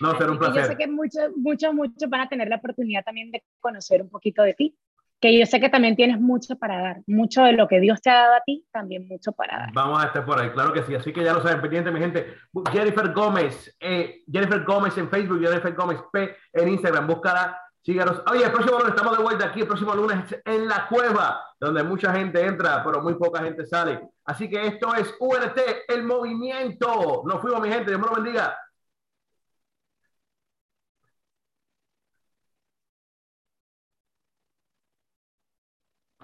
No, 0.00 0.16
será 0.16 0.32
un 0.32 0.38
placer. 0.38 0.62
Yo 0.62 0.68
sé 0.68 0.76
que 0.76 0.86
muchos, 0.88 1.30
muchos, 1.36 1.74
muchos 1.74 2.08
van 2.08 2.22
a 2.22 2.28
tener 2.28 2.48
la 2.48 2.56
oportunidad 2.56 3.04
también 3.04 3.30
de 3.30 3.44
conocer 3.60 4.00
un 4.00 4.08
poquito 4.08 4.42
de 4.42 4.54
ti 4.54 4.74
que 5.20 5.38
yo 5.38 5.44
sé 5.44 5.60
que 5.60 5.68
también 5.68 5.96
tienes 5.96 6.18
mucho 6.18 6.56
para 6.56 6.80
dar, 6.80 6.96
mucho 7.06 7.42
de 7.42 7.52
lo 7.52 7.68
que 7.68 7.78
Dios 7.78 8.00
te 8.00 8.08
ha 8.10 8.14
dado 8.14 8.34
a 8.36 8.40
ti, 8.40 8.64
también 8.72 9.06
mucho 9.06 9.32
para 9.32 9.58
dar. 9.58 9.72
Vamos 9.74 10.02
a 10.02 10.06
estar 10.06 10.24
por 10.24 10.40
ahí, 10.40 10.50
claro 10.50 10.72
que 10.72 10.82
sí, 10.82 10.94
así 10.94 11.12
que 11.12 11.22
ya 11.22 11.34
lo 11.34 11.42
saben, 11.42 11.60
pendiente 11.60 11.90
mi 11.90 12.00
gente. 12.00 12.34
Jennifer 12.72 13.12
Gómez, 13.12 13.76
eh, 13.80 14.22
Jennifer 14.32 14.64
Gómez 14.64 14.96
en 14.96 15.10
Facebook, 15.10 15.40
Jennifer 15.44 15.74
Gómez 15.74 15.98
P 16.10 16.36
en 16.54 16.68
Instagram, 16.70 17.06
búscala, 17.06 17.60
síganos. 17.82 18.22
Oye, 18.30 18.44
el 18.44 18.52
próximo 18.52 18.78
lunes 18.78 18.94
estamos 18.94 19.16
de 19.18 19.22
vuelta 19.22 19.46
aquí, 19.46 19.60
el 19.60 19.66
próximo 19.66 19.94
lunes 19.94 20.40
en 20.44 20.66
la 20.66 20.88
cueva, 20.88 21.44
donde 21.58 21.82
mucha 21.82 22.14
gente 22.14 22.44
entra, 22.44 22.82
pero 22.82 23.02
muy 23.02 23.14
poca 23.14 23.42
gente 23.42 23.66
sale. 23.66 24.00
Así 24.24 24.48
que 24.48 24.66
esto 24.66 24.94
es 24.94 25.14
UNT, 25.20 25.58
el 25.88 26.02
movimiento. 26.04 27.22
Nos 27.26 27.42
fuimos, 27.42 27.60
mi 27.60 27.68
gente, 27.68 27.90
Dios 27.90 28.00
me 28.00 28.06
lo 28.06 28.22
bendiga. 28.22 28.56